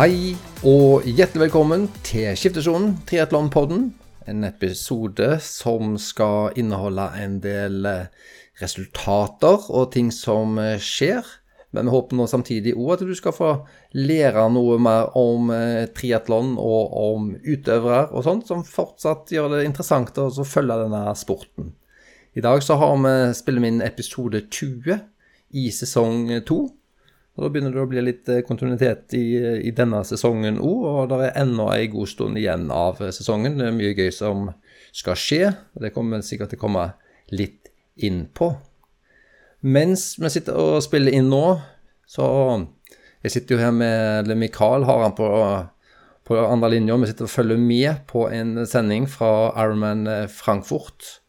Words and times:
Hei 0.00 0.30
og 0.64 1.04
hjertelig 1.04 1.42
velkommen 1.42 1.82
til 2.06 2.30
Skiftesonen, 2.32 2.94
triatlonpodden. 3.04 3.82
En 4.32 4.46
episode 4.48 5.34
som 5.44 5.98
skal 6.00 6.56
inneholde 6.56 7.04
en 7.20 7.34
del 7.44 7.84
eh, 7.84 8.06
resultater 8.62 9.66
og 9.68 9.90
ting 9.92 10.08
som 10.08 10.56
eh, 10.56 10.80
skjer. 10.80 11.20
Men 11.76 11.90
vi 11.90 11.92
håper 11.92 12.16
nå 12.16 12.30
samtidig 12.32 12.72
òg 12.78 12.94
at 12.94 13.04
du 13.10 13.12
skal 13.18 13.36
få 13.36 13.52
lære 13.92 14.46
noe 14.56 14.80
mer 14.80 15.12
om 15.20 15.52
eh, 15.52 15.84
triatlon 15.92 16.56
og 16.56 16.96
om 17.02 17.30
utøvere 17.36 18.06
og 18.08 18.24
sånt, 18.24 18.48
som 18.48 18.64
fortsatt 18.64 19.28
gjør 19.36 19.58
det 19.58 19.66
interessant 19.68 20.16
å 20.16 20.30
følge 20.32 20.80
denne 20.86 21.04
sporten. 21.12 21.74
I 22.32 22.48
dag 22.48 22.64
så 22.64 22.80
har 22.80 22.96
vi 23.04 23.16
spiller 23.36 23.68
vi 23.68 23.74
inn 23.74 23.84
episode 23.84 24.46
20 24.48 24.96
i 25.60 25.68
sesong 25.76 26.30
2. 26.48 26.62
Og 27.40 27.46
Da 27.46 27.52
begynner 27.54 27.72
det 27.72 27.80
å 27.80 27.88
bli 27.88 28.02
litt 28.04 28.28
eh, 28.28 28.42
kontinuitet 28.44 29.14
i, 29.16 29.24
i 29.64 29.70
denne 29.72 30.02
sesongen 30.04 30.58
òg, 30.60 30.82
og 30.84 31.06
det 31.08 31.20
er 31.30 31.38
ennå 31.40 31.70
en 31.72 31.92
god 31.94 32.10
stund 32.10 32.36
igjen 32.36 32.66
av 32.68 33.00
sesongen. 33.16 33.56
Det 33.56 33.70
er 33.70 33.78
mye 33.78 33.94
gøy 33.96 34.10
som 34.12 34.50
skal 34.92 35.16
skje, 35.16 35.46
og 35.48 35.86
det 35.86 35.94
kommer 35.94 36.20
sikkert 36.26 36.52
til 36.52 36.60
å 36.60 36.64
komme 36.66 36.84
litt 37.32 37.70
inn 37.96 38.26
på. 38.36 38.50
Mens 39.64 40.18
vi 40.20 40.28
sitter 40.32 40.58
og 40.60 40.84
spiller 40.84 41.16
inn 41.16 41.32
nå, 41.32 41.46
så 42.08 42.26
Jeg 43.20 43.32
sitter 43.34 43.54
jo 43.54 43.60
her 43.60 43.72
med 43.76 44.22
eller 44.22 44.36
Mikael 44.40 44.86
har 44.88 45.02
han 45.02 45.12
på, 45.12 45.26
på 46.24 46.36
andre 46.40 46.70
linja. 46.72 46.96
Vi 46.96 47.10
sitter 47.10 47.26
og 47.26 47.32
følger 47.34 47.58
med 47.60 48.06
på 48.08 48.22
en 48.32 48.62
sending 48.64 49.04
fra 49.04 49.50
Ironman 49.60 50.06
Frankfurt. 50.32 51.20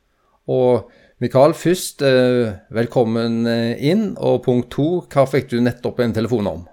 Og 0.48 0.88
Mikael, 1.22 1.54
først 1.54 2.02
eh, 2.02 2.48
velkommen 2.74 3.46
eh, 3.46 3.78
inn. 3.92 4.16
Og 4.18 4.40
punkt 4.42 4.72
to, 4.74 4.88
hva 5.06 5.28
fikk 5.30 5.52
du 5.52 5.60
nettopp 5.62 6.00
en 6.02 6.16
telefon 6.18 6.48
om? 6.50 6.64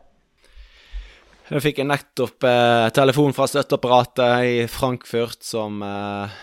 Jeg 1.51 1.61
fikk 1.67 1.83
nettopp 1.85 2.47
eh, 2.49 2.87
telefon 2.97 3.37
fra 3.37 3.45
støtteapparatet 3.51 4.47
i 4.49 4.55
Frankfurt 4.73 5.45
som 5.45 5.83
eh, 5.85 6.39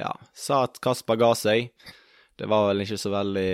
ja, 0.00 0.14
sa 0.32 0.62
at 0.70 0.80
Kasper 0.80 1.20
ga 1.20 1.34
seg. 1.36 1.68
Det 2.38 2.48
var 2.48 2.70
vel 2.70 2.86
ikke 2.86 2.96
så 3.00 3.12
veldig 3.12 3.52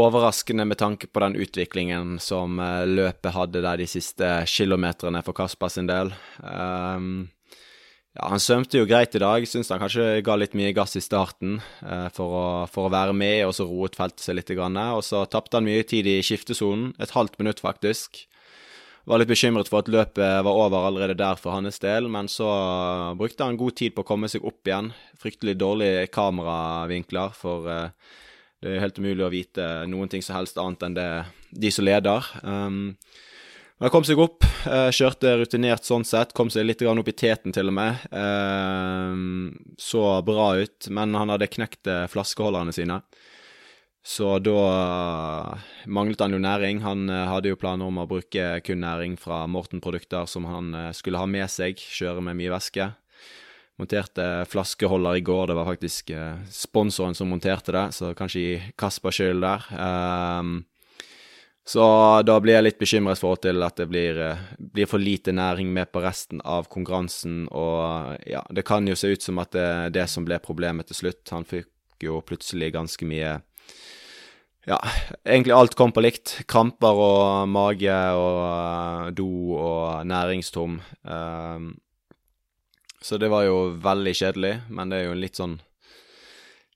overraskende 0.00 0.64
med 0.64 0.80
tanke 0.80 1.10
på 1.12 1.20
den 1.26 1.36
utviklingen 1.44 2.16
som 2.24 2.56
eh, 2.56 2.86
løpet 2.88 3.36
hadde 3.36 3.66
der 3.66 3.82
de 3.82 3.90
siste 3.90 4.32
kilometerne 4.48 5.20
for 5.26 5.36
Kasper 5.36 5.76
sin 5.76 5.92
del. 5.92 6.14
Um, 6.40 7.28
ja, 8.16 8.28
Han 8.32 8.42
svømte 8.42 8.80
jo 8.80 8.88
greit 8.90 9.14
i 9.14 9.22
dag. 9.22 9.46
Syns 9.48 9.70
han 9.70 9.80
kanskje 9.82 10.22
ga 10.26 10.36
litt 10.38 10.56
mye 10.58 10.72
gass 10.76 10.96
i 10.98 11.04
starten 11.04 11.60
eh, 11.84 12.08
for, 12.16 12.34
å, 12.34 12.46
for, 12.70 12.88
å, 12.88 12.94
være 12.94 13.14
med, 13.16 13.44
og 13.46 13.54
så 13.56 13.68
roet 13.68 13.98
feltet 13.98 14.24
seg 14.24 14.38
litt. 14.38 14.50
Grann, 14.56 14.78
og 14.96 15.04
så 15.06 15.22
tapte 15.30 15.60
han 15.60 15.68
mye 15.68 15.86
tid 15.86 16.08
i 16.10 16.18
skiftesonen. 16.26 16.94
Et 16.98 17.14
halvt 17.14 17.38
minutt, 17.42 17.62
faktisk. 17.62 18.24
Var 19.08 19.22
litt 19.22 19.30
bekymret 19.30 19.70
for 19.70 19.80
at 19.80 19.88
løpet 19.90 20.42
var 20.44 20.58
over 20.66 20.88
allerede 20.90 21.16
der 21.18 21.38
for 21.40 21.56
hans 21.56 21.80
del, 21.82 22.10
men 22.12 22.28
så 22.28 22.50
brukte 23.18 23.46
han 23.46 23.58
god 23.58 23.78
tid 23.78 23.94
på 23.96 24.04
å 24.04 24.10
komme 24.10 24.28
seg 24.30 24.44
opp 24.46 24.68
igjen. 24.68 24.90
Fryktelig 25.20 25.56
dårlige 25.58 26.10
kameravinkler, 26.12 27.32
for 27.38 27.70
eh, 27.70 28.18
det 28.60 28.74
er 28.74 28.84
helt 28.84 29.00
umulig 29.00 29.24
å 29.24 29.32
vite 29.32 29.66
noen 29.88 30.10
ting 30.12 30.22
som 30.24 30.36
helst 30.36 30.60
annet 30.60 30.84
enn 30.84 30.98
det 30.98 31.10
de 31.50 31.70
som 31.72 31.86
leder. 31.86 32.26
Um, 32.44 32.98
men 33.80 33.86
han 33.88 33.92
kom 33.94 34.04
seg 34.04 34.18
opp, 34.20 34.44
eh, 34.68 34.90
kjørte 34.92 35.30
rutinert 35.40 35.86
sånn 35.88 36.02
sett. 36.04 36.34
Kom 36.36 36.50
seg 36.52 36.66
litt 36.66 36.82
opp 36.84 37.08
i 37.08 37.14
teten, 37.16 37.48
til 37.50 37.70
og 37.70 37.74
med. 37.78 38.02
Eh, 38.12 39.14
så 39.80 40.02
bra 40.20 40.48
ut, 40.60 40.88
men 40.92 41.16
han 41.16 41.32
hadde 41.32 41.48
knekt 41.48 41.88
eh, 41.88 42.04
flaskeholderne 42.04 42.74
sine. 42.76 42.98
Så 44.04 44.34
da 44.44 45.56
manglet 45.88 46.20
han 46.20 46.36
jo 46.36 46.42
næring. 46.44 46.82
Han 46.84 47.08
hadde 47.08 47.48
jo 47.48 47.56
planer 47.56 47.88
om 47.88 48.02
å 48.02 48.08
bruke 48.08 48.60
kun 48.60 48.84
næring 48.84 49.16
fra 49.16 49.46
Morten-produkter 49.48 50.28
som 50.28 50.44
han 50.44 50.92
skulle 50.92 51.20
ha 51.20 51.28
med 51.28 51.48
seg, 51.48 51.80
kjøre 51.80 52.20
med 52.20 52.36
mye 52.36 52.52
væske. 52.52 52.86
Monterte 53.80 54.44
flaskeholder 54.48 55.20
i 55.20 55.24
går, 55.24 55.46
det 55.48 55.56
var 55.56 55.68
faktisk 55.68 56.12
sponsoren 56.52 57.16
som 57.16 57.28
monterte 57.32 57.76
det, 57.76 57.86
så 57.96 58.12
kanskje 58.16 58.44
gi 58.44 58.56
Kasper 58.76 59.12
skyld 59.12 59.44
der. 59.44 59.68
Um, 59.76 60.58
så 61.64 61.82
da 62.26 62.38
blir 62.40 62.56
jeg 62.56 62.64
litt 62.64 62.78
bekymret 62.80 63.20
for 63.20 63.38
til 63.42 63.62
at 63.62 63.76
det 63.78 63.86
blir, 63.90 64.16
eh, 64.18 64.46
blir, 64.58 64.88
for 64.90 64.98
lite 64.98 65.32
næring 65.32 65.68
med 65.72 65.92
på 65.92 66.02
resten 66.02 66.40
av 66.44 66.68
konkurransen. 66.72 67.44
Og 67.48 68.16
ja, 68.26 68.42
det 68.50 68.64
kan 68.66 68.88
jo 68.88 68.96
se 68.96 69.12
ut 69.12 69.22
som 69.22 69.38
at 69.38 69.52
det 69.52 69.66
er 69.66 69.92
det 69.94 70.08
som 70.10 70.24
ble 70.24 70.40
problemet 70.42 70.88
til 70.88 71.02
slutt. 71.02 71.22
Han 71.30 71.46
fikk 71.46 71.68
jo 72.02 72.22
plutselig 72.24 72.72
ganske 72.74 73.06
mye 73.06 73.40
Ja, 74.68 74.76
egentlig 75.24 75.54
alt 75.56 75.74
kom 75.74 75.92
på 75.92 76.02
likt. 76.04 76.42
Kramper 76.46 76.98
og 77.00 77.48
mage 77.48 77.94
og 78.12 78.40
uh, 78.44 79.06
do 79.10 79.56
og 79.56 80.04
næringstom. 80.06 80.80
Um, 81.02 81.78
så 83.00 83.16
det 83.16 83.30
var 83.32 83.46
jo 83.46 83.72
veldig 83.80 84.12
kjedelig, 84.14 84.52
men 84.68 84.92
det 84.92 84.98
er 84.98 85.08
jo 85.08 85.14
en 85.16 85.22
litt 85.24 85.40
sånn 85.40 85.56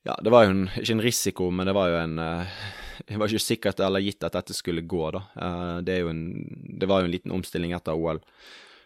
Ja, 0.04 0.16
det 0.16 0.32
var 0.32 0.46
jo 0.46 0.54
en, 0.54 0.64
ikke 0.80 0.96
en 0.96 1.04
risiko, 1.04 1.50
men 1.52 1.68
det 1.68 1.76
var 1.76 1.92
jo 1.92 2.00
en 2.00 2.16
uh, 2.18 2.56
det 3.06 3.20
var 3.20 3.30
ikke 3.30 3.44
sikkert 3.44 3.80
eller 3.84 4.02
gitt 4.04 4.24
at 4.24 4.36
dette 4.36 4.56
skulle 4.56 4.84
gå, 4.88 5.06
da. 5.14 5.24
Eh, 5.36 5.78
det, 5.86 5.98
en, 6.08 6.22
det 6.80 6.88
var 6.90 7.02
jo 7.02 7.10
en 7.10 7.14
liten 7.14 7.34
omstilling 7.36 7.74
etter 7.76 7.96
OL 7.96 8.22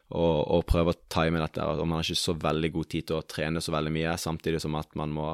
å 0.08 0.62
prøve 0.64 0.94
å 0.94 1.00
time 1.12 1.40
dette. 1.42 1.60
og 1.60 1.84
Man 1.84 1.98
har 1.98 2.06
ikke 2.06 2.16
så 2.16 2.32
veldig 2.40 2.70
god 2.72 2.88
tid 2.94 3.06
til 3.10 3.18
å 3.18 3.26
trene 3.28 3.60
så 3.60 3.74
veldig 3.74 3.92
mye, 3.92 4.14
samtidig 4.16 4.62
som 4.64 4.78
at 4.78 4.94
man 4.96 5.12
må 5.12 5.26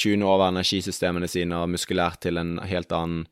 tune 0.00 0.26
over 0.26 0.48
energisystemene 0.48 1.28
sine 1.30 1.60
og 1.60 1.70
muskulært 1.70 2.24
til 2.26 2.40
en 2.40 2.56
helt 2.66 2.90
annen 2.96 3.28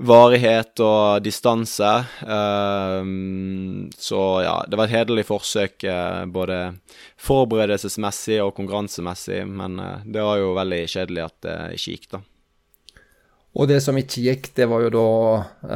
varighet 0.00 0.80
og 0.80 1.20
distanse. 1.22 1.90
Um, 2.24 3.90
så 4.00 4.20
ja, 4.46 4.56
det 4.66 4.78
var 4.80 4.88
et 4.88 4.96
hederlig 4.96 5.26
forsøk 5.28 5.84
uh, 5.84 6.24
både 6.24 6.60
forberedelsesmessig 7.20 8.40
og 8.42 8.54
konkurransemessig, 8.56 9.42
men 9.46 9.76
uh, 9.78 10.06
det 10.06 10.24
var 10.24 10.40
jo 10.40 10.54
veldig 10.56 10.82
kjedelig 10.88 11.26
at 11.26 11.36
det 11.46 11.58
ikke 11.76 11.96
gikk, 11.96 12.08
da. 12.16 12.22
Og 13.58 13.66
det 13.66 13.80
som 13.82 13.98
ikke 13.98 14.22
gikk, 14.28 14.52
det 14.54 14.68
var 14.70 14.84
jo 14.84 14.90
da 14.94 15.06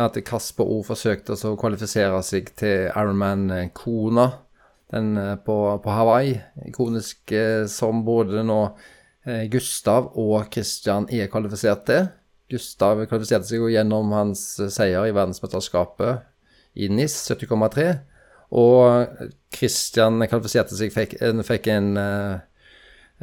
at 0.06 0.18
Kasper 0.26 0.68
O 0.68 0.82
forsøkte 0.86 1.34
å 1.34 1.56
kvalifisere 1.58 2.20
seg 2.22 2.52
til 2.58 2.86
Ironman 2.92 3.48
Kona 3.74 4.28
den 4.94 5.16
eh, 5.16 5.36
på, 5.36 5.56
på 5.82 5.90
Hawaii. 5.90 6.38
Ikonisk 6.68 7.32
eh, 7.32 7.66
som 7.70 8.04
både 8.06 8.44
nå 8.46 8.60
eh, 9.26 9.44
Gustav 9.52 10.12
og 10.20 10.46
Christian 10.54 11.08
er 11.12 11.30
kvalifisert 11.32 11.86
til. 11.88 12.08
Gustav 12.52 13.02
kvalifiserte 13.08 13.48
seg 13.48 13.62
jo 13.62 13.72
gjennom 13.72 14.12
hans 14.14 14.44
seier 14.72 15.08
i 15.08 15.14
verdensmesterskapet 15.14 16.24
i 16.78 16.90
NIS 16.92 17.16
70,3. 17.30 17.88
Og 18.54 19.22
Christian 19.54 20.22
kvalifiserte 20.28 20.76
seg, 20.78 20.92
fikk, 20.94 21.16
fikk 21.48 21.70
en, 21.72 21.96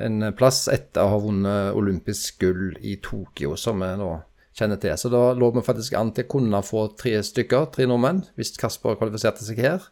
en 0.02 0.26
plass 0.36 0.66
etter 0.74 1.06
å 1.06 1.14
ha 1.14 1.22
vunnet 1.24 1.78
olympisk 1.78 2.42
gull 2.42 2.74
i 2.82 2.98
Tokyo, 3.04 3.54
som 3.60 3.86
er 3.86 3.96
nå 4.02 4.10
kjenner 4.58 4.80
til. 4.82 4.96
Så 5.00 5.12
da 5.12 5.32
lå 5.38 5.52
vi 5.56 5.64
faktisk 5.66 5.96
an 5.98 6.12
til 6.16 6.28
å 6.28 6.32
kunne 6.32 6.64
få 6.66 6.88
tre 7.00 7.18
stykker, 7.26 7.70
tre 7.76 7.88
nordmenn, 7.90 8.26
hvis 8.40 8.56
Kasper 8.60 8.98
kvalifiserte 9.00 9.46
seg 9.46 9.62
her. 9.64 9.86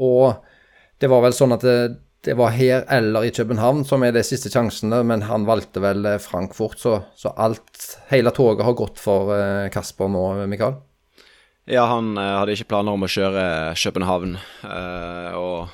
Og 0.00 0.38
det 1.00 1.10
var 1.10 1.24
vel 1.24 1.36
sånn 1.36 1.56
at 1.56 1.64
det, 1.66 1.78
det 2.26 2.36
var 2.38 2.52
her 2.54 2.84
eller 2.92 3.26
i 3.26 3.32
København 3.34 3.82
som 3.88 4.04
er 4.04 4.14
de 4.14 4.22
siste 4.26 4.52
sjansene, 4.52 5.02
men 5.08 5.24
han 5.28 5.48
valgte 5.48 5.82
vel 5.82 6.04
eh, 6.06 6.20
Frankfurt, 6.22 6.78
så, 6.82 7.00
så 7.16 7.32
alt, 7.40 7.86
hele 8.12 8.32
toget 8.36 8.66
har 8.66 8.78
gått 8.78 9.00
for 9.00 9.32
eh, 9.34 9.70
Kasper 9.72 10.12
nå, 10.12 10.24
Mikael? 10.50 10.76
Ja, 11.70 11.86
han 11.88 12.12
eh, 12.20 12.34
hadde 12.36 12.56
ikke 12.56 12.70
planer 12.74 12.96
om 12.96 13.06
å 13.06 13.10
kjøre 13.10 13.44
København, 13.80 14.36
og 15.40 15.70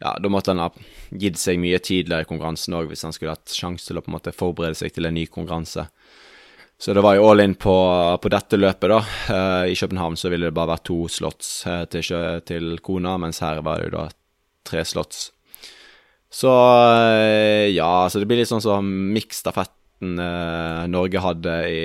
ja, 0.00 0.14
da 0.16 0.30
måtte 0.32 0.54
han 0.54 0.62
ha 0.64 0.70
gitt 1.20 1.36
seg 1.36 1.60
mye 1.60 1.80
tidligere 1.82 2.24
i 2.24 2.28
konkurransen 2.28 2.78
òg, 2.78 2.88
hvis 2.88 3.04
han 3.04 3.12
skulle 3.12 3.34
hatt 3.36 3.52
sjanse 3.52 3.90
til 3.90 4.00
å 4.00 4.04
på 4.04 4.08
en 4.08 4.16
måte 4.16 4.32
forberede 4.32 4.78
seg 4.80 4.94
til 4.96 5.08
en 5.08 5.16
ny 5.18 5.26
konkurranse. 5.28 5.90
Så 6.80 6.94
det 6.96 7.02
var 7.04 7.18
jo 7.18 7.26
all 7.28 7.42
in 7.44 7.54
på, 7.60 7.74
på 8.22 8.30
dette 8.32 8.56
løpet, 8.56 8.88
da. 8.88 9.00
Uh, 9.28 9.64
I 9.68 9.74
København 9.76 10.16
så 10.16 10.30
ville 10.32 10.48
det 10.48 10.56
bare 10.56 10.72
vært 10.72 10.86
to 10.88 11.02
slots 11.12 11.50
uh, 11.68 11.82
til, 11.92 12.06
til, 12.48 12.70
kona, 12.80 13.18
mens 13.20 13.42
her 13.44 13.60
var 13.66 13.82
det 13.82 13.90
jo 13.90 13.98
da 13.98 14.06
tre 14.64 14.86
slots. 14.88 15.26
Så 16.32 16.48
uh, 16.48 17.68
ja, 17.68 18.08
så 18.08 18.22
det 18.22 18.30
blir 18.30 18.40
litt 18.40 18.48
sånn 18.48 18.64
som 18.64 18.88
miksstafetten 19.12 19.76
Norge 20.88 21.20
hadde 21.20 21.54
i 21.68 21.80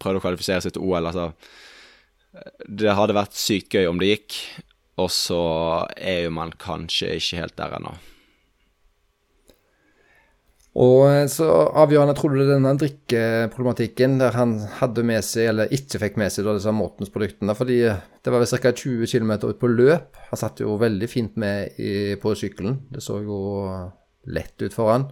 Prøvde 0.00 0.22
å 0.22 0.24
kvalifisere 0.24 0.64
seg 0.64 0.72
til 0.72 0.86
OL, 0.88 1.10
altså. 1.10 1.26
Det 2.64 2.94
hadde 2.96 3.16
vært 3.18 3.36
sykt 3.36 3.76
gøy 3.76 3.90
om 3.90 4.00
det 4.00 4.14
gikk, 4.14 4.38
og 4.96 5.12
så 5.12 5.42
er 5.92 6.22
jo 6.24 6.32
man 6.38 6.56
kanskje 6.56 7.18
ikke 7.20 7.42
helt 7.42 7.60
der 7.60 7.76
ennå. 7.76 7.92
Og 10.76 11.06
eh, 11.08 11.24
så 11.32 11.46
avgjørende 11.80 12.14
tror 12.18 12.34
du 12.34 12.42
denne 12.44 12.74
drikkeproblematikken 12.78 14.18
der 14.20 14.36
han 14.36 14.58
hadde 14.78 15.04
med 15.06 15.24
seg, 15.24 15.48
eller 15.52 15.72
ikke 15.74 16.00
fikk 16.02 16.18
med 16.20 16.32
seg, 16.32 16.44
da, 16.46 16.56
disse 16.58 16.74
Mortens 16.76 17.12
produktene. 17.14 17.56
Fordi 17.56 17.78
det 17.88 18.34
var 18.34 18.42
vel 18.42 18.52
ca. 18.52 18.74
20 18.74 19.08
km 19.08 19.32
ut 19.48 19.60
på 19.60 19.72
løp. 19.72 20.18
Han 20.30 20.40
satt 20.40 20.60
jo 20.62 20.76
veldig 20.80 21.08
fint 21.10 21.38
med 21.40 21.80
i, 21.80 22.18
på 22.20 22.34
sykkelen. 22.38 22.82
Det 22.92 23.02
så 23.04 23.22
jo 23.24 23.40
lett 24.28 24.60
ut 24.60 24.76
for 24.76 24.92
han. 24.92 25.08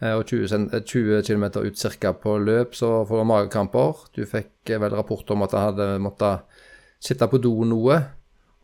Eh, 0.00 0.14
og 0.14 0.28
20, 0.30 0.70
20 0.86 1.24
km 1.26 1.48
ut 1.64 1.86
ca. 1.98 2.14
på 2.14 2.38
løp, 2.38 2.78
så 2.78 3.00
får 3.08 3.24
du 3.24 3.30
magekramper. 3.32 4.04
Du 4.14 4.22
fikk 4.30 4.76
vel 4.78 4.94
rapport 4.94 5.34
om 5.34 5.42
at 5.44 5.58
han 5.58 5.72
hadde 5.72 5.88
måttet 6.06 6.62
sitte 7.02 7.28
på 7.28 7.42
do 7.42 7.58
noe. 7.68 7.98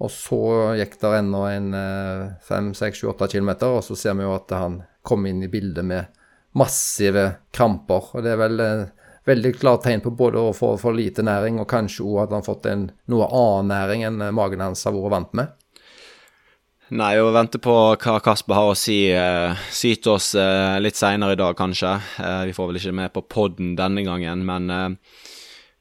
Og 0.01 0.09
så 0.09 0.41
gikk 0.79 0.95
det 1.03 1.11
ennå 1.19 1.43
en 1.51 1.75
5-6-8 2.47 3.27
km, 3.35 3.51
og 3.69 3.83
så 3.85 3.99
ser 4.01 4.15
vi 4.17 4.25
jo 4.25 4.33
at 4.33 4.55
han 4.57 4.79
kom 5.05 5.27
inn 5.29 5.43
i 5.45 5.51
bildet 5.53 5.85
med 5.85 6.20
massive 6.59 7.27
kramper. 7.55 8.11
Og 8.15 8.25
det 8.27 8.35
er 8.35 8.41
vel 8.41 8.65
veldig 9.29 9.55
klart 9.61 9.85
tegn 9.87 10.03
på 10.05 10.13
både 10.17 10.43
å 10.43 10.57
få 10.57 10.75
for 10.81 10.97
lite 10.97 11.25
næring, 11.27 11.61
og 11.61 11.69
kanskje 11.71 12.07
òg 12.07 12.25
at 12.25 12.33
han 12.33 12.41
har 12.41 12.49
fått 12.49 12.69
en 12.71 12.89
noe 13.13 13.29
annen 13.29 13.73
næring 13.75 14.07
enn 14.09 14.23
magen 14.35 14.65
hans 14.65 14.87
har 14.89 14.97
vært 14.97 15.15
vant 15.17 15.37
med. 15.41 15.57
Nei, 16.91 17.13
å 17.23 17.29
vente 17.31 17.61
på 17.63 17.73
hva 18.03 18.17
Kasper 18.19 18.57
har 18.57 18.73
å 18.73 18.79
si, 18.79 19.13
eh, 19.15 19.59
syt 19.71 20.09
oss 20.11 20.33
eh, 20.35 20.79
litt 20.83 20.99
seinere 20.99 21.37
i 21.37 21.39
dag, 21.39 21.55
kanskje. 21.55 21.93
Eh, 22.19 22.47
vi 22.49 22.55
får 22.57 22.67
vel 22.67 22.81
ikke 22.81 22.95
med 22.99 23.13
på 23.15 23.23
poden 23.31 23.77
denne 23.79 24.03
gangen, 24.03 24.43
men 24.49 24.67
eh, 24.75 24.89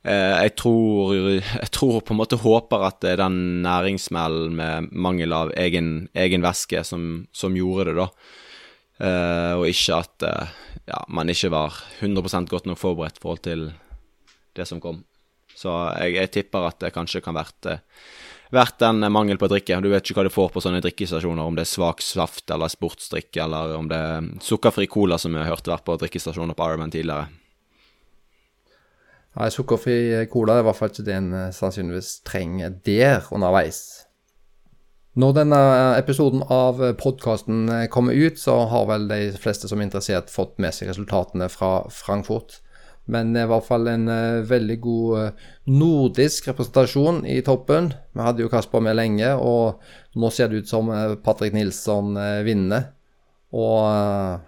eh, 0.05 0.35
jeg, 0.45 0.53
tror, 0.61 1.15
jeg 1.41 1.71
tror 1.73 2.03
på 2.05 2.13
en 2.13 2.19
måte 2.19 2.37
håper 2.37 2.85
at 2.91 2.99
det 3.01 3.15
er 3.15 3.23
den 3.23 3.63
næringssmellen 3.65 4.53
med 4.59 4.93
mangel 4.93 5.33
av 5.33 5.55
egen, 5.57 6.11
egen 6.13 6.45
væske 6.45 6.85
som, 6.85 7.25
som, 7.33 7.57
gjorde 7.57 7.89
det, 7.89 7.97
da. 8.03 8.07
Eh, 8.99 9.53
og 9.55 9.67
ikke 9.69 9.99
at 9.99 10.25
ja, 10.89 11.03
man 11.07 11.31
ikke 11.31 11.51
var 11.53 11.77
100 11.99 12.49
godt 12.51 12.67
nok 12.67 12.79
forberedt 12.81 13.19
i 13.19 13.23
forhold 13.23 13.43
til 13.45 13.69
det 14.57 14.67
som 14.67 14.81
kom. 14.83 15.03
Så 15.55 15.71
jeg, 15.99 16.15
jeg 16.17 16.31
tipper 16.31 16.67
at 16.67 16.79
det 16.83 16.93
kanskje 16.95 17.23
kan 17.23 17.37
vært 17.37 17.79
vært 18.53 18.81
en 18.85 19.05
mangel 19.13 19.37
på 19.37 19.49
drikke. 19.49 19.77
Du 19.81 19.89
vet 19.91 20.05
ikke 20.05 20.19
hva 20.19 20.27
du 20.27 20.33
får 20.33 20.49
på 20.53 20.63
sånne 20.63 20.81
drikkestasjoner, 20.83 21.45
om 21.45 21.57
det 21.57 21.65
er 21.65 21.69
svak 21.71 22.01
saft 22.05 22.49
eller 22.53 22.71
sportsdrikk, 22.71 23.31
eller 23.43 23.75
om 23.77 23.89
det 23.91 23.99
er 23.99 24.31
sukkerfri 24.43 24.89
cola, 24.89 25.19
som 25.21 25.35
vi 25.35 25.41
har 25.41 25.51
hørt 25.51 25.69
vært 25.69 25.85
på 25.87 25.97
drikkestasjoner 26.01 26.57
på 26.57 26.69
Ironman 26.69 26.93
tidligere. 26.93 27.29
Nei, 29.37 29.51
sukkerfri 29.53 30.25
cola 30.31 30.57
er 30.57 30.63
i 30.63 30.67
hvert 30.67 30.79
fall 30.79 30.89
ikke 30.91 31.05
det 31.05 31.15
en 31.15 31.33
eh, 31.37 31.51
sannsynligvis 31.55 32.15
trenger 32.27 32.73
der 32.85 33.29
underveis. 33.35 33.98
Når 35.19 35.33
denne 35.35 35.59
episoden 35.97 36.43
av 36.53 36.77
podkasten 36.99 37.67
eh, 37.73 37.87
kommer 37.91 38.15
ut, 38.15 38.37
så 38.39 38.61
har 38.71 38.85
vel 38.87 39.07
de 39.09 39.19
fleste 39.41 39.67
som 39.67 39.81
er 39.81 39.89
interessert, 39.89 40.29
fått 40.31 40.53
med 40.61 40.75
seg 40.75 40.91
resultatene 40.91 41.49
fra 41.51 41.81
Frankfurt. 41.91 42.59
Men 43.09 43.33
det 43.33 43.41
er 43.41 43.49
i 43.49 43.51
hvert 43.51 43.65
fall 43.65 43.89
en 43.89 44.05
uh, 44.07 44.45
veldig 44.47 44.77
god 44.83 45.17
uh, 45.17 45.47
nordisk 45.73 46.47
representasjon 46.51 47.23
i 47.27 47.39
toppen. 47.43 47.89
Vi 48.13 48.23
hadde 48.23 48.45
jo 48.45 48.51
Kasper 48.53 48.85
med 48.85 48.95
lenge, 48.99 49.33
og 49.33 49.81
nå 50.15 50.31
ser 50.31 50.51
det 50.51 50.61
ut 50.61 50.71
som 50.71 50.93
Patrick 51.25 51.57
Nilsson 51.57 52.13
vinner. 52.45 52.91
Og 53.49 54.45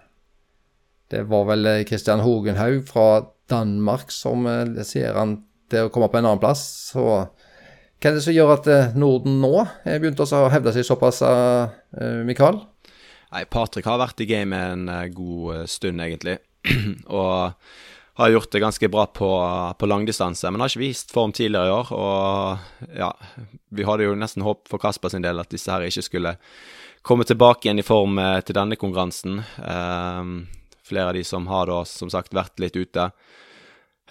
det 1.11 1.25
var 1.27 1.47
vel 1.49 1.71
Christian 1.89 2.21
Hogenhaug 2.21 2.85
fra 2.87 3.07
Danmark 3.51 4.13
som 4.13 4.45
ser 4.85 5.17
han 5.17 5.39
til 5.73 5.87
å 5.87 5.93
komme 5.93 6.11
på 6.13 6.21
en 6.21 6.29
annen 6.29 6.43
plass. 6.43 6.63
Så 6.93 7.07
hva 8.01 8.09
er 8.09 8.17
det 8.17 8.25
som 8.25 8.33
gjør 8.33 8.55
at 8.55 8.67
Norden 8.97 9.37
nå 9.43 9.53
er 9.85 10.01
begynt 10.01 10.21
å 10.23 10.45
hevde 10.49 10.73
seg 10.73 10.87
såpass, 10.87 11.21
Mikael? 12.25 12.57
Nei, 13.31 13.43
Patrick 13.45 13.85
har 13.85 14.01
vært 14.01 14.23
i 14.25 14.27
gamet 14.27 14.73
en 14.73 15.13
god 15.13 15.69
stund, 15.69 16.01
egentlig. 16.01 16.39
og 17.21 17.53
har 18.13 18.29
gjort 18.29 18.51
det 18.51 18.59
ganske 18.59 18.89
bra 18.89 19.05
på, 19.05 19.29
på 19.79 19.85
langdistanse, 19.85 20.51
men 20.51 20.61
har 20.61 20.71
ikke 20.71 20.83
vist 20.83 21.13
form 21.13 21.31
tidligere 21.33 21.69
i 21.69 21.75
år. 21.75 21.91
Og 21.95 22.95
ja, 22.97 23.11
vi 23.69 23.87
hadde 23.87 24.05
jo 24.05 24.17
nesten 24.19 24.45
håp 24.45 24.67
for 24.69 24.81
Kasper 24.81 25.13
sin 25.13 25.25
del 25.25 25.41
at 25.41 25.51
disse 25.53 25.71
her 25.71 25.85
ikke 25.87 26.05
skulle 26.05 26.35
komme 27.07 27.25
tilbake 27.25 27.65
igjen 27.67 27.81
i 27.81 27.87
form 27.87 28.19
eh, 28.21 28.39
til 28.45 28.57
denne 28.57 28.77
konkurransen. 28.77 29.39
Um, 29.57 30.35
flere 30.85 31.09
av 31.09 31.17
de 31.17 31.23
som 31.25 31.47
har 31.49 31.71
da 31.71 31.81
som 31.87 32.11
sagt 32.13 32.35
vært 32.35 32.61
litt 32.61 32.77
ute. 32.77 33.09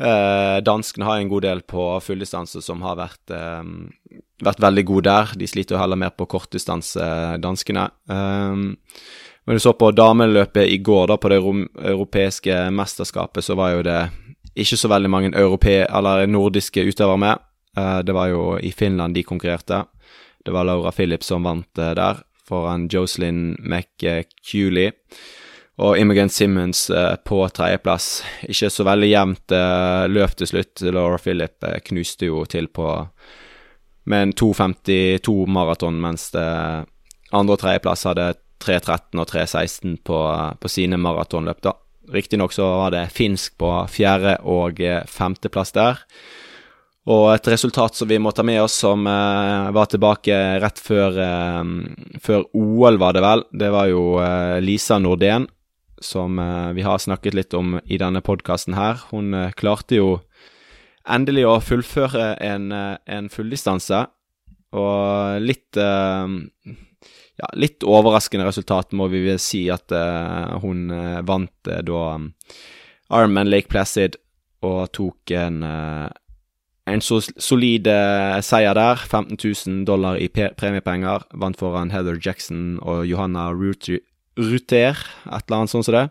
Eh, 0.00 0.58
danskene 0.64 1.04
har 1.04 1.18
en 1.20 1.28
god 1.28 1.44
del 1.44 1.60
på 1.68 1.84
fulldistanse 2.00 2.62
som 2.64 2.80
har 2.82 2.96
vært, 2.96 3.30
eh, 3.30 4.22
vært 4.42 4.62
veldig 4.64 4.84
gode 4.88 5.04
der. 5.04 5.34
De 5.36 5.46
sliter 5.46 5.76
jo 5.76 5.80
heller 5.80 5.96
mer 5.96 6.10
på 6.10 6.26
kortdistanse, 6.26 7.38
danskene. 7.40 7.90
Um, 8.08 8.78
men 9.46 9.56
du 9.56 9.58
så 9.58 9.76
på 9.76 9.92
dameløpet 9.92 10.68
i 10.68 10.78
går, 10.78 11.06
da, 11.08 11.16
på 11.16 11.28
det 11.28 11.42
europeiske 11.84 12.70
mesterskapet, 12.72 13.44
så 13.44 13.56
var 13.56 13.72
jo 13.74 13.82
det 13.82 14.10
ikke 14.56 14.78
så 14.78 14.88
veldig 14.88 15.10
mange 15.10 15.34
europe 15.34 15.86
eller 15.86 16.26
nordiske 16.26 16.80
utøvere 16.80 17.18
med. 17.18 17.38
Uh, 17.76 18.00
det 18.02 18.14
var 18.14 18.28
jo 18.28 18.56
i 18.56 18.72
Finland 18.72 19.14
de 19.14 19.22
konkurrerte. 19.22 19.84
Det 20.44 20.52
var 20.52 20.64
Laura 20.64 20.90
Phillips 20.92 21.26
som 21.26 21.44
vant 21.44 21.78
uh, 21.78 21.92
der, 21.94 22.22
foran 22.48 22.88
Jocelyn 22.88 23.56
McCuley. 23.60 24.92
Og 25.80 25.96
Immigrant 25.96 26.32
Simmons 26.32 26.88
eh, 26.92 27.14
på 27.24 27.40
tredjeplass. 27.56 28.20
Ikke 28.48 28.68
så 28.72 28.84
veldig 28.84 29.10
jevnt 29.10 29.54
løp 30.12 30.34
til 30.36 30.50
slutt. 30.50 30.82
Laura 30.92 31.18
Phillips 31.20 31.88
knuste 31.88 32.28
jo 32.28 32.44
til 32.44 32.68
på 32.68 32.90
med 34.10 34.22
en 34.22 34.32
2.52 34.32 35.46
maraton, 35.46 36.00
mens 36.00 36.30
det 36.34 36.46
andre- 37.30 37.54
og 37.54 37.60
tredjeplass 37.60 38.06
hadde 38.08 38.32
3.13 38.60 39.20
og 39.20 39.28
3.16 39.30 39.96
på, 40.04 40.18
på, 40.60 40.68
sine 40.68 40.98
maratonløp, 41.00 41.62
da. 41.64 41.74
Riktignok 42.10 42.52
så 42.52 42.66
var 42.82 42.94
det 42.94 43.10
finsk 43.14 43.56
på 43.60 43.70
fjerde- 43.92 44.40
og 44.50 44.80
eh, 44.82 45.04
femteplass 45.06 45.72
der. 45.76 46.00
Og 47.10 47.30
et 47.32 47.48
resultat 47.48 47.96
som 47.96 48.08
vi 48.10 48.18
må 48.20 48.32
ta 48.34 48.44
med 48.44 48.60
oss, 48.62 48.80
som 48.82 49.06
eh, 49.06 49.70
var 49.72 49.88
tilbake 49.88 50.36
rett 50.60 50.82
før, 50.82 51.20
eh, 51.24 52.18
før, 52.20 52.44
OL, 52.52 52.98
var 53.00 53.16
det 53.16 53.24
vel, 53.24 53.46
det 53.62 53.70
var 53.72 53.88
jo 53.92 54.04
eh, 54.24 54.58
Lisa 54.64 54.98
Nordén, 55.00 55.46
som 56.00 56.38
eh, 56.38 56.72
vi 56.72 56.82
har 56.82 56.98
snakket 56.98 57.36
litt 57.36 57.54
om 57.54 57.78
i 57.84 57.98
denne 58.00 58.22
podkasten 58.24 58.76
her. 58.76 59.00
Hun 59.10 59.34
eh, 59.36 59.52
klarte 59.56 60.00
jo 60.00 60.20
endelig 61.08 61.46
å 61.48 61.60
fullføre 61.64 62.34
en, 62.44 62.70
en 62.72 63.28
fulldistanse, 63.32 64.04
og 64.76 65.40
litt 65.42 65.74
ja, 65.74 67.48
litt 67.58 67.82
overraskende 67.82 68.44
resultat, 68.46 68.92
må 68.94 69.08
vi 69.10 69.24
vel 69.24 69.40
si, 69.42 69.64
at 69.72 69.90
hun 70.62 70.92
vant 71.26 71.70
da 71.88 72.02
Ironman 73.10 73.50
Lake 73.50 73.72
Placid 73.72 74.20
og 74.62 74.92
tok 74.94 75.32
en, 75.34 75.64
en 75.64 77.02
solid 77.02 77.90
seier 78.46 78.78
der. 78.78 79.02
15 79.08 79.40
000 79.40 79.82
dollar 79.88 80.20
i 80.20 80.28
premiepenger. 80.28 81.26
Vant 81.32 81.58
foran 81.58 81.90
Heather 81.90 82.20
Jackson 82.20 82.76
og 82.84 83.08
Johanna 83.08 83.48
Ruter, 84.40 84.98
et 85.26 85.44
eller 85.44 85.58
annet 85.60 85.72
sånt 85.72 85.88
som 85.88 85.96
det. 85.96 86.08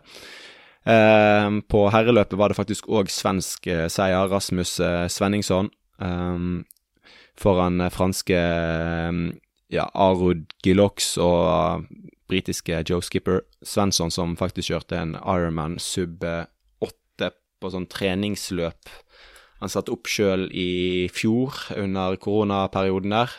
Um, 0.80 1.60
på 1.68 1.84
herreløpet 1.92 2.38
var 2.40 2.50
det 2.50 2.56
faktisk 2.56 2.88
òg 2.88 3.10
svensk 3.12 3.68
seier. 3.92 4.30
Rasmus 4.30 4.78
Svenningsson 5.12 5.68
um, 6.00 6.62
foran 7.38 7.84
franske 7.92 8.38
um, 9.10 9.26
ja, 9.70 9.86
Arud 9.94 10.48
Gilox 10.64 11.14
og 11.20 11.86
britiske 12.30 12.82
Joe 12.88 13.02
Skipper 13.04 13.42
Svensson, 13.66 14.10
som 14.10 14.36
faktisk 14.38 14.70
kjørte 14.72 14.98
en 14.98 15.16
Ironman 15.20 15.78
sub 15.82 16.24
8 16.24 17.30
på 17.60 17.72
sånn 17.72 17.88
treningsløp. 17.90 18.90
Han 19.60 19.72
satte 19.72 19.92
opp 19.92 20.08
sjøl 20.08 20.48
i 20.56 21.08
fjor, 21.12 21.56
under 21.76 22.16
koronaperioden 22.20 23.12
der. 23.12 23.34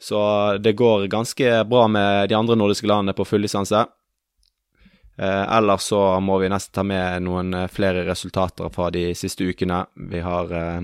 Så 0.00 0.18
det 0.60 0.76
går 0.76 1.08
ganske 1.12 1.60
bra 1.68 1.86
med 1.88 2.30
de 2.30 2.36
andre 2.36 2.56
nordiske 2.56 2.88
landene 2.88 3.16
på 3.16 3.26
fulldistanse. 3.28 3.84
Eh, 5.18 5.56
ellers 5.56 5.88
så 5.90 6.20
må 6.20 6.38
vi 6.42 6.50
nesten 6.52 6.74
ta 6.76 6.84
med 6.84 7.24
noen 7.24 7.54
eh, 7.54 7.70
flere 7.72 8.04
resultater 8.08 8.68
fra 8.74 8.90
de 8.92 9.08
siste 9.16 9.48
ukene. 9.48 9.84
Vi 10.12 10.20
har 10.20 10.52
eh, 10.52 10.80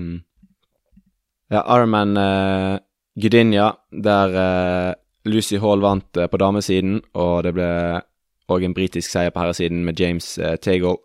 ja, 1.53 1.61
Ironman 1.61 2.17
eh, 2.17 2.79
Gdynia, 3.15 3.69
der 3.91 4.39
eh, 4.43 4.93
Lucy 5.23 5.57
Hall 5.57 5.81
vant 5.81 6.17
uh, 6.17 6.27
på 6.27 6.37
damesiden, 6.37 6.97
og 7.15 7.43
det 7.45 7.53
ble 7.55 7.69
òg 8.51 8.65
en 8.67 8.75
britisk 8.75 9.07
seier 9.13 9.31
på 9.31 9.39
herresiden 9.39 9.85
med 9.87 9.99
James 9.99 10.33
eh, 10.37 10.57
Tagle. 10.59 10.97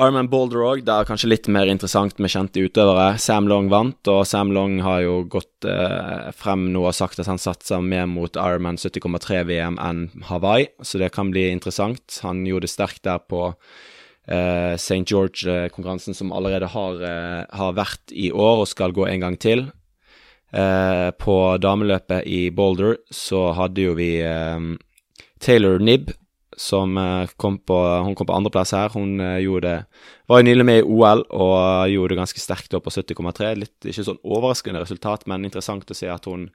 Arman 0.00 0.30
Boulder 0.32 0.62
òg, 0.64 0.80
der 0.86 1.04
kanskje 1.04 1.28
litt 1.28 1.48
mer 1.52 1.68
interessant 1.68 2.16
med 2.22 2.32
kjente 2.32 2.62
utøvere. 2.64 3.18
Sam 3.20 3.48
Long 3.50 3.68
vant, 3.72 4.00
og 4.08 4.22
Sam 4.28 4.52
Long 4.56 4.78
har 4.84 5.02
jo 5.04 5.18
gått 5.28 5.66
eh, 5.68 6.30
frem 6.36 6.70
nå 6.72 6.86
og 6.88 6.96
sagt 6.96 7.20
at 7.20 7.28
han 7.28 7.40
satser 7.40 7.84
mer 7.84 8.06
mot 8.08 8.38
Ironman 8.40 8.80
70,3 8.80 9.42
VM 9.50 9.76
enn 9.82 10.06
Hawaii, 10.30 10.70
så 10.80 11.02
det 11.02 11.12
kan 11.16 11.32
bli 11.34 11.50
interessant. 11.52 12.20
Han 12.24 12.46
gjorde 12.48 12.68
det 12.68 12.72
sterkt 12.72 13.04
der 13.04 13.20
på 13.20 13.50
eh, 13.50 14.78
St. 14.78 15.02
George-konkurransen, 15.04 16.16
som 16.16 16.32
allerede 16.32 16.70
har, 16.72 17.02
eh, 17.04 17.44
har, 17.60 17.76
vært 17.76 18.14
i 18.16 18.30
år 18.32 18.64
og 18.64 18.70
skal 18.72 18.96
gå 18.96 19.04
en 19.08 19.26
gang 19.26 19.36
til. 19.36 19.66
Eh, 20.50 21.10
på 21.20 21.36
dameløpet 21.60 22.24
i 22.26 22.48
Boulder 22.50 22.96
så 23.12 23.50
hadde 23.58 23.84
jo 23.84 23.98
vi 24.00 24.14
eh, 24.24 24.72
Taylor 25.40 25.78
Nibb, 25.78 26.10
som 26.56 26.98
eh, 26.98 27.30
kom 27.36 27.58
på 27.58 27.78
Hun 28.04 28.14
kom 28.14 28.26
på 28.26 28.34
andreplass 28.34 28.72
her. 28.72 28.90
Hun 28.94 29.20
eh, 29.20 29.38
gjorde 29.44 29.84
Var 30.26 30.40
jo 30.40 30.46
nylig 30.48 30.66
med 30.66 30.78
i 30.80 30.86
OL 30.86 31.24
og 31.30 31.90
gjorde 31.90 32.14
det 32.14 32.20
ganske 32.20 32.42
sterkt 32.42 32.74
på 32.74 32.94
70,3. 32.94 33.54
Litt 33.58 33.90
ikke 33.90 34.06
sånn 34.06 34.22
overraskende 34.22 34.82
resultat, 34.82 35.26
men 35.30 35.46
interessant 35.46 35.90
å 35.90 35.96
se 35.96 36.10
at 36.10 36.28
hun 36.30 36.48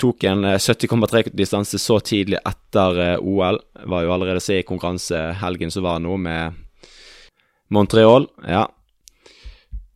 tok 0.00 0.24
en 0.24 0.46
70,3-distanse 0.56 1.78
så 1.78 1.98
tidlig 2.00 2.38
etter 2.48 3.20
OL. 3.20 3.60
Var 3.84 4.06
jo 4.06 4.12
allerede 4.14 4.40
se 4.40 4.62
i 4.62 4.66
konkurranse 4.66 5.18
helgen 5.42 5.70
som 5.70 5.84
var 5.84 6.00
nå, 6.00 6.16
med 6.16 6.56
Montreal. 7.68 8.26
Ja, 8.48 8.64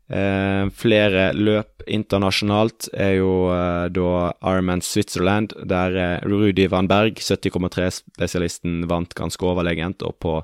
Eh, 0.05 0.67
flere 0.77 1.31
løp 1.33 1.85
internasjonalt 1.89 2.91
er 2.93 3.15
jo 3.17 3.49
eh, 3.55 3.87
da 3.89 4.35
Ironman 4.45 4.83
Switzerland, 4.85 5.55
der 5.65 5.97
eh, 5.97 6.27
Rudi 6.29 6.67
van 6.69 6.91
Berg, 6.91 7.23
70,3-spesialisten, 7.25 8.83
vant 8.91 9.17
ganske 9.17 9.49
overlegent, 9.49 10.05
og 10.05 10.19
på 10.21 10.39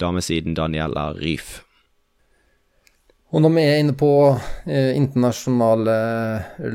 damesiden 0.00 0.56
Daniela 0.56 1.10
Ryf. 1.18 1.58
Og 3.34 3.42
når 3.42 3.52
vi 3.52 3.62
er 3.66 3.80
inne 3.82 3.96
på 3.98 4.10
eh, 4.64 4.94
internasjonale 4.96 5.96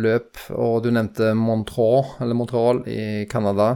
løp, 0.04 0.38
og 0.54 0.84
du 0.86 0.92
nevnte 0.94 1.32
Montreal, 1.38 2.20
eller 2.22 2.38
Montreal 2.38 2.84
i 2.86 3.26
Canada, 3.32 3.72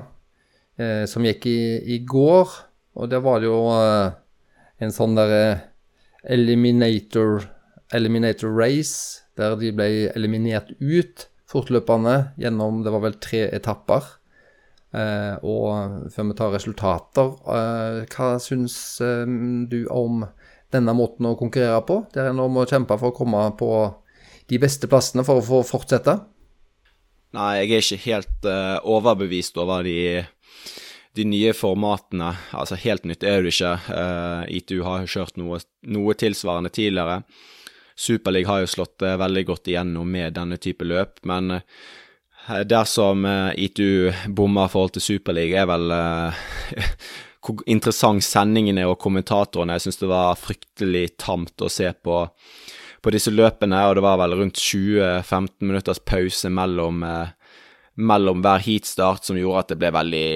eh, 0.78 1.08
som 1.10 1.26
gikk 1.26 1.48
i, 1.50 1.60
i, 1.96 2.02
går, 2.06 2.54
og 3.00 3.10
der 3.10 3.24
var 3.26 3.42
det 3.42 3.50
jo 3.50 3.58
eh, 3.74 4.14
en 4.86 4.94
sånn 4.94 5.18
derre 5.18 5.72
eliminator 6.22 7.48
Eliminator 7.94 8.50
Race, 8.50 9.22
der 9.38 9.58
de 9.60 9.72
ble 9.76 9.90
eliminert 10.16 10.72
ut 10.80 11.28
fortløpende 11.50 12.32
gjennom 12.42 12.84
Det 12.84 12.94
var 12.94 13.04
vel 13.04 13.18
tre 13.22 13.46
etapper. 13.54 14.08
Eh, 14.96 15.36
og 15.44 16.08
før 16.14 16.30
vi 16.30 16.38
tar 16.40 16.54
resultater, 16.56 17.34
eh, 17.52 17.98
hva 18.16 18.30
syns 18.40 18.78
eh, 19.04 19.26
du 19.68 19.84
om 19.92 20.24
denne 20.72 20.96
måten 20.96 21.28
å 21.28 21.36
konkurrere 21.40 21.82
på? 21.88 22.00
Der 22.16 22.32
en 22.32 22.40
må 22.52 22.64
kjempe 22.70 22.98
for 23.02 23.12
å 23.12 23.18
komme 23.18 23.44
på 23.60 23.72
de 24.50 24.62
beste 24.62 24.88
plassene 24.88 25.26
for 25.28 25.42
å 25.42 25.46
få 25.46 25.62
fortsette? 25.68 26.20
Nei, 27.36 27.52
jeg 27.60 27.68
er 27.68 27.84
ikke 27.84 28.04
helt 28.06 28.48
uh, 28.48 28.78
overbevist 28.88 29.58
over 29.60 29.84
de, 29.84 30.24
de, 31.18 31.26
nye 31.28 31.52
formatene. 31.58 32.30
Altså, 32.56 32.78
helt 32.80 33.04
nytt 33.10 33.26
er 33.28 33.44
det 33.44 33.52
ikke. 33.52 33.74
Uh, 33.90 34.46
ITU 34.48 34.78
har 34.86 35.10
kjørt 35.10 35.36
noe, 35.42 35.60
noe 35.92 36.16
tilsvarende 36.16 36.72
tidligere. 36.72 37.26
Superliga 37.96 38.50
har 38.50 38.64
jo 38.64 38.72
slått 38.72 39.02
eh, 39.02 39.18
veldig 39.18 39.46
godt 39.48 39.70
igjennom 39.72 40.10
med 40.12 40.36
denne 40.36 40.58
type 40.62 40.84
løp, 40.84 41.22
men 41.24 41.58
eh, 41.58 42.64
dersom 42.68 43.26
eh, 43.26 43.52
ITU 43.68 44.12
bommer 44.28 44.68
i 44.68 44.74
forhold 44.74 44.98
til 44.98 45.06
Superliga, 45.06 45.64
er 45.64 45.70
vel 45.70 45.96
hvor 47.46 47.64
interessant 47.72 48.26
sendingen 48.26 48.82
er 48.82 48.92
og 48.92 49.00
kommentatorene. 49.00 49.78
Jeg 49.78 49.88
syns 49.88 50.02
det 50.02 50.12
var 50.12 50.40
fryktelig 50.40 51.06
tamt 51.22 51.62
å 51.64 51.72
se 51.72 51.92
på, 51.94 52.20
på 53.02 53.16
disse 53.16 53.32
løpene, 53.32 53.86
og 53.88 53.96
det 53.96 54.06
var 54.06 54.20
vel 54.24 54.38
rundt 54.42 54.60
20-15 54.60 55.50
minutters 55.64 56.02
pause 56.04 56.52
mellom, 56.52 57.06
mellom 57.96 58.42
hver 58.44 58.66
heatstart 58.66 59.30
som 59.30 59.40
gjorde 59.40 59.62
at 59.62 59.72
det 59.72 59.80
ble 59.84 59.94
veldig 59.96 60.30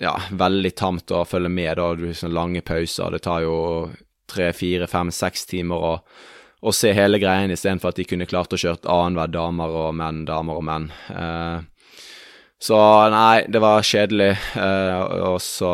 ja, 0.00 0.14
veldig 0.32 0.70
tamt 0.78 1.12
å 1.12 1.26
følge 1.28 1.50
med. 1.52 1.76
da, 1.76 1.92
du 1.94 2.08
sånne 2.14 2.32
lange 2.34 2.62
pauser. 2.64 3.10
Det 3.12 3.24
tar 3.26 3.42
jo 3.44 3.56
tre, 4.30 4.52
fire, 4.56 4.86
fem, 4.88 5.10
seks 5.12 5.44
timer 5.50 5.84
å 5.90 5.94
å 6.60 6.72
se 6.76 6.92
hele 6.92 7.18
greien 7.20 7.52
istedenfor 7.52 7.92
at 7.92 8.00
de 8.00 8.04
kunne 8.08 8.28
klart 8.28 8.52
å 8.52 8.60
kjøre 8.60 8.84
annenhver 8.84 9.32
damer 9.32 9.76
og 9.82 9.94
menn, 9.96 10.24
damer 10.28 10.60
og 10.60 10.66
menn. 10.68 10.90
Uh, 11.08 11.64
så 12.60 12.76
nei, 13.12 13.46
det 13.48 13.62
var 13.64 13.86
kjedelig. 13.86 14.34
Uh, 14.52 15.32
og 15.32 15.38
så 15.40 15.72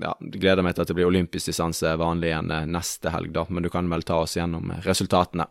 ja, 0.00 0.12
gleder 0.20 0.64
meg 0.64 0.76
til 0.76 0.84
at 0.84 0.92
det 0.92 0.96
blir 0.98 1.08
olympisk 1.08 1.50
distanse 1.50 1.92
vanlig 2.00 2.30
igjen 2.30 2.52
eh, 2.52 2.68
neste 2.68 3.12
helg, 3.12 3.34
da. 3.36 3.46
Men 3.48 3.64
du 3.64 3.70
kan 3.72 3.88
vel 3.92 4.04
ta 4.06 4.22
oss 4.24 4.36
gjennom 4.38 4.72
resultatene. 4.84 5.48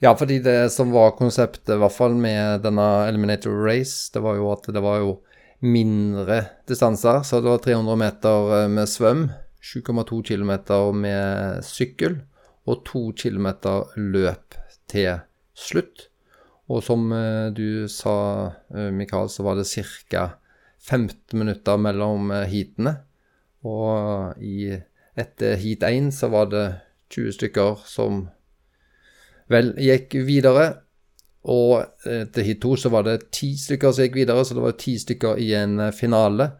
Ja, 0.00 0.12
fordi 0.16 0.38
det 0.44 0.70
som 0.72 0.92
var 0.92 1.16
konseptet, 1.16 1.72
i 1.72 1.80
hvert 1.80 1.92
fall 1.92 2.16
med 2.20 2.64
denne 2.64 2.86
Eliminator 3.08 3.52
Race, 3.64 4.10
det 4.12 4.20
var 4.24 4.36
jo 4.36 4.50
at 4.52 4.68
det 4.72 4.84
var 4.84 5.00
jo 5.00 5.18
mindre 5.64 6.42
distanser. 6.68 7.22
Så 7.24 7.40
det 7.40 7.52
var 7.52 7.60
300 7.64 8.00
meter 8.00 8.72
med 8.72 8.88
svøm, 8.92 9.28
7,2 9.64 10.20
km 10.32 10.52
med 11.00 11.64
sykkel 11.64 12.20
og 12.66 12.82
to 12.86 13.08
kilometer 13.16 13.86
løp 13.96 14.56
til 14.90 15.20
slutt. 15.56 16.08
Og 16.66 16.82
som 16.82 17.10
eh, 17.14 17.48
du 17.54 17.86
sa, 17.90 18.16
eh, 18.74 18.90
Mikael, 18.90 19.30
så 19.30 19.46
var 19.46 19.58
det 19.58 19.68
ca. 19.70 20.30
15 20.86 21.38
minutter 21.38 21.78
mellom 21.78 22.30
eh, 22.30 22.46
heatene. 22.50 22.96
Og 23.66 24.42
i, 24.42 24.74
etter 25.18 25.56
heat 25.62 25.86
1 25.86 26.10
så 26.14 26.30
var 26.30 26.50
det 26.50 26.66
20 27.14 27.38
stykker 27.38 27.86
som 27.86 28.26
vel 29.50 29.72
gikk 29.78 30.18
videre. 30.26 30.66
Og 31.46 31.86
etter 32.02 32.42
heat 32.42 32.62
2 32.62 32.76
så 32.82 32.90
var 32.90 33.06
det 33.06 33.30
10 33.30 33.54
stykker 33.62 33.94
som 33.94 34.06
gikk 34.06 34.18
videre, 34.18 34.44
så 34.44 34.58
det 34.58 34.64
var 34.64 34.74
10 34.74 35.02
stykker 35.06 35.42
i 35.42 35.52
en 35.54 35.78
finale. 35.94 36.50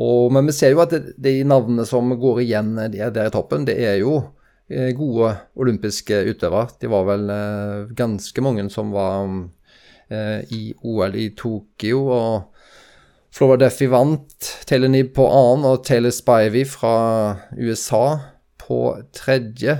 Og, 0.00 0.30
men 0.32 0.48
vi 0.48 0.54
ser 0.56 0.72
jo 0.72 0.80
at 0.80 0.94
de 1.20 1.34
navnene 1.44 1.84
som 1.88 2.12
går 2.16 2.44
igjen 2.46 2.76
der 2.80 3.26
i 3.26 3.32
toppen, 3.32 3.66
det 3.68 3.76
er 3.84 3.98
jo 4.00 4.22
gode 4.96 5.34
olympiske 5.58 6.22
utøvere. 6.30 6.70
De 6.80 6.90
var 6.90 7.06
vel 7.08 7.32
eh, 7.34 7.90
ganske 7.98 8.44
mange 8.44 8.68
som 8.70 8.92
var 8.94 9.26
eh, 10.10 10.46
i 10.54 10.62
OL 10.86 11.16
i 11.18 11.30
Tokyo. 11.36 12.06
og 12.06 12.42
Flora 13.30 13.56
Duffy 13.60 13.86
vant, 13.86 14.48
Taylor 14.66 14.90
Nib 14.90 15.12
på 15.14 15.26
annen 15.26 15.66
og 15.68 15.84
Taylor 15.86 16.10
Spivey 16.10 16.64
fra 16.66 16.94
USA 17.58 18.18
på 18.58 18.80
tredje. 19.14 19.76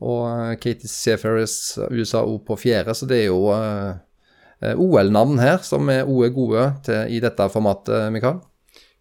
Og 0.00 0.54
Katie 0.62 0.88
Seferis 0.88 1.76
USA 1.90 2.22
òg 2.24 2.44
på 2.46 2.56
fjerde, 2.56 2.94
så 2.94 3.08
det 3.10 3.18
er 3.24 3.26
jo 3.28 3.50
OL-navn 4.80 5.42
her 5.42 5.60
som 5.66 5.90
er 5.92 6.08
OE 6.08 6.30
gode 6.32 6.70
til, 6.86 7.10
i 7.12 7.18
dette 7.20 7.50
formatet, 7.52 8.06
Mikael. 8.14 8.38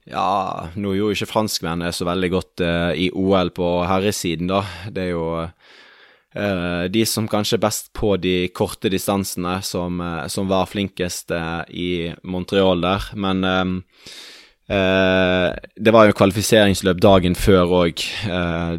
Ja, 0.10 0.70
nå 0.74 0.96
gjorde 0.98 1.14
ikke 1.14 1.30
franskmennene 1.30 1.92
så 1.94 2.08
veldig 2.08 2.30
godt 2.34 2.64
eh, 2.66 2.94
i 3.06 3.10
OL 3.14 3.52
på 3.54 3.68
herresiden, 3.86 4.50
da. 4.50 4.64
Det 4.90 5.04
er 5.04 5.12
jo 5.12 5.26
eh, 5.44 6.88
de 6.90 7.04
som 7.06 7.28
kanskje 7.30 7.60
er 7.60 7.66
best 7.68 7.92
på 7.98 8.16
de 8.18 8.50
korte 8.56 8.90
distansene, 8.90 9.60
som, 9.66 10.02
eh, 10.02 10.26
som 10.34 10.50
var 10.50 10.70
flinkest 10.72 11.36
i 11.70 12.10
Montreal 12.24 12.82
der. 12.86 13.12
Men 13.14 13.46
det 14.70 15.92
var 15.96 16.06
jo 16.06 16.14
kvalifiseringsløp 16.14 17.00
dagen 17.02 17.34
før 17.34 17.72
òg, 17.74 18.04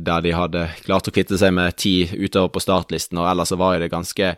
der 0.07 0.21
de 0.23 0.35
hadde 0.39 0.69
klart 0.85 1.09
å 1.11 1.15
kvitte 1.15 1.35
seg 1.35 1.51
med 1.57 1.75
ti 1.83 2.05
utøvere 2.07 2.53
på 2.55 2.63
startlisten, 2.63 3.19
og 3.19 3.27
ellers 3.27 3.51
så 3.51 3.59
var 3.59 3.83
det 3.83 3.91
ganske 3.91 4.29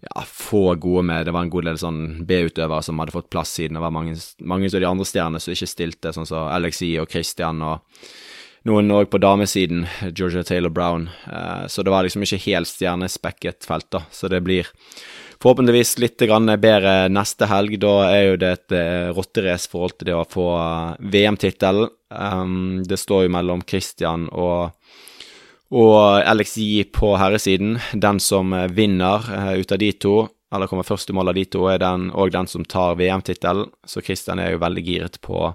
ja, 0.00 0.24
få 0.26 0.74
gode 0.80 1.02
med. 1.02 1.26
Det 1.26 1.34
var 1.36 1.44
en 1.44 1.52
god 1.52 1.68
del 1.68 1.78
sånn 1.80 2.00
B-utøvere 2.26 2.82
som 2.84 3.00
hadde 3.02 3.14
fått 3.14 3.30
plass 3.32 3.52
siden 3.58 3.76
det 3.76 3.84
var 3.84 3.94
mange, 3.94 4.16
mange 4.40 4.70
av 4.72 4.80
de 4.80 4.88
andre 4.88 5.06
stjernene 5.08 5.42
som 5.42 5.54
ikke 5.54 5.68
stilte, 5.68 6.14
sånn 6.16 6.28
som 6.28 6.48
Alexi 6.48 6.94
og 7.02 7.10
Christian 7.12 7.60
og 7.66 7.84
noen 8.68 8.92
òg 8.92 9.08
på 9.12 9.20
damesiden, 9.20 9.86
Georgia 10.12 10.44
Taylor 10.44 10.72
Brown. 10.72 11.08
Eh, 11.26 11.66
så 11.66 11.84
det 11.84 11.92
var 11.92 12.04
liksom 12.04 12.24
ikke 12.26 12.42
helt 12.44 12.68
stjernespekket 12.68 13.68
felt, 13.68 13.88
da. 13.92 14.04
Så 14.12 14.28
det 14.28 14.42
blir 14.44 14.68
forhåpentligvis 15.40 15.94
litt 16.02 16.20
bedre 16.20 17.08
neste 17.08 17.48
helg. 17.48 17.78
Da 17.80 17.94
er 18.10 18.24
jo 18.24 18.40
det 18.40 18.50
et 18.52 18.76
eh, 18.76 19.08
rotterace 19.16 19.70
forhold 19.70 19.96
til 19.98 20.10
det 20.10 20.18
å 20.18 20.28
få 20.28 20.48
eh, 20.58 21.08
VM-tittel. 21.12 21.86
Um, 22.10 22.82
det 22.84 22.98
står 22.98 23.28
jo 23.28 23.34
mellom 23.36 23.62
Christian 23.62 24.28
og 24.32 24.74
og 25.70 26.24
LXI 26.26 26.84
på 26.90 27.14
herresiden, 27.20 27.78
den 27.94 28.18
som 28.20 28.52
eh, 28.52 28.66
vinner 28.74 29.22
uh, 29.30 29.54
ut 29.54 29.72
av 29.72 29.78
de 29.78 29.92
to, 29.92 30.14
eller 30.50 30.66
kommer 30.66 30.86
først 30.86 31.12
i 31.12 31.14
mål 31.14 31.30
av 31.30 31.38
de 31.38 31.44
to, 31.46 31.64
er 31.70 31.78
den 31.78 32.08
og 32.10 32.32
den 32.34 32.50
som 32.50 32.66
tar 32.66 32.98
VM-tittelen. 32.98 33.70
Så 33.86 34.02
Christian 34.02 34.42
er 34.42 34.50
jo 34.50 34.62
veldig 34.64 34.82
giret 34.82 35.20
på, 35.22 35.52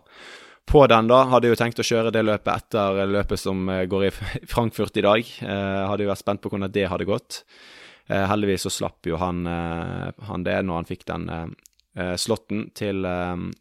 på, 0.71 0.85
den, 0.87 1.09
da. 1.11 1.25
Hadde 1.33 1.51
jo 1.51 1.57
tenkt 1.59 1.83
å 1.83 1.87
kjøre 1.87 2.13
det 2.15 2.23
løpet 2.23 2.53
etter 2.53 3.01
løpet 3.11 3.41
som 3.41 3.67
går 3.91 4.07
i 4.07 4.13
Frankfurt 4.53 4.95
i 4.95 5.03
dag. 5.03 5.33
Hadde 5.43 6.07
jo 6.07 6.13
vært 6.13 6.23
spent 6.23 6.43
på 6.43 6.53
hvordan 6.53 6.71
det 6.71 6.87
hadde 6.87 7.09
gått. 7.09 7.41
heldigvis 8.07 8.63
så 8.63 8.71
slapp 8.71 9.03
jo 9.11 9.19
han, 9.19 9.43
han 9.43 10.47
det 10.47 10.61
når 10.63 10.79
han 10.79 10.87
fikk 10.87 11.03
den 11.11 11.27
slåtten 12.15 12.69
til, 12.71 13.03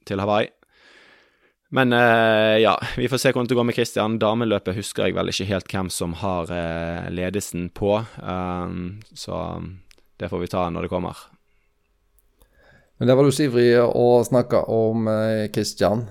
til 0.06 0.22
Hawaii. 0.22 0.52
Men 1.74 1.92
uh, 1.92 2.60
ja, 2.62 2.78
vi 2.96 3.08
får 3.08 3.18
se 3.18 3.30
hvordan 3.32 3.48
det 3.50 3.56
går 3.58 3.64
med 3.66 3.74
Christian. 3.74 4.18
Dameløpet 4.22 4.76
husker 4.76 5.08
jeg 5.08 5.16
vel 5.16 5.32
ikke 5.32 5.48
helt 5.48 5.72
hvem 5.72 5.88
som 5.90 6.12
har 6.20 6.50
uh, 6.54 7.06
ledelsen 7.10 7.64
på, 7.74 7.96
um, 8.22 9.00
så 9.10 9.40
det 10.22 10.28
får 10.30 10.44
vi 10.44 10.50
ta 10.52 10.68
når 10.70 10.86
det 10.86 10.90
kommer. 10.92 11.18
Men 13.02 13.10
der 13.10 13.18
var 13.18 13.26
du 13.26 13.34
så 13.34 13.48
ivrig 13.48 13.72
å 13.82 14.20
snakke 14.22 14.60
om 14.70 15.10
uh, 15.10 15.48
Christian. 15.54 16.04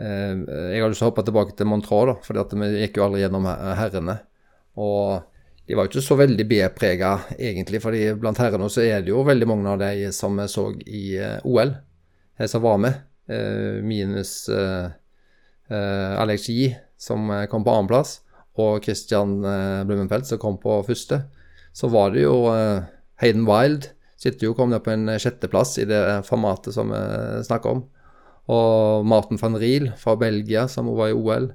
jeg 0.00 0.80
har 0.80 0.88
lyst 0.88 1.02
til 1.02 1.04
å 1.04 1.10
hoppe 1.10 1.26
tilbake 1.26 1.52
til 1.58 1.68
Montreux, 1.68 2.08
da, 2.08 2.14
for 2.24 2.56
vi 2.62 2.70
gikk 2.80 2.96
jo 2.96 3.04
aldri 3.04 3.20
gjennom 3.20 3.44
herrene. 3.76 4.14
Og 4.80 5.26
de 5.68 5.76
var 5.76 5.84
jo 5.84 5.90
ikke 5.92 6.04
så 6.06 6.16
veldig 6.16 6.46
B-prega, 6.48 7.10
egentlig, 7.36 7.82
fordi 7.84 8.06
blant 8.16 8.40
herrene 8.40 8.70
så 8.72 8.86
er 8.86 9.04
det 9.04 9.12
jo 9.12 9.26
veldig 9.28 9.50
mange 9.52 9.74
av 9.74 9.84
de 9.84 10.08
som 10.16 10.40
vi 10.40 10.48
så 10.48 10.64
i 10.88 11.04
OL, 11.44 11.74
som 12.48 12.64
var 12.64 12.80
med. 12.80 13.04
minus 13.84 14.48
uh, 14.48 14.88
Alex 15.74 16.48
Yi, 16.50 16.72
som 17.00 17.30
eh, 17.30 17.46
kom 17.50 17.64
på 17.64 17.72
annenplass, 17.74 18.20
og 18.60 18.82
Christian 18.84 19.38
uh, 19.44 19.86
Blumenfeld, 19.88 20.26
som 20.28 20.40
kom 20.42 20.58
på 20.60 20.80
første, 20.84 21.22
så 21.72 21.88
var 21.88 22.10
det 22.12 22.24
jo 22.24 22.50
Hayden 23.22 23.46
Wild 23.46 23.86
sitter 24.20 24.48
jo 24.48 24.56
kom 24.58 24.72
ned 24.72 24.82
på 24.84 24.90
en 24.92 25.06
sjetteplass 25.22 25.76
i 25.80 25.86
det 25.88 26.00
formatet 26.26 26.74
som 26.74 26.90
vi 26.92 27.44
snakker 27.46 27.76
om. 27.76 27.84
Og 28.50 29.06
Martin 29.08 29.38
van 29.40 29.56
Riel 29.56 29.86
fra 29.96 30.16
Belgia, 30.18 30.66
som 30.68 30.90
var 30.98 31.12
i 31.12 31.14
OL, 31.16 31.46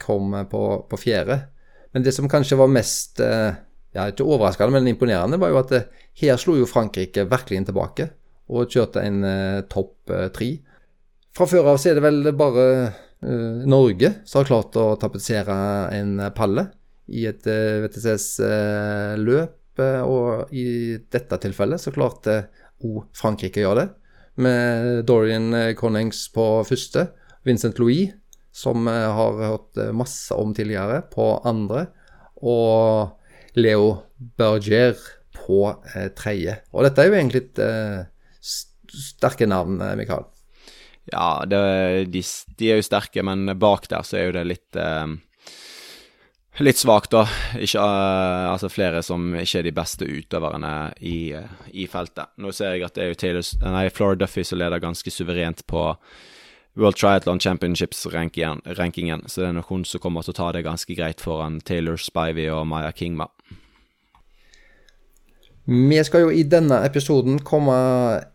kom 0.00 0.32
på, 0.50 0.62
på 0.88 0.98
fjerde. 0.98 1.36
Men 1.92 2.08
det 2.08 2.16
som 2.16 2.26
kanskje 2.32 2.58
var 2.58 2.72
mest 2.72 3.20
ja, 3.20 4.08
ikke 4.08 4.26
overraskende, 4.26 4.74
men 4.74 4.90
imponerende, 4.90 5.38
var 5.38 5.52
jo 5.52 5.60
at 5.60 5.76
her 6.24 6.40
slo 6.40 6.56
jo 6.58 6.66
Frankrike 6.66 7.28
virkelig 7.30 7.60
inn 7.60 7.68
tilbake 7.68 8.08
og 8.50 8.72
kjørte 8.72 9.04
en 9.06 9.22
topp 9.70 10.16
tre. 10.34 10.54
Fra 11.32 11.46
før 11.48 11.72
av 11.72 11.80
så 11.80 11.90
er 11.90 11.98
det 11.98 12.04
vel 12.04 12.32
bare 12.36 12.66
Norge 13.22 14.08
som 14.26 14.40
har 14.40 14.48
klart 14.48 14.76
å 14.76 14.96
tapetsere 15.00 15.54
en 15.94 16.18
palle 16.34 16.66
i 17.08 17.26
et 17.30 17.46
VTCS-løp. 17.46 19.58
og 19.78 20.52
i 20.52 20.98
dette 21.08 21.38
tilfellet 21.40 21.80
så 21.80 21.94
klarte 21.94 22.50
òg 22.82 23.06
Frankrike 23.16 23.62
å 23.62 23.68
gjøre 23.68 23.84
det 23.84 23.88
med 24.40 25.04
Dorian 25.06 25.54
eh, 25.54 25.74
Connings 25.74 26.28
på 26.32 26.46
første. 26.68 27.08
Vincent 27.44 27.78
Louis, 27.78 28.12
som 28.52 28.88
eh, 28.88 29.08
har 29.16 29.40
hørt 29.40 29.80
eh, 29.80 29.92
masse 29.92 30.34
om 30.34 30.54
tidligere, 30.54 31.02
på 31.12 31.34
andre. 31.48 31.86
Og 32.42 33.58
Leo 33.58 33.96
Berger 34.38 34.96
på 35.36 35.64
eh, 35.94 36.08
tredje. 36.16 36.60
Og 36.72 36.86
dette 36.86 37.02
er 37.02 37.10
jo 37.10 37.18
egentlig 37.18 37.46
et 37.46 37.64
eh, 37.64 38.04
sterke 38.42 39.48
navn, 39.48 39.80
Mikael. 39.98 40.28
Ja, 41.10 41.42
det, 41.48 41.58
de, 42.14 42.22
de, 42.58 42.70
er 42.70 42.78
jo 42.78 42.86
sterke, 42.86 43.24
men 43.26 43.50
bak 43.58 43.88
der 43.90 44.06
så 44.06 44.20
er 44.20 44.28
jo 44.28 44.38
det 44.38 44.48
litt 44.52 44.78
eh 44.78 45.18
litt 46.60 46.76
svakt, 46.76 47.12
da. 47.14 47.22
Ikke, 47.56 47.80
uh, 47.80 48.52
altså 48.52 48.68
flere 48.72 49.02
som 49.04 49.32
ikke 49.38 49.62
er 49.62 49.68
de 49.68 49.74
beste 49.76 50.04
utøverne 50.08 50.92
i, 51.00 51.32
uh, 51.32 51.48
i 51.72 51.86
feltet. 51.88 52.34
Nå 52.36 52.52
ser 52.52 52.76
jeg 52.76 52.84
at 52.86 52.98
det 52.98 53.04
er 53.04 53.12
jo 53.12 53.20
Taylor, 53.22 53.48
nei, 53.72 53.86
Flora 53.94 54.18
Duffy 54.20 54.44
som 54.44 54.60
leder 54.60 54.82
ganske 54.82 55.12
suverent 55.12 55.64
på 55.70 55.86
World 56.76 56.96
Triathlon 56.96 57.40
Championships-rankingen, 57.40 59.24
så 59.28 59.42
det 59.42 59.48
er 59.48 59.56
nok 59.58 59.68
hun 59.68 59.82
som 59.84 60.00
kommer 60.00 60.24
til 60.24 60.32
å 60.32 60.38
ta 60.38 60.52
det 60.56 60.64
ganske 60.64 60.96
greit 60.96 61.20
foran 61.20 61.60
Taylor 61.68 62.00
Spivey 62.00 62.48
og 62.52 62.64
Maya 62.70 62.92
Kingma. 62.96 63.28
Vi 65.72 65.96
skal 66.04 66.26
jo 66.26 66.32
i 66.34 66.42
denne 66.44 66.82
episoden 66.84 67.38
komme 67.48 67.74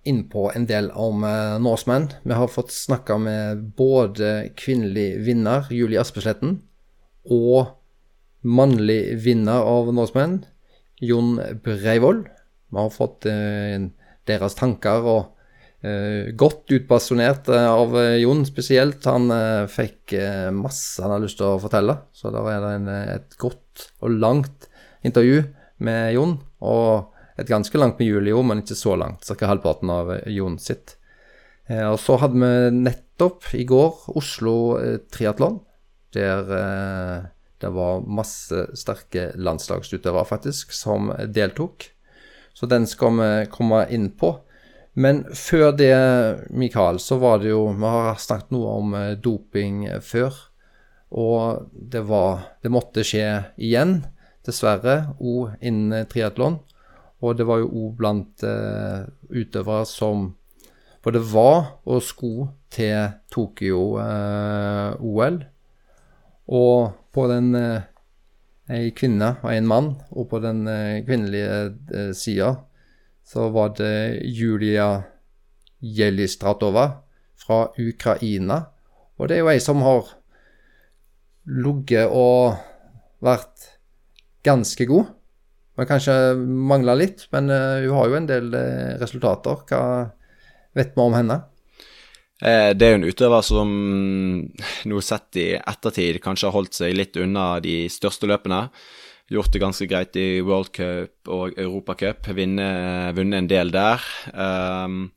inn 0.10 0.24
på 0.32 0.48
en 0.58 0.64
del 0.66 0.88
om 0.98 1.22
uh, 1.22 1.60
Norseman. 1.62 2.08
Vi 2.26 2.34
har 2.34 2.50
fått 2.50 2.72
snakka 2.74 3.18
med 3.22 3.60
både 3.78 4.50
kvinnelig 4.58 5.20
vinner, 5.28 5.68
Julie 5.70 6.00
Aspesletten, 6.02 6.56
og 7.30 7.76
mannlig 8.42 9.20
vinner 9.22 9.68
av 9.70 9.92
Norseman, 9.94 10.40
Jon 11.04 11.36
Breivoll. 11.62 12.24
Vi 12.72 12.80
har 12.80 12.96
fått 12.96 13.28
eh, 13.30 13.86
deres 14.28 14.58
tanker 14.58 15.06
og 15.08 15.20
eh, 15.86 16.32
godt 16.40 16.74
utbasunert 16.74 17.52
eh, 17.54 17.68
av 17.70 17.94
eh, 18.00 18.16
Jon 18.24 18.46
spesielt. 18.48 19.06
Han 19.08 19.30
eh, 19.34 19.68
fikk 19.72 20.16
eh, 20.18 20.48
masse 20.56 21.04
han 21.04 21.14
har 21.14 21.24
lyst 21.24 21.40
til 21.42 21.52
å 21.52 21.62
fortelle, 21.62 22.00
så 22.18 22.34
da 22.34 22.42
er 22.52 22.66
det 22.66 22.98
et 23.14 23.38
godt 23.40 23.88
og 24.02 24.18
langt 24.18 24.68
intervju 25.06 25.44
med 25.86 26.16
Jon. 26.16 26.36
Og 26.66 27.14
et 27.38 27.50
ganske 27.50 27.78
langt 27.78 28.00
med 28.00 28.10
Julio, 28.10 28.42
men 28.44 28.64
ikke 28.64 28.78
så 28.78 28.96
langt. 29.00 29.26
Ca. 29.26 29.50
halvparten 29.50 29.92
av 29.94 30.14
Jon 30.32 30.58
sitt. 30.60 30.98
og 31.68 31.98
så 32.00 32.16
hadde 32.22 32.40
vi 32.40 32.78
nettopp 32.78 33.50
i 33.54 33.66
går 33.68 34.08
Oslo 34.16 34.54
Triatlon, 35.12 35.60
der 36.16 36.48
det 37.58 37.70
var 37.74 38.04
masse 38.06 38.68
sterke 38.78 39.32
landslagsutøvere, 39.36 40.26
faktisk, 40.30 40.74
som 40.74 41.10
deltok. 41.34 41.90
Så 42.54 42.70
den 42.70 42.86
skal 42.90 43.18
vi 43.18 43.32
komme 43.54 43.84
inn 43.94 44.12
på. 44.18 44.36
Men 44.98 45.24
før 45.34 45.72
det, 45.78 45.94
Mikael, 46.50 47.00
så 47.00 47.20
var 47.22 47.42
det 47.42 47.52
jo 47.52 47.68
Vi 47.70 47.90
har 47.94 48.18
snakket 48.18 48.54
noe 48.56 48.78
om 48.80 48.96
eh, 48.98 49.12
doping 49.14 49.84
før. 50.02 50.34
Og 51.14 51.68
det 51.72 52.02
var 52.10 52.48
Det 52.64 52.72
måtte 52.74 53.06
skje 53.06 53.28
igjen, 53.58 54.00
dessverre, 54.46 55.14
òg 55.20 55.58
innen 55.62 56.08
triatlon. 56.10 56.60
Og 57.22 57.38
det 57.38 57.48
var 57.50 57.64
jo 57.64 57.72
òg 57.72 57.96
blant 57.98 58.44
uh, 58.46 59.10
utøvere 59.34 59.86
som 59.90 60.36
både 61.04 61.20
var 61.34 61.80
og 61.88 62.04
skulle 62.06 62.52
til 62.70 63.10
Tokyo-OL. 63.34 65.42
Uh, 65.42 65.46
og 66.48 66.94
på 67.12 67.26
den 67.28 67.52
eh, 67.60 67.88
ei 68.72 68.92
kvinne 68.96 69.36
og 69.42 69.52
en 69.52 69.68
mann, 69.68 69.90
og 70.12 70.30
på 70.32 70.40
den 70.44 70.64
eh, 70.72 71.04
kvinnelige 71.06 71.58
eh, 71.92 72.14
sida 72.16 72.54
så 73.28 73.50
var 73.52 73.74
det 73.76 74.24
Julia 74.32 75.04
Jelistratova 75.82 76.86
fra 77.36 77.68
Ukraina. 77.76 78.62
Og 79.20 79.28
det 79.28 79.36
er 79.36 79.44
jo 79.44 79.52
ei 79.52 79.60
som 79.60 79.84
har 79.84 80.14
ligget 81.44 82.08
og 82.08 82.56
vært 83.20 83.74
ganske 84.48 84.88
god. 84.88 85.12
Men 85.78 85.90
kanskje 85.90 86.14
mangla 86.38 86.96
litt, 86.98 87.28
men 87.36 87.52
uh, 87.54 87.84
hun 87.84 87.94
har 88.00 88.10
jo 88.10 88.18
en 88.18 88.30
del 88.30 88.50
uh, 88.56 88.96
resultater. 89.02 89.62
Hva 89.70 89.82
vet 90.78 90.96
vi 90.96 91.04
om 91.04 91.16
henne? 91.18 91.42
Eh, 92.38 92.72
det 92.78 92.86
er 92.86 92.94
jo 92.94 93.00
en 93.00 93.10
utøver 93.10 93.46
som 93.46 93.72
nå 94.90 95.02
sett 95.02 95.40
i 95.42 95.48
ettertid 95.58 96.20
kanskje 96.22 96.50
har 96.50 96.54
holdt 96.54 96.78
seg 96.78 96.94
litt 96.94 97.18
unna 97.18 97.56
de 97.64 97.88
største 97.90 98.30
løpene. 98.30 98.68
Gjort 99.34 99.52
det 99.52 99.62
ganske 99.64 99.88
greit 99.90 100.16
i 100.22 100.40
World 100.46 100.70
Cup 100.76 101.32
og 101.34 101.58
Europacup. 101.60 102.30
Vunnet 102.30 103.40
en 103.42 103.50
del 103.50 103.74
der. 103.74 104.06
Um, 104.32 105.10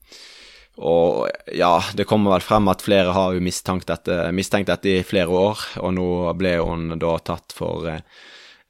og 0.80 1.28
ja, 1.54 1.76
det 1.94 2.08
kommer 2.08 2.34
vel 2.34 2.42
frem 2.42 2.70
at 2.72 2.82
flere 2.82 3.12
har 3.14 3.36
jo 3.36 3.44
mistenkt 3.44 3.90
dette, 3.90 4.16
mistenkt 4.34 4.70
dette 4.72 4.96
i 4.96 5.06
flere 5.06 5.30
år, 5.30 5.62
og 5.84 5.92
nå 5.94 6.08
ble 6.40 6.56
hun 6.58 6.96
da 6.98 7.12
tatt 7.22 7.52
for 7.54 7.86
eh, 7.90 8.00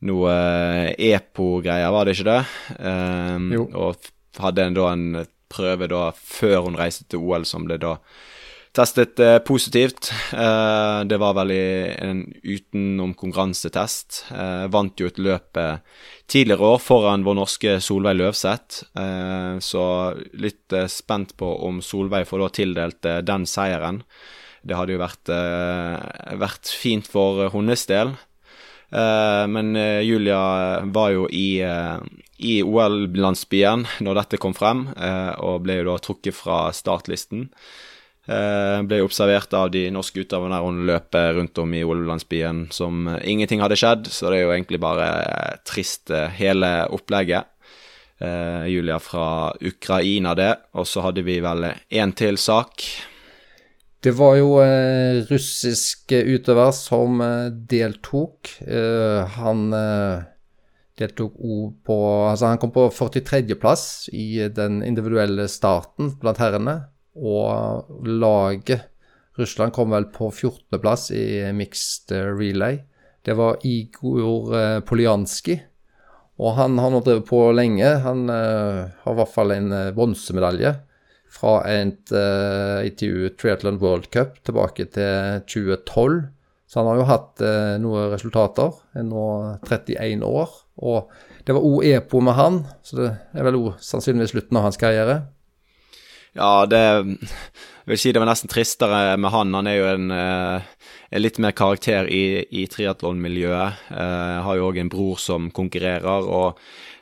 noe 0.07 0.35
EPO-greier, 0.97 1.93
var 1.93 2.09
det 2.09 2.17
ikke 2.17 2.31
det? 2.31 2.43
Um, 2.81 3.51
og 3.77 4.11
hadde 4.41 4.67
en 4.67 4.77
da 4.79 4.91
en 4.95 5.07
prøve 5.51 5.89
da 5.91 6.11
før 6.15 6.69
hun 6.69 6.79
reiste 6.79 7.09
til 7.11 7.25
OL 7.27 7.45
som 7.49 7.67
ble 7.67 7.81
da 7.83 7.97
testet 8.77 9.21
eh, 9.21 9.39
positivt. 9.39 10.13
Eh, 10.33 11.01
det 11.11 11.19
var 11.19 11.35
vel 11.39 11.53
en 11.53 12.23
utenom 12.43 13.15
konkurransetest. 13.19 14.25
Eh, 14.31 14.67
vant 14.71 15.01
jo 15.01 15.11
et 15.11 15.19
løp 15.19 15.59
eh, 15.59 15.81
tidligere 16.31 16.75
år 16.75 16.83
foran 16.85 17.27
vår 17.27 17.39
norske 17.41 17.79
Solveig 17.83 18.19
Løvseth. 18.21 18.85
Eh, 18.95 19.59
så 19.65 19.85
litt 20.39 20.77
eh, 20.77 20.91
spent 20.91 21.35
på 21.41 21.51
om 21.67 21.83
Solveig 21.83 22.29
får 22.31 22.45
da 22.45 22.53
tildelt 22.61 23.11
den 23.27 23.49
seieren. 23.49 24.05
Det 24.63 24.77
hadde 24.77 24.93
jo 24.93 25.01
vært, 25.01 25.31
vært 26.37 26.69
fint 26.77 27.07
for 27.09 27.47
hennes 27.55 27.81
del. 27.89 28.11
Men 28.91 29.77
Julia 30.03 30.41
var 30.91 31.13
jo 31.15 31.29
i, 31.31 31.63
i 31.63 32.55
OL-landsbyen 32.67 33.85
når 34.03 34.19
dette 34.19 34.41
kom 34.43 34.57
frem, 34.57 34.89
og 35.39 35.63
ble 35.63 35.77
jo 35.79 35.87
da 35.93 35.95
trukket 36.03 36.35
fra 36.35 36.57
startlisten. 36.75 37.45
Ble 38.27 38.99
observert 39.05 39.55
av 39.55 39.71
de 39.75 39.85
norske 39.95 40.25
utøverne 40.25 40.59
der 40.59 40.67
hun 40.67 40.83
løper 40.91 41.39
rundt 41.39 41.63
om 41.63 41.73
i 41.75 41.85
OL-landsbyen 41.87 42.67
som 42.75 43.07
ingenting 43.23 43.63
hadde 43.63 43.79
skjedd, 43.79 44.11
så 44.11 44.31
det 44.31 44.41
er 44.41 44.45
jo 44.45 44.53
egentlig 44.57 44.83
bare 44.83 45.09
trist, 45.67 46.11
eh, 46.11 46.29
hele 46.41 46.75
opplegget. 46.91 47.47
Julia 48.21 48.99
fra 49.01 49.55
Ukraina, 49.61 50.35
det. 50.35 50.53
Og 50.77 50.87
så 50.87 51.01
hadde 51.01 51.23
vi 51.25 51.39
vel 51.41 51.71
én 51.89 52.13
til 52.13 52.37
sak. 52.37 52.85
Det 54.01 54.15
var 54.17 54.39
jo 54.39 54.55
eh, 54.65 55.21
russisk 55.29 56.15
utøver 56.17 56.71
som 56.73 57.21
eh, 57.21 57.51
deltok. 57.53 58.49
Eh, 58.65 59.35
han 59.37 59.67
deltok 61.01 61.37
òg 61.37 61.75
på 61.85 61.99
Altså, 62.31 62.49
han 62.49 62.61
kom 62.63 62.73
på 62.73 62.87
43.-plass 62.97 64.09
i 64.17 64.49
den 64.57 64.81
individuelle 64.87 65.45
starten 65.53 66.15
blant 66.21 66.41
herrene. 66.41 66.79
Og 67.13 67.93
laget 68.09 68.89
Russland 69.37 69.77
kom 69.77 69.93
vel 69.93 70.09
på 70.15 70.31
14.-plass 70.33 71.11
i 71.13 71.27
mixed 71.57 72.13
relay. 72.41 72.81
Det 73.25 73.37
var 73.37 73.61
Igor 73.69 74.81
Poljanskij. 74.89 75.61
Og 76.41 76.55
han, 76.57 76.79
har 76.81 76.95
har 76.97 77.05
drevet 77.05 77.29
på 77.29 77.51
lenge. 77.53 77.85
Han 78.01 78.29
har 78.33 79.13
i 79.13 79.19
hvert 79.19 79.35
fall 79.35 79.53
en 79.53 79.75
bronsemedalje 79.93 80.79
fra 81.31 81.61
et 81.71 82.13
uh, 82.13 82.83
intervju 82.87 83.33
Triathlon 83.39 83.81
World 83.83 84.11
Cup 84.15 84.41
tilbake 84.47 84.89
til 84.95 85.43
2012. 85.47 86.21
Så 86.71 86.79
han 86.81 86.91
har 86.91 87.01
jo 87.01 87.09
hatt 87.09 87.43
uh, 87.43 87.75
noen 87.83 88.11
resultater. 88.13 88.75
Nå 89.07 89.27
31 89.67 90.27
år. 90.27 90.57
Og 90.81 91.11
det 91.47 91.57
var 91.57 91.67
òg 91.67 91.87
EPO 91.89 92.23
med 92.25 92.37
han, 92.39 92.63
så 92.87 92.99
det 92.99 93.11
er 93.35 93.47
vel 93.47 93.59
òg 93.59 93.71
sannsynligvis 93.85 94.35
slutten 94.35 94.59
av 94.61 94.69
hans 94.69 94.81
karriere. 94.81 95.21
Ja, 96.37 96.67
det 96.67 96.79
Jeg 96.79 97.97
vil 97.97 97.99
si 97.99 98.13
det 98.15 98.21
var 98.23 98.29
nesten 98.31 98.51
tristere 98.51 99.17
med 99.19 99.33
han. 99.35 99.55
Han 99.57 99.67
er 99.67 99.81
jo 99.81 99.87
en, 99.91 100.11
eh, 100.15 100.63
en 101.11 101.23
litt 101.23 101.41
mer 101.43 101.51
karakter 101.57 102.07
i, 102.07 102.45
i 102.55 102.67
triatlonmiljøet. 102.71 103.81
Eh, 103.91 104.37
har 104.45 104.57
jo 104.57 104.69
òg 104.69 104.79
en 104.79 104.93
bror 104.93 105.19
som 105.19 105.49
konkurrerer, 105.51 106.23
og 106.23 106.61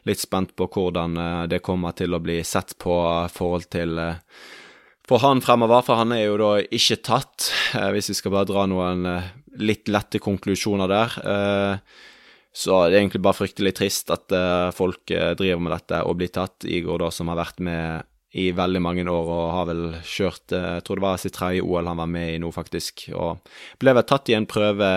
litt 0.08 0.22
spent 0.22 0.54
på 0.58 0.68
hvordan 0.72 1.16
eh, 1.20 1.42
det 1.52 1.62
kommer 1.64 1.96
til 1.96 2.16
å 2.16 2.22
bli 2.22 2.40
sett 2.46 2.76
på 2.80 2.94
forhold 3.34 3.68
til 3.72 4.00
for 5.08 5.22
han 5.24 5.40
fremover, 5.40 5.80
for 5.86 5.96
han 5.96 6.12
er 6.12 6.26
jo 6.26 6.34
da 6.36 6.50
ikke 6.60 6.98
tatt, 7.00 7.46
hvis 7.94 8.10
vi 8.10 8.16
skal 8.18 8.34
bare 8.34 8.48
dra 8.50 8.66
noen 8.68 9.06
litt 9.56 9.88
lette 9.88 10.20
konklusjoner 10.20 10.90
der. 10.90 11.14
Så 12.52 12.74
det 12.76 12.98
er 12.98 12.98
egentlig 12.98 13.22
bare 13.24 13.38
fryktelig 13.38 13.72
trist 13.78 14.12
at 14.12 14.28
folk 14.76 15.08
driver 15.08 15.64
med 15.64 15.72
dette 15.72 16.02
og 16.04 16.18
blir 16.20 16.28
tatt. 16.28 16.68
Igor, 16.68 17.00
da, 17.00 17.08
som 17.08 17.32
har 17.32 17.40
vært 17.40 17.64
med 17.64 18.04
i 18.36 18.50
veldig 18.52 18.82
mange 18.84 19.06
år 19.08 19.30
og 19.32 19.44
har 19.54 19.68
vel 19.70 19.84
kjørt 20.04 20.52
Jeg 20.52 20.84
tror 20.84 21.00
det 21.00 21.06
var 21.06 21.20
sitt 21.22 21.36
tredje 21.38 21.64
OL 21.64 21.88
han 21.88 22.00
var 22.02 22.10
med 22.12 22.34
i 22.34 22.40
nå, 22.42 22.52
faktisk. 22.52 23.08
Og 23.16 23.40
ble 23.80 23.96
vel 23.96 24.08
tatt 24.08 24.28
i 24.28 24.36
en 24.36 24.48
prøve 24.50 24.90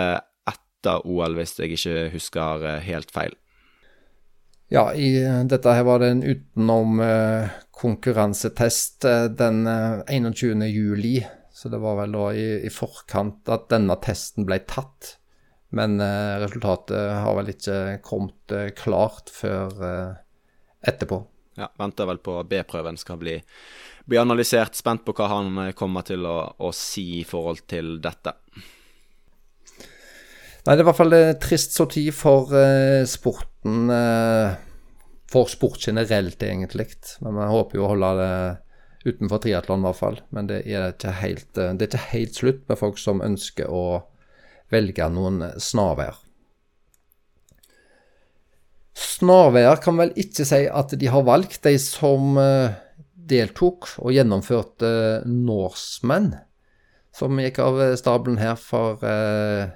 etter 0.51 1.07
OL, 1.07 1.39
hvis 1.39 1.55
jeg 1.59 1.77
ikke 1.77 2.09
husker 2.17 2.67
helt 2.83 3.15
feil. 3.15 3.37
Ja, 4.71 4.85
i 4.95 5.19
dette 5.51 5.73
her 5.75 5.83
var 5.83 5.99
det 5.99 6.13
en 6.13 6.23
utenom 6.23 7.01
konkurransetest 7.75 9.03
den 9.35 9.65
21. 9.67 10.63
juli. 10.71 11.17
Så 11.51 11.69
det 11.69 11.81
var 11.83 11.97
vel 11.99 12.15
da 12.15 12.29
i, 12.33 12.45
i 12.65 12.71
forkant 12.71 13.49
at 13.51 13.67
denne 13.69 13.97
testen 14.01 14.47
ble 14.47 14.61
tatt. 14.63 15.17
Men 15.71 15.99
eh, 16.03 16.39
resultatet 16.41 17.11
har 17.23 17.35
vel 17.37 17.51
ikke 17.53 17.77
kommet 18.03 18.55
eh, 18.55 18.71
klart 18.75 19.31
før 19.31 19.83
eh, 19.87 20.15
etterpå. 20.87 21.21
Ja, 21.59 21.69
venter 21.79 22.09
vel 22.09 22.19
på 22.23 22.35
B-prøven 22.47 22.99
skal 22.99 23.19
bli, 23.21 23.37
bli, 24.07 24.19
analysert. 24.19 24.75
Spent 24.75 25.05
på 25.07 25.15
hva 25.15 25.29
han 25.31 25.61
kommer 25.77 26.07
til 26.07 26.27
å, 26.27 26.37
å 26.59 26.73
si 26.75 27.21
i 27.21 27.25
forhold 27.27 27.63
til 27.71 27.99
dette. 28.03 28.35
Nei, 30.61 30.73
det 30.73 30.79
er 30.79 30.83
i 30.83 30.89
hvert 30.89 30.99
fall 30.99 31.17
trist 31.41 31.73
sorti 31.73 32.03
for 32.13 32.51
uh, 32.53 33.01
sporten. 33.61 33.89
Uh, 33.89 34.57
for 35.31 35.47
sport 35.47 35.79
generelt, 35.87 36.43
egentlig. 36.43 36.89
Men 37.21 37.37
vi 37.39 37.47
håper 37.47 37.77
jo 37.77 37.85
å 37.85 37.93
holde 37.93 38.09
det 38.19 39.11
utenfor 39.11 39.39
triatlon, 39.41 39.79
i 39.79 39.87
hvert 39.87 39.99
fall. 39.99 40.19
Men 40.35 40.49
det 40.49 40.65
er, 40.67 40.91
helt, 41.21 41.47
uh, 41.55 41.71
det 41.71 41.87
er 41.87 41.93
ikke 41.93 42.09
helt 42.11 42.35
slutt 42.35 42.67
med 42.67 42.77
folk 42.77 42.99
som 42.99 43.23
ønsker 43.23 43.71
å 43.71 44.03
velge 44.71 45.07
noen 45.11 45.53
snarveier. 45.59 46.19
Snarveier 48.91 49.79
kan 49.81 49.97
vel 49.99 50.11
ikke 50.19 50.45
si 50.47 50.65
at 50.67 50.93
de 50.99 51.07
har 51.11 51.23
valgt, 51.23 51.61
de 51.63 51.77
som 51.79 52.35
eh, 52.39 52.73
deltok 53.31 53.87
og 54.01 54.11
gjennomførte 54.11 54.91
Norseman, 55.27 56.33
som 57.15 57.39
gikk 57.39 57.59
av 57.63 57.79
stabelen 57.99 58.39
her 58.41 58.57
for 58.59 59.03
eh, 59.07 59.71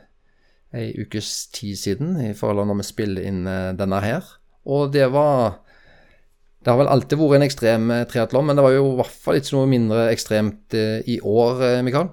ei 0.76 0.92
ukes 1.02 1.48
tid 1.56 1.80
siden, 1.80 2.18
i 2.22 2.34
forhold 2.38 2.64
til 2.64 2.72
når 2.72 2.82
vi 2.82 2.90
spiller 2.90 3.30
inn 3.30 3.46
eh, 3.50 3.72
denne 3.78 4.02
her. 4.04 4.28
Og 4.66 4.92
det 4.94 5.08
var 5.14 5.62
Det 6.66 6.74
har 6.74 6.80
vel 6.80 6.90
alltid 6.90 7.20
vært 7.22 7.38
en 7.38 7.46
ekstrem 7.46 7.90
eh, 7.94 8.06
triatlon, 8.10 8.46
men 8.48 8.58
det 8.58 8.66
var 8.66 8.74
jo 8.74 8.92
i 8.92 9.00
hvert 9.00 9.18
fall 9.24 9.40
ikke 9.40 9.58
noe 9.58 9.70
mindre 9.70 10.08
ekstremt 10.10 10.74
i 11.06 11.20
år, 11.22 11.82
Mikael? 11.86 12.10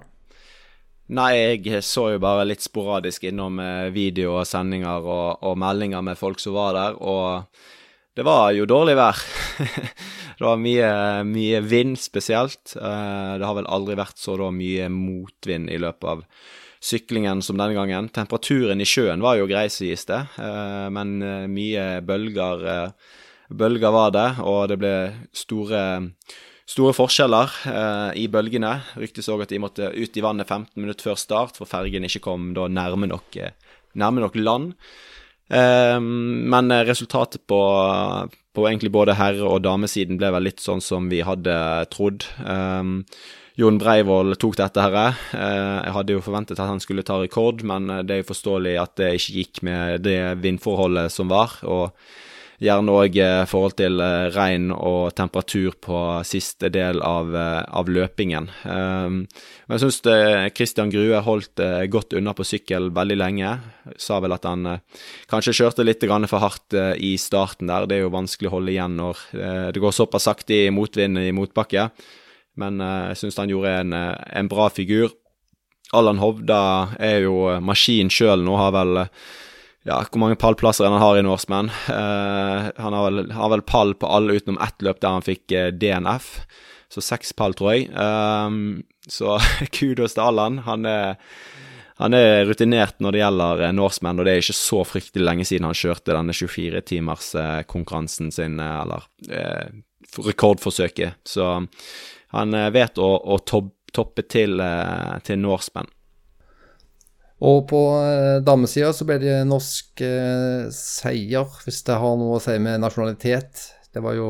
Nei, 1.12 1.60
jeg 1.60 1.82
så 1.84 2.06
jo 2.14 2.20
bare 2.22 2.46
litt 2.46 2.62
sporadisk 2.64 3.26
innom 3.28 3.58
eh, 3.60 3.90
video 3.92 4.38
og 4.38 4.46
sendinger 4.48 5.04
og, 5.04 5.42
og, 5.44 5.58
meldinger 5.60 6.04
med 6.04 6.16
folk 6.16 6.40
som 6.40 6.54
var 6.56 6.72
der, 6.76 6.96
og 6.96 7.44
det 8.16 8.24
var 8.24 8.52
jo 8.56 8.64
dårlig 8.68 8.94
vær. 8.96 9.20
det 10.38 10.46
var 10.46 10.62
mye, 10.62 10.88
mye 11.28 11.60
vind 11.68 11.98
spesielt. 12.00 12.76
Eh, 12.78 13.32
det 13.36 13.44
har 13.44 13.58
vel 13.58 13.68
aldri 13.68 13.98
vært 13.98 14.20
så 14.20 14.38
mye 14.54 14.88
motvind 14.92 15.68
i 15.72 15.80
løpet 15.82 16.08
av 16.14 16.24
syklingen 16.82 17.42
som 17.46 17.58
denne 17.60 17.76
gangen. 17.78 18.10
Temperaturen 18.10 18.82
i 18.82 18.88
sjøen 18.88 19.22
var 19.22 19.38
jo 19.38 19.48
grei, 19.50 19.68
sies 19.70 20.06
det, 20.08 20.22
eh, 20.42 20.86
men 20.94 21.18
mye 21.52 21.84
bølger, 22.06 22.94
bølger 23.52 23.94
var 23.94 24.16
det, 24.16 24.30
og 24.42 24.64
det 24.72 24.80
ble 24.82 24.96
store 25.36 25.82
store 26.72 26.94
forskjeller 26.96 27.56
eh, 27.68 28.10
i 28.22 28.28
bølgene. 28.32 28.76
Ryktes 29.00 29.28
òg 29.32 29.44
at 29.44 29.52
de 29.52 29.60
måtte 29.62 29.90
ut 29.92 30.16
i 30.18 30.24
vannet 30.24 30.48
15 30.48 30.80
minutter 30.80 31.10
før 31.10 31.18
start, 31.20 31.58
for 31.58 31.70
fergen 31.70 32.06
ikke 32.08 32.24
kom 32.24 32.52
da 32.56 32.68
nærme 32.70 33.10
nok, 33.10 33.36
eh, 33.36 33.56
nærme 33.98 34.24
nok 34.24 34.38
land. 34.40 34.72
Eh, 35.52 35.98
men 36.00 36.76
resultatet 36.88 37.44
på, 37.50 37.60
på, 38.54 38.66
egentlig 38.68 38.92
både 38.94 39.18
herre- 39.18 39.48
og 39.48 39.62
damesiden 39.66 40.20
ble 40.20 40.32
vel 40.34 40.48
litt 40.48 40.62
sånn 40.64 40.82
som 40.84 41.10
vi 41.12 41.22
hadde 41.26 41.56
trodd. 41.92 42.28
Eh, 43.52 43.60
Jon 43.60 43.78
Breivoll 43.78 44.36
tok 44.36 44.56
dette 44.56 44.80
her. 44.80 45.14
Eh, 45.32 45.84
jeg 45.84 45.92
hadde 45.92 46.12
jo 46.12 46.24
forventet 46.24 46.58
at 46.58 46.68
han 46.68 46.80
skulle 46.80 47.02
ta 47.02 47.20
rekord, 47.20 47.62
men 47.62 47.86
det 48.06 48.10
er 48.10 48.22
jo 48.22 48.32
forståelig 48.32 48.76
at 48.80 48.96
det 48.96 49.14
ikke 49.18 49.38
gikk 49.38 49.62
med 49.62 50.02
det 50.02 50.42
vindforholdet 50.42 51.12
som 51.12 51.28
var. 51.28 51.58
og 51.62 51.92
Gjerne 52.62 52.94
òg 52.94 53.16
eh, 53.18 53.42
forhold 53.50 53.74
til 53.80 53.98
eh, 54.02 54.28
regn 54.30 54.70
og 54.74 55.14
temperatur 55.18 55.74
på 55.82 55.98
siste 56.26 56.68
del 56.70 57.00
av, 57.02 57.32
eh, 57.34 57.62
av 57.66 57.90
løpingen. 57.90 58.46
Um, 58.62 59.16
men 59.66 59.80
jeg 59.80 59.82
syns 59.82 59.98
Christian 60.54 60.92
Grue 60.92 61.18
holdt 61.26 61.58
godt 61.90 62.14
unna 62.18 62.34
på 62.36 62.46
sykkel 62.46 62.92
veldig 62.94 63.18
lenge. 63.18 63.56
Sa 63.98 64.20
vel 64.22 64.36
at 64.36 64.46
han 64.46 64.76
kanskje 65.30 65.56
kjørte 65.58 65.86
litt 65.86 66.04
for 66.06 66.42
hardt 66.42 66.76
i 67.02 67.16
starten 67.18 67.70
der. 67.70 67.88
Det 67.88 67.98
er 67.98 68.04
jo 68.04 68.14
vanskelig 68.14 68.50
å 68.50 68.56
holde 68.58 68.74
igjen 68.74 68.98
når 68.98 69.22
det 69.72 69.82
går 69.82 69.94
såpass 69.96 70.28
sakte 70.28 70.66
i 70.66 70.74
motvind 70.74 71.18
i 71.18 71.32
motbakke. 71.34 71.88
Men 72.60 72.82
jeg 72.84 73.18
syns 73.20 73.38
han 73.40 73.52
gjorde 73.52 73.70
en, 73.80 73.94
en 73.96 74.48
bra 74.50 74.66
figur. 74.72 75.14
Allan 75.92 76.20
Hovda 76.20 76.60
er 77.00 77.24
jo 77.26 77.60
maskin 77.64 78.10
sjøl 78.12 78.44
nå, 78.44 78.56
har 78.60 78.72
vel 78.76 79.06
ja, 79.82 79.96
hvor 80.06 80.20
mange 80.22 80.38
pallplasser 80.38 80.86
han 80.86 81.02
har 81.02 81.18
i 81.18 81.24
Norseman. 81.26 81.70
Uh, 81.88 82.70
han 82.78 82.94
har 82.94 83.08
vel, 83.08 83.30
har 83.34 83.50
vel, 83.52 83.64
pall 83.66 83.94
på 83.98 84.06
alle 84.06 84.36
utenom 84.38 84.60
ett 84.62 84.82
løp 84.86 85.00
der 85.02 85.16
han 85.16 85.26
fikk 85.26 85.44
DNF. 85.78 86.26
Så 86.92 87.00
seks 87.02 87.32
pall, 87.34 87.54
tror 87.56 87.72
jeg. 87.74 87.90
Um, 87.96 88.82
så 89.08 89.38
kudos 89.74 90.14
til 90.14 90.22
Allan. 90.24 90.58
Han 90.68 90.86
er, 90.86 91.16
han 91.98 92.14
er 92.14 92.46
rutinert 92.46 93.00
når 93.02 93.10
det 93.12 93.22
gjelder 93.24 93.72
Norseman, 93.74 94.18
og 94.20 94.24
det 94.28 94.32
er 94.32 94.40
ikke 94.44 94.60
så 94.60 94.80
fryktelig 94.86 95.26
lenge 95.26 95.44
siden 95.48 95.66
han 95.66 95.78
kjørte 95.78 96.14
denne 96.14 96.34
24-timers-konkurransen 96.36 98.26
uh, 98.30 98.36
sin, 98.36 98.60
eller 98.62 99.00
rekordforsøket. 100.12 101.10
Så 101.26 101.44
han 102.32 102.56
vet 102.72 102.98
å, 102.98 103.08
å 103.22 103.38
toppe 103.92 104.24
til, 104.24 104.60
til 105.24 105.40
Norseman. 105.40 105.90
Og 107.42 107.64
på 107.70 107.80
eh, 107.98 108.38
damesida 108.46 108.92
så 108.94 109.06
ble 109.06 109.18
det 109.22 109.40
norsk 109.50 110.02
eh, 110.06 110.68
seier, 110.74 111.56
hvis 111.64 111.82
det 111.88 111.98
har 111.98 112.18
noe 112.18 112.38
å 112.38 112.42
si 112.42 112.54
med 112.62 112.82
nasjonalitet. 112.84 113.64
Det 113.90 114.02
var 114.04 114.14
jo 114.14 114.28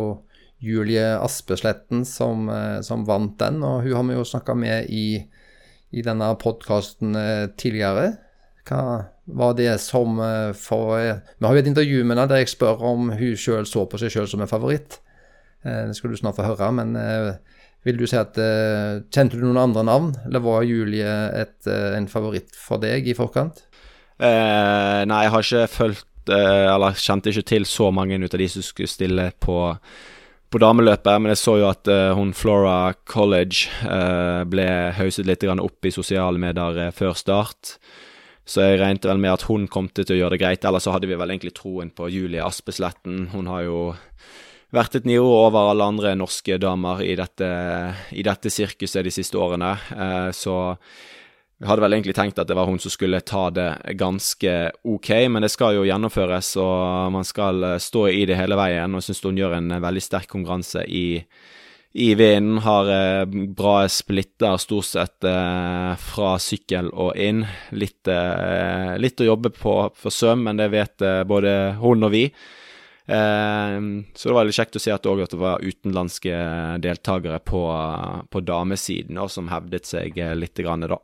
Julie 0.65 1.19
Aspesletten 1.19 2.07
som, 2.09 2.49
eh, 2.49 2.81
som 2.87 3.05
vant 3.09 3.37
den, 3.43 3.61
og 3.67 3.85
hun 3.85 3.99
har 3.99 4.07
vi 4.09 4.17
jo 4.17 4.29
snakka 4.33 4.57
med 4.57 4.89
i, 4.89 5.07
i 5.93 6.05
denne 6.07 6.31
podkasten 6.41 7.19
eh, 7.19 7.47
tidligere. 7.61 8.15
Hva 8.65 8.83
var 9.29 9.59
det 9.61 9.75
som 9.85 10.17
eh, 10.23 10.57
for 10.57 10.97
eh, 10.97 11.21
Vi 11.37 11.45
har 11.45 11.59
jo 11.59 11.65
et 11.67 11.73
intervju 11.75 12.01
med 12.07 12.17
henne 12.17 12.29
der 12.33 12.47
jeg 12.47 12.55
spør 12.55 12.81
om 12.95 13.13
hun 13.13 13.37
sjøl 13.37 13.69
så 13.69 13.85
på 13.85 14.01
seg 14.01 14.15
sjøl 14.15 14.31
som 14.31 14.41
en 14.41 14.51
favoritt. 14.51 15.03
det 15.63 15.95
skal 15.95 16.11
du 16.11 16.17
snart 16.19 16.35
få 16.35 16.43
høre, 16.43 16.73
men 16.75 16.97
vil 17.87 17.99
du 17.99 18.07
si 18.07 18.19
at 18.19 18.39
uh, 18.39 19.03
Kjente 19.13 19.39
du 19.39 19.45
noen 19.45 19.61
andre 19.65 19.85
navn, 19.87 20.15
eller 20.27 20.45
var 20.45 20.67
Julie 20.67 21.19
et, 21.39 21.59
uh, 21.67 21.93
en 21.99 22.09
favoritt 22.11 22.55
for 22.57 22.83
deg 22.83 23.09
i 23.11 23.17
forkant? 23.19 23.65
Uh, 24.23 25.03
nei, 25.09 25.25
jeg 25.25 25.35
har 25.35 25.47
ikke 25.47 25.69
fulgt 25.73 26.09
Eller 26.31 26.99
kjente 27.01 27.33
ikke 27.33 27.49
til 27.49 27.65
så 27.67 27.89
mange 27.91 28.15
ut 28.23 28.35
av 28.37 28.39
de 28.39 28.47
som 28.53 28.63
skulle 28.63 28.91
stille 28.91 29.25
på, 29.43 29.57
på 30.53 30.61
dameløpet, 30.63 31.17
men 31.19 31.33
jeg 31.33 31.41
så 31.41 31.57
jo 31.59 31.67
at 31.67 31.91
hun 32.15 32.31
Flora 32.39 32.93
College 33.11 33.67
ble 34.47 34.69
hauset 34.95 35.27
litt 35.27 35.43
opp 35.51 35.89
i 35.89 35.91
sosiale 35.91 36.39
medier 36.39 36.95
før 36.95 37.19
start. 37.19 37.75
Så 38.47 38.63
jeg 38.63 38.79
regnet 38.79 39.09
vel 39.11 39.19
med 39.19 39.35
at 39.35 39.49
hun 39.51 39.67
kom 39.67 39.91
til 39.91 40.15
å 40.15 40.21
gjøre 40.21 40.37
det 40.37 40.45
greit. 40.45 40.69
Ellers 40.69 40.87
så 40.87 40.95
hadde 40.95 41.11
vi 41.11 41.19
vel 41.19 41.35
egentlig 41.35 41.57
troen 41.59 41.91
på 41.91 42.07
Julie 42.15 42.47
Aspesletten. 42.47 43.29
Hun 43.35 43.51
har 43.51 43.67
jo 43.67 43.81
vært 44.73 44.99
et 44.99 45.09
nivå 45.09 45.31
over 45.47 45.73
alle 45.73 45.89
andre 45.93 46.15
norske 46.19 46.57
damer 46.61 47.03
i 47.05 47.15
dette, 47.19 47.49
i 48.17 48.25
dette 48.25 48.53
sirkuset 48.53 49.05
de 49.05 49.13
siste 49.13 49.39
årene. 49.39 49.75
Eh, 49.93 50.31
så 50.37 50.57
jeg 51.63 51.69
hadde 51.71 51.85
vel 51.85 51.95
egentlig 51.95 52.17
tenkt 52.19 52.41
at 52.43 52.49
det 52.51 52.57
var 52.59 52.67
hun 52.67 52.81
som 52.83 52.91
skulle 52.91 53.21
ta 53.23 53.45
det 53.55 53.69
ganske 53.95 54.53
ok, 54.83 55.11
men 55.31 55.45
det 55.45 55.53
skal 55.53 55.77
jo 55.77 55.85
gjennomføres, 55.87 56.57
og 56.59 57.13
man 57.15 57.27
skal 57.29 57.63
eh, 57.69 57.81
stå 57.83 58.09
i 58.11 58.25
det 58.27 58.39
hele 58.41 58.59
veien. 58.59 58.91
Og 58.91 58.99
jeg 58.99 59.13
syns 59.13 59.23
hun 59.29 59.39
gjør 59.39 59.59
en 59.61 59.77
veldig 59.85 60.03
sterk 60.03 60.27
konkurranse 60.33 60.83
i, 60.89 61.21
i 62.03 62.09
vinden. 62.19 62.59
Har 62.65 62.91
eh, 62.91 63.37
bra 63.55 63.77
splitter 63.93 64.59
stort 64.59 64.89
sett 64.89 65.29
eh, 65.29 65.93
fra 66.01 66.33
sykkel 66.43 66.91
og 66.91 67.15
inn. 67.21 67.45
Litt, 67.77 68.11
eh, 68.11 68.97
litt 68.99 69.23
å 69.23 69.31
jobbe 69.31 69.55
på 69.55 69.77
for 69.95 70.17
søm, 70.17 70.49
men 70.49 70.59
det 70.59 70.73
vet 70.75 71.07
eh, 71.07 71.23
både 71.29 71.77
hun 71.85 72.09
og 72.09 72.17
vi. 72.17 72.25
Ehm, 73.07 74.05
så 74.15 74.29
det 74.29 74.35
var 74.35 74.45
veldig 74.45 74.55
kjekt 74.57 74.77
å 74.79 74.83
se 74.83 74.93
at, 74.95 75.07
det 75.07 75.39
var 75.41 75.65
utenlandske 75.65 76.43
deltakere 76.83 77.41
på, 77.43 77.63
på 78.31 78.43
damesiden 78.47 79.19
som 79.29 79.51
hevdet 79.51 79.89
seg 79.89 80.19
eh, 80.19 80.37
litt. 80.39 80.55
Grann, 80.63 80.85
da. 80.87 81.01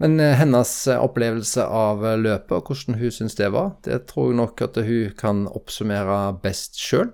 Men 0.00 0.20
eh, 0.22 0.36
hennes 0.38 0.72
opplevelse 0.94 1.66
av 1.66 2.06
løpet, 2.22 2.54
og 2.54 2.70
hvordan 2.70 3.00
hun 3.00 3.12
syns 3.12 3.36
det 3.36 3.50
var, 3.52 3.74
det 3.84 4.06
tror 4.08 4.30
jeg 4.30 4.40
nok 4.40 4.64
at 4.64 4.80
hun 4.86 5.14
kan 5.18 5.46
oppsummere 5.50 6.38
best 6.42 6.80
sjøl. 6.80 7.10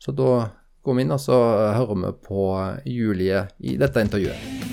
Så 0.00 0.14
da 0.16 0.50
går 0.84 0.96
vi 0.96 1.04
inn 1.04 1.16
og 1.16 1.20
så 1.20 1.36
hører 1.76 2.04
vi 2.04 2.12
på 2.24 2.44
Julie 2.88 3.46
i 3.60 3.76
dette 3.80 4.04
intervjuet. 4.04 4.68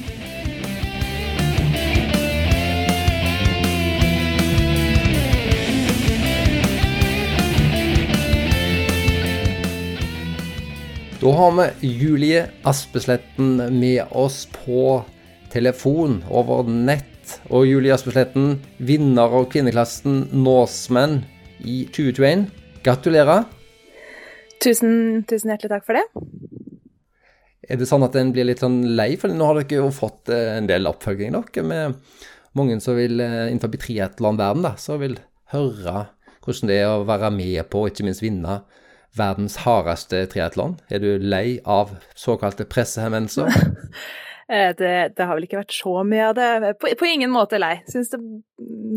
Da 11.27 11.31
har 11.35 11.51
vi 11.51 11.87
Julie 11.87 12.45
Aspesletten 12.63 13.79
med 13.79 14.03
oss 14.11 14.45
på 14.65 15.03
telefon 15.51 16.21
over 16.31 16.63
nett. 16.63 17.33
Og 17.51 17.65
Julie 17.67 17.91
Aspesletten, 17.91 18.61
vinner 18.79 19.35
av 19.35 19.49
kvinneklassen 19.51 20.21
Norseman 20.31 21.17
i 21.59 21.81
2021. 21.91 22.45
Gratulerer. 22.87 23.43
Tusen, 24.63 25.25
tusen 25.27 25.51
hjertelig 25.51 25.73
takk 25.73 25.89
for 25.89 25.99
det. 25.99 26.05
Er 27.67 27.83
det 27.83 27.91
sånn 27.91 28.07
at 28.07 28.15
en 28.15 28.31
blir 28.31 28.47
litt 28.47 28.63
sånn 28.63 28.79
lei? 28.95 29.09
For 29.19 29.27
nå 29.27 29.51
har 29.51 29.59
dere 29.59 29.83
jo 29.83 29.91
fått 29.91 30.31
eh, 30.31 30.55
en 30.55 30.71
del 30.71 30.87
oppfølging, 30.87 31.35
dere, 31.35 31.67
med 31.67 32.55
mange 32.55 32.79
som 32.79 32.95
vil 32.95 33.19
eh, 33.19 33.49
innenfor 33.49 33.75
triatlonverden, 33.75 34.63
da, 34.63 34.77
som 34.79 35.03
vil 35.03 35.19
høre 35.51 36.07
hvordan 36.39 36.71
det 36.71 36.83
er 36.85 36.95
å 36.95 37.07
være 37.11 37.35
med 37.35 37.65
på, 37.67 37.83
og 37.83 37.91
ikke 37.91 38.07
minst 38.07 38.23
vinne, 38.23 38.61
verdens 39.17 39.57
hardeste 39.65 40.23
triatlon. 40.31 40.77
Er 40.89 41.01
du 41.03 41.09
lei 41.19 41.59
av 41.65 41.97
såkalte 42.15 42.67
pressehenvendelser? 42.69 43.51
Eh, 44.47 44.69
det, 44.79 44.89
det, 45.17 45.25
har 45.27 45.35
vel 45.35 45.43
ikke 45.43 45.57
vært 45.59 45.73
så 45.75 46.05
mye 46.07 46.29
av 46.29 46.35
det. 46.37 46.69
På, 46.79 46.87
på 46.95 47.07
ingen 47.09 47.33
måte 47.33 47.57
lei. 47.59 47.81
Syns 47.91 48.13
det 48.13 48.19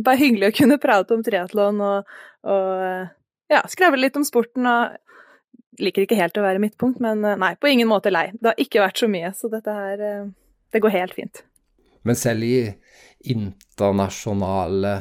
var 0.07 0.15
hyggelig 0.21 0.47
å 0.47 0.55
kunne 0.61 0.77
prate 0.79 1.17
om 1.17 1.25
triatlon 1.27 1.81
og, 1.83 2.13
og 2.47 2.85
ja, 3.51 3.65
skravle 3.67 3.99
litt 4.05 4.15
om 4.21 4.23
sporten. 4.23 4.69
og 4.71 5.83
Liker 5.83 6.07
ikke 6.07 6.21
helt 6.21 6.39
å 6.39 6.45
være 6.47 6.63
midtpunkt, 6.63 7.03
men 7.03 7.27
nei, 7.43 7.51
på 7.59 7.67
ingen 7.67 7.91
måte 7.91 8.15
lei. 8.15 8.29
Det 8.39 8.53
har 8.53 8.63
ikke 8.63 8.85
vært 8.85 9.03
så 9.03 9.11
mye, 9.11 9.33
så 9.35 9.51
dette 9.51 9.75
her 9.75 10.07
Det 10.71 10.85
går 10.87 10.95
helt 11.01 11.19
fint. 11.19 11.43
Men 12.07 12.23
selv 12.23 12.47
i 12.47 12.71
internasjonale 13.35 15.01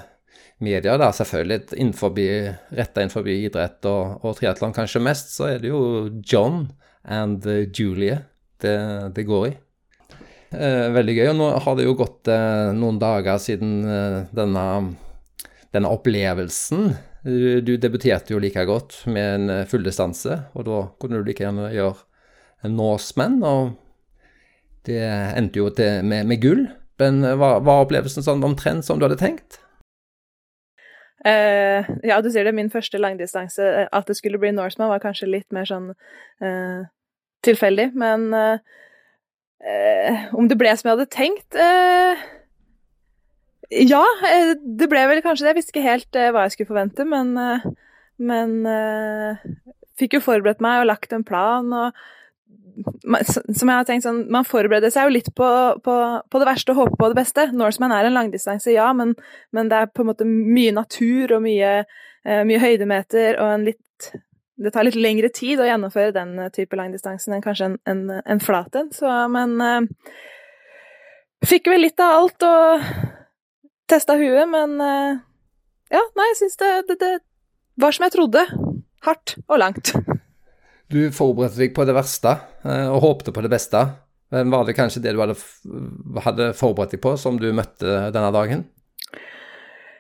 medier, 0.63 0.99
da, 0.99 1.11
selvfølgelig 1.15 1.77
innenfor, 1.79 2.13
retta 2.75 3.03
innenfor 3.03 3.27
idrett 3.31 3.87
og, 3.89 4.19
og 4.25 4.37
triatlon 4.39 4.75
kanskje 4.75 5.01
mest, 5.03 5.33
så 5.35 5.53
er 5.53 5.63
det 5.63 5.71
jo 5.71 5.81
John 6.19 6.67
and 7.03 7.45
Julie 7.71 8.19
det, 8.59 8.77
det 9.15 9.27
går 9.27 9.47
i. 9.49 9.53
Eh, 10.49 10.87
veldig 10.95 11.15
gøy. 11.15 11.27
Og 11.31 11.37
nå 11.37 11.49
har 11.63 11.77
det 11.77 11.85
jo 11.85 11.97
gått 11.99 12.29
eh, 12.31 12.71
noen 12.75 12.97
dager 13.01 13.37
siden 13.41 13.75
eh, 13.85 14.17
denne, 14.35 14.65
denne, 15.75 15.93
opplevelsen. 15.93 16.89
Du, 17.23 17.59
du, 17.65 17.75
debuterte 17.77 18.33
jo 18.33 18.39
like 18.41 18.63
godt 18.65 19.01
med 19.11 19.35
en 19.35 19.53
full 19.67 19.81
fulldistanse, 19.81 20.37
og 20.55 20.65
da 20.69 20.81
kunne 21.01 21.19
du 21.19 21.27
like 21.27 21.43
gjerne 21.43 21.67
gjøre 21.73 21.97
en 22.63 22.75
Norseman, 22.79 23.39
og 23.43 23.73
det 24.87 25.01
endte 25.03 25.59
jo 25.59 25.67
til, 25.75 26.05
med, 26.07 26.27
med 26.31 26.41
gull. 26.43 26.65
Men 26.99 27.23
eh, 27.23 27.37
var, 27.39 27.61
var 27.67 27.85
opplevelsen 27.85 28.25
sånn 28.25 28.45
omtrent 28.45 28.87
som 28.87 28.99
du 28.99 29.07
hadde 29.07 29.19
tenkt? 29.21 29.61
Uh, 31.19 31.83
ja, 32.07 32.21
du 32.23 32.29
sier 32.31 32.47
det, 32.47 32.55
min 32.55 32.71
første 32.71 32.99
langdistanse, 33.01 33.59
eh, 33.59 33.87
at 33.91 34.07
det 34.07 34.15
skulle 34.15 34.39
bli 34.39 34.53
Norseman, 34.55 34.87
var 34.87 35.01
kanskje 35.03 35.27
litt 35.27 35.49
mer 35.51 35.67
sånn 35.67 35.89
uh, 35.91 36.85
tilfeldig, 37.43 37.89
men 37.99 38.29
uh, 38.31 38.59
om 40.39 40.47
det 40.47 40.55
ble 40.59 40.71
som 40.79 40.87
jeg 40.87 40.95
hadde 40.95 41.11
tenkt 41.11 41.57
Ja, 43.75 44.05
det 44.63 44.87
ble 44.87 45.01
vel 45.11 45.19
kanskje 45.19 45.43
det. 45.43 45.49
Jeg 45.51 45.57
visste 45.57 45.73
ikke 45.73 45.83
helt 45.83 46.15
hva 46.15 46.45
jeg 46.45 46.53
skulle 46.53 46.69
forvente, 46.69 47.03
men, 47.03 47.35
men 48.15 48.53
fikk 49.99 50.15
jo 50.15 50.23
forberedt 50.23 50.63
meg 50.63 50.79
og 50.79 50.87
lagt 50.93 51.11
en 51.13 51.27
plan. 51.27 51.67
og 51.67 51.99
som 52.85 53.69
jeg 53.69 53.75
har 53.75 53.87
tenkt 53.87 54.05
sånn, 54.05 54.23
Man 54.31 54.47
forbereder 54.47 54.91
seg 54.93 55.07
jo 55.07 55.15
litt 55.17 55.29
på, 55.35 55.49
på, 55.83 55.95
på, 56.29 56.41
det 56.41 56.47
verste 56.47 56.73
og 56.73 56.81
håper 56.83 56.99
på 56.99 57.09
det 57.11 57.19
beste. 57.19 57.45
Norseman 57.55 57.93
er 57.95 58.07
en 58.07 58.17
langdistanse, 58.17 58.71
ja, 58.73 58.89
men, 58.95 59.15
men, 59.55 59.71
det 59.71 59.77
er 59.77 59.91
på 59.91 60.05
en 60.05 60.11
måte 60.11 60.27
mye 60.29 60.73
natur 60.75 61.35
og 61.37 61.43
mye, 61.45 61.73
uh, 62.27 62.41
mye 62.47 62.63
høydemeter 62.63 63.39
og 63.39 63.53
en 63.57 63.69
litt 63.71 64.11
Det 64.59 64.73
tar 64.75 64.83
litt 64.83 64.97
lengre 64.99 65.29
tid 65.31 65.61
å 65.63 65.67
gjennomføre 65.69 66.11
den 66.11 66.33
type 66.51 66.75
langdistansen 66.75 67.31
enn 67.31 67.43
kanskje 67.45 67.69
en, 67.69 67.77
en, 67.87 68.01
en 68.19 68.41
flat 68.43 68.75
en. 68.75 68.89
Men 69.31 69.55
uh, 69.63 70.11
fikk 71.47 71.71
vel 71.71 71.85
litt 71.85 72.03
av 72.03 72.17
alt 72.17 72.43
og 72.43 72.89
testa 73.89 74.17
huet, 74.19 74.43
men 74.51 74.75
uh, 74.83 75.15
ja, 75.89 76.03
nei, 76.19 76.27
jeg 76.33 76.41
syns 76.43 76.59
det, 76.61 76.73
det, 76.91 76.99
det 77.01 77.13
var 77.79 77.95
som 77.95 78.05
jeg 78.05 78.17
trodde. 78.19 78.45
Hardt 79.07 79.37
og 79.47 79.61
langt. 79.63 79.95
Du 80.89 81.01
forberedte 81.13 81.61
deg 81.61 81.73
på 81.75 81.85
det 81.85 81.93
verste 81.93 82.33
eh, 82.65 82.87
og 82.89 83.03
håpte 83.03 83.33
på 83.33 83.43
det 83.45 83.51
beste. 83.53 83.83
Men 84.33 84.51
var 84.53 84.65
det 84.65 84.77
kanskje 84.77 85.01
det 85.03 85.13
du 85.13 85.21
hadde, 85.21 85.37
hadde 86.25 86.51
forberedt 86.57 86.93
deg 86.93 87.01
på, 87.01 87.15
som 87.17 87.37
du 87.41 87.49
møtte 87.55 88.09
denne 88.13 88.29
dagen? 88.33 88.67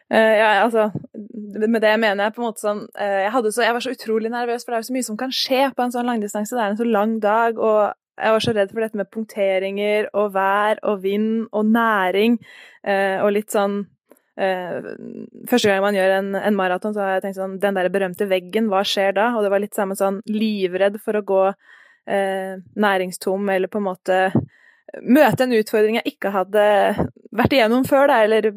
Uh, 0.09 0.33
ja, 0.39 0.49
altså 0.63 0.87
Med 1.13 1.83
det 1.83 1.91
mener 2.01 2.23
jeg 2.23 2.33
på 2.33 2.41
en 2.41 2.47
måte 2.47 2.63
sånn 2.63 2.79
uh, 2.97 3.19
jeg, 3.27 3.51
så, 3.53 3.61
jeg, 3.61 3.73
var 3.75 3.83
så 3.85 3.91
utrolig 3.93 4.31
nervøs, 4.33 4.63
for 4.65 4.73
det 4.73 4.79
er 4.79 4.81
jo 4.81 4.87
så 4.87 4.95
mye 4.95 5.05
som 5.05 5.19
kan 5.19 5.33
skje 5.33 5.59
på 5.77 5.85
en 5.85 5.93
sånn 5.93 6.09
langdistanse. 6.09 6.57
Det 6.57 6.63
er 6.63 6.73
en 6.73 6.79
så 6.79 6.87
lang 6.89 7.13
dag, 7.21 7.61
og 7.61 7.91
jeg 8.19 8.35
var 8.35 8.43
så 8.45 8.55
redd 8.57 8.73
for 8.73 8.85
dette 8.85 8.99
med 8.99 9.11
punkteringer 9.13 10.09
og 10.17 10.33
vær 10.33 10.81
og 10.89 11.03
vind 11.05 11.45
og 11.53 11.69
næring, 11.69 12.39
uh, 12.89 13.21
og 13.21 13.33
litt 13.37 13.53
sånn 13.53 13.83
Første 14.39 15.67
gang 15.67 15.81
man 15.83 15.97
gjør 15.97 16.13
en, 16.15 16.29
en 16.39 16.55
maraton, 16.55 16.93
så 16.95 17.01
har 17.03 17.17
jeg 17.17 17.25
tenkt 17.25 17.39
sånn 17.41 17.57
Den 17.59 17.75
der 17.75 17.89
berømte 17.91 18.23
veggen, 18.29 18.69
hva 18.71 18.85
skjer 18.87 19.17
da? 19.17 19.33
Og 19.35 19.43
det 19.43 19.51
var 19.51 19.59
litt 19.59 19.75
samme 19.75 19.97
sånn 19.99 20.21
livredd 20.31 20.95
for 21.03 21.19
å 21.19 21.25
gå 21.27 21.41
eh, 21.49 22.55
næringstom, 22.79 23.51
eller 23.51 23.71
på 23.71 23.81
en 23.81 23.87
måte 23.89 24.21
møte 25.05 25.45
en 25.45 25.53
utfordring 25.53 25.99
jeg 25.99 26.15
ikke 26.15 26.31
hadde 26.33 26.63
vært 27.35 27.53
igjennom 27.53 27.85
før, 27.87 28.07
da, 28.09 28.23
eller 28.25 28.49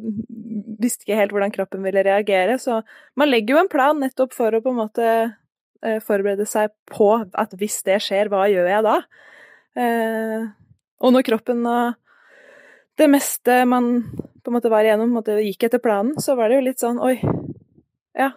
visste 0.83 1.05
ikke 1.05 1.19
helt 1.19 1.35
hvordan 1.35 1.55
kroppen 1.55 1.85
ville 1.85 2.05
reagere. 2.07 2.59
Så 2.63 2.81
man 3.19 3.31
legger 3.31 3.57
jo 3.57 3.63
en 3.63 3.73
plan 3.73 4.01
nettopp 4.01 4.35
for 4.37 4.55
å 4.55 4.63
på 4.65 4.73
en 4.73 4.81
måte 4.81 5.09
eh, 5.09 5.99
forberede 6.05 6.47
seg 6.49 6.73
på 6.91 7.11
at 7.21 7.57
hvis 7.59 7.83
det 7.89 8.01
skjer, 8.05 8.33
hva 8.33 8.47
gjør 8.51 8.71
jeg 8.71 8.87
da? 8.87 8.97
Eh, 9.83 10.47
og 11.03 11.15
når 11.15 11.27
kroppen 11.27 11.67
og 11.67 11.99
det 13.01 13.09
meste 13.11 13.63
man 13.69 13.95
på 14.43 14.51
en 14.51 14.57
måte 14.59 14.71
var 14.73 14.85
igjennom, 14.85 15.13
måte, 15.15 15.39
gikk 15.45 15.69
etter 15.69 15.83
planen, 15.83 16.17
så 16.21 16.35
var 16.39 16.51
det 16.51 16.59
jo 16.59 16.67
litt 16.67 16.83
sånn 16.83 16.99
oi, 17.03 17.15
ja, 18.19 18.33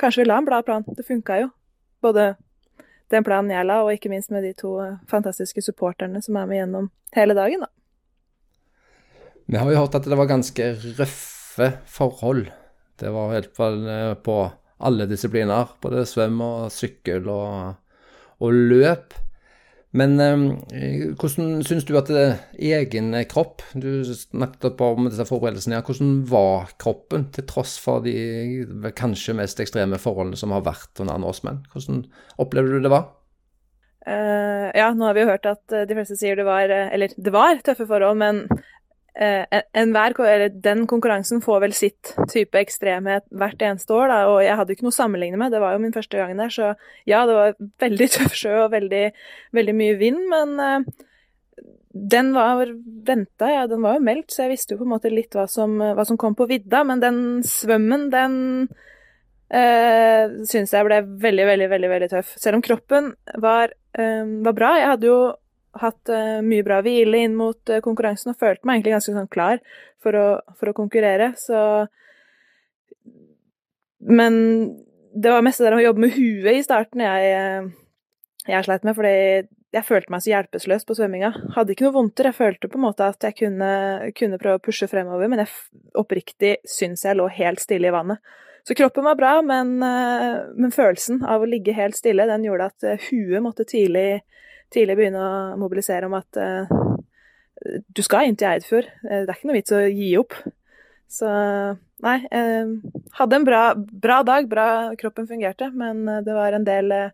kanskje 0.00 0.22
vi 0.22 0.28
la 0.28 0.40
en 0.40 0.48
bra 0.48 0.62
plan. 0.64 0.84
Det 0.96 1.04
funka 1.06 1.38
jo. 1.42 1.50
Både 2.04 2.34
den 3.12 3.24
planen 3.26 3.52
jeg 3.52 3.68
la, 3.68 3.82
og 3.84 3.92
ikke 3.92 4.10
minst 4.12 4.32
med 4.32 4.46
de 4.46 4.54
to 4.56 4.76
fantastiske 5.10 5.62
supporterne 5.64 6.22
som 6.24 6.38
er 6.40 6.48
med 6.50 6.60
gjennom 6.62 6.90
hele 7.16 7.36
dagen, 7.36 7.66
da. 7.66 7.70
Vi 9.44 9.60
har 9.60 9.68
jo 9.68 9.82
hørt 9.82 9.96
at 9.98 10.06
det 10.08 10.16
var 10.16 10.30
ganske 10.30 10.70
røffe 10.96 11.68
forhold. 11.84 12.46
Det 12.96 13.10
var 13.12 13.34
helt 13.34 13.52
på 14.24 14.36
alle 14.84 15.06
disipliner, 15.10 15.74
både 15.84 16.06
svøm 16.08 16.40
og 16.44 16.72
sykkel 16.72 17.28
og, 17.28 17.76
og 18.40 18.56
løp. 18.72 19.12
Men 19.94 20.18
eh, 20.18 21.14
hvordan 21.14 21.62
syns 21.62 21.86
du 21.86 21.94
at 21.98 22.10
det, 22.10 22.24
egen 22.58 23.12
kropp 23.30 23.62
Du 23.78 24.02
snakket 24.04 24.80
om 24.82 25.06
disse 25.06 25.26
forberedelsene. 25.28 25.78
Ja. 25.78 25.84
Hvordan 25.86 26.16
var 26.30 26.72
kroppen, 26.82 27.28
til 27.34 27.46
tross 27.46 27.76
for 27.82 28.02
de 28.02 28.66
kanskje 28.98 29.36
mest 29.38 29.62
ekstreme 29.62 30.00
forholdene 30.02 30.38
som 30.40 30.54
har 30.54 30.66
vært 30.66 31.04
under 31.04 31.22
menn? 31.46 31.62
Hvordan 31.72 32.06
opplevde 32.42 32.74
du 32.74 32.88
det 32.88 32.94
var? 32.94 33.12
Uh, 34.04 34.68
ja, 34.76 34.90
nå 34.92 35.06
har 35.06 35.14
vi 35.16 35.22
jo 35.22 35.30
hørt 35.30 35.46
at 35.48 35.72
eh, 35.72 35.86
de 35.88 35.94
fleste 35.96 36.18
sier 36.20 36.36
det 36.36 36.44
var 36.44 36.68
eh, 36.68 36.90
Eller 36.92 37.14
det 37.16 37.30
var 37.32 37.62
tøffe 37.64 37.86
forhold, 37.88 38.18
men 38.20 38.42
eh, 38.52 38.73
enhver, 39.14 40.16
eller 40.26 40.50
den 40.58 40.88
konkurransen 40.90 41.38
får 41.44 41.60
vel 41.62 41.74
sitt 41.76 42.12
type 42.32 42.58
ekstremhet 42.58 43.22
hvert 43.30 43.60
eneste 43.62 43.94
år, 43.94 44.08
da, 44.10 44.16
og 44.26 44.40
jeg 44.42 44.56
hadde 44.58 44.74
ikke 44.74 44.86
noe 44.88 44.94
å 44.94 44.96
sammenligne 44.96 45.38
med, 45.38 45.54
det 45.54 45.60
var 45.62 45.76
jo 45.76 45.82
min 45.84 45.94
første 45.94 46.18
gang 46.18 46.34
der, 46.40 46.50
så 46.50 46.72
ja, 47.06 47.20
det 47.28 47.36
var 47.38 47.54
veldig 47.84 48.08
tøff 48.16 48.34
sjø 48.34 48.56
og 48.64 48.72
veldig, 48.74 49.04
veldig 49.54 49.74
mye 49.78 49.98
vind, 50.00 50.24
men 50.32 50.56
eh, 50.64 50.88
den 51.94 52.32
var 52.34 52.72
venta, 53.06 53.52
ja, 53.52 53.66
den 53.70 53.84
var 53.86 54.00
jo 54.00 54.02
meldt, 54.02 54.34
så 54.34 54.44
jeg 54.44 54.56
visste 54.56 54.74
jo 54.74 54.80
på 54.82 54.88
en 54.88 54.94
måte 54.96 55.12
litt 55.14 55.36
hva 55.38 55.46
som, 55.46 55.78
hva 55.78 56.06
som 56.08 56.18
kom 56.18 56.34
på 56.34 56.48
vidda, 56.50 56.82
men 56.88 57.02
den 57.02 57.20
svømmen, 57.46 58.08
den 58.10 58.34
eh, 59.54 60.34
syns 60.50 60.74
jeg 60.74 60.86
ble 60.88 61.00
veldig, 61.22 61.46
veldig, 61.52 61.68
veldig, 61.70 61.90
veldig 61.92 62.10
tøff. 62.16 62.34
Selv 62.40 62.58
om 62.58 62.64
kroppen 62.66 63.12
var, 63.42 63.74
eh, 63.94 64.26
var 64.46 64.56
bra. 64.58 64.72
Jeg 64.80 64.90
hadde 64.90 65.10
jo 65.10 65.18
hatt 65.80 66.12
uh, 66.12 66.40
mye 66.44 66.64
bra 66.66 66.80
hvile 66.84 67.24
inn 67.26 67.36
mot 67.38 67.72
uh, 67.72 67.82
konkurransen 67.84 68.32
og 68.32 68.40
følte 68.40 68.66
meg 68.66 68.78
egentlig 68.78 68.94
ganske 68.96 69.14
sånn 69.16 69.30
klar 69.32 69.60
for 70.02 70.18
å, 70.18 70.26
for 70.58 70.70
å, 70.70 70.76
konkurrere, 70.76 71.32
så 71.40 71.86
Men 74.04 74.34
det 75.14 75.30
var 75.32 75.44
mest 75.46 75.62
det 75.62 75.70
der 75.70 75.78
å 75.78 75.84
jobbe 75.86 76.04
med 76.04 76.16
huet 76.16 76.58
i 76.58 76.64
starten 76.64 77.00
jeg, 77.00 77.34
uh, 77.34 77.68
jeg 78.50 78.66
sleit 78.66 78.84
med, 78.84 78.96
fordi 78.98 79.14
jeg 79.74 79.86
følte 79.88 80.12
meg 80.12 80.22
så 80.22 80.30
hjelpeløs 80.30 80.84
på 80.86 80.94
svømminga. 80.94 81.32
Hadde 81.56 81.74
ikke 81.74 81.88
noe 81.88 81.96
vondter, 81.96 82.28
jeg 82.28 82.36
følte 82.36 82.68
på 82.70 82.78
en 82.78 82.84
måte 82.84 83.08
at 83.10 83.24
jeg 83.26 83.34
kunne, 83.40 83.70
kunne 84.14 84.38
prøve 84.38 84.60
å 84.60 84.62
pushe 84.62 84.86
fremover, 84.86 85.26
men 85.30 85.42
jeg 85.42 85.50
oppriktig 85.98 86.52
syns 86.68 87.02
jeg 87.08 87.18
lå 87.18 87.26
helt 87.40 87.62
stille 87.62 87.90
i 87.90 87.94
vannet. 87.94 88.22
Så 88.64 88.76
kroppen 88.78 89.04
var 89.04 89.18
bra, 89.18 89.32
men, 89.44 89.74
men 89.82 90.72
følelsen 90.72 91.24
av 91.26 91.42
å 91.42 91.48
ligge 91.50 91.74
helt 91.76 91.98
stille, 91.98 92.28
den 92.30 92.46
gjorde 92.46 92.70
at 92.70 92.86
huet 93.10 93.42
måtte 93.44 93.66
tidlig 93.68 94.22
tidlig 94.74 94.96
begynne 94.98 95.22
å 95.22 95.56
mobilisere 95.60 96.08
om 96.08 96.16
at 96.18 96.40
eh, 96.40 96.70
du 97.94 98.02
skal 98.04 98.28
inn 98.28 98.38
til 98.38 98.50
Eidfjord. 98.50 98.90
Eh, 99.06 99.24
det 99.24 99.28
er 99.28 99.36
ikke 99.36 99.50
noe 99.50 99.58
vits 99.58 99.74
å 99.74 99.82
gi 99.86 100.10
opp. 100.20 100.36
Så 101.10 101.30
nei. 102.04 102.16
Eh, 102.34 102.72
hadde 103.18 103.38
en 103.38 103.46
bra, 103.46 103.64
bra, 103.76 104.22
dag, 104.26 104.48
bra 104.50 104.68
kroppen 105.00 105.28
fungerte, 105.30 105.70
men 105.74 106.04
det 106.26 106.34
var 106.34 106.56
en 106.56 106.66
del 106.66 106.90
uh, 106.90 107.12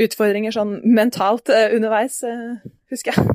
utfordringer 0.00 0.54
sånn 0.54 0.76
mentalt 0.86 1.50
underveis, 1.50 2.20
husker 2.92 3.16
jeg. 3.18 3.32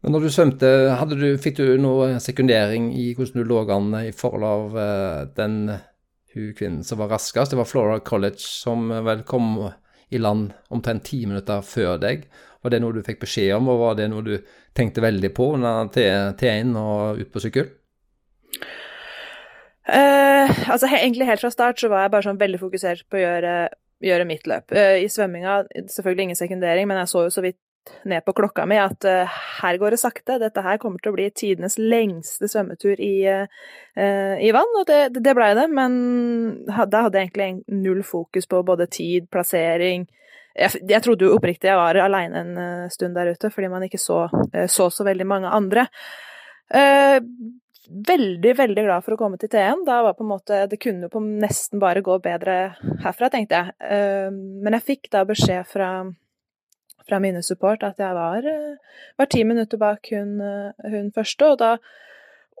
Men 0.00 0.14
når 0.16 0.24
du 0.24 0.30
svømte, 0.32 0.70
du, 1.12 1.26
fikk 1.38 1.58
du 1.58 1.76
noe 1.78 2.14
sekundering 2.24 2.88
i 2.96 3.10
hvordan 3.12 3.42
du 3.42 3.50
lå 3.50 3.60
an 3.76 3.92
i 4.00 4.14
forhold 4.16 4.48
av 4.48 4.78
den 5.36 5.58
hun 6.32 6.54
kvinnen 6.56 6.86
som 6.86 7.02
var 7.02 7.12
raskest? 7.12 7.52
Det 7.52 7.60
var 7.60 7.68
Flora 7.68 8.00
College 8.00 8.40
som 8.40 8.88
vel 8.88 9.22
kom 9.28 9.52
i 10.10 10.20
land 10.20 10.52
omtrent 10.74 11.04
ti 11.06 11.24
minutter 11.26 11.62
før 11.66 11.98
deg. 12.02 12.24
Var 12.60 12.74
det 12.74 12.80
noe 12.82 12.96
du 12.96 13.04
fikk 13.04 13.22
beskjed 13.22 13.54
om, 13.56 13.70
og 13.72 13.80
var 13.80 13.98
det 13.98 14.10
noe 14.12 14.24
du 14.26 14.34
tenkte 14.76 15.04
veldig 15.04 15.30
på 15.36 15.52
under 15.56 15.88
T1 15.90 16.74
og 16.78 17.22
ut 17.22 17.30
på 17.32 17.42
sykkel? 17.42 17.70
Uh, 19.90 20.46
altså 20.70 20.86
Egentlig 20.86 21.26
helt 21.26 21.42
fra 21.42 21.50
start 21.50 21.80
så 21.80 21.88
var 21.90 22.04
jeg 22.04 22.12
bare 22.12 22.26
sånn 22.28 22.38
veldig 22.38 22.60
fokusert 22.60 23.06
på 23.10 23.18
å 23.18 23.22
gjøre, 23.22 23.54
gjøre 24.04 24.26
mitt 24.28 24.46
løp. 24.50 24.70
Uh, 24.76 25.00
I 25.00 25.08
svømminga 25.10 25.62
selvfølgelig 25.88 26.28
ingen 26.28 26.38
sekundering, 26.38 26.90
men 26.90 27.00
jeg 27.00 27.10
så 27.10 27.24
jo 27.26 27.32
så 27.34 27.44
vidt 27.46 27.58
ned 28.08 28.24
på 28.24 28.34
klokka 28.36 28.66
mi 28.68 28.78
at 28.80 29.04
uh, 29.08 29.38
her 29.60 29.78
går 29.80 29.94
det 29.94 30.00
sakte, 30.02 30.38
dette 30.42 30.64
her 30.64 30.78
kommer 30.82 31.02
til 31.02 31.12
å 31.12 31.16
bli 31.16 31.28
tidenes 31.34 31.78
lengste 31.80 32.48
svømmetur 32.50 33.00
i, 33.00 33.14
uh, 33.26 34.36
i 34.40 34.50
vann, 34.54 34.74
og 34.80 34.86
det, 34.88 35.20
det 35.20 35.34
blei 35.36 35.52
det, 35.58 35.66
men 35.72 35.92
da 36.66 37.04
hadde 37.06 37.22
jeg 37.22 37.30
egentlig 37.30 37.78
null 37.80 38.02
fokus 38.06 38.50
på 38.50 38.62
både 38.66 38.88
tid, 38.90 39.30
plassering 39.32 40.08
Jeg, 40.54 40.82
jeg 40.88 41.02
trodde 41.02 41.24
jo 41.24 41.36
oppriktig 41.36 41.70
jeg 41.70 41.78
var 41.78 41.96
aleine 42.02 42.40
en 42.42 42.90
stund 42.90 43.14
der 43.14 43.30
ute, 43.32 43.52
fordi 43.54 43.68
man 43.70 43.84
ikke 43.86 44.00
så 44.02 44.24
så, 44.66 44.90
så 44.90 45.04
veldig 45.06 45.26
mange 45.26 45.48
andre. 45.48 45.86
Uh, 46.74 47.18
veldig, 47.90 48.54
veldig 48.56 48.84
glad 48.86 49.04
for 49.04 49.14
å 49.14 49.20
komme 49.20 49.38
til 49.40 49.50
T1. 49.50 49.84
Da 49.86 50.00
var 50.06 50.16
på 50.18 50.24
en 50.24 50.32
måte 50.32 50.64
Det 50.70 50.78
kunne 50.82 51.10
jo 51.10 51.22
nesten 51.22 51.82
bare 51.82 52.02
gå 52.04 52.18
bedre 52.22 52.74
herfra, 53.04 53.30
tenkte 53.32 53.60
jeg. 53.60 53.76
Uh, 53.82 54.30
men 54.30 54.76
jeg 54.78 54.86
fikk 54.92 55.10
da 55.14 55.24
beskjed 55.28 55.66
fra 55.70 55.90
fra 57.10 57.20
mine 57.22 57.42
support 57.44 57.84
at 57.86 57.98
jeg 58.00 58.16
var, 58.16 58.46
eh, 58.46 59.02
var 59.18 59.28
ti 59.30 59.42
minutter 59.44 59.80
bak 59.80 60.08
hun, 60.14 60.38
eh, 60.40 60.88
hun, 60.94 61.10
første, 61.16 61.52
og 61.52 61.58
da 61.58 61.74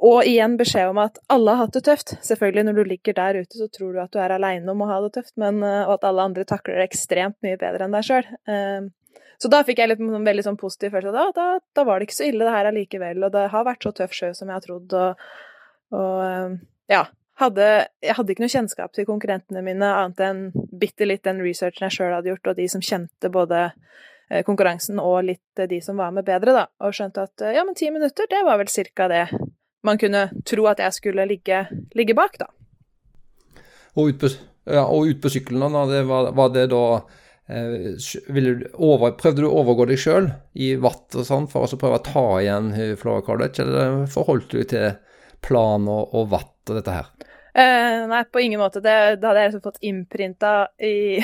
og 0.00 0.24
igjen 0.24 0.54
beskjed 0.56 0.88
om 0.88 0.98
at 1.02 1.18
alle 1.28 1.52
har 1.52 1.66
hatt 1.66 1.74
det 1.76 1.82
tøft. 1.84 2.14
Selvfølgelig, 2.24 2.62
når 2.64 2.76
du 2.78 2.84
ligger 2.88 3.16
der 3.18 3.42
ute, 3.42 3.58
så 3.58 3.66
tror 3.68 3.92
du 3.92 3.98
at 4.00 4.14
du 4.14 4.16
er 4.18 4.32
aleine 4.32 4.72
om 4.72 4.80
å 4.80 4.88
ha 4.88 4.96
det 5.04 5.12
tøft, 5.18 5.34
men, 5.36 5.60
eh, 5.62 5.82
og 5.84 5.98
at 5.98 6.06
alle 6.08 6.24
andre 6.30 6.46
takler 6.48 6.80
det 6.80 6.88
ekstremt 6.88 7.36
mye 7.44 7.58
bedre 7.60 7.84
enn 7.84 7.92
deg 7.92 8.08
sjøl. 8.08 8.30
Så 9.40 9.48
da 9.48 9.62
fikk 9.64 9.78
jeg 9.80 9.88
litt 9.88 10.00
en 10.04 10.24
veldig 10.24 10.44
sånn 10.44 10.58
positiv 10.60 10.92
følelse. 10.92 11.12
Da, 11.16 11.30
da, 11.36 11.60
da 11.76 11.84
var 11.88 11.98
det 11.98 12.08
ikke 12.08 12.18
så 12.18 12.26
ille, 12.28 12.44
det 12.44 12.52
her 12.52 12.68
allikevel. 12.68 13.22
Og 13.24 13.32
det 13.32 13.46
har 13.52 13.64
vært 13.64 13.86
så 13.86 13.92
tøff 13.96 14.12
sjø 14.12 14.34
som 14.36 14.50
jeg 14.50 14.58
har 14.58 14.64
trodd. 14.66 14.96
Og, 15.00 15.30
og 15.96 16.58
ja. 16.92 17.06
Hadde, 17.40 17.66
jeg 18.04 18.16
hadde 18.18 18.34
ikke 18.34 18.44
noe 18.44 18.52
kjennskap 18.52 18.92
til 18.92 19.06
konkurrentene 19.08 19.62
mine, 19.64 19.86
annet 19.96 20.18
enn 20.26 20.40
bitte 20.76 21.06
litt 21.06 21.22
den 21.24 21.40
researchen 21.40 21.86
jeg 21.86 21.94
sjøl 21.94 22.12
hadde 22.12 22.28
gjort, 22.34 22.50
og 22.52 22.58
de 22.58 22.66
som 22.68 22.82
kjente 22.84 23.30
både 23.32 23.62
konkurransen 24.46 25.00
og 25.02 25.24
litt 25.26 25.58
eh, 25.58 25.68
de 25.70 25.80
som 25.82 25.98
var 26.00 26.14
med 26.14 26.26
bedre, 26.26 26.54
da, 26.54 26.66
og 26.84 26.94
skjønte 26.94 27.26
at 27.26 27.44
eh, 27.44 27.56
ja, 27.56 27.64
men 27.66 27.76
ti 27.78 27.90
minutter, 27.90 28.28
det 28.30 28.44
var 28.46 28.60
vel 28.60 28.70
cirka 28.70 29.08
det 29.10 29.24
man 29.86 29.98
kunne 29.98 30.26
tro 30.46 30.66
at 30.68 30.82
jeg 30.82 30.96
skulle 30.98 31.24
ligge, 31.26 31.64
ligge 31.96 32.14
bak, 32.14 32.36
da. 32.40 32.50
Og 33.98 34.12
ut 34.12 34.20
på, 34.20 34.28
ja, 34.70 34.84
og 34.84 35.08
ut 35.08 35.22
på 35.22 35.32
sykkelen, 35.32 35.64
da, 35.74 35.86
det 35.88 36.04
var, 36.08 36.30
var, 36.36 36.52
det 36.54 36.66
da 36.70 36.84
eh, 37.50 38.68
over, 38.76 39.16
Prøvde 39.18 39.42
du 39.42 39.48
å 39.48 39.54
overgå 39.62 39.88
deg 39.90 40.02
sjøl 40.02 40.28
i 40.54 40.74
watt 40.78 41.16
og 41.16 41.26
sånn 41.26 41.48
for 41.50 41.64
å 41.64 41.80
prøve 41.80 41.98
å 41.98 42.04
ta 42.06 42.26
igjen 42.42 42.70
Flora 43.00 43.24
College, 43.26 43.64
eller 43.64 44.04
forholdt 44.12 44.54
du 44.54 44.62
til 44.68 44.92
plan 45.40 45.88
og, 45.88 46.12
og 46.14 46.30
watt 46.36 46.70
og 46.70 46.76
dette 46.76 47.00
her? 47.00 47.10
Uh, 47.50 48.06
nei, 48.10 48.24
på 48.30 48.40
ingen 48.40 48.60
måte. 48.60 48.82
Det, 48.84 48.94
det 49.20 49.26
hadde 49.26 49.42
jeg 49.42 49.50
liksom 49.50 49.64
fått 49.64 49.80
innprinta 49.86 50.52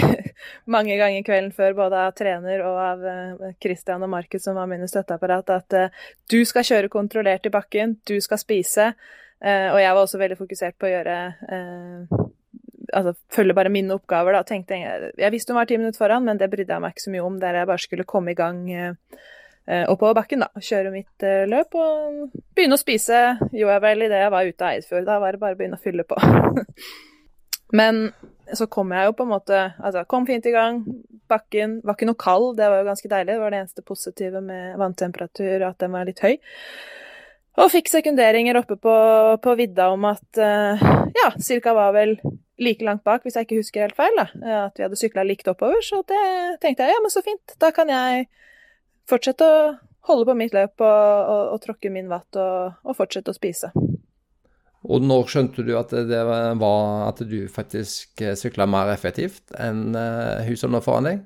mange 0.77 0.97
ganger 0.99 1.27
kvelden 1.27 1.53
før, 1.55 1.77
både 1.79 2.01
av 2.09 2.17
trener 2.19 2.65
og 2.67 2.81
av 2.83 3.05
uh, 3.07 3.53
Christian 3.63 4.03
og 4.03 4.11
Markus, 4.13 4.43
som 4.47 4.59
var 4.59 4.71
mine 4.71 4.89
støtteapparat, 4.91 5.53
at 5.55 5.79
uh, 5.79 6.09
du 6.33 6.41
skal 6.49 6.67
kjøre 6.67 6.93
kontrollert 6.93 7.47
i 7.47 7.55
bakken, 7.55 7.99
du 8.07 8.17
skal 8.21 8.43
spise. 8.43 8.91
og 9.37 9.79
jeg 9.79 9.93
var 9.93 10.01
også 10.01 10.19
veldig 10.19 10.37
fokusert 10.39 10.79
på 10.81 10.87
å 10.89 10.91
gjøre 10.91 11.17
Altså 12.95 13.13
følge 13.35 13.55
bare 13.55 13.69
mine 13.69 13.93
oppgaver, 13.93 14.33
da. 14.33 14.45
Tenkte, 14.47 14.79
jeg, 14.79 15.11
jeg 15.19 15.33
visste 15.35 15.53
hun 15.53 15.59
var 15.59 15.67
ti 15.69 15.77
minutter 15.77 15.99
foran, 15.99 16.25
men 16.25 16.39
det 16.39 16.49
brydde 16.49 16.73
jeg 16.73 16.83
meg 16.85 16.95
ikke 16.95 17.03
så 17.03 17.13
mye 17.13 17.25
om, 17.27 17.41
der 17.43 17.59
jeg 17.59 17.69
bare 17.69 17.83
skulle 17.83 18.07
komme 18.09 18.33
i 18.33 18.39
gang. 18.39 18.61
Uh, 18.71 19.19
oppover 19.91 20.15
bakken, 20.21 20.45
da. 20.45 20.63
Kjøre 20.63 20.93
mitt 20.95 21.27
eh, 21.27 21.45
løp 21.51 21.75
og 21.75 22.31
begynne 22.57 22.79
å 22.79 22.81
spise 22.81 23.19
gjorde 23.51 23.75
jeg 23.75 23.85
vel 23.87 24.07
idet 24.07 24.23
jeg 24.23 24.33
var 24.35 24.49
ute 24.49 24.65
av 24.65 24.77
Eidfjord. 24.77 25.07
Da 25.09 25.19
var 25.23 25.35
det 25.35 25.43
bare 25.43 25.57
å 25.57 25.61
begynne 25.61 25.79
å 25.79 25.83
fylle 25.83 26.07
på. 26.07 26.19
Men 27.81 28.09
så 28.55 28.69
kom 28.71 28.93
jeg 28.95 29.09
jo 29.09 29.15
på 29.19 29.25
en 29.27 29.33
måte 29.33 29.57
Altså, 29.83 30.05
kom 30.07 30.27
fint 30.29 30.47
i 30.47 30.55
gang. 30.55 30.85
Bakken 31.27 31.81
var 31.83 31.97
ikke 31.97 32.07
noe 32.07 32.21
kald, 32.21 32.53
det 32.61 32.69
var 32.71 32.83
jo 32.83 32.91
ganske 32.91 33.11
deilig. 33.11 33.33
Det 33.33 33.43
var 33.43 33.55
det 33.55 33.63
eneste 33.65 33.87
positive 33.87 34.43
med 34.45 34.79
vanntemperatur, 34.79 35.67
at 35.67 35.81
den 35.83 35.95
var 35.97 36.07
litt 36.07 36.23
høy. 36.23 36.37
Og 37.57 37.73
fikk 37.73 37.89
sekunderinger 37.91 38.59
oppe 38.61 38.77
på, 38.79 38.95
på 39.43 39.55
vidda 39.59 39.89
om 39.91 40.05
at 40.07 40.39
uh, 40.39 40.83
ja, 41.17 41.31
cirka 41.43 41.73
var 41.75 41.95
vel 41.97 42.19
like 42.63 42.85
langt 42.85 43.03
bak, 43.05 43.25
hvis 43.25 43.35
jeg 43.37 43.49
ikke 43.49 43.59
husker 43.59 43.87
helt 43.87 43.99
feil, 43.99 44.15
da. 44.21 44.29
At 44.69 44.79
vi 44.79 44.85
hadde 44.85 44.99
sykla 45.01 45.25
likt 45.27 45.49
oppover. 45.51 45.81
Så 45.85 46.05
det 46.07 46.23
tenkte 46.63 46.87
jeg 46.87 46.95
ja, 46.95 47.03
men 47.03 47.13
så 47.13 47.25
fint. 47.25 47.57
Da 47.61 47.73
kan 47.75 47.91
jeg 47.91 48.29
fortsette 49.11 49.47
å 49.47 49.61
holde 50.07 50.27
på 50.29 50.37
mitt 50.39 50.55
løp 50.55 50.83
og, 50.83 50.87
og, 50.87 51.45
og 51.55 51.63
tråkke 51.65 51.93
min 51.93 52.11
vatt 52.11 52.39
og, 52.39 52.77
og, 52.85 52.97
fortsette 52.99 53.33
å 53.33 53.37
spise. 53.37 53.73
Og 54.87 55.03
når 55.03 55.31
skjønte 55.33 55.65
du 55.67 55.73
at 55.79 55.91
det 55.91 56.21
var 56.27 57.09
at 57.09 57.23
du 57.27 57.41
faktisk 57.51 58.23
sykla 58.39 58.69
mer 58.71 58.93
effektivt 58.93 59.51
enn 59.59 59.97
uh, 59.99 60.45
hun 60.47 60.59
som 60.61 60.75
lå 60.75 60.83
foran 60.85 61.11
deg? 61.11 61.25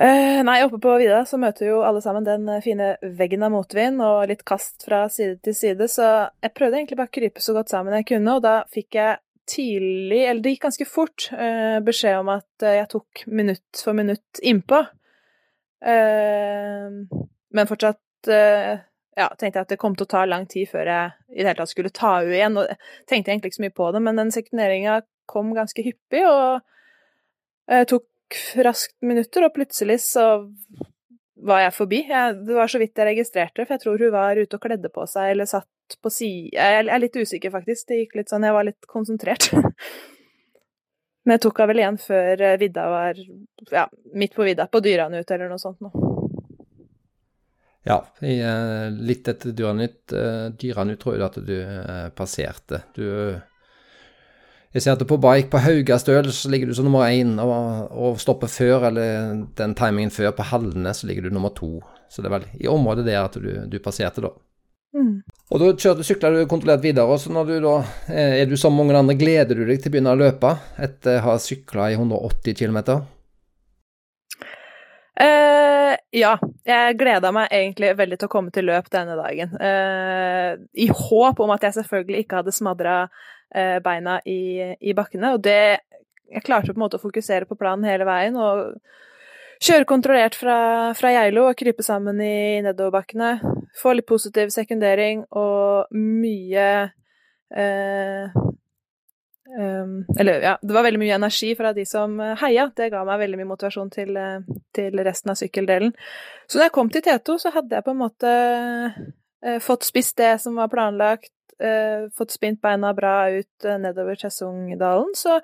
Eh, 0.00 0.38
nei, 0.46 0.60
oppe 0.64 0.78
på 0.80 0.92
vidda 1.00 1.24
så 1.28 1.36
møter 1.40 1.66
jo 1.66 1.80
alle 1.84 2.00
sammen 2.00 2.24
den 2.24 2.46
fine 2.64 2.92
veggen 3.18 3.42
av 3.44 3.50
motvind 3.52 4.00
og 4.00 4.30
litt 4.30 4.46
kast 4.48 4.86
fra 4.86 5.02
side 5.12 5.40
til 5.44 5.56
side, 5.56 5.88
så 5.90 6.06
jeg 6.40 6.54
prøvde 6.56 6.78
egentlig 6.78 7.00
bare 7.00 7.10
å 7.10 7.16
krype 7.18 7.42
så 7.44 7.56
godt 7.56 7.74
sammen 7.74 7.98
jeg 7.98 8.06
kunne, 8.12 8.38
og 8.38 8.46
da 8.46 8.54
fikk 8.72 8.96
jeg 8.96 9.18
tidlig, 9.50 10.22
eller 10.22 10.40
det 10.44 10.54
gikk 10.54 10.64
ganske 10.68 10.86
fort, 10.88 11.26
eh, 11.34 11.82
beskjed 11.84 12.20
om 12.22 12.30
at 12.32 12.64
jeg 12.64 12.88
tok 12.94 13.24
minutt 13.26 13.82
for 13.82 13.98
minutt 13.98 14.40
innpå. 14.46 14.84
Ehm, 15.80 17.02
men 17.50 17.68
fortsatt 17.70 18.30
eh, 18.30 18.82
ja, 19.16 19.28
tenkte 19.38 19.58
jeg 19.58 19.66
at 19.66 19.72
det 19.72 19.80
kom 19.80 19.96
til 19.96 20.06
å 20.06 20.12
ta 20.12 20.24
lang 20.28 20.46
tid 20.50 20.68
før 20.70 20.90
jeg 20.90 21.12
i 21.32 21.40
det 21.40 21.48
hele 21.48 21.58
tatt 21.60 21.72
skulle 21.72 21.94
ta 21.94 22.18
henne 22.20 22.36
igjen. 22.36 22.60
Og 22.60 23.10
tenkte 23.10 23.32
egentlig 23.32 23.52
ikke 23.52 23.60
så 23.60 23.66
mye 23.66 23.78
på 23.80 23.90
det, 23.94 24.04
men 24.06 24.20
den 24.20 24.34
sekunderinga 24.34 25.00
kom 25.30 25.52
ganske 25.54 25.84
hyppig 25.86 26.24
og 26.26 26.60
jeg 27.70 27.86
tok 27.86 28.38
raskt 28.66 28.96
minutter, 29.06 29.44
og 29.46 29.54
plutselig 29.54 30.00
så 30.02 30.24
var 31.40 31.64
jeg 31.64 31.74
forbi. 31.76 32.00
Jeg, 32.08 32.38
det 32.46 32.56
var 32.56 32.70
så 32.70 32.80
vidt 32.82 32.98
jeg 32.98 33.08
registrerte, 33.12 33.64
for 33.64 33.76
jeg 33.76 33.82
tror 33.84 34.02
hun 34.04 34.14
var 34.14 34.40
ute 34.40 34.58
og 34.58 34.64
kledde 34.64 34.90
på 34.92 35.06
seg 35.10 35.34
eller 35.34 35.48
satt 35.50 35.68
på 36.02 36.10
side 36.12 36.54
Jeg 36.54 36.82
er 36.86 37.02
litt 37.02 37.16
usikker, 37.16 37.52
faktisk. 37.54 37.88
Det 37.88 38.02
gikk 38.02 38.18
litt 38.20 38.32
sånn 38.32 38.46
Jeg 38.46 38.56
var 38.56 38.66
litt 38.68 38.90
konsentrert. 38.90 39.50
Men 41.24 41.36
jeg 41.36 41.42
tok 41.44 41.60
henne 41.60 41.72
vel 41.72 41.82
igjen 41.82 41.98
før 42.00 42.44
eh, 42.46 42.56
vidda 42.60 42.86
var 42.88 43.18
ja, 43.70 43.84
midt 44.16 44.36
på 44.36 44.46
vidda, 44.46 44.66
på 44.72 44.80
Dyranut 44.84 45.28
eller 45.30 45.50
noe 45.50 45.60
sånt 45.60 45.82
noe. 45.84 46.08
Ja, 47.84 47.98
eh, 48.24 48.88
litt 48.92 49.28
etter 49.28 49.54
Dyranut, 49.56 50.00
eh, 50.16 50.48
Dyranut 50.60 51.00
tror 51.02 51.18
jeg 51.18 51.26
at 51.28 51.38
du 51.44 51.54
passerte. 52.16 52.84
Du 52.96 53.04
Jeg 54.70 54.82
ser 54.84 54.94
at 54.94 55.02
på 55.02 55.18
bike 55.18 55.50
på 55.50 55.58
Haugastøl 55.58 56.28
så 56.30 56.48
ligger 56.48 56.70
du 56.70 56.74
som 56.78 56.86
nummer 56.86 57.08
én, 57.10 57.34
og, 57.42 57.90
og 57.90 58.20
stopper 58.22 58.46
før, 58.46 58.86
eller 58.86 59.40
den 59.58 59.74
timingen 59.74 60.12
før 60.14 60.30
på 60.30 60.46
Halne, 60.46 60.92
så 60.94 61.08
ligger 61.08 61.26
du 61.26 61.34
nummer 61.34 61.50
to. 61.50 61.80
Så 62.08 62.22
det 62.22 62.30
er 62.30 62.36
vel 62.36 62.46
i 62.54 62.70
området 62.70 63.04
der 63.08 63.24
at 63.24 63.34
du, 63.34 63.50
du 63.66 63.78
passerte, 63.82 64.22
da. 64.22 64.30
Mm. 64.94 65.22
Og 65.50 65.58
da 65.58 65.70
kjørte, 65.74 66.04
sykla 66.06 66.30
du 66.30 66.44
kontrollert 66.46 66.82
videre, 66.84 67.10
og 67.10 67.18
så 67.18 67.32
når 67.34 67.48
du 67.48 67.56
da 67.64 67.78
eh, 68.06 68.36
er 68.38 68.46
du 68.46 68.54
som 68.58 68.76
mange 68.76 68.94
andre, 68.94 69.16
gleder 69.18 69.58
du 69.58 69.64
deg 69.66 69.80
til 69.82 69.90
å 69.90 69.94
begynne 69.96 70.12
å 70.14 70.18
løpe 70.20 70.52
etter 70.78 71.18
å 71.18 71.24
ha 71.24 71.40
sykla 71.42 71.88
i 71.90 71.96
180 71.96 72.54
km? 72.54 72.78
Uh, 75.20 75.96
ja, 76.14 76.36
jeg 76.64 76.94
gleda 77.00 77.32
meg 77.34 77.50
egentlig 77.50 77.90
veldig 77.98 78.20
til 78.20 78.30
å 78.30 78.32
komme 78.32 78.54
til 78.54 78.68
løp 78.70 78.86
denne 78.94 79.16
dagen. 79.18 79.56
Uh, 79.58 80.54
I 80.70 80.86
håp 80.86 81.42
om 81.42 81.50
at 81.52 81.66
jeg 81.66 81.80
selvfølgelig 81.80 82.22
ikke 82.22 82.44
hadde 82.44 82.54
smadra 82.54 82.94
uh, 83.10 83.78
beina 83.82 84.20
i, 84.22 84.70
i, 84.78 84.94
bakkene. 84.94 85.34
Og 85.34 85.42
det 85.44 85.82
Jeg 86.30 86.46
klarte 86.46 86.70
på 86.70 86.78
en 86.78 86.84
måte 86.84 87.00
å 87.00 87.02
fokusere 87.02 87.50
på 87.50 87.58
planen 87.58 87.88
hele 87.90 88.06
veien 88.06 88.38
og 88.38 88.78
kjøre 89.66 89.88
kontrollert 89.90 90.38
fra, 90.38 90.94
fra 90.94 91.10
Geilo 91.10 91.48
og 91.50 91.58
krype 91.58 91.82
sammen 91.82 92.22
i 92.22 92.62
nedoverbakkene 92.62 93.32
få 93.76 93.94
litt 93.96 94.08
positiv 94.08 94.50
sekundering 94.54 95.24
og 95.36 95.90
mye 95.94 96.68
eh, 97.54 98.38
um, 99.58 99.94
Eller 100.18 100.44
ja, 100.44 100.54
det 100.62 100.76
var 100.76 100.86
veldig 100.86 101.02
mye 101.02 101.16
energi 101.18 101.52
fra 101.58 101.72
de 101.76 101.86
som 101.88 102.18
heia. 102.42 102.68
Det 102.76 102.90
ga 102.92 103.04
meg 103.06 103.22
veldig 103.24 103.40
mye 103.40 103.50
motivasjon 103.52 103.92
til, 103.94 104.16
eh, 104.16 104.60
til 104.76 105.02
resten 105.06 105.34
av 105.34 105.40
sykkeldelen. 105.40 105.94
Så 106.46 106.58
da 106.58 106.68
jeg 106.68 106.76
kom 106.76 106.90
til 106.92 107.04
T2, 107.06 107.38
så 107.42 107.54
hadde 107.54 107.78
jeg 107.78 107.86
på 107.86 107.94
en 107.94 108.02
måte 108.02 108.34
eh, 109.42 109.60
fått 109.62 109.86
spist 109.88 110.16
det 110.20 110.36
som 110.42 110.58
var 110.60 110.70
planlagt, 110.72 111.34
eh, 111.60 112.08
fått 112.16 112.36
spint 112.36 112.60
beina 112.62 112.92
bra 112.96 113.30
ut 113.30 113.66
eh, 113.66 113.78
nedover 113.78 114.18
Tjessungdalen, 114.18 115.14
så 115.14 115.40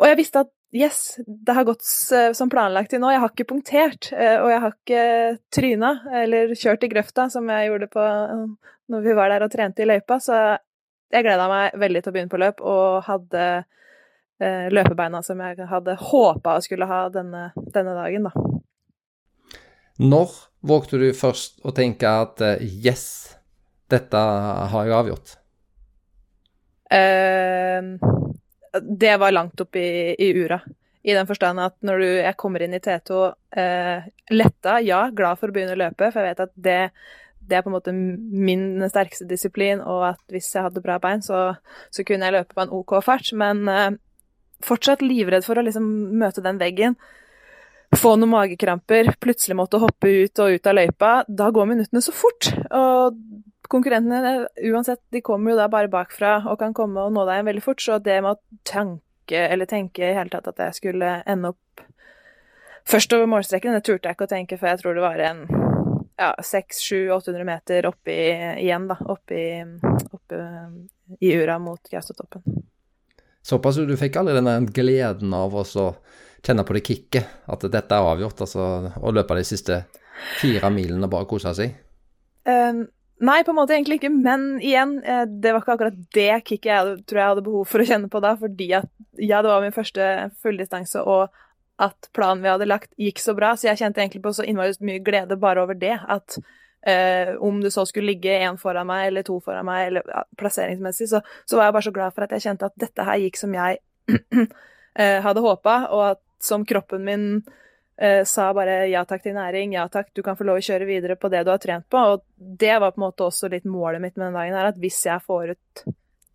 Og 0.00 0.08
jeg 0.08 0.16
visste 0.18 0.40
at 0.40 0.48
Yes, 0.72 1.18
det 1.26 1.52
har 1.52 1.66
gått 1.68 1.84
som 1.84 2.48
planlagt 2.48 2.94
til 2.94 3.02
nå. 3.02 3.10
Jeg 3.12 3.20
har 3.20 3.32
ikke 3.34 3.48
punktert, 3.50 4.08
og 4.16 4.48
jeg 4.48 4.60
har 4.62 4.72
ikke 4.72 5.02
tryna 5.52 5.90
eller 6.22 6.54
kjørt 6.56 6.86
i 6.86 6.88
grøfta, 6.88 7.26
som 7.28 7.50
jeg 7.52 7.68
gjorde 7.68 7.88
på 7.92 8.06
når 8.92 9.04
vi 9.04 9.16
var 9.16 9.28
der 9.28 9.44
og 9.44 9.52
trente 9.52 9.84
i 9.84 9.88
løypa, 9.88 10.16
så 10.16 10.38
jeg 11.12 11.26
gleda 11.26 11.44
meg 11.50 11.76
veldig 11.80 12.00
til 12.02 12.08
å 12.08 12.14
begynne 12.16 12.32
på 12.32 12.40
løp, 12.40 12.64
og 12.64 13.04
hadde 13.04 13.44
løpebeina 14.72 15.20
som 15.22 15.44
jeg 15.44 15.68
hadde 15.70 15.98
håpa 16.08 16.56
å 16.56 16.64
skulle 16.64 16.88
ha 16.88 17.04
denne, 17.12 17.50
denne 17.76 17.92
dagen, 17.98 18.30
da. 18.30 18.32
Når 20.02 20.32
vågte 20.66 20.98
du 20.98 21.10
først 21.14 21.60
å 21.68 21.74
tenke 21.76 22.08
at 22.08 22.40
yes, 22.64 23.04
dette 23.92 24.18
har 24.18 24.88
jeg 24.88 24.96
avgjort? 24.96 25.36
Uh, 26.92 28.31
det 28.80 29.16
var 29.20 29.34
langt 29.34 29.60
opp 29.60 29.76
i, 29.76 30.14
i 30.18 30.30
ura. 30.34 30.60
I 31.02 31.14
den 31.16 31.26
forstand 31.26 31.60
at 31.60 31.74
når 31.82 31.98
du, 31.98 32.06
jeg 32.22 32.38
kommer 32.38 32.62
inn 32.62 32.76
i 32.76 32.80
T2 32.82 33.22
eh, 33.58 34.04
letta, 34.30 34.78
ja, 34.86 35.08
glad 35.10 35.40
for 35.40 35.50
å 35.50 35.54
begynne 35.54 35.74
å 35.74 35.80
løpe, 35.80 36.12
for 36.12 36.22
jeg 36.22 36.30
vet 36.30 36.44
at 36.44 36.52
det, 36.54 36.78
det 37.42 37.58
er 37.58 37.64
på 37.64 37.72
en 37.72 37.76
måte 37.76 37.94
min 37.94 38.84
sterkeste 38.86 39.26
disiplin, 39.30 39.82
og 39.82 40.12
at 40.12 40.22
hvis 40.30 40.52
jeg 40.54 40.68
hadde 40.68 40.84
bra 40.84 41.00
bein, 41.02 41.24
så, 41.24 41.56
så 41.90 42.06
kunne 42.06 42.28
jeg 42.28 42.38
løpe 42.38 42.54
på 42.54 42.64
en 42.64 42.74
OK 42.78 42.94
fart. 43.04 43.32
Men 43.34 43.66
eh, 43.68 43.90
fortsatt 44.62 45.02
livredd 45.02 45.46
for 45.46 45.58
å 45.58 45.66
liksom 45.66 45.88
møte 46.22 46.44
den 46.44 46.62
veggen. 46.62 46.96
Få 47.98 48.14
noen 48.16 48.32
magekramper, 48.32 49.10
plutselig 49.20 49.58
måtte 49.58 49.82
hoppe 49.82 50.08
ut 50.22 50.40
og 50.40 50.54
ut 50.54 50.70
av 50.70 50.78
løypa. 50.78 51.10
Da 51.28 51.50
går 51.52 51.68
minuttene 51.74 52.00
så 52.04 52.14
fort. 52.14 52.48
Og 52.70 53.18
konkurrentene 53.72 54.46
uansett, 54.68 55.00
de 55.14 55.22
kommer 55.24 55.54
jo 55.54 55.58
da 55.58 55.68
bare 55.72 55.90
bakfra 55.92 56.36
og 56.50 56.58
kan 56.60 56.74
komme 56.76 57.06
og 57.06 57.14
nå 57.14 57.24
deg 57.28 57.46
veldig 57.48 57.64
fort, 57.64 57.82
så 57.82 57.98
det 58.02 58.20
med 58.20 58.36
å 58.36 58.60
tanke 58.68 59.40
eller 59.48 59.68
tenke 59.70 60.04
i 60.04 60.14
hele 60.16 60.32
tatt 60.32 60.50
at 60.50 60.60
jeg 60.60 60.78
skulle 60.80 61.14
ende 61.30 61.52
opp 61.54 61.84
først 62.88 63.14
over 63.16 63.30
målstreken, 63.30 63.74
det 63.76 63.84
turte 63.86 64.10
jeg 64.10 64.18
ikke 64.18 64.28
å 64.28 64.32
tenke 64.34 64.58
før 64.60 64.74
jeg 64.74 64.82
tror 64.82 64.98
det 64.98 65.04
var 65.04 65.22
en 65.22 65.44
ja, 66.18 66.32
600-800 66.38 67.44
meter 67.46 67.88
oppi 67.88 68.16
igjen, 68.62 68.88
da. 68.90 68.98
Oppi, 69.10 69.42
oppi 70.12 70.40
i 71.20 71.32
ura 71.36 71.58
mot 71.62 71.90
Gaustatoppen. 71.90 72.44
Såpass 73.42 73.80
du 73.82 73.96
fikk 73.98 74.20
aldri 74.20 74.36
denne 74.38 74.60
gleden 74.70 75.32
av 75.34 75.54
å 75.58 75.64
kjenne 75.66 76.64
på 76.66 76.76
det 76.76 76.84
kicket, 76.86 77.38
at 77.50 77.66
dette 77.70 77.96
er 77.96 78.10
avgjort, 78.12 78.44
altså 78.44 78.66
å 78.98 79.14
løpe 79.14 79.38
de 79.38 79.46
siste 79.46 79.84
fire 80.38 80.70
milene 80.74 81.08
og 81.08 81.14
bare 81.14 81.28
kose 81.30 81.54
seg? 81.58 81.74
Um, 82.46 82.84
Nei, 83.22 83.44
på 83.46 83.52
en 83.52 83.58
måte 83.60 83.76
egentlig 83.76 84.00
ikke, 84.00 84.10
men 84.10 84.56
igjen, 84.58 84.96
eh, 85.06 85.22
det 85.26 85.52
var 85.52 85.62
ikke 85.62 85.76
akkurat 85.76 85.98
det 86.16 86.40
kicket 86.48 86.70
jeg 86.72 86.94
tror 87.06 87.20
jeg 87.20 87.30
hadde 87.30 87.44
behov 87.46 87.68
for 87.70 87.82
å 87.82 87.86
kjenne 87.86 88.10
på 88.10 88.22
da, 88.24 88.32
fordi 88.40 88.66
at 88.80 88.88
ja, 89.20 89.38
det 89.44 89.52
var 89.52 89.62
min 89.62 89.74
første 89.74 90.08
fulldistanse, 90.42 91.04
og 91.06 91.30
at 91.82 92.08
planen 92.16 92.42
vi 92.42 92.50
hadde 92.50 92.66
lagt, 92.66 92.90
gikk 92.98 93.22
så 93.22 93.36
bra, 93.38 93.52
så 93.54 93.68
jeg 93.68 93.78
kjente 93.78 94.02
egentlig 94.02 94.24
på 94.24 94.34
så 94.34 94.46
innmari 94.46 94.74
mye 94.82 95.04
glede 95.06 95.38
bare 95.38 95.62
over 95.62 95.78
det, 95.78 95.94
at 96.02 96.38
eh, 96.82 97.32
om 97.38 97.62
det 97.62 97.70
så 97.74 97.86
skulle 97.86 98.10
ligge 98.10 98.34
én 98.42 98.58
foran 98.58 98.90
meg 98.90 99.12
eller 99.12 99.26
to 99.26 99.38
foran 99.44 99.70
meg, 99.70 99.86
eller 99.92 100.10
ja, 100.10 100.24
plasseringsmessig, 100.42 101.12
så, 101.14 101.22
så, 101.46 101.56
var 101.56 101.68
jeg 101.68 101.78
bare 101.78 101.86
så 101.88 101.94
glad 101.94 102.16
for 102.16 102.26
at 102.26 102.34
jeg 102.34 102.46
kjente 102.48 102.70
at 102.72 102.78
dette 102.88 103.06
her 103.06 103.22
gikk 103.22 103.38
som 103.38 103.54
jeg 103.54 103.78
eh, 104.98 105.18
hadde 105.22 105.46
håpa, 105.46 105.78
og 105.94 106.06
at 106.10 106.24
som 106.42 106.66
kroppen 106.66 107.06
min 107.06 107.26
sa 108.26 108.48
bare 108.56 108.88
ja 108.90 109.02
takk 109.06 109.20
til 109.22 109.34
næring, 109.36 109.74
ja 109.76 109.84
takk, 109.92 110.08
du 110.16 110.22
kan 110.24 110.34
få 110.38 110.46
lov 110.48 110.58
å 110.58 110.64
kjøre 110.64 110.86
videre 110.88 111.14
på 111.20 111.28
det 111.30 111.42
du 111.44 111.50
har 111.52 111.60
trent 111.62 111.84
på. 111.92 112.00
Og 112.14 112.22
det 112.36 112.72
var 112.80 112.94
på 112.94 112.98
en 112.98 113.04
måte 113.04 113.26
også 113.26 113.50
litt 113.52 113.68
målet 113.68 114.02
mitt 114.02 114.16
med 114.16 114.30
den 114.30 114.38
dagen 114.38 114.56
her, 114.56 114.70
at 114.72 114.80
hvis 114.80 115.02
jeg 115.06 115.22
får 115.26 115.52
ut 115.52 115.82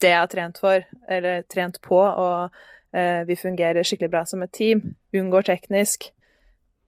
det 0.02 0.12
jeg 0.14 0.22
har 0.22 0.30
trent 0.32 0.62
for, 0.62 0.86
eller 1.10 1.48
trent 1.50 1.80
på, 1.84 1.98
og 1.98 2.54
eh, 2.94 3.24
vi 3.28 3.40
fungerer 3.40 3.88
skikkelig 3.88 4.14
bra 4.14 4.24
som 4.30 4.46
et 4.46 4.54
team, 4.54 4.84
unngår 5.18 5.50
teknisk, 5.50 6.12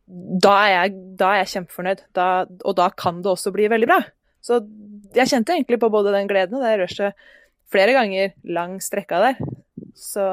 da 0.09 0.53
er 0.65 0.71
jeg, 0.73 0.93
da 1.19 1.33
er 1.33 1.43
jeg 1.43 1.51
kjempefornøyd. 1.53 2.05
Da, 2.17 2.27
og 2.65 2.77
da 2.77 2.89
kan 2.97 3.21
det 3.25 3.33
også 3.33 3.53
bli 3.53 3.67
veldig 3.69 3.89
bra. 3.89 3.99
Så 4.41 4.61
jeg 5.15 5.29
kjente 5.29 5.53
egentlig 5.53 5.79
på 5.81 5.91
både 5.91 6.13
den 6.15 6.29
gleden 6.29 6.57
og 6.57 6.65
det 6.65 6.77
rushet 6.81 7.27
flere 7.69 7.93
ganger 7.93 8.33
lang 8.49 8.79
strekka 8.81 9.19
der. 9.21 9.41
Så 9.93 10.25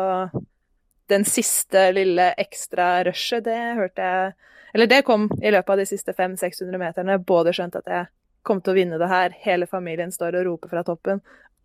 den 1.08 1.24
siste 1.28 1.90
lille 1.92 2.32
ekstra 2.40 3.04
rushet, 3.06 3.44
det 3.44 3.58
hørte 3.78 4.02
jeg 4.02 4.32
Eller 4.74 4.90
det 4.90 5.02
kom 5.06 5.28
i 5.42 5.50
løpet 5.50 5.72
av 5.72 5.80
de 5.80 5.86
siste 5.88 6.12
500-600 6.12 6.78
meterne. 6.78 7.18
Både 7.18 7.54
skjønte 7.56 7.80
at 7.80 7.88
jeg 7.88 8.08
kom 8.44 8.60
til 8.60 8.74
å 8.74 8.76
vinne 8.76 8.98
det 9.00 9.08
her, 9.08 9.32
hele 9.42 9.66
familien 9.66 10.12
står 10.12 10.36
og 10.40 10.44
roper 10.50 10.74
fra 10.74 10.82
toppen, 10.84 11.22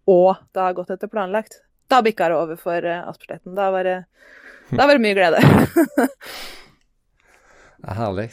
og 0.08 0.40
det 0.54 0.64
har 0.64 0.78
gått 0.78 0.94
etter 0.96 1.12
planlagt. 1.12 1.60
Da 1.92 2.00
bikka 2.06 2.30
det 2.32 2.40
over 2.40 2.62
for 2.62 2.88
uh, 2.88 3.12
Da 3.44 3.68
var 3.74 3.84
det, 3.84 3.98
da 4.70 4.88
var 4.88 4.96
det 4.96 5.04
mye 5.04 5.18
glede. 5.18 5.44
er 7.88 8.00
herlig. 8.00 8.30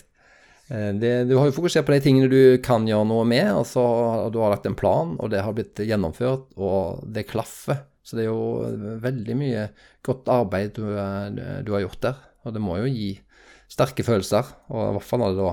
Eh, 0.69 0.95
det, 0.95 1.25
du 1.25 1.37
har 1.37 1.49
jo 1.49 1.57
fokusert 1.57 1.87
på 1.89 1.95
de 1.95 2.01
tingene 2.05 2.31
du 2.31 2.41
kan 2.65 2.87
gjøre 2.89 3.09
noe 3.09 3.27
med. 3.29 3.47
altså 3.51 3.83
Du 4.33 4.41
har 4.43 4.55
lagt 4.55 4.69
en 4.69 4.79
plan, 4.79 5.17
og 5.19 5.33
det 5.33 5.45
har 5.45 5.57
blitt 5.57 5.81
gjennomført, 5.83 6.51
og 6.57 7.05
det 7.05 7.29
klaffer. 7.31 7.85
Så 8.09 8.17
det 8.17 8.25
er 8.25 8.31
jo 8.31 8.99
veldig 9.05 9.35
mye 9.37 9.67
godt 10.07 10.31
arbeid 10.33 10.79
du, 10.79 10.87
du, 10.89 11.73
har 11.75 11.83
gjort 11.85 12.05
der. 12.07 12.23
Og 12.49 12.55
det 12.57 12.63
må 12.65 12.79
jo 12.81 12.89
gi 12.89 13.11
sterke 13.69 14.07
følelser. 14.07 14.49
Og 14.73 14.87
i 14.87 14.95
hvert 14.97 15.09
fall 15.11 15.21
når 15.21 15.35
det 15.37 15.43
da 15.45 15.53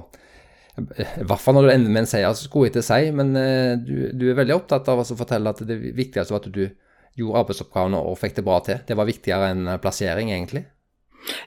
i 0.75 1.23
hvert 1.23 1.39
når 1.55 1.67
du 1.67 1.71
ender 1.71 1.91
med 1.91 2.01
en 2.03 2.09
seier, 2.09 2.33
så 2.35 2.47
skulle 2.47 2.67
jeg 2.67 2.73
ikke 2.73 2.81
si, 2.83 3.11
men 3.15 3.29
eh, 3.39 3.77
du, 3.79 4.09
du, 4.11 4.25
er 4.27 4.35
veldig 4.35 4.57
opptatt 4.57 4.89
av 4.91 4.99
å 4.99 5.05
fortelle 5.07 5.53
at 5.53 5.61
det 5.63 5.77
viktigste 5.95 6.35
var 6.35 6.41
at 6.43 6.49
du 6.51 6.65
gjorde 7.15 7.43
arbeidsoppgavene 7.45 8.01
og 8.03 8.17
fikk 8.19 8.35
det 8.39 8.43
bra 8.43 8.57
til. 8.65 8.81
Det 8.83 8.97
var 8.99 9.07
viktigere 9.07 9.53
enn 9.53 9.69
plassering, 9.79 10.33
egentlig. 10.35 10.65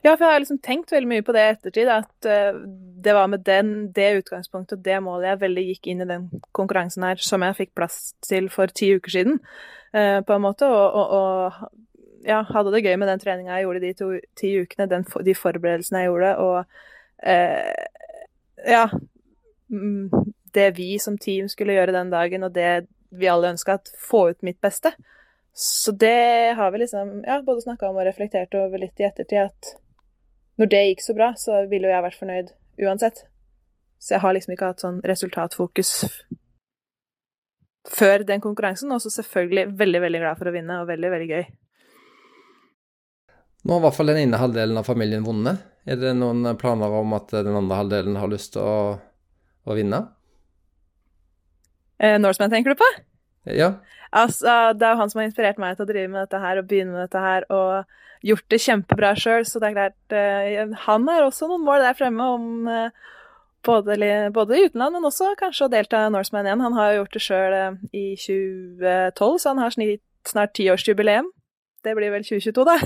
Ja, 0.03 0.13
for 0.13 0.25
jeg 0.25 0.33
har 0.33 0.43
liksom 0.43 0.61
tenkt 0.65 0.91
veldig 0.91 1.09
mye 1.09 1.25
på 1.25 1.35
det 1.35 1.43
i 1.45 1.51
ettertid. 1.53 1.91
At 1.93 2.29
uh, 2.29 2.61
det 3.03 3.15
var 3.15 3.31
med 3.31 3.45
den, 3.47 3.73
det 3.95 4.11
utgangspunktet 4.21 4.79
og 4.79 4.85
det 4.85 4.99
målet 5.05 5.31
jeg 5.31 5.43
veldig 5.43 5.65
gikk 5.71 5.91
inn 5.91 6.05
i 6.05 6.09
den 6.09 6.29
konkurransen 6.55 7.05
her, 7.07 7.21
som 7.23 7.45
jeg 7.45 7.57
fikk 7.61 7.75
plass 7.79 7.99
til 8.25 8.49
for 8.53 8.71
ti 8.71 8.93
uker 8.97 9.15
siden. 9.19 9.39
Eh, 9.93 10.21
på 10.21 10.33
en 10.33 10.41
måte. 10.41 10.67
Og, 10.67 10.93
og, 10.93 11.09
og 11.09 12.27
ja, 12.27 12.41
hadde 12.53 12.73
det 12.73 12.83
gøy 12.85 12.95
med 12.99 13.09
den 13.09 13.21
treninga 13.21 13.57
jeg 13.57 13.67
gjorde 13.67 13.83
de 13.83 13.93
to, 13.97 14.09
ti 14.37 14.53
ukene, 14.61 14.89
den, 14.91 15.05
de 15.25 15.35
forberedelsene 15.37 16.03
jeg 16.03 16.11
gjorde, 16.11 16.33
og 16.43 16.65
eh, 17.23 17.85
ja 18.67 18.89
mm, 19.69 20.09
Det 20.53 20.65
vi 20.77 20.97
som 20.99 21.17
team 21.17 21.47
skulle 21.47 21.77
gjøre 21.77 21.95
den 21.95 22.11
dagen, 22.11 22.43
og 22.43 22.55
det 22.55 22.87
vi 23.09 23.29
alle 23.29 23.53
ønska, 23.53 23.79
få 23.97 24.29
ut 24.29 24.43
mitt 24.45 24.59
beste. 24.61 24.91
Så 25.59 25.91
det 25.91 26.53
har 26.55 26.71
vi 26.71 26.77
liksom 26.77 27.23
ja, 27.27 27.41
både 27.43 27.61
snakka 27.61 27.89
om 27.89 27.97
og 27.99 28.05
reflektert 28.07 28.53
over 28.55 28.79
litt 28.79 29.01
i 29.01 29.03
ettertid, 29.03 29.49
at 29.49 29.73
når 30.59 30.69
det 30.71 30.83
gikk 30.85 31.01
så 31.03 31.15
bra, 31.17 31.33
så 31.35 31.57
ville 31.67 31.89
jo 31.89 31.91
jeg 31.91 32.05
vært 32.05 32.19
fornøyd 32.19 32.53
uansett. 32.85 33.25
Så 33.99 34.13
jeg 34.15 34.23
har 34.23 34.35
liksom 34.37 34.53
ikke 34.55 34.69
hatt 34.71 34.83
sånn 34.85 35.01
resultatfokus 35.03 35.91
før 37.91 38.23
den 38.27 38.39
konkurransen. 38.43 38.93
Og 38.95 39.03
så 39.03 39.11
selvfølgelig 39.17 39.65
veldig, 39.81 40.01
veldig 40.05 40.21
glad 40.23 40.39
for 40.39 40.47
å 40.47 40.55
vinne, 40.55 40.79
og 40.79 40.87
veldig, 40.87 41.11
veldig 41.15 41.27
gøy. 41.33 41.43
Nå 43.67 43.75
har 43.75 43.83
i 43.83 43.87
hvert 43.89 43.99
fall 43.99 44.13
den 44.13 44.21
ene 44.21 44.39
halvdelen 44.39 44.79
av 44.79 44.87
familien 44.87 45.27
vunnet. 45.27 45.59
Er 45.83 45.99
det 45.99 46.15
noen 46.15 46.47
planer 46.59 46.95
om 47.01 47.19
at 47.19 47.35
den 47.35 47.59
andre 47.65 47.81
halvdelen 47.81 48.15
har 48.21 48.31
lyst 48.31 48.55
til 48.55 48.63
å, 48.63 48.79
å 49.67 49.75
vinne? 49.75 50.05
Eh, 51.99 52.15
Norseman 52.15 52.55
tenker 52.55 52.71
du 52.71 52.79
på? 52.79 52.87
Ja. 53.55 53.73
Altså, 54.09 54.73
det 54.73 54.85
er 54.85 54.95
jo 54.95 55.01
han 55.03 55.11
som 55.11 55.21
har 55.21 55.29
inspirert 55.29 55.59
meg 55.61 55.77
til 55.77 55.85
å 55.85 55.89
drive 55.89 56.09
med 56.09 56.23
dette 56.23 56.41
her 56.41 56.59
og 56.59 56.69
begynne 56.69 56.95
med 56.95 57.05
dette 57.05 57.21
her, 57.21 57.45
og 57.53 58.25
gjort 58.25 58.47
det 58.51 58.61
kjempebra 58.63 59.13
sjøl, 59.17 59.45
så 59.47 59.61
det 59.61 59.69
er 59.69 59.77
klart 59.77 60.15
eh, 60.17 60.73
Han 60.87 61.07
har 61.07 61.23
også 61.23 61.47
noen 61.47 61.63
mål 61.63 61.85
der 61.85 61.97
fremme 61.97 62.25
om 62.35 62.67
eh, 62.67 63.05
både, 63.65 63.97
både, 64.33 64.57
i 64.57 64.65
utenland, 64.67 64.95
men 64.95 65.07
også 65.07 65.33
kanskje 65.39 65.67
å 65.67 65.71
delta 65.71 66.05
i 66.05 66.13
Norseman 66.13 66.47
igjen. 66.47 66.63
Han 66.65 66.77
har 66.77 66.91
jo 66.91 67.01
gjort 67.01 67.15
det 67.15 67.23
sjøl 67.23 67.57
eh, 67.57 67.77
i 67.93 68.05
2012, 68.19 69.37
så 69.43 69.53
han 69.53 69.63
har 69.63 69.77
snart 70.27 70.55
tiårsjubileum. 70.57 71.31
Det 71.85 71.95
blir 71.95 72.11
vel 72.11 72.25
2022, 72.27 72.67
da. 72.67 72.77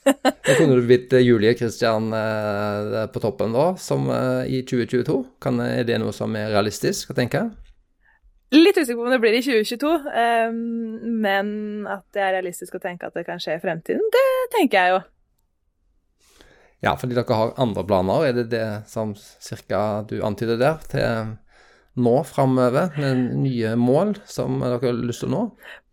da 0.48 0.56
kunne 0.56 0.78
du 0.78 0.84
blitt 0.88 1.12
eh, 1.14 1.24
Julie 1.26 1.54
Kristian 1.58 2.10
eh, 2.16 3.00
på 3.12 3.22
toppen 3.22 3.54
da, 3.54 3.72
som 3.78 4.10
i 4.10 4.62
2022. 4.66 5.18
Kan, 5.42 5.62
er 5.64 5.84
det 5.86 6.00
noe 6.02 6.14
som 6.16 6.34
er 6.38 6.50
realistisk 6.54 7.12
å 7.12 7.18
tenke? 7.18 7.48
Litt 8.50 8.78
usikker 8.78 8.98
på 8.98 9.06
om 9.06 9.12
det 9.14 9.20
blir 9.22 9.36
i 9.38 9.42
2022, 9.46 9.90
men 11.22 11.50
at 11.86 12.02
det 12.16 12.22
er 12.24 12.32
realistisk 12.34 12.74
å 12.74 12.82
tenke 12.82 13.06
at 13.06 13.14
det 13.14 13.22
kan 13.28 13.38
skje 13.38 13.54
i 13.54 13.62
fremtiden, 13.62 14.02
det 14.10 14.26
tenker 14.56 14.80
jeg 14.80 14.94
jo. 14.96 15.00
Ja, 16.80 16.96
fordi 16.96 17.14
dere 17.14 17.36
har 17.36 17.52
andre 17.60 17.84
planer. 17.84 18.24
Er 18.26 18.36
det 18.38 18.46
det 18.54 18.66
som 18.88 19.12
cirka 19.14 20.02
du 20.08 20.18
antyder 20.24 20.58
der, 20.60 20.80
til 20.90 21.34
nå 22.00 22.16
framover, 22.24 22.94
med 22.96 23.36
nye 23.42 23.74
mål 23.78 24.14
som 24.24 24.62
dere 24.62 24.80
har 24.80 25.02
lyst 25.04 25.24
til 25.24 25.30
å 25.30 25.34
nå? 25.34 25.42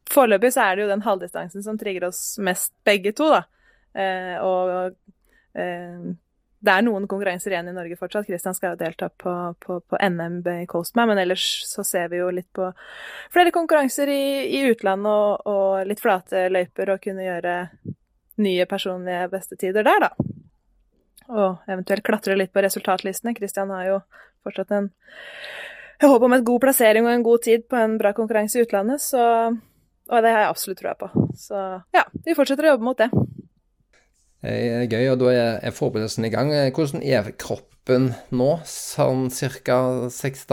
Foreløpig 0.08 0.54
så 0.56 0.64
er 0.64 0.78
det 0.78 0.86
jo 0.86 0.94
den 0.94 1.04
halvdistansen 1.04 1.66
som 1.66 1.80
trigger 1.80 2.08
oss 2.08 2.22
mest, 2.40 2.72
begge 2.88 3.12
to, 3.18 3.28
da. 3.34 3.44
Eh, 3.98 4.38
og 4.40 4.96
eh, 5.60 6.08
det 6.60 6.74
er 6.74 6.86
noen 6.86 7.06
konkurranser 7.10 7.54
igjen 7.54 7.70
i 7.70 7.76
Norge 7.76 7.98
fortsatt. 8.00 8.26
Kristian 8.26 8.56
skal 8.58 8.74
jo 8.74 8.80
delta 8.80 9.10
på, 9.10 9.34
på, 9.62 9.78
på 9.86 10.00
NM 10.02 10.40
i 10.56 10.66
Coastman, 10.70 11.12
men 11.12 11.22
ellers 11.22 11.46
så 11.70 11.86
ser 11.86 12.10
vi 12.10 12.22
jo 12.22 12.32
litt 12.34 12.50
på 12.56 12.72
flere 13.34 13.54
konkurranser 13.54 14.10
i, 14.10 14.24
i 14.58 14.64
utlandet 14.72 15.12
og, 15.12 15.46
og 15.46 15.86
litt 15.90 16.02
flate 16.02 16.48
løyper 16.50 16.96
og 16.96 17.04
kunne 17.04 17.28
gjøre 17.28 17.56
nye 18.42 18.66
personlige 18.70 19.30
bestetider 19.34 19.86
der, 19.86 20.08
da. 20.08 20.10
og 21.30 21.70
eventuelt 21.70 22.06
klatre 22.06 22.38
litt 22.38 22.54
på 22.54 22.66
resultatlistene. 22.66 23.36
Kristian 23.38 23.74
har 23.74 23.88
jo 23.92 24.02
fortsatt 24.46 24.74
en 24.78 24.92
jeg 25.98 26.12
håper 26.12 26.28
om 26.28 26.36
en 26.36 26.46
god 26.46 26.62
plassering 26.62 27.08
og 27.08 27.14
en 27.14 27.24
god 27.26 27.42
tid 27.42 27.64
på 27.70 27.78
en 27.80 27.96
bra 27.98 28.12
konkurranse 28.14 28.60
i 28.60 28.66
utlandet, 28.66 29.02
så 29.02 29.24
Og 30.08 30.24
det 30.24 30.30
har 30.32 30.40
jeg 30.40 30.50
absolutt 30.50 30.78
trua 30.80 30.94
på. 30.96 31.08
Så 31.36 31.58
ja, 31.92 32.06
vi 32.24 32.36
fortsetter 32.38 32.64
å 32.64 32.70
jobbe 32.70 32.86
mot 32.88 32.98
det. 32.98 33.10
Det 34.42 34.54
er 34.54 34.92
gøy, 34.92 35.06
og 35.14 35.22
da 35.24 35.32
er 35.34 35.74
forberedelsen 35.74 36.28
i 36.28 36.32
gang. 36.34 36.52
Hvordan 36.76 37.02
er 37.02 37.32
kroppen 37.42 38.12
nå, 38.30 38.50
sånn 38.70 39.32
ca. 39.34 39.80
seks 40.14 40.46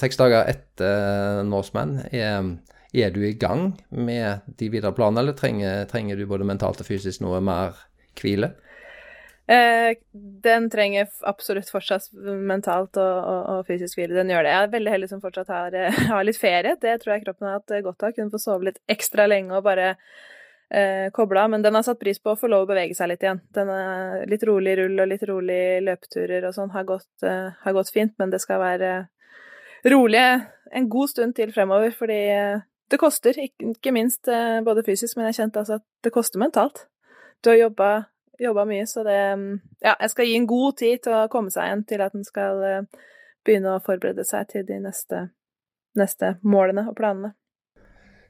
seks 0.00 0.20
dager 0.20 0.48
etter 0.48 1.42
Norseman? 1.44 1.98
Er, 2.12 2.54
er, 2.96 3.10
du 3.12 3.20
i 3.26 3.36
gang 3.36 3.74
med 3.90 4.46
de 4.56 4.70
videre 4.72 4.94
planene, 4.96 5.24
eller 5.24 5.36
trenger, 5.36 5.84
trenger 5.90 6.16
du 6.16 6.24
både 6.30 6.48
mentalt 6.48 6.80
og 6.80 6.88
fysisk 6.88 7.20
noe 7.24 7.42
mer 7.44 7.76
hvile? 8.16 8.54
Eh, 9.46 9.92
den 10.42 10.64
trenger 10.72 11.06
absolutt 11.22 11.68
fortsatt 11.70 12.08
mentalt 12.18 12.98
og, 12.98 13.18
og, 13.20 13.42
og, 13.52 13.60
fysisk 13.68 14.00
hvile. 14.00 14.16
Den 14.16 14.32
gjør 14.32 14.42
det. 14.42 14.54
Jeg 14.54 14.64
er 14.64 14.72
veldig 14.72 14.94
heldig 14.94 15.10
som 15.12 15.20
fortsatt 15.22 15.52
har, 15.54 15.76
eh, 15.76 16.00
har, 16.12 16.24
litt 16.26 16.40
ferie. 16.40 16.74
Det 16.82 16.96
tror 17.02 17.14
jeg 17.14 17.26
kroppen 17.26 17.50
har 17.50 17.60
hatt 17.60 17.76
godt 17.86 18.08
av. 18.08 18.16
Kunne 18.16 18.32
få 18.32 18.42
sove 18.42 18.70
litt 18.70 18.80
ekstra 18.90 19.28
lenge 19.30 19.54
og 19.54 19.68
bare 19.68 19.92
eh, 20.70 21.10
kobla. 21.12 21.46
Men 21.48 21.62
den 21.62 21.74
har 21.74 21.84
satt 21.86 22.00
pris 22.00 22.20
på 22.22 22.34
å 22.34 22.38
få 22.40 22.50
lov 22.50 22.66
å 22.66 22.70
bevege 22.70 22.96
seg 22.96 23.10
litt 23.12 23.26
igjen. 23.26 23.42
Den 23.54 23.70
er 23.72 24.24
litt 24.30 24.46
rolig 24.46 24.76
rull 24.80 25.04
og 25.04 25.10
litt 25.12 25.26
rolig 25.28 25.60
løpeturer 25.86 26.48
og 26.48 26.56
sånn 26.56 26.72
har, 26.74 26.88
eh, 27.22 27.52
har, 27.62 27.76
gått 27.76 27.92
fint, 27.94 28.14
men 28.18 28.32
det 28.34 28.42
skal 28.44 28.62
være 28.62 28.94
rolig 29.86 30.24
en 30.72 30.88
god 30.90 31.12
stund 31.12 31.36
til 31.36 31.52
fremover, 31.54 31.94
fordi 31.94 32.20
eh, 32.34 32.66
det 32.90 32.98
koster, 33.02 33.38
ikke, 33.38 33.92
minst 33.94 34.28
eh, 34.30 34.60
både 34.66 34.84
fysisk, 34.86 35.16
men 35.16 35.30
jeg 35.30 35.40
kjente 35.40 35.62
altså 35.62 35.80
at 35.80 35.86
det 36.06 36.14
koster 36.14 36.42
mentalt. 36.42 36.86
Du 37.42 37.50
har 37.50 37.66
jobba 37.66 37.90
jobba 38.38 38.64
mye, 38.64 38.86
så 38.86 39.02
det 39.02 39.18
Ja, 39.80 39.94
jeg 40.00 40.10
skal 40.10 40.26
gi 40.26 40.36
en 40.36 40.46
god 40.46 40.76
tid 40.76 41.02
til 41.02 41.12
å 41.12 41.28
komme 41.28 41.50
seg 41.50 41.68
igjen 41.68 41.84
til 41.84 42.02
at 42.04 42.14
en 42.14 42.24
skal 42.24 42.62
eh, 42.64 43.02
begynne 43.44 43.76
å 43.76 43.82
forberede 43.84 44.24
seg 44.24 44.48
til 44.50 44.66
de 44.66 44.80
neste, 44.82 45.28
neste 45.94 46.36
målene 46.42 46.88
og 46.90 46.96
planene. 46.96 47.34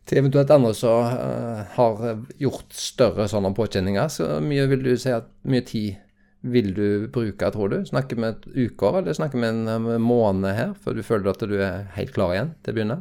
Til 0.07 0.21
eventuelt 0.21 0.51
andre 0.55 0.73
som 0.77 1.03
uh, 1.03 1.63
har 1.75 2.03
gjort 2.39 2.75
større 2.79 3.27
sånne 3.31 3.51
påkjenninger, 3.57 4.11
så 4.13 4.37
mye 4.45 4.69
vil 4.71 4.85
du 4.87 4.93
si 4.95 5.11
at 5.11 5.27
mye 5.51 5.65
tid 5.67 5.97
vil 6.47 6.73
du 6.77 7.09
bruke, 7.11 7.49
tror 7.51 7.73
du? 7.73 7.81
Snakker 7.89 8.21
vi 8.21 8.29
et 8.29 8.45
ukeår, 8.47 9.01
eller 9.01 9.17
snakker 9.19 9.41
vi 9.43 9.49
en 9.49 9.67
eh, 9.67 9.87
måned 9.99 10.55
her, 10.55 10.75
før 10.79 10.95
du 10.95 11.03
føler 11.03 11.33
at 11.33 11.43
du 11.43 11.57
er 11.59 11.89
helt 11.97 12.13
klar 12.15 12.37
igjen 12.37 12.53
til 12.63 12.71
å 12.71 12.77
begynne? 12.77 12.99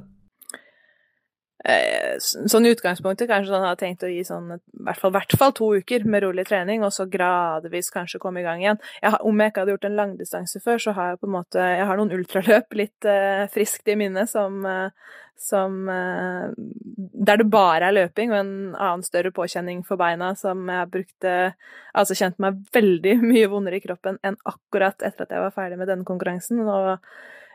Eh, 1.65 2.19
sånn 2.21 2.67
utgangspunktet 2.69 3.25
kanskje 3.25 3.49
sånn 3.49 3.63
har 3.65 3.77
tenkt 3.79 4.03
å 4.05 4.09
gi 4.11 4.21
sånn 4.27 4.51
i 4.53 4.57
hvert 4.85 4.99
fall, 5.01 5.13
hvert 5.15 5.33
fall 5.39 5.53
to 5.57 5.71
uker 5.79 6.03
med 6.05 6.21
rolig 6.21 6.45
trening, 6.45 6.83
og 6.85 6.93
så 6.93 7.07
gradvis 7.09 7.89
kanskje 7.93 8.19
komme 8.21 8.43
i 8.43 8.45
gang 8.45 8.61
igjen. 8.61 8.81
Jeg 9.01 9.17
om 9.25 9.41
jeg 9.41 9.51
ikke 9.51 9.63
hadde 9.63 9.73
gjort 9.73 9.87
en 9.89 9.97
langdistanse 9.97 10.61
før, 10.61 10.83
så 10.83 10.93
har 10.93 11.11
jeg 11.11 11.21
på 11.23 11.29
en 11.29 11.35
måte 11.39 11.63
Jeg 11.65 11.87
har 11.89 11.97
noen 11.97 12.13
ultraløp 12.13 12.77
litt 12.77 13.07
uh, 13.09 13.47
friskt 13.49 13.89
i 13.89 13.95
minne 13.97 14.27
som, 14.29 14.59
uh, 14.61 15.15
som 15.41 15.89
uh, 15.89 16.53
Der 16.53 17.41
det 17.41 17.49
bare 17.49 17.89
er 17.89 17.97
løping 17.97 18.33
og 18.35 18.39
en 18.43 18.53
annen 18.75 19.05
større 19.07 19.33
påkjenning 19.33 19.81
for 19.87 19.97
beina 19.97 20.35
som 20.37 20.69
jeg 20.69 20.91
brukte 20.93 21.33
Altså 21.97 22.17
kjente 22.17 22.45
meg 22.45 22.61
veldig 22.77 23.17
mye 23.31 23.49
vondere 23.49 23.81
i 23.81 23.85
kroppen 23.87 24.21
enn 24.21 24.37
akkurat 24.45 25.01
etter 25.01 25.25
at 25.25 25.33
jeg 25.33 25.47
var 25.47 25.55
ferdig 25.55 25.81
med 25.81 25.89
denne 25.89 26.05
konkurransen. 26.05 26.61
og 26.61 26.99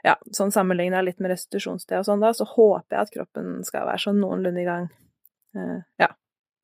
ja, 0.07 0.17
sånn 0.37 0.53
sammenligna 0.55 1.03
litt 1.05 1.21
med 1.21 1.35
restitusjonssted 1.35 2.01
og 2.01 2.07
sånn, 2.09 2.23
da, 2.25 2.33
så 2.37 2.47
håper 2.49 2.97
jeg 2.97 3.03
at 3.03 3.15
kroppen 3.15 3.61
skal 3.67 3.89
være 3.89 4.05
sånn 4.05 4.21
noenlunde 4.23 4.63
i 4.63 4.69
gang 4.69 4.89
eh, 5.57 5.81
ja, 6.01 6.09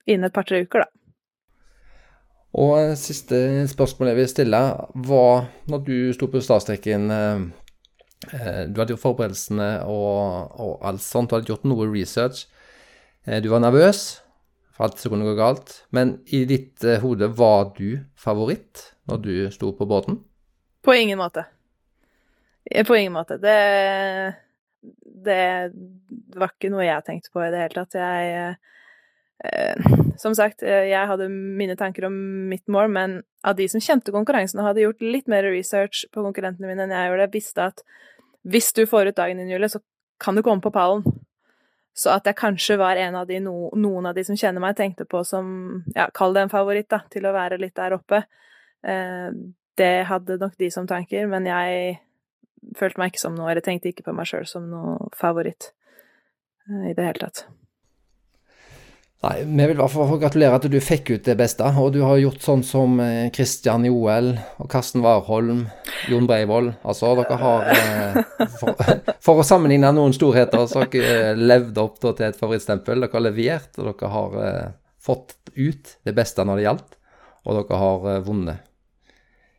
innen 0.06 0.30
et 0.30 0.36
par-tre 0.36 0.62
uker, 0.64 0.86
da. 0.86 1.06
Og 2.56 2.74
eh, 2.80 2.96
siste 2.98 3.38
spørsmål 3.68 4.12
jeg 4.12 4.20
vil 4.20 4.28
stille, 4.32 4.60
var 5.08 5.48
når 5.70 5.86
du 5.86 5.96
sto 6.16 6.28
på 6.32 6.42
startstreken 6.44 7.10
eh, 7.12 7.40
Du 8.72 8.80
hadde 8.80 8.94
gjort 8.94 9.04
forberedelsene 9.04 9.70
og, 9.84 10.54
og, 10.56 10.78
alt 10.88 11.04
sånt, 11.04 11.30
du 11.30 11.36
hadde 11.36 11.52
gjort 11.52 11.66
noe 11.68 11.88
research. 11.90 12.46
Eh, 13.26 13.42
du 13.44 13.50
var 13.52 13.64
nervøs 13.64 14.22
for 14.76 14.88
alt 14.88 15.00
som 15.00 15.12
kunne 15.12 15.24
gå 15.24 15.36
galt, 15.38 15.70
men 15.96 16.18
i 16.36 16.42
ditt 16.48 16.84
hode, 17.00 17.30
var 17.32 17.70
du 17.78 18.02
favoritt 18.20 18.90
når 19.08 19.20
du 19.24 19.34
sto 19.54 19.70
på 19.72 19.88
båten? 19.88 20.18
På 20.84 20.92
ingen 20.92 21.16
måte. 21.16 21.46
På 22.86 22.96
ingen 22.96 23.14
måte. 23.14 23.38
Det, 23.38 23.56
det 25.26 25.42
var 26.36 26.54
ikke 26.54 26.70
noe 26.72 26.86
jeg 26.86 27.06
tenkte 27.06 27.32
på 27.34 27.44
i 27.44 27.50
det 27.52 27.62
hele 27.62 27.82
tatt. 27.82 27.98
Jeg 27.98 28.56
eh, 29.44 29.92
Som 30.18 30.34
sagt, 30.34 30.64
jeg 30.66 31.10
hadde 31.10 31.28
mine 31.30 31.76
tanker 31.78 32.08
om 32.08 32.16
mitt 32.50 32.66
mål, 32.72 32.90
men 32.90 33.20
av 33.46 33.58
de 33.58 33.68
som 33.70 33.82
kjente 33.82 34.14
konkurransen 34.14 34.62
og 34.62 34.70
hadde 34.70 34.86
gjort 34.86 35.04
litt 35.04 35.30
mer 35.30 35.46
research 35.46 36.06
på 36.12 36.24
konkurrentene 36.24 36.70
mine 36.70 36.86
enn 36.86 36.94
jeg 36.96 37.12
gjorde, 37.12 37.32
visste 37.34 37.68
at 37.70 37.84
hvis 38.46 38.72
du 38.74 38.84
får 38.86 39.10
ut 39.10 39.18
dagen 39.18 39.38
din, 39.42 39.50
Julie, 39.50 39.70
så 39.70 39.80
kan 40.22 40.36
du 40.36 40.42
komme 40.42 40.62
på 40.62 40.72
pallen. 40.74 41.04
Så 41.96 42.10
at 42.12 42.26
jeg 42.28 42.36
kanskje 42.36 42.76
var 42.76 42.98
en 43.00 43.14
av 43.16 43.28
de, 43.28 43.38
no, 43.40 43.70
noen 43.74 44.10
av 44.10 44.16
de 44.16 44.24
som 44.26 44.36
kjenner 44.36 44.60
meg, 44.62 44.76
tenkte 44.76 45.06
på 45.08 45.22
som 45.24 45.46
Ja, 45.94 46.10
kall 46.14 46.36
det 46.36 46.44
en 46.44 46.52
favoritt, 46.52 46.90
da, 46.92 47.00
til 47.10 47.26
å 47.26 47.32
være 47.34 47.58
litt 47.60 47.76
der 47.78 47.96
oppe. 47.96 48.22
Eh, 48.84 49.30
det 49.76 49.94
hadde 50.08 50.36
nok 50.40 50.58
de 50.60 50.68
som 50.72 50.88
tanker, 50.88 51.26
men 51.30 51.48
jeg 51.48 51.96
følte 52.78 53.00
meg 53.00 53.12
ikke 53.12 53.22
som 53.22 53.36
noe, 53.36 53.50
eller 53.52 53.64
tenkte 53.64 53.92
ikke 53.92 54.08
på 54.08 54.16
meg 54.16 54.28
sjøl 54.30 54.48
som 54.48 54.66
noe 54.70 55.10
favoritt 55.16 55.70
eh, 56.68 56.90
i 56.90 56.96
det 56.96 57.06
hele 57.06 57.22
tatt. 57.26 57.46
Nei, 59.24 59.40
vi 59.48 59.64
vil 59.64 59.72
i 59.72 59.78
hvert 59.78 59.90
fall 59.90 60.18
gratulere 60.20 60.58
at 60.58 60.66
du 60.70 60.76
fikk 60.82 61.08
ut 61.14 61.24
det 61.24 61.34
beste. 61.40 61.66
Og 61.80 61.88
du 61.94 62.02
har 62.04 62.18
gjort 62.20 62.44
sånn 62.44 62.62
som 62.66 62.98
Kristian 63.34 63.86
i 63.88 63.90
Joel 63.90 64.34
og 64.60 64.68
Karsten 64.70 65.02
Warholm, 65.02 65.64
Jon 66.12 66.28
Breivoll. 66.28 66.68
Altså, 66.86 67.14
dere 67.18 67.38
har 67.40 67.70
eh, 67.72 68.20
for, 68.60 68.76
for, 69.24 69.40
å 69.40 69.46
sammenligne 69.46 69.90
noen 69.96 70.14
storheter, 70.14 70.68
så 70.68 70.84
har 70.84 70.92
dere 70.92 71.32
levd 71.40 71.80
opp 71.82 71.98
til 72.04 72.28
et 72.28 72.38
favorittstempel. 72.38 73.02
Dere 73.02 73.16
har 73.16 73.26
levert, 73.26 73.72
og 73.80 73.88
dere 73.88 74.12
har 74.12 74.38
fått 75.06 75.34
ut 75.56 75.96
det 76.04 76.14
beste 76.14 76.44
når 76.44 76.60
det 76.60 76.68
gjaldt. 76.68 76.96
Og 77.46 77.60
dere 77.60 77.82
har 77.82 78.08
vunnet. 78.26 78.65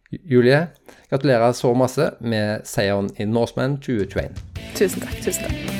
Julie, 0.10 0.68
gratulerer 1.10 1.52
så 1.52 1.74
masse 1.76 2.12
med 2.24 2.62
seieren 2.64 3.10
i 3.20 3.26
Norseman 3.28 3.74
2021. 3.84 4.38
Tusen 4.78 5.02
takk. 5.04 5.18
Tusen 5.26 5.44
takk. 5.44 5.74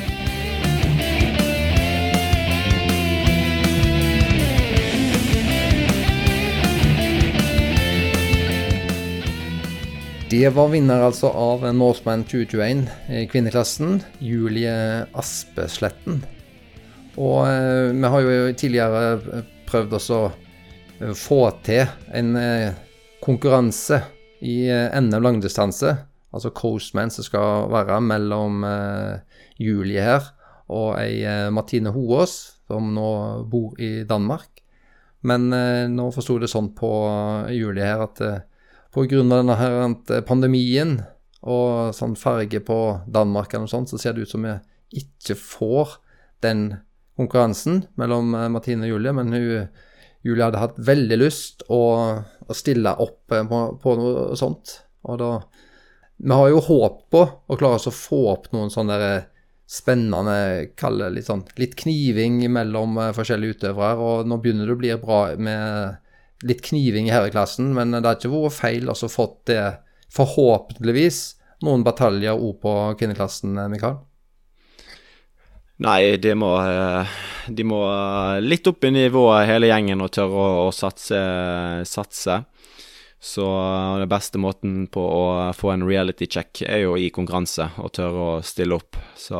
Det 10.28 10.50
var 10.52 10.68
vinner 10.68 11.06
altså 11.06 11.30
av 11.32 11.64
Norseman 11.72 12.26
2021 12.28 12.82
i 13.08 13.24
kvinneklassen, 13.32 14.02
Julie 14.20 15.06
Aspesletten. 15.16 16.20
Og 17.16 17.48
eh, 17.48 17.96
vi 17.96 18.12
har 18.12 18.26
jo 18.26 18.52
tidligere 18.52 19.40
prøvd 19.72 19.96
å 19.96 20.20
eh, 20.28 21.16
få 21.16 21.40
til 21.64 21.88
en 22.12 22.36
eh, 22.36 22.76
konkurranse 23.24 24.02
i 24.40 24.68
eh, 24.70 25.00
NM 25.00 25.22
langdistanse, 25.22 25.94
altså 26.34 26.52
Coastman 26.54 27.10
som 27.10 27.26
skal 27.26 27.68
være 27.72 28.00
mellom 28.04 28.64
eh, 28.66 29.42
Julie 29.58 30.04
her 30.04 30.32
og 30.68 30.98
ei 31.00 31.22
eh, 31.24 31.48
Martine 31.54 31.92
Hoaas, 31.94 32.36
som 32.68 32.92
nå 32.94 33.10
bor 33.48 33.78
i 33.80 34.04
Danmark. 34.04 34.50
Men 35.26 35.48
nå 35.90 36.04
forsto 36.14 36.36
det 36.38 36.50
sånn 36.52 36.68
på 36.78 36.90
Julie 37.50 37.86
her 37.86 38.04
at 38.04 38.20
eh, 38.22 38.42
pga. 38.94 39.22
denne 39.24 39.56
her 39.58 40.20
pandemien 40.28 41.00
og 41.42 41.94
sånn 41.96 42.14
farge 42.18 42.60
på 42.60 42.78
Danmark 43.06 43.54
eller 43.54 43.66
noe 43.66 43.72
sånt, 43.72 43.90
så 43.90 43.98
ser 43.98 44.14
det 44.14 44.26
ut 44.26 44.34
som 44.34 44.44
vi 44.46 44.54
ikke 45.00 45.34
får 45.38 45.98
den 46.44 46.68
konkurransen 47.18 47.82
mellom 47.98 48.30
Martine 48.52 48.86
og 48.86 48.94
Julie, 48.94 49.14
men 49.16 49.34
hun 49.34 49.68
Julie 50.26 50.44
hadde 50.44 50.60
hatt 50.62 50.78
veldig 50.82 51.18
lyst 51.20 51.64
å, 51.70 51.80
å 52.48 52.56
stille 52.56 52.94
opp 53.04 53.32
eh, 53.32 53.46
på, 53.48 53.62
på, 53.82 53.96
noe 53.98 54.36
sånt. 54.38 54.78
Og 55.08 55.18
da 55.20 55.32
Vi 56.18 56.34
har 56.34 56.48
jo 56.50 56.62
håp 56.66 57.02
på 57.14 57.20
å 57.46 57.58
klare 57.58 57.78
oss 57.78 57.86
å 57.86 57.94
få 57.94 58.24
opp 58.32 58.48
noen 58.52 58.72
sånne 58.74 58.98
spennende, 58.98 59.26
spennende, 59.68 60.72
kalle 60.80 61.10
litt 61.12 61.28
sånn 61.28 61.44
litt 61.60 61.76
kniving 61.76 62.40
mellom 62.50 62.96
uh, 62.98 63.12
forskjellige 63.14 63.58
utøvere. 63.58 64.00
Og 64.00 64.28
nå 64.28 64.40
begynner 64.40 64.66
det 64.66 64.74
å 64.74 64.80
bli 64.80 64.94
bra 65.02 65.20
med 65.36 66.48
litt 66.48 66.62
kniving 66.64 67.08
i 67.08 67.12
herreklassen, 67.12 67.70
men 67.76 67.92
det 67.92 68.04
har 68.06 68.16
ikke 68.16 68.32
vært 68.32 68.56
feil 68.56 68.90
å 68.90 68.96
fått 69.10 69.40
det, 69.50 69.62
forhåpentligvis, 70.14 71.18
noen 71.66 71.82
bataljer 71.84 72.38
òg 72.38 72.60
på 72.62 72.74
kvinneklassen, 73.00 73.58
eh, 73.58 73.68
Mikael? 73.68 73.98
Nei, 75.78 76.16
de 76.18 76.34
må, 76.34 76.52
eh, 76.58 77.18
de 77.54 77.64
må 77.64 77.78
litt 78.42 78.66
opp 78.66 78.84
i 78.84 78.90
nivået 78.90 79.46
hele 79.46 79.70
gjengen 79.70 80.02
og 80.02 80.10
tørre 80.16 80.42
å, 80.42 80.66
å 80.66 80.72
satse, 80.74 81.20
satse. 81.86 82.40
Så 83.20 83.46
den 83.98 84.10
beste 84.10 84.38
måten 84.38 84.86
på 84.90 85.02
å 85.02 85.22
få 85.54 85.72
en 85.72 85.86
reality 85.86 86.26
check 86.30 86.62
er 86.66 86.84
jo 86.84 86.96
i 86.98 87.10
konkurranse 87.14 87.70
og 87.82 87.92
tørre 87.94 88.26
å 88.26 88.42
stille 88.46 88.78
opp. 88.78 88.98
Så 89.18 89.38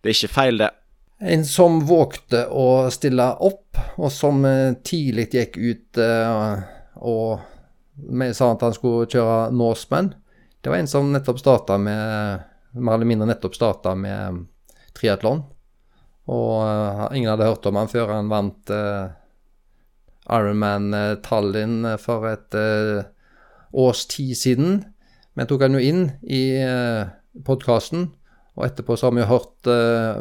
det 0.00 0.10
er 0.10 0.16
ikke 0.16 0.32
feil, 0.32 0.60
det. 0.60 0.72
En 1.18 1.44
som 1.48 1.80
vågte 1.84 2.44
å 2.54 2.88
stille 2.94 3.24
opp, 3.44 3.78
og 3.98 4.12
som 4.14 4.44
eh, 4.46 4.76
tidlig 4.86 5.28
gikk 5.34 5.56
ut 5.58 5.98
eh, 6.00 6.52
og 7.04 7.40
sa 8.32 8.52
at 8.52 8.62
han 8.62 8.76
skulle 8.76 9.08
kjøre 9.10 9.48
Norseman. 9.52 10.12
Det 10.62 10.70
var 10.70 10.78
en 10.78 10.90
som 10.90 11.10
nettopp 11.12 11.40
starta 11.40 11.76
med 11.80 12.46
Mer 12.78 12.98
eller 12.98 13.08
mindre 13.08 13.26
nettopp 13.26 13.54
starta 13.56 13.94
med 13.96 14.42
triatlon. 14.96 15.42
Og 16.28 16.60
uh, 16.60 17.08
ingen 17.16 17.30
hadde 17.32 17.48
hørt 17.48 17.66
om 17.68 17.78
han 17.80 17.90
før 17.90 18.12
han 18.12 18.28
vant 18.32 18.72
uh, 18.74 19.08
Ironman 20.28 20.92
uh, 20.92 21.16
Tallinn 21.24 21.86
for 22.02 22.28
et 22.28 22.56
års 23.72 24.04
tid 24.12 24.36
siden. 24.36 24.80
Men 25.38 25.48
tok 25.48 25.64
han 25.64 25.76
jo 25.76 25.82
inn 25.84 26.02
i 26.24 26.42
podkasten, 27.46 28.08
og 28.58 28.64
etterpå 28.66 28.96
så 28.98 29.06
har 29.06 29.14
vi 29.14 29.26
hørt 29.28 29.68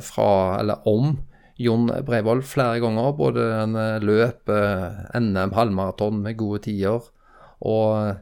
fra, 0.05 0.27
eller 0.59 0.83
om, 0.85 1.15
Jon 1.57 1.87
Breivoll 2.05 2.43
flere 2.45 2.83
ganger. 2.83 3.15
Både 3.17 3.47
en 3.63 3.73
løp, 4.03 4.51
NM, 5.17 5.55
halvmaraton 5.57 6.19
med 6.21 6.37
gode 6.37 6.61
tider, 6.67 7.07
og 7.65 8.19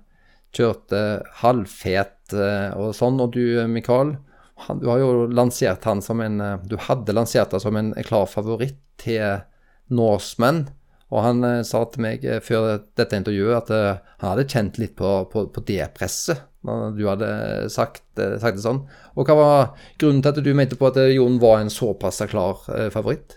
kjørte 0.55 1.01
halvfet 1.41 2.37
og 2.37 2.95
sånn. 2.95 3.19
Og 3.25 3.35
du, 3.35 3.43
Mikael, 3.67 4.15
han, 4.63 4.79
du 4.79 4.87
har 4.87 5.01
jo 5.01 5.25
lansert 5.27 5.83
han 5.83 6.01
som 6.01 6.21
en 6.23 6.39
Du 6.63 6.77
hadde 6.79 7.13
lansert 7.13 7.51
han 7.51 7.61
som 7.63 7.75
en 7.75 7.91
klar 8.07 8.25
favoritt 8.31 8.79
til 9.01 9.43
Norseman. 9.91 10.65
Og 11.13 11.21
han 11.21 11.45
eh, 11.45 11.61
sa 11.67 11.83
til 11.91 12.03
meg 12.05 12.25
eh, 12.25 12.41
før 12.43 12.79
dette 12.97 13.19
intervjuet 13.19 13.59
at 13.59 13.71
eh, 13.75 14.03
han 14.23 14.31
hadde 14.31 14.49
kjent 14.49 14.79
litt 14.81 14.95
på, 14.97 15.11
på, 15.31 15.47
på 15.53 15.65
det 15.67 15.83
presset 15.97 16.51
du 16.65 17.03
hadde 17.05 17.27
sagt, 17.69 18.01
sagt, 18.17 18.55
det 18.57 18.63
sånn. 18.63 18.79
Og 19.13 19.29
hva 19.29 19.35
var 19.37 19.59
grunnen 20.01 20.23
til 20.25 20.31
at 20.31 20.39
du 20.41 20.49
mente 20.57 20.73
på 20.79 20.87
at 20.89 20.97
Jon 21.13 21.35
var 21.37 21.59
en 21.61 21.69
såpass 21.69 22.23
klar 22.31 22.63
favoritt? 22.89 23.35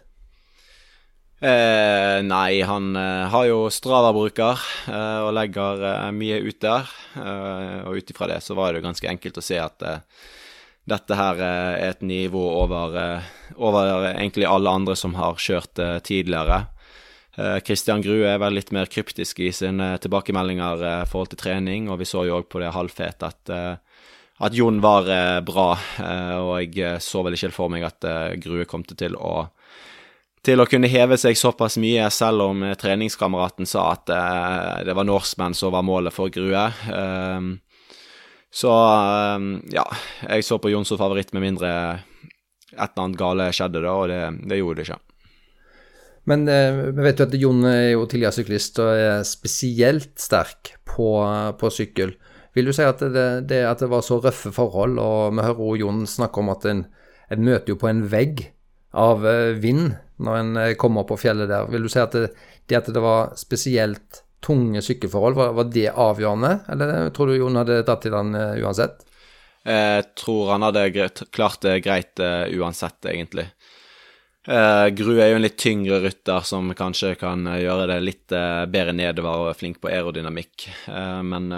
Eh, 1.38 2.18
nei, 2.26 2.62
han 2.66 2.96
eh, 2.98 3.26
har 3.30 3.44
jo 3.46 3.58
Strava-bruker 3.70 4.64
eh, 4.90 5.20
og 5.22 5.36
legger 5.36 5.84
mye 6.16 6.40
ut 6.42 6.58
der. 6.64 6.88
og 7.84 8.00
ut 8.00 8.10
ifra 8.10 8.26
det 8.32 8.40
så 8.42 8.56
var 8.58 8.72
det 8.72 8.80
jo 8.80 8.88
ganske 8.88 9.12
enkelt 9.12 9.38
å 9.38 9.44
se 9.44 9.60
at 9.60 9.84
dette 10.88 11.16
her 11.18 11.40
er 11.44 11.78
et 11.90 12.02
nivå 12.06 12.42
over, 12.62 12.96
over 13.56 14.08
egentlig 14.10 14.48
alle 14.48 14.72
andre 14.80 14.96
som 14.96 15.16
har 15.18 15.40
kjørt 15.42 15.78
tidligere. 16.06 16.64
Kristian 17.62 18.02
Grue 18.02 18.26
er 18.26 18.40
vel 18.42 18.56
litt 18.58 18.72
mer 18.74 18.90
kryptisk 18.90 19.38
i 19.44 19.52
sine 19.54 19.92
tilbakemeldinger 20.02 20.82
i 20.88 20.94
forhold 21.06 21.30
til 21.34 21.42
trening, 21.44 21.86
og 21.86 22.00
vi 22.00 22.08
så 22.08 22.24
jo 22.26 22.40
òg 22.40 22.48
på 22.50 22.62
det 22.62 22.72
halvfet 22.74 23.22
at, 23.28 23.52
at 24.42 24.56
Jon 24.58 24.80
var 24.82 25.06
bra, 25.46 25.68
og 26.42 26.74
jeg 26.74 26.98
så 27.04 27.22
vel 27.22 27.38
ikke 27.38 27.54
for 27.54 27.70
meg 27.70 27.86
at 27.86 28.08
Grue 28.42 28.66
kom 28.66 28.82
til 28.88 29.14
å 29.14 29.46
til 30.48 30.62
å 30.62 30.68
kunne 30.70 30.88
heve 30.88 31.16
seg 31.18 31.36
såpass 31.36 31.76
mye, 31.82 32.06
selv 32.14 32.46
om 32.46 32.62
treningskameraten 32.78 33.66
sa 33.68 33.88
at 33.92 34.06
det 34.86 34.94
var 34.96 35.06
norskmenn 35.06 35.54
som 35.54 35.74
var 35.74 35.84
målet 35.84 36.14
for 36.14 36.32
Grue. 36.32 36.62
Så 38.54 38.70
uh, 38.72 39.42
ja, 39.72 39.84
jeg 40.24 40.46
så 40.46 40.58
på 40.60 40.72
Jon 40.72 40.86
som 40.88 41.00
favoritt, 41.00 41.34
med 41.36 41.44
mindre 41.44 41.70
et 42.72 42.80
eller 42.84 43.04
annet 43.04 43.20
gale 43.20 43.50
skjedde 43.56 43.82
da, 43.84 43.92
og 43.92 44.08
det, 44.10 44.22
det 44.48 44.58
gjorde 44.60 44.80
det 44.80 44.88
ikke. 44.88 45.02
Men 46.28 46.42
vi 46.44 47.04
vet 47.06 47.20
jo 47.22 47.24
at 47.24 47.36
Jon 47.40 47.62
er 47.64 47.94
jo 47.94 48.02
tidligere 48.04 48.36
syklist 48.36 48.76
og 48.84 48.90
er 48.92 49.22
spesielt 49.24 50.10
sterk 50.20 50.74
på, 50.84 51.06
på 51.56 51.70
sykkel. 51.72 52.12
Vil 52.52 52.68
du 52.68 52.74
si 52.76 52.84
at 52.84 53.00
det, 53.00 53.24
det, 53.48 53.62
at 53.64 53.80
det 53.80 53.88
var 53.88 54.04
så 54.04 54.18
røffe 54.20 54.52
forhold, 54.52 55.00
og 55.00 55.32
vi 55.38 55.46
hører 55.46 55.80
Jon 55.80 56.02
snakke 56.04 56.42
om 56.42 56.52
at 56.52 56.68
en, 56.68 56.84
en 57.32 57.46
møter 57.48 57.72
jo 57.72 57.78
på 57.80 57.88
en 57.88 58.04
vegg 58.12 58.44
av 58.92 59.24
vind 59.62 59.96
når 60.18 60.38
en 60.40 60.56
eh, 60.56 60.74
kommer 60.78 61.06
på 61.08 61.18
fjellet 61.20 61.50
der. 61.50 61.68
Vil 61.70 61.86
du 61.86 61.92
si 61.92 62.00
at 62.02 62.14
det, 62.16 62.32
det 62.68 62.80
at 62.80 62.90
det 62.92 63.02
var 63.02 63.34
spesielt 63.38 64.22
tunge 64.40 64.82
sykkelforhold, 64.82 65.34
var, 65.34 65.52
var, 65.52 65.64
det 65.72 65.90
avgjørende? 65.90 66.52
Eller 66.72 67.10
tror 67.14 67.30
du 67.30 67.38
Jon 67.38 67.58
hadde 67.58 67.82
tatt 67.86 68.06
i 68.06 68.12
den 68.14 68.34
uh, 68.36 68.54
uansett? 68.62 69.04
Jeg 69.68 70.04
tror 70.16 70.54
han 70.54 70.64
hadde 70.64 70.86
greit, 70.94 71.22
klart 71.34 71.64
det 71.66 71.80
greit 71.84 72.22
uh, 72.22 72.46
uansett, 72.56 73.00
egentlig. 73.10 73.48
Uh, 74.48 74.88
Gru 74.96 75.18
er 75.18 75.32
jo 75.32 75.40
en 75.40 75.44
litt 75.44 75.58
tyngre 75.60 75.98
rytter 76.04 76.46
som 76.46 76.70
kanskje 76.76 77.16
kan 77.20 77.42
gjøre 77.58 77.90
det 77.90 77.98
litt 78.04 78.32
bedre 78.72 78.94
nedover 78.96 79.42
og 79.42 79.50
er 79.50 79.58
flink 79.58 79.82
på 79.82 79.90
aerodynamikk, 79.90 80.70
men 81.26 81.50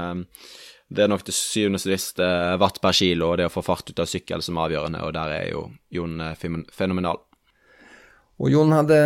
det 0.90 1.04
er 1.04 1.10
nok 1.12 1.22
til 1.22 1.36
syvende 1.36 1.78
og 1.78 1.84
sist 1.84 2.18
watt 2.18 2.80
per 2.82 2.96
kilo 2.96 3.28
og 3.28 3.36
det 3.38 3.46
å 3.46 3.52
få 3.52 3.62
fart 3.62 3.92
ut 3.92 4.02
av 4.02 4.10
sykkel 4.10 4.42
som 4.42 4.58
er 4.58 4.66
avgjørende, 4.66 5.04
og 5.06 5.14
der 5.14 5.36
er 5.36 5.44
jo 5.52 5.62
Jon 5.94 6.18
fenomenal. 6.34 7.22
Og 8.42 8.50
Jon 8.50 8.74
hadde 8.74 8.98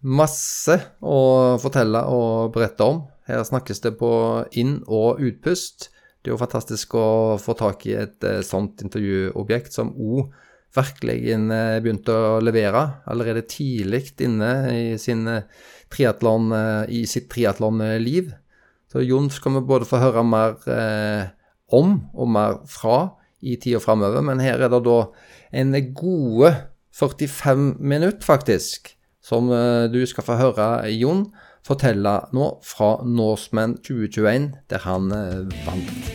masse 0.00 0.76
å 1.04 1.56
fortelle 1.60 2.02
og 2.08 2.52
berette 2.54 2.86
om. 2.86 3.02
Her 3.28 3.42
snakkes 3.46 3.82
det 3.84 3.96
på 4.00 4.10
inn- 4.58 4.82
og 4.88 5.20
utpust. 5.22 5.90
Det 6.20 6.30
er 6.30 6.34
jo 6.34 6.40
fantastisk 6.40 6.94
å 6.98 7.38
få 7.40 7.56
tak 7.56 7.86
i 7.88 7.96
et 7.96 8.24
eh, 8.26 8.42
sånt 8.44 8.82
intervjuobjekt 8.84 9.72
som 9.76 9.92
òg 9.96 10.32
virkelig 10.76 11.16
eh, 11.32 11.78
begynte 11.82 12.14
å 12.14 12.40
levere 12.44 12.82
allerede 13.10 13.46
tidlig 13.48 14.12
inne 14.22 14.50
i, 14.72 14.84
sin 15.00 15.24
triathlon, 15.90 16.52
i 16.92 17.04
sitt 17.08 17.30
triatlonliv. 17.32 18.34
Så 18.90 19.04
Jon 19.06 19.30
skal 19.30 19.56
vi 19.56 19.66
både 19.70 19.88
få 19.88 20.00
høre 20.02 20.24
mer 20.26 20.56
eh, 20.70 21.30
om 21.72 21.96
og 22.12 22.30
mer 22.34 22.60
fra 22.68 23.00
i 23.40 23.56
tida 23.56 23.80
framover, 23.80 24.20
men 24.26 24.42
her 24.42 24.60
er 24.60 24.72
det 24.72 24.82
da 24.84 24.98
en 25.56 25.76
gode 25.96 26.50
45 26.98 27.78
minutter, 27.78 28.24
faktisk, 28.26 28.92
som 29.20 29.52
eh, 29.52 29.86
du 29.92 30.00
skal 30.08 30.26
få 30.26 30.40
høre 30.40 30.72
Jon 30.96 31.28
fortelle 31.66 32.14
nå 32.34 32.46
fra 32.64 32.94
Norseman 33.04 33.76
2021, 33.84 34.50
der 34.72 34.84
han 34.86 35.12
eh, 35.12 35.44
vant. 35.66 36.10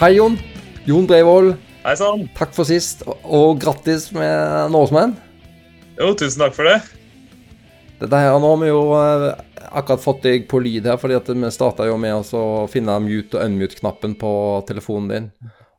Hei, 0.00 0.16
Jon. 0.18 0.34
Jon 0.84 1.06
Breivoll. 1.08 1.54
Hei 1.84 1.94
sann. 1.96 2.26
Takk 2.36 2.52
for 2.56 2.68
sist, 2.68 3.04
og 3.06 3.60
grattis 3.62 4.10
med 4.12 4.72
Norseman. 4.74 5.14
Jo, 6.00 6.10
tusen 6.18 6.42
takk 6.42 6.56
for 6.56 6.68
det. 6.68 6.80
Dette 8.00 8.20
her, 8.20 8.34
Nå 8.42 8.50
har 8.50 8.60
vi 8.60 8.72
jo 8.72 8.80
eh, 8.98 9.28
akkurat 9.74 10.02
fått 10.02 10.22
deg 10.24 10.46
på 10.50 10.60
lyd 10.62 10.86
her, 10.88 10.98
fordi 11.00 11.16
at 11.18 11.28
vi 11.30 11.50
starta 11.54 11.86
jo 11.88 11.96
med 12.00 12.34
å 12.36 12.44
finne 12.70 12.96
mute 13.02 13.38
og 13.38 13.44
unmute-knappen 13.44 14.16
på 14.20 14.32
telefonen 14.68 15.10
din. 15.10 15.26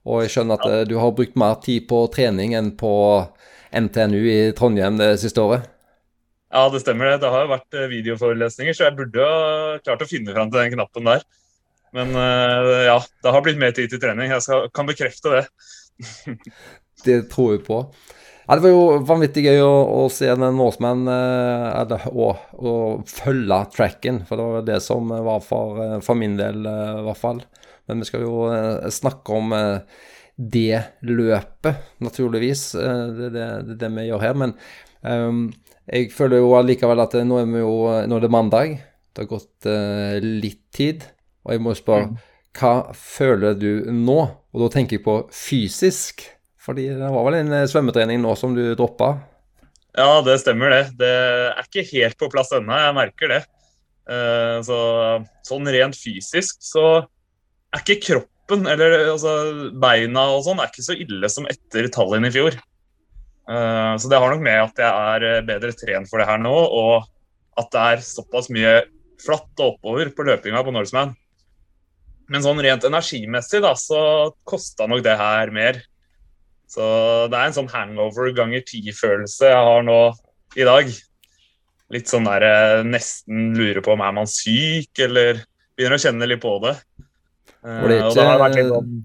Og 0.05 0.23
jeg 0.23 0.35
skjønner 0.35 0.59
at 0.59 0.67
ja. 0.67 0.81
Eh, 0.81 0.87
du 0.89 0.97
har 1.01 1.15
brukt 1.17 1.37
mer 1.39 1.57
tid 1.63 1.87
på 1.89 2.03
trening 2.13 2.53
enn 2.57 2.73
på 2.77 2.91
NTNU 3.75 4.19
i 4.29 4.39
Trondheim 4.57 4.99
det 5.01 5.15
siste 5.23 5.41
året? 5.41 5.65
Ja, 6.53 6.67
det 6.71 6.83
stemmer 6.83 7.09
det. 7.09 7.23
Det 7.23 7.31
har 7.33 7.45
jo 7.45 7.53
vært 7.55 7.79
eh, 7.79 7.89
videoforelesninger, 7.91 8.77
så 8.77 8.87
jeg 8.87 8.97
burde 8.99 9.25
ha 9.25 9.79
klart 9.81 10.05
å 10.05 10.09
finne 10.09 10.35
fram 10.35 10.51
til 10.51 10.61
den 10.61 10.75
knappen 10.77 11.09
der. 11.09 11.25
Men 11.95 12.11
ja, 12.11 12.97
det 13.23 13.31
har 13.31 13.43
blitt 13.45 13.59
mer 13.61 13.71
tid 13.71 13.87
til 13.87 14.01
trening. 14.03 14.27
Jeg 14.27 14.43
skal, 14.43 14.65
kan 14.75 14.83
bekrefte 14.89 15.31
det. 15.31 15.43
det 17.05 17.21
tror 17.31 17.53
jeg 17.53 17.61
på. 17.63 17.77
Ja, 18.45 18.55
det 18.55 18.61
var 18.61 18.73
jo 18.75 19.05
vanvittig 19.09 19.41
gøy 19.47 19.59
å, 19.65 19.75
å 19.89 20.01
se 20.13 20.27
den 20.29 20.57
Norseman 20.59 21.07
eh, 21.09 21.93
og, 22.11 22.43
og, 22.61 23.05
følge 23.09 23.57
tracken, 23.73 24.19
for 24.27 24.37
det 24.37 24.45
var 24.51 24.67
det 24.67 24.81
som 24.85 25.09
var 25.09 25.41
for, 25.41 25.79
eh, 25.81 25.95
for 26.05 26.19
min 26.19 26.35
del, 26.37 26.61
eh, 26.69 26.99
i 26.99 27.05
hvert 27.07 27.21
fall. 27.21 27.41
Men 27.89 28.01
vi 28.01 28.09
skal 28.09 28.25
jo 28.25 28.43
eh, 28.53 28.85
snakke 28.93 29.39
om 29.39 29.55
eh, 29.57 30.03
det 30.35 30.81
løpet, 31.09 31.89
naturligvis. 32.05 32.67
Eh, 32.77 33.01
det 33.17 33.31
er 33.31 33.33
det, 33.33 33.47
det, 33.69 33.79
det, 33.81 33.91
vi 33.97 34.05
gjør 34.11 34.25
her. 34.27 34.37
Men 34.37 34.53
um, 35.01 35.41
jeg 35.89 36.13
føler 36.13 36.41
jo 36.41 36.53
allikevel 36.57 37.01
at 37.01 37.17
nå 37.25 37.41
er, 37.41 37.57
jo, 37.61 37.75
nå 38.05 38.19
er 38.19 38.25
det 38.27 38.33
mandag. 38.33 38.77
Det 39.09 39.25
har 39.25 39.31
gått 39.31 39.67
litt 40.21 40.63
tid. 40.75 41.05
Og 41.45 41.53
jeg 41.55 41.65
må 41.65 41.75
spørre, 41.77 42.09
mm. 42.11 42.23
hva 42.59 42.73
føler 42.99 43.57
du 43.57 43.87
nå? 43.93 44.17
Og 44.53 44.65
da 44.65 44.71
tenker 44.73 44.99
jeg 44.99 45.05
på 45.05 45.19
fysisk. 45.33 46.25
Fordi 46.65 46.89
det 46.97 47.13
var 47.13 47.25
vel 47.27 47.39
en 47.43 47.53
eh, 47.53 47.67
svømmetrening 47.69 48.21
nå 48.23 48.33
som 48.39 48.55
du 48.57 48.63
droppa? 48.77 49.13
Ja, 49.95 50.19
det 50.25 50.39
stemmer 50.41 50.73
det. 50.73 50.83
Det 50.99 51.11
er 51.51 51.67
ikke 51.67 51.85
helt 51.93 52.17
på 52.19 52.29
plass 52.33 52.51
ennå, 52.55 52.75
jeg 52.81 52.97
merker 52.97 53.31
det. 53.31 53.41
Eh, 54.11 54.57
så, 54.65 54.77
sånn 55.45 55.69
rent 55.71 55.97
fysisk 55.97 56.59
så 56.65 56.85
er 56.99 57.81
ikke 57.81 58.01
kroppen, 58.03 58.65
eller 58.69 58.97
altså, 59.13 59.35
beina 59.81 60.27
og 60.35 60.43
sånn, 60.45 60.61
er 60.61 60.71
ikke 60.71 60.85
så 60.85 60.97
ille 60.97 61.29
som 61.31 61.47
etter 61.49 61.89
Tallinn 61.93 62.27
i 62.27 62.33
fjor. 62.33 62.57
Eh, 63.45 63.93
så 64.01 64.11
det 64.11 64.19
har 64.21 64.33
nok 64.33 64.43
med 64.45 64.61
at 64.65 64.81
jeg 64.81 65.29
er 65.29 65.47
bedre 65.47 65.73
trent 65.77 66.09
for 66.11 66.21
det 66.21 66.29
her 66.29 66.41
nå, 66.41 66.53
og 66.53 67.05
at 67.61 67.71
det 67.71 67.85
er 67.93 68.05
såpass 68.05 68.51
mye 68.51 68.81
flatt 69.21 69.61
og 69.61 69.75
oppover 69.77 70.11
på 70.11 70.25
løpinga 70.27 70.63
på 70.65 70.73
Norseman. 70.75 71.13
Men 72.31 72.43
sånn 72.43 72.59
rent 72.65 72.85
energimessig 72.87 73.61
da, 73.63 73.75
så 73.77 74.33
kosta 74.49 74.89
nok 74.89 75.03
det 75.05 75.13
her 75.19 75.51
mer. 75.55 75.79
Så 76.69 76.85
det 77.31 77.37
er 77.37 77.49
en 77.49 77.55
sånn 77.55 77.71
hangover 77.71 78.31
ganger 78.35 78.63
ti-følelse 78.65 79.51
jeg 79.51 79.65
har 79.69 79.83
nå 79.85 79.99
i 80.57 80.65
dag. 80.67 80.89
Litt 81.93 82.09
sånn 82.09 82.25
der 82.25 82.45
Jeg 82.47 82.87
nesten 82.89 83.51
lurer 83.57 83.83
på 83.85 83.93
om 83.93 84.01
er 84.01 84.15
man 84.15 84.29
syk, 84.29 84.91
eller 85.05 85.43
begynner 85.75 85.99
å 85.99 86.01
kjenne 86.01 86.29
litt 86.29 86.41
på 86.43 86.55
det. 86.63 86.73
Og 87.65 88.15
da 88.15 88.25
har 88.25 88.35
det 88.35 88.41
vært 88.41 88.57
litt 88.59 88.71
sånn, 88.73 88.97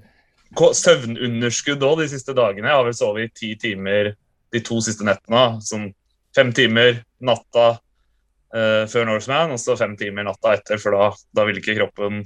søvnunderskudd 0.81 1.85
òg 1.87 2.03
de 2.03 2.09
siste 2.13 2.35
dagene. 2.37 2.69
Jeg 2.69 2.79
har 2.79 2.87
vel 2.89 2.97
sovet 2.97 3.29
i 3.29 3.37
ti 3.37 3.53
timer 3.69 4.15
de 4.51 4.63
to 4.67 4.81
siste 4.85 5.07
nettene. 5.07 5.61
Sånn 5.65 5.91
fem 6.37 6.53
timer 6.57 7.03
natta 7.27 7.67
uh, 7.77 8.85
før 8.91 9.09
Norseman, 9.09 9.55
og 9.55 9.63
så 9.63 9.77
fem 9.79 9.97
timer 10.01 10.27
natta 10.27 10.57
etter, 10.57 10.81
for 10.83 10.97
da, 10.97 11.11
da 11.37 11.47
ville 11.49 11.63
ikke 11.63 11.79
kroppen 11.79 12.23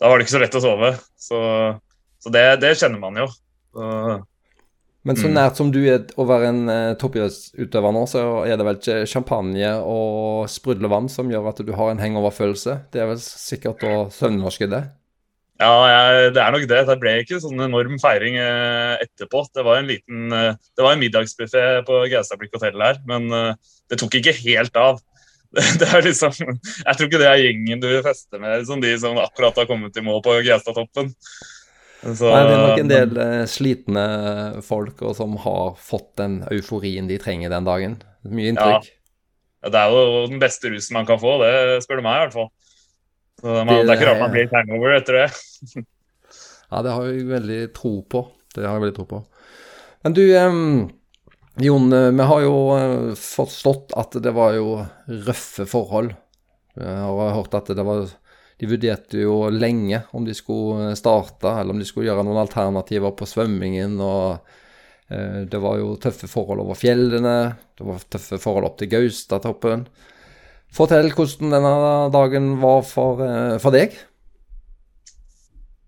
Da 0.00 0.08
var 0.08 0.18
det 0.18 0.24
ikke 0.24 0.36
så 0.36 0.42
lett 0.42 0.56
å 0.56 0.64
sove. 0.64 0.92
Så, 1.20 1.38
så 2.24 2.32
det, 2.32 2.44
det 2.62 2.76
kjenner 2.80 3.02
man 3.02 3.18
jo. 3.20 3.26
Så, 3.70 3.88
Men 5.06 5.16
så 5.16 5.30
Mm. 5.30 5.34
nært 5.34 5.56
som 5.56 5.70
du 5.72 5.80
er 5.88 6.02
å 6.20 6.26
være 6.28 6.48
en 6.52 6.68
uh, 6.68 6.94
toppidrettsutøver 7.00 7.92
nå, 7.96 8.04
så 8.10 8.44
er 8.44 8.58
det 8.60 8.66
vel 8.66 8.76
ikke 8.76 9.06
champagne 9.08 9.70
og 9.80 10.48
sprudlevann 10.52 11.08
som 11.08 11.30
gjør 11.32 11.48
at 11.48 11.62
du 11.64 11.72
har 11.72 11.92
en 11.92 12.02
hangover-følelse? 12.02 12.74
Det 12.92 13.00
er 13.00 13.08
vel 13.08 13.20
sikkert 13.22 13.80
å 13.88 14.10
søvnnorske 14.12 14.68
det? 14.68 14.82
Ja, 15.60 15.72
jeg, 15.88 16.34
det 16.36 16.42
er 16.42 16.52
nok 16.52 16.66
det. 16.68 16.80
Det 16.88 16.96
ble 17.00 17.14
ikke 17.20 17.40
sånn 17.40 17.64
enorm 17.64 17.96
feiring 18.00 18.36
uh, 18.36 19.00
etterpå. 19.00 19.46
Det 19.56 19.64
var 19.64 19.80
en 19.80 19.88
liten 19.88 20.34
uh, 20.36 20.52
det 20.76 20.84
var 20.84 20.92
en 20.92 21.00
middagsbuffé 21.00 21.64
på 21.88 22.02
Gaustablikk 22.12 22.52
hotell 22.56 22.84
her, 22.84 23.00
men 23.08 23.32
det 23.88 23.98
tok 24.00 24.20
ikke 24.20 24.36
helt 24.44 24.76
av. 24.76 25.00
Det 25.80 25.88
er 25.88 26.04
liksom, 26.06 26.30
Jeg 26.30 26.94
tror 26.94 27.08
ikke 27.08 27.18
det 27.18 27.26
er 27.26 27.40
gjengen 27.42 27.80
du 27.82 27.88
fester 28.04 28.38
med, 28.38 28.60
liksom 28.60 28.84
de 28.84 28.92
som 29.02 29.16
akkurat 29.18 29.56
har 29.58 29.66
kommet 29.66 29.96
i 29.98 30.04
mål 30.06 30.20
på 30.22 30.36
Gaustatoppen. 30.46 31.10
Så- 32.00 32.30
Nei, 32.32 32.44
det 32.48 32.54
er 32.54 32.62
nok 32.64 32.80
en 32.80 32.90
del 32.90 33.10
men... 33.12 33.48
slitne 33.50 34.04
folk 34.64 35.02
og 35.04 35.12
som 35.18 35.34
har 35.42 35.74
fått 35.76 36.14
den 36.20 36.38
euforien 36.48 37.10
de 37.10 37.18
trenger 37.20 37.52
den 37.52 37.66
dagen. 37.68 37.98
Mye 38.24 38.54
inntrykk. 38.54 38.88
Ja, 39.60 39.72
det 39.74 39.80
er 39.82 39.92
jo 39.92 40.26
den 40.30 40.40
beste 40.40 40.70
rusen 40.72 40.96
man 40.96 41.08
kan 41.08 41.20
få, 41.20 41.34
det 41.42 41.82
spør 41.84 42.00
du 42.00 42.04
meg 42.06 42.16
i 42.16 42.22
hvert 42.24 42.36
fall. 42.38 42.48
Så 43.40 43.56
man, 43.64 43.72
det 43.72 43.92
er 43.92 43.98
ikke 43.98 44.08
rart 44.08 44.22
man 44.22 44.32
blir 44.32 44.48
hangover 44.52 44.96
etter 44.96 45.22
det. 45.22 45.84
Ja, 46.70 46.84
det 46.86 46.92
har 46.94 47.06
jeg 47.08 47.24
veldig 47.26 47.56
tro 47.74 47.96
på. 48.06 48.20
Det 48.54 48.62
har 48.62 48.76
jeg 48.76 48.82
veldig 48.84 48.94
tro 48.94 49.04
på. 49.10 49.18
Men 50.06 50.14
du, 50.14 50.20
eh, 50.22 50.58
Jon, 51.66 51.88
eh, 51.92 52.12
vi 52.14 52.26
har 52.30 52.44
jo 52.44 52.52
eh, 52.76 53.08
forstått 53.18 53.96
at 53.98 54.14
det 54.22 54.32
var 54.36 54.54
jo 54.54 54.76
røffe 55.26 55.66
forhold. 55.66 56.12
Jeg 56.78 57.00
har 57.02 57.34
hørt 57.34 57.56
at 57.58 57.72
det 57.74 57.82
var 57.84 58.06
De 58.60 58.68
vurderte 58.68 59.22
jo 59.22 59.46
lenge 59.48 60.02
om 60.12 60.24
de 60.26 60.34
skulle 60.36 60.92
starte, 60.98 61.48
eller 61.48 61.72
om 61.72 61.78
de 61.80 61.86
skulle 61.88 62.10
gjøre 62.10 62.26
noen 62.26 62.42
alternativer 62.42 63.14
på 63.16 63.28
svømmingen. 63.28 63.94
og 64.04 64.50
eh, 65.08 65.46
Det 65.48 65.60
var 65.62 65.78
jo 65.80 65.94
tøffe 66.02 66.28
forhold 66.28 66.60
over 66.66 66.76
fjellene. 66.76 67.36
Det 67.78 67.86
var 67.88 68.04
tøffe 68.04 68.36
forhold 68.42 68.68
opp 68.68 68.76
til 68.82 68.90
Gaustatoppen. 68.92 69.86
Fortell 70.76 71.08
hvordan 71.14 71.54
denne 71.56 71.72
dagen 72.12 72.52
var 72.60 72.84
for, 72.84 73.24
eh, 73.24 73.56
for 73.62 73.72
deg. 73.74 73.96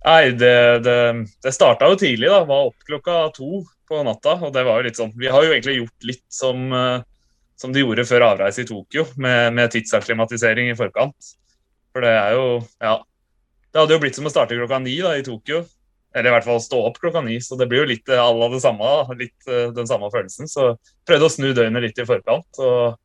Nei, 0.02 0.32
det, 0.34 0.56
det, 0.82 0.96
det 1.44 1.52
starta 1.54 1.92
jo 1.92 2.00
tidlig, 2.00 2.32
da. 2.32 2.40
Var 2.48 2.70
opp 2.70 2.88
klokka 2.88 3.18
to 3.36 3.62
på 3.88 4.00
natta. 4.08 4.38
Og 4.40 4.56
det 4.56 4.64
var 4.64 4.80
jo 4.80 4.88
litt 4.88 4.98
sånn 4.98 5.12
Vi 5.20 5.28
har 5.28 5.44
jo 5.44 5.52
egentlig 5.52 5.76
gjort 5.82 6.08
litt 6.08 6.24
som, 6.32 6.64
eh, 6.72 7.04
som 7.60 7.76
de 7.76 7.84
gjorde 7.84 8.08
før 8.08 8.30
avreise 8.32 8.64
i 8.64 8.72
Tokyo, 8.72 9.06
med, 9.20 9.52
med 9.60 9.76
tidsakklimatisering 9.76 10.72
i 10.72 10.80
forkant. 10.80 11.34
For 11.92 12.00
det 12.04 12.12
er 12.16 12.32
jo 12.36 12.46
Ja. 12.80 12.98
Det 13.72 13.80
hadde 13.80 13.94
jo 13.96 14.00
blitt 14.02 14.14
som 14.18 14.26
å 14.28 14.32
starte 14.32 14.56
klokka 14.58 14.82
ni 14.82 14.98
da, 15.00 15.14
i 15.16 15.22
Tokyo. 15.24 15.62
Eller 16.14 16.28
i 16.28 16.32
hvert 16.34 16.44
fall 16.44 16.58
stå 16.60 16.76
opp 16.90 16.98
klokka 17.00 17.22
ni. 17.24 17.38
Så 17.40 17.56
det 17.56 17.68
blir 17.70 17.80
jo 17.84 17.88
litt 17.88 18.08
alle 18.12 18.36
à 18.36 18.38
la 18.40 18.48
det 18.52 18.60
samme. 18.60 18.84
da, 18.84 19.14
Litt 19.16 19.48
eh, 19.48 19.70
den 19.72 19.86
samme 19.88 20.10
følelsen. 20.12 20.44
Så 20.48 20.74
prøvde 21.08 21.24
å 21.28 21.32
snu 21.32 21.52
døgnet 21.56 21.80
litt 21.86 21.98
i 21.98 22.04
forkant. 22.04 22.58
og 22.58 22.98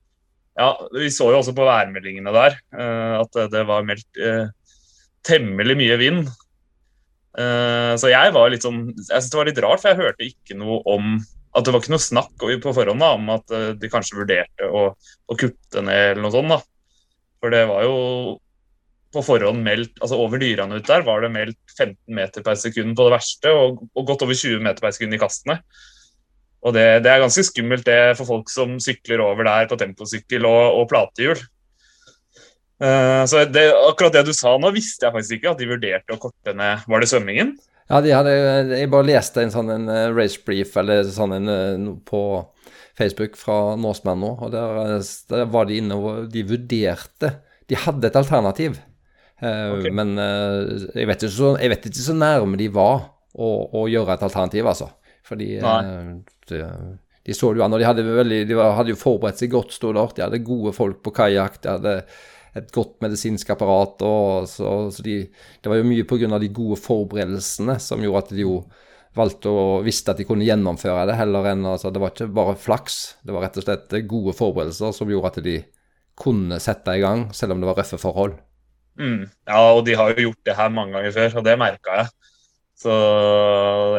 ja, 0.57 0.73
Vi 0.91 1.07
så 1.13 1.29
jo 1.31 1.39
også 1.39 1.53
på 1.55 1.63
værmeldingene 1.67 2.33
der 2.35 2.57
eh, 2.73 3.21
at 3.21 3.31
det- 3.51 3.65
var 3.67 3.83
meldt 3.87 4.17
eh, 4.19 4.49
temmelig 5.23 5.77
mye 5.77 5.97
vind. 5.97 6.27
Eh, 7.37 7.93
Så 7.95 8.09
jeg 8.09 8.33
var 8.33 8.49
litt 8.49 8.63
sånn 8.65 8.87
Jeg 8.97 9.21
synes 9.21 9.29
det 9.31 9.37
var 9.37 9.45
litt 9.45 9.59
rart, 9.63 9.79
for 9.81 9.89
jeg 9.93 9.99
hørte 10.01 10.25
ikke 10.25 10.57
noe 10.57 10.81
om 10.85 11.19
At 11.55 11.63
det 11.65 11.71
var 11.73 11.81
ikke 11.81 11.93
noe 11.93 12.01
snakk 12.03 12.33
på 12.37 12.73
forhånd 12.73 12.99
da, 12.99 13.13
om 13.13 13.29
at 13.29 13.51
eh, 13.51 13.71
de 13.73 13.89
kanskje 13.89 14.17
vurderte 14.19 14.67
å, 14.67 14.91
å 15.29 15.37
kutte 15.37 15.81
ned 15.81 16.11
eller 16.11 16.21
noe 16.21 16.31
sånt. 16.31 16.49
da. 16.49 16.59
For 17.39 17.49
det 17.53 17.67
var 17.69 17.83
jo 17.83 18.39
på 19.13 19.23
forhånd 19.23 19.63
meldt 19.63 20.01
altså 20.01 20.17
Over 20.19 20.41
dyrene 20.41 20.79
ut 20.79 20.87
der 20.87 21.05
var 21.07 21.23
det 21.23 21.31
meldt 21.33 21.59
15 21.77 21.95
meter 22.17 22.43
per 22.45 22.57
sekund 22.59 22.95
på 22.97 23.07
det 23.07 23.13
verste, 23.15 23.53
og, 23.53 23.83
og 23.95 24.09
godt 24.09 24.25
over 24.25 24.37
20 24.37 24.65
meter 24.65 24.83
per 24.83 24.95
sekund 24.95 25.15
i 25.15 25.21
kastene. 25.21 25.59
Og 26.65 26.73
det, 26.75 26.87
det 27.05 27.11
er 27.11 27.21
ganske 27.21 27.45
skummelt 27.47 27.85
det 27.87 28.17
for 28.19 28.27
folk 28.27 28.51
som 28.51 28.75
sykler 28.83 29.23
over 29.23 29.47
der 29.47 29.69
på 29.69 29.77
temposykkel 29.79 30.47
og, 30.49 30.81
og 30.81 30.89
platehjul. 30.91 31.39
Uh, 32.77 33.23
så 33.25 33.45
det, 33.49 33.71
akkurat 33.87 34.13
det 34.13 34.27
du 34.27 34.35
sa 34.37 34.51
nå, 34.61 34.69
visste 34.75 35.07
jeg 35.07 35.15
faktisk 35.15 35.37
ikke, 35.39 35.53
at 35.53 35.61
de 35.61 35.69
vurderte 35.71 36.13
å 36.13 36.19
korte 36.21 36.53
ned 36.53 36.83
Var 36.85 37.01
det 37.01 37.09
svømmingen? 37.09 37.55
Ja, 37.87 38.01
de 38.03 38.11
hadde, 38.11 38.33
jeg 38.75 38.91
bare 38.91 39.07
leste 39.07 39.41
en 39.41 39.53
sånn 39.53 39.71
en 39.71 39.87
eh, 39.89 40.09
race 40.11 40.41
brief 40.43 40.75
eller 40.77 41.07
sånn 41.07 41.37
en 41.37 41.51
eh, 41.53 41.85
på 42.05 42.21
Facebook 42.99 43.37
fra 43.39 43.77
Norseman 43.79 44.19
nå, 44.19 44.33
og 44.43 44.51
der, 44.51 44.97
der 45.31 45.45
var 45.53 45.69
de 45.69 45.77
inne 45.79 45.95
og 45.95 46.27
de 46.33 46.43
vurderte 46.49 47.31
De 47.69 47.79
hadde 47.79 48.09
et 48.09 48.19
alternativ, 48.19 48.75
eh, 49.41 49.71
Ok. 49.75 49.89
men 49.93 50.13
eh, 50.17 50.87
jeg, 50.95 51.07
vet 51.09 51.25
ikke 51.25 51.35
så, 51.35 51.51
jeg 51.61 51.73
vet 51.73 51.89
ikke 51.89 52.05
så 52.05 52.15
nærme 52.17 52.59
de 52.59 52.69
var 52.73 53.03
å, 53.37 53.49
å 53.81 53.83
gjøre 53.91 54.15
et 54.17 54.25
alternativ, 54.27 54.69
altså. 54.69 54.89
Fordi 55.27 55.57
eh, 55.59 56.15
de, 56.49 56.63
de 57.27 57.35
så 57.35 57.51
det 57.51 57.59
jo 57.61 57.67
an, 57.67 57.75
og 57.75 57.83
de 57.83 57.87
hadde, 57.89 58.07
veldig, 58.07 58.41
de 58.49 58.57
hadde 58.57 58.93
jo 58.95 58.99
forberedt 59.01 59.43
seg 59.43 59.51
godt, 59.53 59.75
sto 59.75 59.91
der. 59.93 60.15
De 60.15 60.25
hadde 60.25 60.43
gode 60.47 60.73
folk 60.75 61.01
på 61.03 61.13
kajakk, 61.19 61.61
de 61.61 61.73
hadde 61.75 61.95
et 62.57 62.71
godt 62.73 62.95
medisinsk 63.03 63.49
apparat. 63.53 64.01
og 64.01 64.47
så, 64.49 64.89
så 64.93 65.03
de, 65.05 65.19
Det 65.61 65.69
var 65.69 65.77
jo 65.81 65.87
mye 65.89 66.07
pga. 66.07 66.39
de 66.39 66.49
gode 66.49 66.79
forberedelsene 66.81 67.77
som 67.83 68.01
gjorde 68.01 68.23
at 68.25 68.33
de 68.33 68.45
jo 68.47 68.61
valgte 69.17 69.49
å 69.49 69.81
visste 69.85 70.13
at 70.13 70.19
de 70.21 70.25
kunne 70.29 70.45
gjennomføre 70.45 71.07
det, 71.09 71.17
heller 71.17 71.51
enn 71.51 71.65
altså, 71.65 71.89
Det 71.93 72.01
var 72.01 72.13
ikke 72.13 72.29
bare 72.37 72.55
flaks, 72.57 73.17
det 73.25 73.33
var 73.33 73.47
rett 73.47 73.57
og 73.57 73.65
slett 73.65 73.95
gode 74.09 74.33
forberedelser 74.37 74.93
som 74.93 75.09
gjorde 75.09 75.31
at 75.33 75.39
de 75.45 75.55
kunne 76.17 76.57
sette 76.61 76.95
i 76.97 77.01
gang, 77.01 77.27
selv 77.33 77.53
om 77.53 77.61
det 77.61 77.69
var 77.69 77.77
røffe 77.81 77.99
forhold. 78.01 78.37
Mm. 78.97 79.27
Ja, 79.45 79.61
og 79.75 79.83
de 79.85 79.95
har 79.97 80.13
jo 80.13 80.29
gjort 80.29 80.47
det 80.49 80.55
her 80.57 80.73
mange 80.73 80.97
ganger 80.97 81.13
før, 81.15 81.37
og 81.39 81.45
det 81.45 81.57
merka 81.61 81.99
jeg. 82.01 82.33
Så 82.77 82.95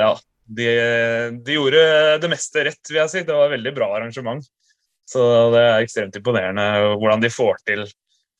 ja. 0.00 0.14
De, 0.48 0.64
de 1.44 1.56
gjorde 1.58 1.80
det 2.22 2.28
meste 2.32 2.62
rett, 2.64 2.80
vil 2.88 3.02
jeg 3.02 3.12
si. 3.12 3.22
Det 3.28 3.34
var 3.36 3.50
et 3.50 3.58
veldig 3.58 3.72
bra 3.76 3.90
arrangement. 3.98 4.46
Så 5.08 5.24
det 5.52 5.60
er 5.60 5.82
ekstremt 5.82 6.16
imponerende 6.16 6.64
hvordan 7.00 7.20
de 7.20 7.30
får 7.32 7.60
til, 7.68 7.84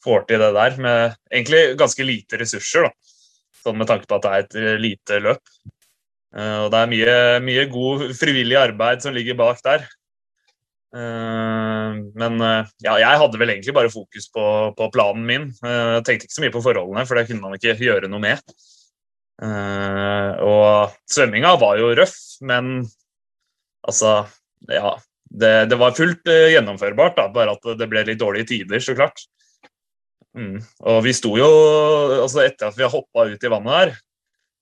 får 0.04 0.24
til 0.28 0.40
det 0.40 0.50
der 0.56 0.78
med 0.80 1.18
egentlig 1.28 1.60
ganske 1.80 2.06
lite 2.08 2.40
ressurser, 2.40 2.88
da. 2.88 3.14
Sånn 3.60 3.76
med 3.80 3.90
tanke 3.90 4.08
på 4.08 4.16
at 4.16 4.24
det 4.24 4.32
er 4.32 4.46
et 4.46 4.56
eh, 4.56 4.80
lite 4.80 5.20
løp. 5.24 5.52
Eh, 6.36 6.58
og 6.64 6.72
det 6.72 6.80
er 6.80 6.90
mye, 6.92 7.14
mye 7.44 7.64
god 7.72 8.04
frivillig 8.16 8.56
arbeid 8.60 9.04
som 9.04 9.16
ligger 9.16 9.36
bak 9.38 9.60
der. 9.64 9.84
Eh, 10.96 11.96
men 12.16 12.40
eh, 12.40 12.70
ja, 12.84 12.94
jeg 13.02 13.20
hadde 13.20 13.40
vel 13.40 13.52
egentlig 13.52 13.74
bare 13.76 13.92
fokus 13.92 14.28
på, 14.32 14.44
på 14.78 14.88
planen 14.94 15.26
min. 15.28 15.48
Eh, 15.60 15.98
Jeg 15.98 16.06
tenkte 16.06 16.28
ikke 16.28 16.38
så 16.38 16.44
mye 16.46 16.54
på 16.54 16.64
forholdene, 16.64 17.04
for 17.08 17.18
det 17.18 17.26
kunne 17.28 17.44
man 17.44 17.58
ikke 17.58 17.76
gjøre 17.76 18.10
noe 18.10 18.22
med. 18.24 18.56
Og 19.38 20.94
svømminga 21.06 21.52
var 21.60 21.76
jo 21.78 21.92
røff, 21.94 22.16
men 22.42 22.80
altså 23.86 24.24
Ja. 24.70 24.96
Det, 25.28 25.68
det 25.68 25.76
var 25.76 25.92
fullt 25.92 26.24
gjennomførbart, 26.24 27.18
da, 27.18 27.26
bare 27.28 27.52
at 27.52 27.66
det 27.76 27.86
ble 27.90 28.00
litt 28.08 28.18
dårlige 28.18 28.48
tider, 28.48 28.80
så 28.80 28.94
klart. 28.96 29.20
Mm. 30.32 30.56
Og 30.88 31.02
vi 31.04 31.12
sto 31.12 31.34
jo 31.36 31.48
altså 32.14 32.46
Etter 32.46 32.70
at 32.70 32.78
vi 32.78 32.86
har 32.86 32.94
hoppa 32.94 33.26
ut 33.28 33.44
i 33.44 33.50
vannet 33.52 33.74
der, 33.74 33.92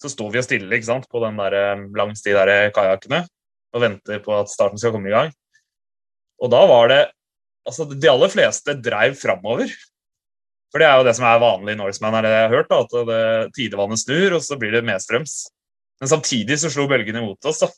så 0.03 0.11
sto 0.11 0.27
vi 0.27 0.41
jo 0.41 0.43
stille 0.43 0.74
ikke 0.74 0.89
sant, 0.89 1.07
på 1.07 1.22
den 1.22 1.39
der, 1.39 1.87
langs 1.95 2.27
de 2.27 2.35
der 2.35 2.72
kajakkene 2.74 3.22
og 3.77 3.85
venter 3.85 4.18
på 4.27 4.35
at 4.35 4.51
starten 4.51 4.83
skal 4.83 4.97
komme 4.97 5.12
i 5.12 5.14
gang. 5.14 5.31
Og 6.43 6.53
da 6.53 6.64
var 6.68 6.91
det 6.93 7.03
Altså, 7.66 7.82
de 7.91 8.07
aller 8.07 8.30
fleste 8.30 8.76
dreiv 8.78 9.16
framover. 9.18 9.72
For 10.70 10.78
det 10.78 10.87
er 10.87 11.01
jo 11.01 11.07
det 11.09 11.16
som 11.18 11.24
er 11.26 11.41
vanlig 11.43 11.74
i 11.74 11.78
Norseman, 11.80 12.14
er 12.14 12.22
det 12.22 12.30
jeg 12.30 12.45
har 12.45 12.55
hørt, 12.55 12.68
da, 12.70 12.78
at 12.84 13.09
det, 13.09 13.22
tidevannet 13.57 13.99
snur, 13.99 14.37
og 14.37 14.45
så 14.47 14.59
blir 14.61 14.70
det 14.70 14.84
medstrøms. 14.87 15.34
Men 15.99 16.11
samtidig 16.12 16.61
så 16.62 16.70
slo 16.70 16.84
bølgene 16.91 17.24
mot 17.24 17.49
oss, 17.51 17.64
da. 17.64 17.70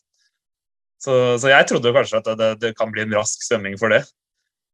Så, 1.00 1.14
så 1.40 1.52
jeg 1.54 1.68
trodde 1.70 1.88
jo 1.88 1.94
kanskje 1.94 2.20
at 2.20 2.28
det, 2.36 2.50
det 2.61 2.74
kan 2.76 2.90
bli 2.92 3.04
en 3.04 3.14
rask 3.16 3.44
svømming 3.46 3.78
for 3.80 3.94
det. 3.94 4.02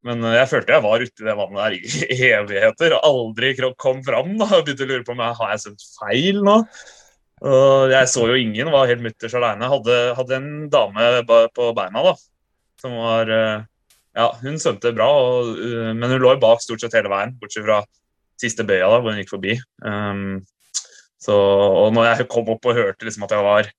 Men 0.05 0.24
jeg 0.35 0.49
følte 0.51 0.74
jeg 0.74 0.85
var 0.85 1.05
uti 1.05 1.26
det 1.26 1.37
vannet 1.37 1.61
der 1.62 1.76
i 2.16 2.30
evigheter 2.30 2.97
og 2.97 3.07
aldri 3.09 3.53
kom 3.80 4.03
fram. 4.05 4.35
da, 4.41 4.49
og 4.51 4.66
Begynte 4.66 4.87
å 4.87 4.91
lure 4.91 5.05
på 5.07 5.14
om 5.14 5.22
jeg 5.24 5.39
har 5.41 5.53
jeg 5.53 5.62
svømt 5.62 5.87
feil 5.99 6.41
nå. 6.45 6.57
Og 7.45 7.93
jeg 7.93 8.09
så 8.09 8.24
jo 8.30 8.41
ingen, 8.41 8.72
var 8.72 8.89
helt 8.89 9.05
mutters 9.05 9.37
aleine. 9.37 9.68
Hadde, 9.68 10.01
hadde 10.16 10.41
en 10.41 10.51
dame 10.72 11.09
på 11.28 11.70
beina 11.76 12.05
da, 12.09 12.14
som 12.80 12.97
var 13.03 13.32
eh, 13.32 13.64
Ja, 14.15 14.31
hun 14.45 14.59
svømte 14.62 14.95
bra, 14.95 15.09
og, 15.11 15.55
uh, 15.59 15.93
men 15.93 16.11
hun 16.12 16.23
lå 16.23 16.35
jo 16.37 16.43
bak 16.43 16.62
stort 16.62 16.85
sett 16.85 16.95
hele 16.95 17.11
veien, 17.12 17.35
bortsett 17.41 17.67
fra 17.67 17.81
siste 18.41 18.67
bøya, 18.67 18.87
da, 18.91 19.01
hvor 19.01 19.15
hun 19.15 19.23
gikk 19.23 19.33
forbi. 19.33 19.57
Um, 19.83 20.43
så, 21.23 21.35
og 21.35 21.95
når 21.97 22.11
jeg 22.11 22.29
kom 22.31 22.51
opp 22.53 22.67
og 22.69 22.77
hørte 22.77 23.07
liksom 23.07 23.25
at 23.27 23.35
jeg 23.35 23.47
var 23.47 23.71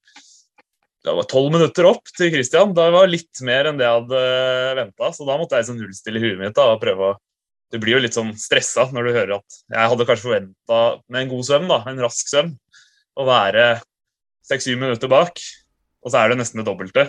det 1.05 1.13
var 1.13 1.27
tolv 1.29 1.51
minutter 1.53 1.85
opp 1.85 2.09
til 2.17 2.31
Christian. 2.33 2.73
Det 2.73 2.85
var 2.95 3.09
litt 3.09 3.41
mer 3.45 3.69
enn 3.69 3.77
det 3.77 3.85
jeg 3.85 3.99
hadde 3.99 4.21
venta. 4.79 5.11
Så 5.13 5.27
da 5.27 5.35
måtte 5.37 5.57
jeg 5.57 5.65
liksom 5.65 5.77
nullstille 5.77 6.21
huet 6.23 6.39
mitt 6.39 6.55
da, 6.57 6.71
og 6.73 6.81
prøve 6.81 7.11
å 7.11 7.15
Du 7.73 7.79
blir 7.81 7.95
jo 7.97 7.99
litt 8.03 8.13
sånn 8.15 8.29
stressa 8.37 8.85
når 8.93 9.07
du 9.07 9.11
hører 9.11 9.31
at 9.39 9.55
Jeg 9.73 9.89
hadde 9.91 10.05
kanskje 10.05 10.27
forventa 10.27 10.79
med 11.11 11.21
en 11.21 11.31
god 11.31 11.45
svøm, 11.47 11.65
da, 11.69 11.79
en 11.89 12.01
rask 12.05 12.29
svøm, 12.29 12.51
å 13.17 13.25
være 13.25 13.63
seks-syv 14.45 14.77
minutter 14.79 15.09
bak, 15.11 15.41
og 16.05 16.13
så 16.13 16.21
er 16.21 16.31
det 16.31 16.37
nesten 16.39 16.61
det 16.61 16.67
dobbelte. 16.67 17.07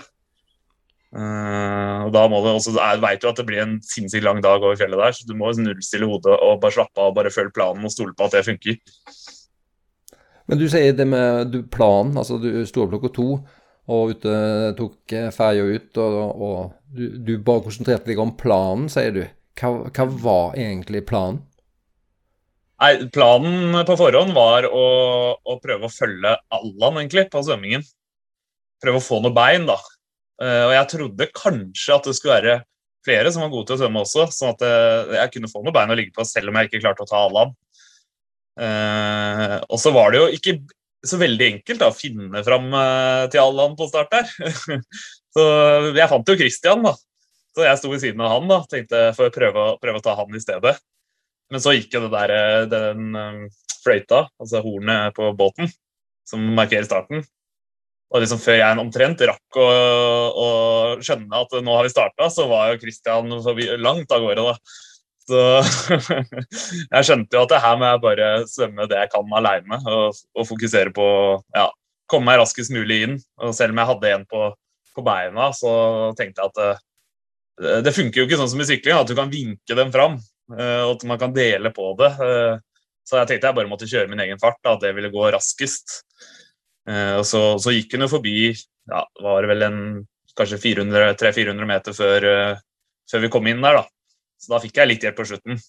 Uh, 1.17 2.05
og 2.05 2.11
da 2.13 2.27
må 2.29 2.43
det 2.45 2.51
også, 2.59 2.75
Jeg 2.77 3.01
vet 3.01 3.23
jo 3.25 3.31
at 3.31 3.39
det 3.41 3.47
blir 3.49 3.63
en 3.63 3.77
sinnssykt 3.81 4.25
lang 4.27 4.43
dag 4.45 4.61
over 4.61 4.77
fjellet 4.77 5.01
der, 5.01 5.15
så 5.17 5.25
du 5.25 5.33
må 5.39 5.53
nullstille 5.57 6.09
hodet 6.11 6.35
og 6.35 6.59
bare 6.61 6.77
slappe 6.77 7.01
av 7.01 7.13
og 7.13 7.17
bare 7.17 7.33
følge 7.33 7.55
planen 7.57 7.87
og 7.89 7.95
stole 7.95 8.13
på 8.13 8.27
at 8.27 8.37
det 8.37 8.45
funker. 8.45 8.77
Men 10.47 10.61
du 10.61 10.67
sier 10.71 10.93
det 10.95 11.07
med 11.09 11.55
du, 11.55 11.63
planen, 11.73 12.19
altså 12.21 12.37
du 12.43 12.51
sto 12.69 12.85
opp 12.85 12.93
klokka 12.93 13.13
to 13.17 13.31
og 13.87 14.13
ute, 14.13 14.37
tok 14.79 15.15
ferja 15.35 15.65
ut, 15.65 15.99
og, 16.03 16.15
og 16.43 16.57
du, 16.91 17.05
du, 17.23 17.37
bare 17.39 17.63
konsentrerte 17.65 18.11
deg 18.11 18.21
om 18.21 18.33
planen, 18.39 18.89
sier 18.91 19.15
du. 19.15 19.23
Hva, 19.57 19.71
hva 19.95 20.07
var 20.27 20.57
egentlig 20.59 21.05
planen? 21.09 21.45
Nei, 22.83 23.07
Planen 23.09 23.79
på 23.89 23.95
forhånd 23.97 24.35
var 24.37 24.67
å, 24.69 24.87
å 25.41 25.55
prøve 25.63 25.89
å 25.89 25.93
følge 25.93 26.35
Allan 26.53 26.99
egentlig 27.01 27.25
på 27.33 27.41
svømmingen. 27.47 27.87
Prøve 28.83 29.01
å 29.01 29.07
få 29.07 29.23
noe 29.25 29.33
bein, 29.33 29.65
da. 29.71 29.79
Eh, 30.43 30.63
og 30.69 30.73
jeg 30.75 30.89
trodde 30.93 31.29
kanskje 31.33 31.95
at 31.97 32.09
det 32.09 32.17
skulle 32.17 32.37
være 32.37 32.57
flere 33.07 33.31
som 33.33 33.45
var 33.45 33.53
gode 33.53 33.69
til 33.69 33.77
å 33.77 33.81
svømme 33.85 34.03
også, 34.03 34.27
sånn 34.35 34.53
at 34.53 34.65
eh, 34.67 35.15
jeg 35.21 35.33
kunne 35.37 35.51
få 35.53 35.63
noen 35.63 35.77
bein 35.77 35.93
å 35.95 35.97
ligge 35.99 36.13
på 36.17 36.27
selv 36.29 36.51
om 36.51 36.59
jeg 36.59 36.69
ikke 36.69 36.83
klarte 36.83 37.07
å 37.07 37.11
ta 37.11 37.23
alle 37.27 37.47
av. 37.47 37.55
Uh, 38.57 39.59
og 39.69 39.77
så 39.77 39.91
var 39.93 40.15
det 40.15 40.21
jo 40.23 40.29
ikke 40.33 40.55
så 41.05 41.19
veldig 41.21 41.49
enkelt 41.51 41.83
da, 41.83 41.91
å 41.93 41.95
finne 41.95 42.41
fram 42.41 42.71
til 43.29 43.43
Allan 43.43 43.75
på 43.77 43.85
start 43.91 44.15
der. 44.15 44.31
så 45.37 45.45
jeg 45.93 46.09
fant 46.09 46.33
jo 46.33 46.39
Christian, 46.41 46.87
da. 46.87 46.95
Så 47.53 47.67
jeg 47.67 47.81
sto 47.81 47.91
ved 47.93 48.01
siden 48.01 48.23
av 48.25 48.33
han 48.33 48.49
da, 48.49 48.59
tenkte 48.73 49.03
for 49.17 49.29
å 49.29 49.35
prøve, 49.35 49.67
prøve 49.83 50.01
å 50.01 50.05
ta 50.05 50.17
han 50.17 50.33
i 50.33 50.41
stedet. 50.41 50.73
Men 51.53 51.63
så 51.63 51.77
gikk 51.77 51.99
jo 51.99 52.07
det 52.07 52.11
der, 52.17 52.33
den 52.73 53.13
fløyta, 53.85 54.25
altså 54.41 54.65
hornet 54.65 55.15
på 55.21 55.29
båten, 55.37 55.69
som 56.27 56.43
markerer 56.57 56.89
starten, 56.89 57.23
og 58.07 58.23
liksom 58.23 58.39
Før 58.39 58.59
jeg 58.61 58.79
omtrent 58.79 59.23
rakk 59.27 59.57
å, 59.59 59.69
å 60.31 60.49
skjønne 61.03 61.41
at 61.43 61.55
nå 61.59 61.73
har 61.75 61.87
vi 61.87 61.91
starta, 61.91 62.29
så 62.31 62.47
var 62.51 62.71
jo 62.71 62.81
Christian 62.85 63.33
langt 63.83 64.13
av 64.15 64.23
gårde. 64.23 64.45
da. 64.47 64.55
Så 65.27 65.41
jeg 66.95 67.09
skjønte 67.09 67.35
jo 67.35 67.43
at 67.43 67.51
det 67.51 67.63
her 67.65 67.81
må 67.81 67.89
jeg 67.89 68.03
bare 68.05 68.29
svømme 68.51 68.87
det 68.87 69.01
jeg 69.01 69.11
kan 69.11 69.35
alene 69.41 69.81
og, 69.91 70.21
og 70.39 70.47
fokusere 70.47 70.95
på 70.95 71.09
ja, 71.57 71.67
komme 72.11 72.31
meg 72.31 72.41
raskest 72.41 72.75
mulig 72.75 73.01
inn. 73.09 73.19
Og 73.43 73.55
selv 73.57 73.75
om 73.75 73.83
jeg 73.83 73.91
hadde 73.91 74.13
en 74.15 74.29
på, 74.31 74.45
på 74.95 75.07
beina, 75.07 75.51
så 75.57 75.73
tenkte 76.19 76.45
jeg 76.45 76.53
at 76.53 76.61
det, 76.61 76.71
eh, 77.67 77.83
det 77.85 77.95
funker 77.97 78.23
jo 78.23 78.29
ikke 78.29 78.39
sånn 78.41 78.53
som 78.55 78.63
i 78.63 78.69
sykling, 78.71 79.01
at 79.01 79.11
du 79.11 79.17
kan 79.19 79.33
vinke 79.33 79.79
dem 79.79 79.93
fram. 79.95 80.21
Eh, 80.55 80.83
og 80.87 80.97
at 80.97 81.07
man 81.11 81.21
kan 81.21 81.35
dele 81.35 81.75
på 81.75 81.91
det. 81.99 82.13
Eh, 82.23 82.55
så 83.07 83.21
jeg 83.21 83.31
tenkte 83.31 83.51
jeg 83.51 83.59
bare 83.59 83.71
måtte 83.71 83.91
kjøre 83.91 84.11
min 84.11 84.23
egen 84.25 84.41
fart, 84.43 84.63
at 84.67 84.83
det 84.83 84.95
ville 84.97 85.13
gå 85.15 85.27
raskest. 85.35 86.01
Eh, 86.87 87.15
og 87.19 87.25
så, 87.27 87.43
så, 87.59 87.75
gikk 87.75 87.97
hun 87.97 88.07
jo 88.07 88.13
forbi 88.13 88.37
ja, 88.53 89.01
var 89.23 89.43
det 89.43 89.51
vel 89.51 89.67
en 89.67 89.79
kanskje 90.39 90.61
300-400 90.63 91.67
meter 91.67 91.95
før, 91.97 92.27
uh, 92.29 92.59
før, 93.11 93.23
vi 93.25 93.31
kom 93.33 93.47
inn 93.51 93.63
der. 93.65 93.81
da. 93.81 93.87
Så 94.39 94.53
da 94.53 94.61
fikk 94.63 94.77
jeg 94.79 94.91
litt 94.91 95.07
hjelp 95.07 95.17
på 95.19 95.25
slutten. 95.31 95.63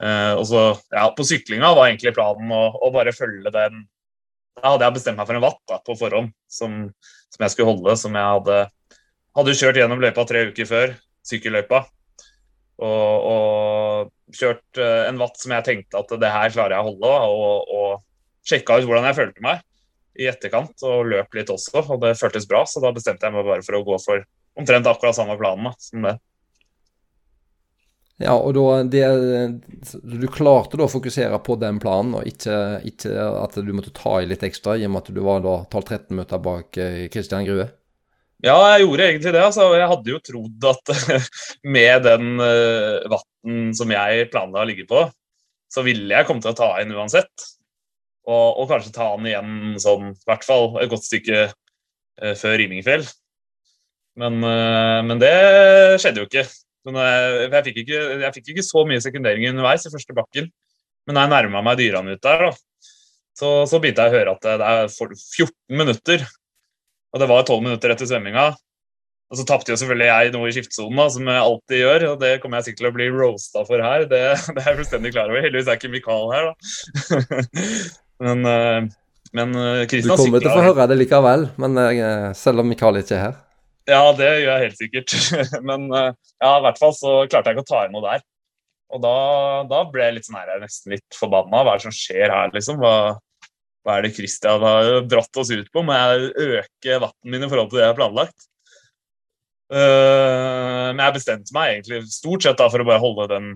Uh, 0.00 0.34
og 0.36 0.44
så, 0.48 0.60
ja, 0.92 1.08
På 1.16 1.24
syklinga 1.26 1.72
var 1.76 1.88
egentlig 1.88 2.12
planen 2.16 2.52
å, 2.54 2.60
å, 2.76 2.88
bare 2.94 3.12
følge 3.12 3.50
den 3.52 3.82
Da 4.56 4.70
hadde 4.72 4.86
jeg 4.86 4.96
bestemt 4.96 5.18
meg 5.20 5.28
for 5.28 5.36
en 5.36 5.44
watt 5.44 5.60
da, 5.68 5.76
på 5.84 5.96
forhånd 6.00 6.30
som, 6.48 6.76
som, 7.32 7.40
jeg 7.40 7.54
skulle 7.54 7.72
holde. 7.72 7.96
Som 8.00 8.16
jeg 8.20 8.36
hadde, 8.36 8.60
hadde 9.40 9.56
kjørt 9.62 9.80
gjennom 9.80 10.04
løypa 10.04 10.26
tre 10.28 10.44
uker 10.52 10.68
før, 10.68 10.94
sykkelløypa. 11.26 11.82
Og, 12.80 13.26
og 13.32 14.36
kjørt 14.36 14.80
en 14.80 15.18
watt 15.20 15.40
som 15.40 15.56
jeg 15.56 15.66
tenkte 15.66 16.04
at 16.04 16.14
det 16.20 16.32
her 16.32 16.54
klarer 16.54 16.76
jeg 16.76 16.84
å 16.84 16.92
holde. 16.92 17.16
Og, 17.32 17.74
og 17.80 18.46
sjekka 18.46 18.78
ut 18.78 18.88
hvordan 18.88 19.08
jeg 19.08 19.18
følte 19.18 19.48
meg 19.48 19.64
i 20.18 20.26
etterkant 20.30 20.82
og 20.86 21.06
løp 21.12 21.36
litt 21.38 21.52
også, 21.52 21.84
og 21.84 22.02
det 22.02 22.16
føltes 22.18 22.48
bra. 22.50 22.64
Så 22.66 22.82
da 22.82 22.92
bestemte 22.94 23.28
jeg 23.28 23.36
meg 23.36 23.46
bare 23.46 23.64
for 23.66 23.78
å 23.78 23.84
gå 23.86 24.00
for 24.02 24.26
omtrent 24.58 24.88
akkurat 24.90 25.16
samme 25.16 25.38
planen 25.40 25.70
da, 25.70 25.74
som 25.78 26.08
det. 26.08 26.16
Ja, 28.20 28.34
og 28.36 28.52
da 28.52 28.82
det, 28.84 29.04
Du 30.04 30.26
klarte 30.28 30.76
da 30.76 30.84
å 30.84 30.92
fokusere 30.92 31.38
på 31.44 31.56
den 31.60 31.78
planen, 31.80 32.18
og 32.18 32.26
ikke, 32.28 32.54
ikke, 32.84 33.14
at 33.16 33.56
du 33.56 33.70
måtte 33.72 33.94
ta 33.96 34.18
i 34.20 34.28
litt 34.28 34.44
ekstra, 34.44 34.76
i 34.76 34.84
og 34.84 34.92
med 34.92 35.06
at 35.06 35.14
du 35.16 35.20
var 35.24 35.40
da 35.44 35.54
12-13 35.64 36.10
minutter 36.12 36.42
bak 36.44 36.80
Kristian 37.12 37.46
eh, 37.46 37.48
Grue? 37.48 37.68
Ja, 38.44 38.56
jeg 38.72 38.84
gjorde 38.84 39.06
egentlig 39.06 39.32
det. 39.36 39.44
altså. 39.44 39.70
Jeg 39.76 39.88
hadde 39.88 40.12
jo 40.12 40.20
trodd 40.24 40.68
at 40.68 40.92
med 41.76 42.04
den 42.06 42.28
uh, 42.40 43.08
vatten 43.12 43.72
som 43.76 43.92
jeg 43.92 44.28
planla 44.32 44.62
å 44.62 44.68
ligge 44.68 44.86
på, 44.88 45.06
så 45.70 45.84
ville 45.86 46.12
jeg 46.12 46.28
komme 46.28 46.44
til 46.44 46.52
å 46.52 46.60
ta 46.60 46.70
inn 46.80 46.92
uansett. 46.96 47.48
Og, 48.28 48.60
og, 48.60 48.66
kanskje 48.70 48.92
ta 48.94 49.08
han 49.14 49.26
igjen 49.26 49.52
sånn, 49.80 50.12
i 50.12 50.28
hvert 50.28 50.44
fall 50.46 50.74
et 50.82 50.90
godt 50.92 51.06
stykke 51.06 51.44
uh, 51.50 52.34
før 52.38 52.58
Rimingfjell. 52.60 53.06
Men, 54.20 54.40
uh, 54.44 55.00
men, 55.06 55.20
det 55.22 55.34
skjedde 56.02 56.22
jo 56.22 56.28
ikke. 56.28 56.44
Jeg, 56.90 56.96
jeg, 57.46 57.62
fikk 57.66 57.80
ikke. 57.84 58.00
jeg, 58.24 58.32
fikk 58.36 58.52
ikke. 58.54 58.66
så 58.66 58.84
mye 58.88 59.02
sekundering 59.04 59.48
underveis 59.50 59.86
i 59.86 59.92
første 59.92 60.16
bakken. 60.16 60.50
Men 61.08 61.16
da 61.16 61.24
jeg 61.24 61.32
nærma 61.32 61.62
meg 61.64 61.80
dyrene 61.80 62.16
ut 62.16 62.24
der, 62.24 62.50
da, 62.50 62.88
så, 63.40 63.52
så 63.68 63.80
begynte 63.80 64.04
jeg 64.04 64.12
å 64.12 64.18
høre 64.18 64.34
at 64.36 64.48
det 64.60 64.72
er 64.72 64.90
14 64.92 65.54
minutter. 65.80 66.26
Og 67.10 67.22
det 67.22 67.30
var 67.30 67.46
12 67.46 67.64
minutter 67.64 67.94
etter 67.94 68.08
svømminga. 68.08 68.50
Og 69.30 69.38
så 69.38 69.46
tapte 69.46 69.70
jo 69.70 69.78
selvfølgelig 69.78 70.08
jeg 70.08 70.32
noe 70.34 70.48
i 70.50 70.54
skiftsonen, 70.54 71.00
som 71.14 71.28
jeg 71.30 71.42
alltid 71.46 71.82
gjør. 71.84 72.06
Og 72.10 72.20
det 72.20 72.32
kommer 72.42 72.58
jeg 72.58 72.68
sikkert 72.68 72.82
til 72.82 72.90
å 72.90 72.94
bli 72.98 73.08
roasta 73.14 73.64
for 73.66 73.82
her. 73.86 74.06
Det, 74.10 74.22
det 74.56 74.62
er 74.62 74.70
jeg 74.72 74.80
fullstendig 74.82 75.14
klar 75.14 75.30
over. 75.30 75.44
Heldigvis 75.46 75.70
er 75.70 75.80
ikke 75.80 75.92
Mikael 75.94 76.32
her, 76.34 76.50
da. 76.50 76.54
Men, 78.20 78.44
eh, 78.46 78.88
men 79.32 79.54
Kristian 79.88 80.12
eh, 80.12 80.16
Du 80.16 80.24
kommer 80.24 80.42
til 80.42 80.50
å 80.50 80.56
få 80.58 80.66
høre 80.68 80.88
det 80.90 80.98
likevel, 81.00 81.46
men 81.60 81.78
eh, 81.80 82.26
selv 82.36 82.62
om 82.62 82.68
Mikael 82.68 83.00
ikke 83.00 83.16
er 83.16 83.24
her. 83.28 83.38
Ja, 83.88 84.02
det 84.14 84.28
gjør 84.28 84.50
jeg 84.52 84.66
helt 84.66 84.78
sikkert. 84.78 85.14
Men 85.66 85.88
ja, 85.90 86.50
i 86.52 86.62
hvert 86.62 86.76
fall 86.78 86.92
så 86.94 87.14
klarte 87.24 87.50
jeg 87.50 87.56
ikke 87.56 87.64
å 87.64 87.70
ta 87.72 87.78
inn 87.86 87.94
noe 87.96 88.04
der. 88.04 88.20
Og 88.94 89.00
da, 89.02 89.14
da 89.66 89.80
ble 89.88 90.04
jeg 90.04 90.14
litt 90.18 90.28
sånn 90.28 90.36
her, 90.38 90.60
nesten 90.62 90.94
litt 90.94 91.16
forbanna. 91.16 91.64
Hva 91.64 91.72
er 91.72 91.80
det 91.80 91.86
som 91.88 91.96
skjer 91.96 92.30
her, 92.30 92.52
liksom? 92.54 92.78
Hva, 92.84 92.92
hva 93.86 93.96
er 93.96 94.06
det 94.06 94.12
Kristian 94.14 94.62
har 94.62 95.08
dratt 95.10 95.40
oss 95.42 95.50
ut 95.50 95.72
på? 95.72 95.82
Må 95.82 95.96
jeg 95.96 96.30
øke 96.60 97.00
vatten 97.02 97.34
min 97.34 97.46
i 97.46 97.50
forhold 97.50 97.72
til 97.72 97.80
det 97.80 97.86
jeg 97.86 97.92
har 97.94 97.98
planlagt? 97.98 98.46
Uh, 99.70 100.90
men 100.90 101.04
jeg 101.04 101.14
bestemte 101.14 101.54
meg 101.54 101.76
egentlig 101.76 102.00
stort 102.10 102.42
sett 102.42 102.58
da 102.58 102.66
for 102.72 102.82
å 102.82 102.86
bare 102.88 103.02
holde 103.02 103.28
den, 103.30 103.52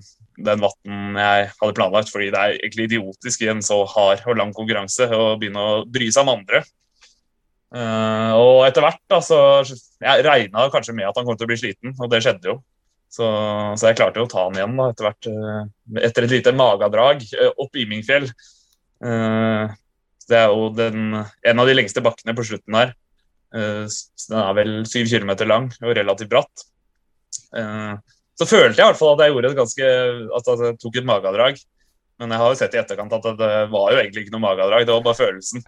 den 0.47 0.61
vatten 0.63 1.19
jeg 1.19 1.49
hadde 1.59 1.75
planlagt, 1.75 2.13
fordi 2.13 2.29
det 2.31 2.39
er 2.39 2.59
egentlig 2.61 2.87
idiotisk 2.87 3.43
i 3.43 3.51
en 3.51 3.63
så 3.67 3.81
hard 3.91 4.23
og 4.29 4.39
lang 4.39 4.53
konkurranse 4.55 5.09
å 5.11 5.33
begynne 5.41 5.65
å 5.65 5.83
bry 5.91 6.07
seg 6.15 6.23
om 6.23 6.37
andre. 6.37 6.63
Uh, 7.75 8.31
og 8.39 8.61
etter 8.69 8.85
hvert 8.85 9.01
da, 9.11 9.19
så 9.19 9.39
Jeg 9.99 10.23
regna 10.23 10.69
kanskje 10.71 10.95
med 10.95 11.09
at 11.09 11.17
han 11.19 11.27
kom 11.27 11.35
til 11.35 11.49
å 11.49 11.51
bli 11.51 11.59
sliten, 11.59 11.97
og 11.99 12.13
det 12.13 12.23
skjedde 12.23 12.53
jo. 12.53 12.61
Så, 13.11 13.27
så 13.79 13.91
jeg 13.91 13.99
klarte 13.99 14.23
jo 14.23 14.29
å 14.29 14.31
ta 14.31 14.47
han 14.47 14.59
igjen 14.59 14.79
da, 14.79 14.91
etter 14.95 15.09
hvert. 15.09 15.31
Uh, 15.35 15.99
etter 16.07 16.29
et 16.29 16.37
lite 16.37 16.55
magedrag 16.55 17.27
opp 17.59 17.75
Imingfjell. 17.75 18.31
det 20.31 20.39
er 20.39 20.53
jo 20.55 20.69
den, 20.73 21.19
en 21.19 21.61
av 21.61 21.67
de 21.69 21.75
lengste 21.75 22.03
bakkene 22.05 22.37
på 22.39 22.47
slutten 22.47 22.79
der. 22.79 22.95
Eh, 23.55 23.87
den 24.31 24.41
er 24.41 24.57
vel 24.57 24.73
syv 24.89 25.07
kilometer 25.11 25.49
lang 25.49 25.71
og 25.83 25.95
relativt 25.95 26.33
bratt. 26.33 26.67
Eh, 27.55 27.95
så 28.35 28.49
følte 28.51 28.81
jeg 28.81 28.83
i 28.83 28.91
hvert 28.91 28.99
fall 28.99 29.15
at 29.15 29.25
jeg 29.25 29.35
gjorde 29.35 29.53
et 29.53 29.61
ganske, 29.61 29.93
at 30.39 30.51
jeg 30.51 30.79
tok 30.83 30.99
et 30.99 31.09
magedrag. 31.09 31.61
Men 32.23 32.31
jeg 32.31 32.41
har 32.41 32.51
jo 32.51 32.59
sett 32.59 32.75
i 32.77 32.79
etterkant 32.79 33.15
at 33.17 33.25
det 33.39 33.53
var 33.73 33.91
jo 33.91 33.99
egentlig 33.99 34.25
ikke 34.25 34.35
noe 34.37 34.45
magedrag, 34.45 34.85
det 34.87 34.95
var 34.95 35.03
bare 35.03 35.19
følelsen. 35.19 35.65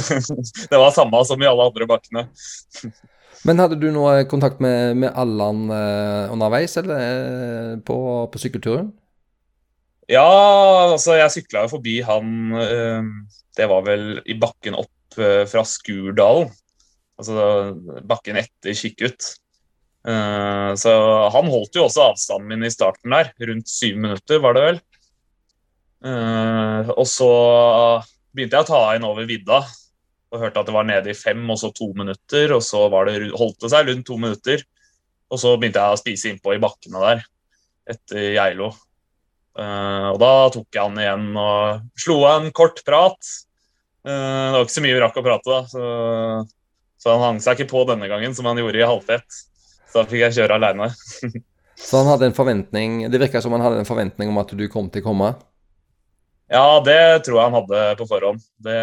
det 0.70 0.78
var 0.78 0.94
samme 0.94 1.22
som 1.26 1.42
i 1.42 1.48
alle 1.50 1.66
andre 1.70 1.88
bakkene. 1.90 2.26
Men 3.46 3.58
hadde 3.58 3.74
du 3.82 3.88
noe 3.90 4.20
kontakt 4.30 4.60
med, 4.62 4.94
med 5.02 5.10
Allan 5.18 5.64
eh, 5.74 6.30
underveis, 6.30 6.76
eller 6.78 7.80
på, 7.86 7.96
på 8.30 8.42
sykkelturen? 8.42 8.92
Ja, 10.10 10.22
altså 10.92 11.16
jeg 11.18 11.32
sykla 11.34 11.64
jo 11.64 11.72
forbi 11.76 12.00
han 12.04 12.50
Det 13.54 13.68
var 13.70 13.84
vel 13.86 14.18
i 14.28 14.34
bakken 14.38 14.74
opp 14.78 15.14
fra 15.14 15.62
Skurdalen. 15.66 16.50
Altså 17.20 18.02
bakken 18.08 18.40
etter 18.40 18.76
Kikkut. 18.76 19.34
Uh, 20.02 20.74
så 20.74 20.90
han 21.30 21.50
holdt 21.50 21.76
jo 21.78 21.84
også 21.86 22.08
avstanden 22.08 22.48
min 22.50 22.66
i 22.66 22.72
starten 22.72 23.14
der. 23.14 23.30
Rundt 23.38 23.70
syv 23.70 24.00
minutter, 24.02 24.40
var 24.42 24.56
det 24.56 24.64
vel. 24.66 24.80
Uh, 26.02 26.90
og 26.96 27.06
så 27.06 27.30
begynte 28.34 28.58
jeg 28.58 28.66
å 28.66 28.70
ta 28.72 28.82
inn 28.96 29.06
over 29.06 29.28
vidda 29.28 29.60
og 30.32 30.40
hørte 30.40 30.62
at 30.62 30.66
det 30.66 30.74
var 30.74 30.86
nede 30.88 31.12
i 31.12 31.16
fem 31.16 31.42
og 31.52 31.58
så 31.60 31.70
to 31.76 31.90
minutter. 31.94 32.54
Og 32.56 32.64
så 32.66 32.86
det, 33.06 33.18
holdt 33.36 33.60
det 33.62 33.70
seg 33.74 33.90
rundt 33.90 34.08
to 34.08 34.16
minutter. 34.18 34.64
Og 35.32 35.40
så 35.40 35.52
begynte 35.56 35.82
jeg 35.82 35.94
å 35.94 36.00
spise 36.00 36.32
innpå 36.32 36.56
i 36.56 36.62
bakkene 36.62 37.04
der 37.04 37.22
etter 37.92 38.32
Geilo. 38.38 38.72
Uh, 39.52 40.08
og 40.14 40.18
da 40.22 40.32
tok 40.54 40.72
jeg 40.72 40.82
han 40.82 40.98
igjen 40.98 41.30
og 41.36 42.00
slo 42.00 42.22
av 42.24 42.40
en 42.40 42.54
kort 42.56 42.80
prat. 42.86 43.32
Det 44.02 44.10
var 44.10 44.64
ikke 44.64 44.74
så 44.74 44.82
mye 44.82 44.94
vi 44.96 45.02
rakk 45.04 45.18
å 45.20 45.22
prate, 45.22 45.46
da. 45.46 45.58
Så 45.70 45.82
så 47.02 47.16
han 47.16 47.24
hang 47.24 47.40
seg 47.42 47.58
ikke 47.58 47.72
på 47.72 47.82
denne 47.88 48.06
gangen, 48.10 48.34
som 48.34 48.46
han 48.46 48.60
gjorde 48.60 48.78
i 48.78 48.86
halvfett. 48.86 49.40
Så 49.90 49.98
da 49.98 50.08
fikk 50.08 50.22
jeg 50.22 50.36
kjøre 50.36 50.58
aleine. 50.60 50.92
så 51.88 51.98
han 51.98 52.10
hadde 52.12 52.28
en 52.28 52.36
forventning 52.36 53.00
Det 53.10 53.18
virka 53.18 53.40
som 53.42 53.56
han 53.56 53.64
hadde 53.64 53.80
en 53.82 53.88
forventning 53.88 54.30
om 54.30 54.38
at 54.38 54.54
du 54.54 54.62
kom 54.70 54.86
til 54.92 55.02
å 55.02 55.08
komme? 55.08 55.32
Ja, 56.52 56.78
det 56.84 57.24
tror 57.26 57.38
jeg 57.40 57.48
han 57.48 57.56
hadde 57.56 57.82
på 57.98 58.06
forhånd. 58.06 58.42
Det, 58.60 58.78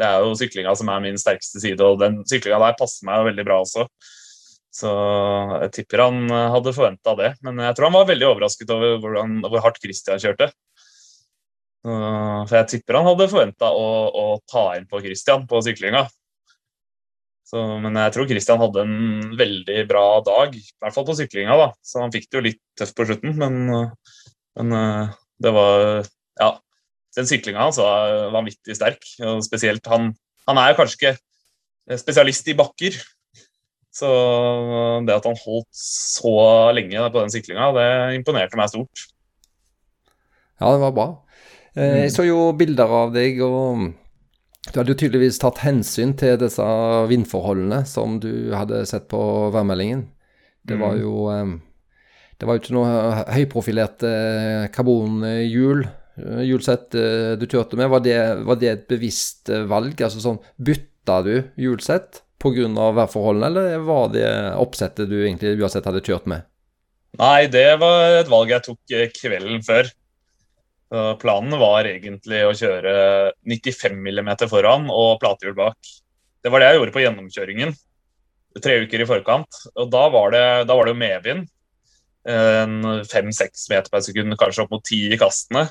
det 0.00 0.06
er 0.08 0.24
jo 0.24 0.36
syklinga 0.38 0.72
som 0.78 0.90
er 0.90 1.02
min 1.04 1.18
sterkeste 1.20 1.60
side, 1.60 1.84
og 1.84 2.00
den 2.00 2.22
syklinga 2.26 2.58
der 2.62 2.78
passer 2.78 3.06
meg 3.06 3.26
veldig 3.28 3.44
bra 3.46 3.60
også. 3.62 3.86
Så 4.74 4.92
jeg 5.62 5.72
tipper 5.76 6.06
han 6.06 6.24
hadde 6.28 6.74
forventa 6.76 7.14
det. 7.20 7.30
Men 7.44 7.60
jeg 7.64 7.76
tror 7.76 7.90
han 7.90 7.98
var 7.98 8.10
veldig 8.10 8.28
overrasket 8.32 8.72
over 8.74 8.98
hvordan, 9.04 9.38
hvor 9.46 9.62
hardt 9.64 9.80
Christian 9.84 10.20
kjørte. 10.20 10.50
For 11.86 12.56
jeg 12.58 12.70
tipper 12.72 12.98
han 12.98 13.06
hadde 13.12 13.28
forventa 13.30 13.70
å, 13.70 13.88
å, 14.10 14.26
ta 14.50 14.72
inn 14.76 14.88
på 14.90 15.00
Christian 15.04 15.46
på 15.48 15.60
syklinga. 15.64 16.06
Så, 17.46 17.62
men 17.78 17.94
jeg 17.94 18.12
tror 18.14 18.26
Christian 18.26 18.58
hadde 18.58 18.82
en 18.82 19.34
veldig 19.38 19.82
bra 19.86 20.04
dag, 20.26 20.54
i 20.58 20.64
hvert 20.82 20.94
fall 20.96 21.06
på 21.06 21.14
syklinga. 21.14 21.56
da. 21.60 21.68
Så 21.86 22.02
han 22.02 22.14
fikk 22.14 22.26
det 22.26 22.40
jo 22.40 22.46
litt 22.48 22.62
tøft 22.78 22.96
på 22.98 23.06
slutten, 23.06 23.36
men, 23.38 23.92
men 24.58 24.78
det 25.42 25.52
var 25.54 26.06
Ja. 26.42 26.56
Den 27.16 27.28
syklinga 27.30 27.62
hans 27.62 27.78
var 27.80 28.32
vanvittig 28.34 28.74
sterk. 28.76 29.06
og 29.24 29.38
Spesielt 29.46 29.86
han, 29.88 30.10
han 30.50 30.58
er 30.60 30.72
jo 30.72 30.80
kanskje 30.82 30.98
ikke 30.98 32.00
spesialist 32.02 32.50
i 32.50 32.56
bakker. 32.58 32.98
Så 33.96 34.08
det 35.06 35.14
at 35.14 35.24
han 35.24 35.38
holdt 35.40 35.70
så 35.72 36.34
lenge 36.76 37.06
på 37.12 37.22
den 37.22 37.32
syklinga, 37.32 37.70
det 37.78 37.86
imponerte 38.18 38.58
meg 38.58 38.68
stort. 38.72 39.06
Ja, 40.60 40.72
det 40.74 40.82
var 40.82 40.92
bra. 40.96 41.06
Eh, 41.76 42.02
jeg 42.02 42.12
så 42.12 42.26
jo 42.26 42.50
bilder 42.56 42.92
av 43.00 43.14
deg, 43.14 43.40
og 43.44 43.86
du 44.72 44.80
hadde 44.80 44.92
jo 44.94 44.98
tydeligvis 44.98 45.38
tatt 45.42 45.60
hensyn 45.62 46.14
til 46.18 46.36
disse 46.40 46.64
vindforholdene 47.10 47.84
som 47.88 48.18
du 48.22 48.52
hadde 48.54 48.82
sett 48.88 49.06
på 49.12 49.20
værmeldingen. 49.54 50.06
Det 50.66 50.78
var 50.80 50.96
jo 50.98 51.28
eh, 51.30 51.54
Det 52.36 52.48
var 52.48 52.56
jo 52.56 52.62
ikke 52.64 52.74
noe 52.76 53.22
høyprofilerte 53.32 54.10
karbonhjul, 54.74 55.86
hjulsett 56.44 56.92
du 56.92 57.46
kjørte 57.46 57.78
med. 57.80 57.88
Var 57.92 58.02
det, 58.04 58.18
var 58.44 58.58
det 58.60 58.72
et 58.72 58.86
bevisst 58.90 59.48
valg? 59.70 59.96
Altså 60.00 60.20
sånn, 60.20 60.42
Bytta 60.60 61.22
du 61.24 61.34
hjulsett 61.56 62.22
pga. 62.42 62.90
værforholdene, 62.98 63.46
eller 63.46 63.78
var 63.86 64.10
det 64.12 64.26
oppsettet 64.60 65.08
du 65.08 65.16
egentlig 65.22 65.56
uansett 65.60 65.86
hadde 65.88 66.04
kjørt 66.04 66.26
med? 66.26 66.44
Nei, 67.16 67.46
det 67.48 67.78
var 67.80 68.18
et 68.20 68.28
valg 68.28 68.52
jeg 68.52 68.66
tok 68.66 68.96
kvelden 69.16 69.62
før. 69.64 69.88
Planen 70.92 71.58
var 71.58 71.88
egentlig 71.88 72.44
å 72.46 72.54
kjøre 72.54 72.92
95 73.42 73.96
mm 73.96 74.28
foran 74.46 74.84
og 74.92 75.16
platehjul 75.18 75.56
bak. 75.58 75.90
Det 76.44 76.52
var 76.52 76.62
det 76.62 76.68
jeg 76.70 76.78
gjorde 76.78 76.94
på 76.94 77.02
gjennomkjøringen 77.02 77.74
tre 78.62 78.80
uker 78.84 79.02
i 79.02 79.08
forkant. 79.08 79.62
Og 79.76 79.90
da 79.92 80.06
var 80.12 80.32
det, 80.34 80.44
da 80.68 80.76
var 80.76 80.86
det 80.86 80.94
jo 80.94 81.00
medvind. 81.00 81.48
Fem-seks 83.10 83.68
meter 83.70 83.92
per 83.92 84.04
sekund, 84.04 84.36
kanskje 84.40 84.64
opp 84.64 84.72
mot 84.74 84.86
ti 84.86 85.06
i 85.12 85.18
kastene. 85.20 85.66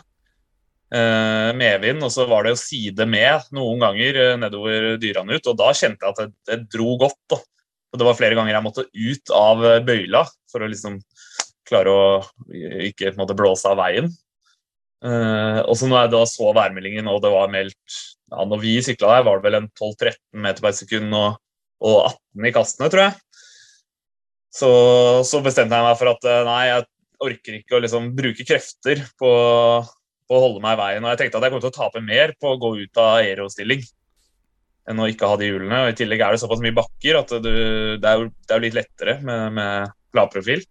Eh, 0.96 1.50
medvind, 1.58 2.04
og 2.06 2.14
så 2.14 2.28
var 2.30 2.46
det 2.46 2.54
jo 2.54 2.62
side 2.62 3.08
med 3.10 3.50
noen 3.56 3.82
ganger 3.82 4.38
nedover 4.40 4.94
dyrene 5.02 5.40
ut. 5.40 5.52
Og 5.52 5.58
da 5.60 5.72
kjente 5.76 6.06
jeg 6.06 6.14
at 6.14 6.22
det, 6.22 6.30
det 6.52 6.60
dro 6.76 6.96
godt. 7.02 7.22
Da. 7.34 7.42
Og 7.94 8.02
det 8.02 8.10
var 8.10 8.20
flere 8.20 8.38
ganger 8.38 8.56
jeg 8.56 8.66
måtte 8.66 8.88
ut 8.92 9.34
av 9.36 9.66
bøyla 9.88 10.26
for 10.52 10.64
å 10.64 10.70
liksom 10.70 11.00
klare 11.66 11.90
å 11.90 12.06
ikke 12.86 13.16
måte, 13.18 13.38
blåse 13.38 13.72
av 13.72 13.80
veien. 13.82 14.12
Uh, 15.04 15.60
og 15.68 15.76
så 15.78 15.90
når 15.90 16.06
jeg 16.06 16.12
da 16.14 16.22
så 16.30 16.52
værmeldingen, 16.56 17.10
og 17.12 17.20
det 17.22 17.30
var 17.34 17.52
meldt 17.52 17.98
ja, 18.32 18.46
Når 18.48 18.62
vi 18.62 18.78
sykla 18.82 19.18
der, 19.18 19.26
var 19.28 19.38
det 19.38 19.46
vel 19.46 19.58
en 19.60 19.68
12-13 19.76 20.16
meter 20.46 20.64
per 20.66 20.74
sekund 20.74 21.14
og, 21.14 21.36
og, 21.84 21.98
18 22.40 22.48
i 22.50 22.54
kastene, 22.56 22.90
tror 22.90 23.04
jeg. 23.04 23.44
Så, 24.56 24.70
så, 25.28 25.42
bestemte 25.44 25.78
jeg 25.78 25.86
meg 25.86 26.00
for 26.00 26.14
at 26.14 26.26
nei, 26.48 26.62
jeg 26.72 26.88
orker 27.26 27.58
ikke 27.60 27.78
å 27.78 27.82
liksom 27.84 28.08
bruke 28.18 28.48
krefter 28.48 29.04
på, 29.20 29.30
på, 29.84 30.38
å 30.38 30.42
holde 30.42 30.64
meg 30.64 30.78
i 30.78 30.80
veien. 30.80 31.06
Og 31.06 31.14
jeg 31.14 31.22
tenkte 31.22 31.42
at 31.42 31.48
jeg 31.48 31.54
kom 31.54 31.64
til 31.64 31.74
å 31.74 31.76
tape 31.76 32.02
mer 32.04 32.34
på 32.40 32.54
å 32.54 32.60
gå 32.62 32.72
ut 32.80 33.02
av 33.04 33.20
aerostilling 33.20 33.84
enn 34.90 35.02
å 35.02 35.10
ikke 35.12 35.30
ha 35.30 35.38
de 35.40 35.50
hjulene. 35.50 35.82
Og 35.84 35.92
I 35.92 35.98
tillegg 36.00 36.24
er 36.24 36.34
det 36.34 36.42
såpass 36.42 36.64
mye 36.64 36.78
bakker 36.78 37.20
at 37.20 37.36
du, 37.44 37.52
det, 38.00 38.10
er 38.10 38.22
jo, 38.22 38.32
det 38.48 38.56
er 38.56 38.64
litt 38.64 38.80
lettere 38.80 39.18
med, 39.26 39.60
med 39.60 39.94
lavprofil. 40.18 40.64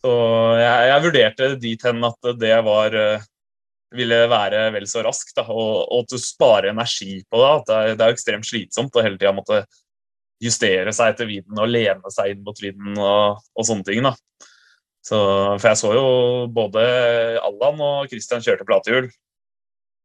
Så 0.00 0.12
jeg, 0.56 0.88
jeg 0.90 1.04
vurderte 1.04 1.50
dit 1.60 1.86
hen 1.88 2.08
at 2.08 2.32
det 2.40 2.56
var 2.64 2.96
ville 3.96 4.18
være 4.30 4.66
vel 4.74 4.86
så 4.90 5.04
raskt. 5.06 5.34
Da, 5.36 5.46
og, 5.48 5.86
og, 5.86 6.04
at 6.04 6.14
du 6.14 6.22
sparer 6.22 6.70
energi 6.72 7.20
på 7.30 7.40
det. 7.42 7.52
Det 7.68 7.78
er, 7.78 7.94
det 7.98 8.06
er 8.06 8.16
ekstremt 8.16 8.48
slitsomt 8.48 8.96
å 8.96 9.04
hele 9.04 9.18
tida 9.18 9.34
måtte 9.36 9.64
justere 10.40 10.92
seg 10.96 11.12
etter 11.12 11.28
vinden 11.28 11.58
og 11.60 11.68
lene 11.68 12.12
seg 12.12 12.32
inn 12.32 12.44
mot 12.46 12.60
vinden 12.62 12.96
og, 12.96 13.40
og, 13.54 13.64
sånne 13.66 13.86
ting. 13.86 14.06
da. 14.06 14.14
Så, 15.04 15.18
for 15.56 15.66
jeg 15.70 15.80
så 15.80 15.90
jo 15.96 16.06
både 16.52 16.84
Allan 17.40 17.82
og 17.84 18.12
Christian 18.12 18.44
kjørte 18.44 18.68
platehjul. 18.68 19.10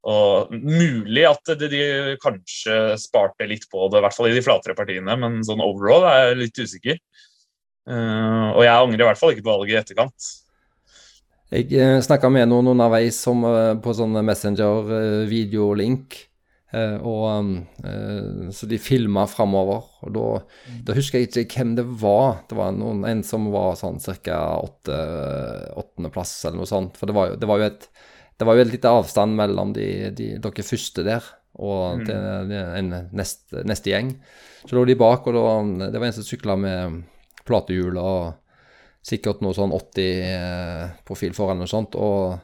Og 0.06 0.52
mulig 0.54 1.24
at 1.26 1.56
de, 1.58 1.70
de, 1.72 1.86
kanskje 2.22 2.94
sparte 3.02 3.48
litt 3.50 3.66
på 3.72 3.88
det, 3.90 4.00
i 4.00 4.06
hvert 4.06 4.16
fall 4.18 4.30
i 4.30 4.36
de 4.36 4.44
flatere 4.46 4.78
partiene, 4.78 5.16
men 5.18 5.40
sånn 5.48 5.64
overall 5.66 6.06
er 6.12 6.20
jeg 6.20 6.42
litt 6.44 6.62
usikker. 6.62 7.00
Uh, 7.90 8.54
og 8.54 8.62
jeg 8.66 8.74
angrer 8.74 9.02
i 9.02 9.08
hvert 9.10 9.20
fall 9.22 9.34
ikke 9.34 9.46
på 9.46 9.56
valget 9.56 9.74
i 9.74 9.80
etterkant. 9.82 10.30
Jeg 11.54 11.70
eh, 11.78 12.00
snakka 12.02 12.30
med 12.34 12.50
noen 12.50 12.72
underveis 12.72 13.20
som, 13.22 13.44
eh, 13.46 13.76
på 13.78 13.94
sånn 13.94 14.18
Messenger-videolink. 14.26 16.18
Eh, 16.76 16.98
og 17.06 17.62
Så 18.52 18.68
de 18.68 18.78
filma 18.82 19.28
framover. 19.30 19.86
Og 20.04 20.14
da, 20.16 20.26
da, 20.88 20.96
husker 20.98 21.22
jeg 21.22 21.30
ikke 21.30 21.62
hvem 21.62 21.76
det 21.78 21.86
var. 22.02 22.42
Det 22.50 22.58
var 22.58 22.74
noen, 22.76 23.06
en 23.08 23.24
som 23.24 23.48
var 23.54 23.78
sånn 23.80 24.02
ca. 24.02 24.42
åttendeplass 24.66 26.46
eller 26.46 26.60
noe 26.60 26.70
sånt. 26.70 26.98
For 26.98 27.06
det 27.08 27.16
var 27.16 27.32
jo, 27.32 27.40
det 27.40 27.50
var 27.50 27.62
jo 27.62 27.70
et 27.70 27.90
det 28.36 28.44
var 28.44 28.58
jo 28.58 28.66
et 28.66 28.72
lite 28.74 28.92
avstand 28.92 29.32
mellom 29.38 29.70
de, 29.72 30.12
de, 30.12 30.26
dere 30.44 30.64
første 30.68 31.06
der 31.08 31.24
og 31.56 32.02
mm. 32.02 32.50
en 32.52 32.90
neste, 33.16 33.62
neste, 33.64 33.94
gjeng. 33.94 34.10
Så 34.68 34.76
lå 34.76 34.84
de 34.90 34.98
bak, 35.00 35.24
og 35.30 35.38
da, 35.38 35.88
det 35.88 36.02
var 36.02 36.10
en 36.10 36.16
som 36.18 36.26
sykla 36.28 36.58
med 36.60 36.98
platehjul 37.48 37.96
og 37.96 38.34
sikkert 39.06 39.44
noe 39.46 39.56
sånn 39.56 39.74
80-profil 39.76 41.32
eh, 41.32 41.38
foran 41.38 41.64
og 41.66 41.70
sånt. 41.70 41.98
Og 42.00 42.36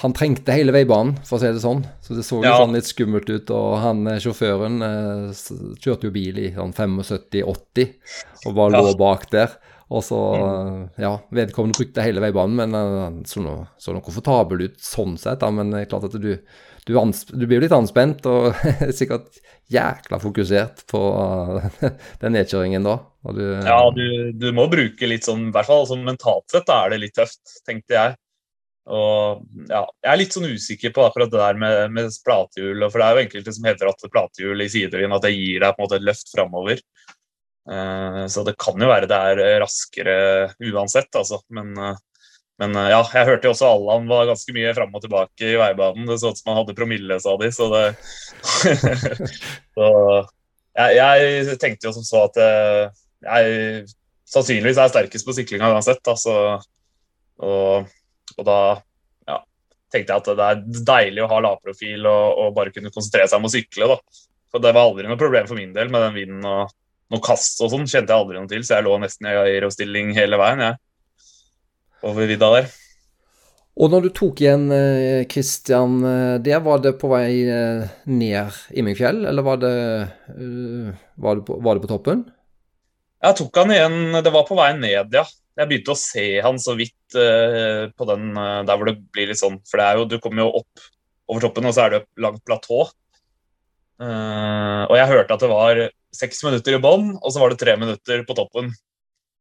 han 0.00 0.14
trengte 0.16 0.54
hele 0.56 0.72
veibanen, 0.74 1.18
for 1.26 1.36
å 1.36 1.42
si 1.42 1.50
det 1.52 1.62
sånn. 1.62 1.82
Så 2.02 2.16
det 2.16 2.24
så 2.26 2.40
jo 2.40 2.48
ja. 2.48 2.56
sånn 2.58 2.76
litt 2.76 2.88
skummelt 2.88 3.30
ut. 3.30 3.52
Og 3.54 3.74
han 3.82 4.06
eh, 4.10 4.20
sjåføren 4.22 4.80
eh, 4.86 5.42
kjørte 5.78 6.08
jo 6.08 6.14
bil 6.14 6.40
i 6.40 6.52
sånn 6.56 6.74
75-80 6.76 7.92
og 8.48 8.56
bare 8.56 8.80
ja. 8.80 8.86
lå 8.86 8.96
bak 9.00 9.28
der. 9.32 9.58
Og 9.90 10.04
så, 10.06 10.18
mm. 10.38 10.82
ja, 11.02 11.16
vedkommende 11.34 11.80
brukte 11.80 12.02
hele 12.06 12.22
veibanen, 12.22 12.54
men 12.60 12.76
han 12.78 13.16
så 13.26 13.42
noe, 13.42 13.64
så 13.74 13.90
noe 13.90 14.04
komfortabel 14.06 14.68
ut 14.68 14.76
sånn 14.82 15.16
sett. 15.18 15.40
Da. 15.42 15.50
Men 15.54 15.72
det 15.74 15.82
er 15.82 15.90
klart 15.90 16.06
at 16.06 16.14
du, 16.14 16.36
du, 16.86 16.92
du 16.94 17.46
blir 17.50 17.62
litt 17.62 17.74
anspent 17.74 18.26
og 18.30 18.54
sikkert 18.98 19.42
jækla 19.70 20.18
fokusert 20.22 20.82
på 20.90 21.00
den 22.22 22.34
nedkjøringen 22.36 22.86
da. 22.86 22.96
Du, 23.36 23.44
ja, 23.44 23.78
du, 23.94 24.32
du, 24.32 24.48
må 24.56 24.64
bruke 24.72 25.08
litt 25.08 25.28
sånn, 25.28 25.50
i 25.50 25.54
hvert 25.54 25.68
fall 25.68 25.86
sånn 25.88 26.06
mentalt 26.06 26.48
sett 26.52 26.66
da 26.68 26.82
er 26.84 26.94
det 26.94 27.02
litt 27.04 27.16
tøft, 27.18 27.42
tenkte 27.68 27.96
jeg. 27.96 28.18
Og 28.90 29.44
ja, 29.68 29.84
Jeg 30.02 30.10
er 30.10 30.18
litt 30.18 30.34
sånn 30.34 30.48
usikker 30.50 30.94
på 30.96 31.04
akkurat 31.04 31.30
det 31.30 31.38
der 31.38 31.58
med, 31.60 31.94
med 31.94 32.10
platehjul. 32.24 32.86
For 32.88 32.98
det 32.98 33.06
er 33.06 33.14
jo 33.14 33.24
enkelte 33.26 33.54
som 33.54 33.68
hevder 33.68 33.90
at 33.92 34.06
platehjul 34.16 34.64
i 34.64 34.70
sidevind 34.72 35.14
at 35.14 35.26
det 35.26 35.34
gir 35.36 35.62
deg 35.62 35.74
på 35.76 35.82
en 35.82 35.86
måte 35.86 36.00
et 36.00 36.06
løft 36.08 36.32
framover. 36.32 36.82
Uh, 37.70 38.24
så 38.32 38.42
det 38.46 38.56
kan 38.58 38.80
jo 38.80 38.88
være 38.88 39.06
det 39.10 39.18
er 39.30 39.60
raskere 39.62 40.16
uansett, 40.72 41.12
altså. 41.20 41.42
Men 41.54 41.76
uh, 41.78 41.92
men 42.60 42.76
eh, 42.76 42.90
ja, 42.92 43.00
jeg 43.16 43.28
hørte 43.28 43.48
jo 43.48 43.54
også 43.54 43.68
Allan 43.70 44.08
var 44.10 44.28
ganske 44.28 44.52
mye 44.52 44.72
fram 44.76 44.92
og 44.96 45.04
tilbake 45.04 45.48
i 45.48 45.56
veibanen. 45.56 46.08
Det 46.08 46.18
så 46.20 46.32
ut 46.32 46.40
som 46.40 46.52
han 46.52 46.60
hadde 46.60 46.76
promille, 46.76 47.16
sa 47.22 47.36
de. 47.40 47.48
Så 47.56 47.70
det 47.72 47.84
så, 49.76 49.88
jeg, 50.76 50.98
jeg, 50.98 51.56
tenkte 51.62 51.88
jo 51.88 51.94
som 51.96 52.04
så 52.06 52.26
at 52.28 52.36
eh, 52.44 53.00
jeg 53.24 53.86
sannsynligvis 54.30 54.80
er 54.80 54.92
sterkest 54.92 55.26
på 55.26 55.36
syklinga 55.36 55.70
uansett. 55.72 56.02
Altså, 56.12 56.34
og, 57.40 57.88
og, 58.36 58.42
da 58.44 58.58
ja, 59.30 59.38
tenkte 59.92 60.12
jeg 60.12 60.20
at 60.20 60.28
det 60.28 60.50
er 60.50 60.84
deilig 60.92 61.24
å 61.24 61.30
ha 61.32 61.40
lavprofil 61.46 62.04
og, 62.04 62.44
og 62.44 62.52
bare 62.60 62.74
kunne 62.76 62.92
konsentrere 62.92 63.30
seg 63.30 63.40
om 63.40 63.48
å 63.48 63.54
sykle. 63.56 63.88
da. 63.94 63.98
For 64.52 64.60
det 64.60 64.74
var 64.76 64.84
aldri 64.84 65.08
noe 65.08 65.20
problem 65.20 65.48
for 65.48 65.56
min 65.56 65.72
del 65.72 65.88
med 65.88 66.04
den 66.04 66.16
vinden 66.18 66.44
og 66.44 66.76
noe 67.10 67.24
kast 67.24 67.64
og 67.64 67.72
sånn. 67.72 67.88
kjente 67.88 68.12
jeg 68.12 68.20
aldri 68.20 68.36
noe 68.36 68.52
til, 68.52 68.62
så 68.66 68.76
jeg 68.76 68.86
lå 68.86 69.00
nesten 69.00 69.32
i 69.32 69.36
aerostilling 69.48 70.12
hele 70.14 70.36
veien. 70.38 70.68
jeg 70.68 70.89
over 72.06 72.28
vidda 72.30 72.52
der. 72.56 72.70
Og 73.80 73.88
når 73.92 74.06
du 74.06 74.10
tok 74.12 74.42
igjen 74.42 74.66
Kristian 75.30 76.00
eh, 76.04 76.36
eh, 76.42 76.62
var 76.64 76.82
det 76.84 76.96
på 77.00 77.08
vei 77.12 77.46
eh, 77.48 77.86
ned 78.10 78.58
Imingfjell, 78.76 79.22
eller 79.30 79.46
var 79.46 79.60
det, 79.62 79.74
var 81.16 81.38
det, 81.38 81.44
på, 81.46 81.56
var 81.64 81.78
det 81.78 81.84
på 81.86 81.92
toppen? 81.92 82.26
Jeg 83.20 83.36
tok 83.38 83.60
han 83.60 83.72
igjen, 83.72 83.98
det 84.24 84.32
var 84.34 84.44
på 84.48 84.58
vei 84.58 84.72
ned, 84.76 85.14
ja. 85.14 85.24
Jeg 85.60 85.68
begynte 85.68 85.92
å 85.92 85.98
se 85.98 86.24
han 86.40 86.56
så 86.62 86.72
vidt 86.78 87.16
uh, 87.18 87.90
på 87.92 88.06
den 88.08 88.30
uh, 88.32 88.62
der 88.64 88.78
hvor 88.78 88.88
det 88.88 88.94
blir 89.12 89.28
litt 89.28 89.40
sånn 89.40 89.58
For 89.68 89.76
det 89.76 89.88
er 89.90 89.98
jo, 89.98 90.06
du 90.08 90.14
kommer 90.22 90.46
jo 90.46 90.62
opp 90.62 90.84
over 91.28 91.44
toppen, 91.44 91.66
og 91.68 91.74
så 91.76 91.82
er 91.84 91.92
det 91.92 92.00
langt 92.22 92.40
platå. 92.48 92.86
Uh, 94.00 94.86
og 94.86 94.94
jeg 94.96 95.10
hørte 95.10 95.36
at 95.36 95.44
det 95.44 95.50
var 95.50 95.82
seks 96.16 96.40
minutter 96.46 96.78
i 96.78 96.80
bånn, 96.80 97.12
og 97.18 97.34
så 97.34 97.42
var 97.42 97.52
det 97.52 97.60
tre 97.60 97.76
minutter 97.76 98.24
på 98.24 98.38
toppen. 98.38 98.72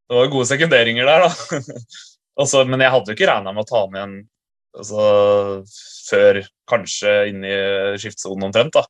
Det 0.09 0.17
var 0.17 0.33
gode 0.33 0.49
sekunderinger 0.49 1.07
der, 1.07 1.29
da. 1.29 1.61
Også, 2.39 2.63
men 2.69 2.81
jeg 2.83 2.93
hadde 2.93 3.11
jo 3.11 3.17
ikke 3.17 3.29
regna 3.29 3.53
med 3.53 3.65
å 3.65 3.69
ta 3.69 3.85
med 3.91 4.03
en 4.03 4.19
Altså 4.79 5.01
før 6.05 6.37
kanskje 6.69 7.13
inn 7.31 7.41
i 7.41 7.55
skiftsonen 7.97 8.45
omtrent, 8.45 8.75
da. 8.75 8.83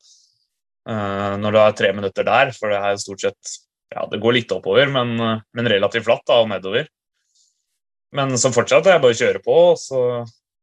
Uh, 0.89 1.37
når 1.39 1.55
du 1.55 1.59
har 1.61 1.75
tre 1.77 1.93
minutter 1.95 2.27
der, 2.27 2.51
for 2.51 2.67
det 2.71 2.81
er 2.83 2.95
jo 2.97 2.99
stort 3.05 3.23
sett 3.23 3.53
Ja, 3.95 4.03
det 4.11 4.19
går 4.21 4.35
litt 4.35 4.51
oppover, 4.51 4.91
men, 4.91 5.15
men 5.17 5.69
relativt 5.71 6.05
flatt 6.05 6.25
da, 6.27 6.41
og 6.43 6.49
nedover. 6.51 6.89
Men 8.13 8.35
så 8.41 8.51
fortsatte 8.53 8.91
jeg 8.91 9.01
bare 9.01 9.15
å 9.15 9.19
kjøre 9.21 9.41
på, 9.45 9.55
og 9.71 9.79
så, 9.81 10.01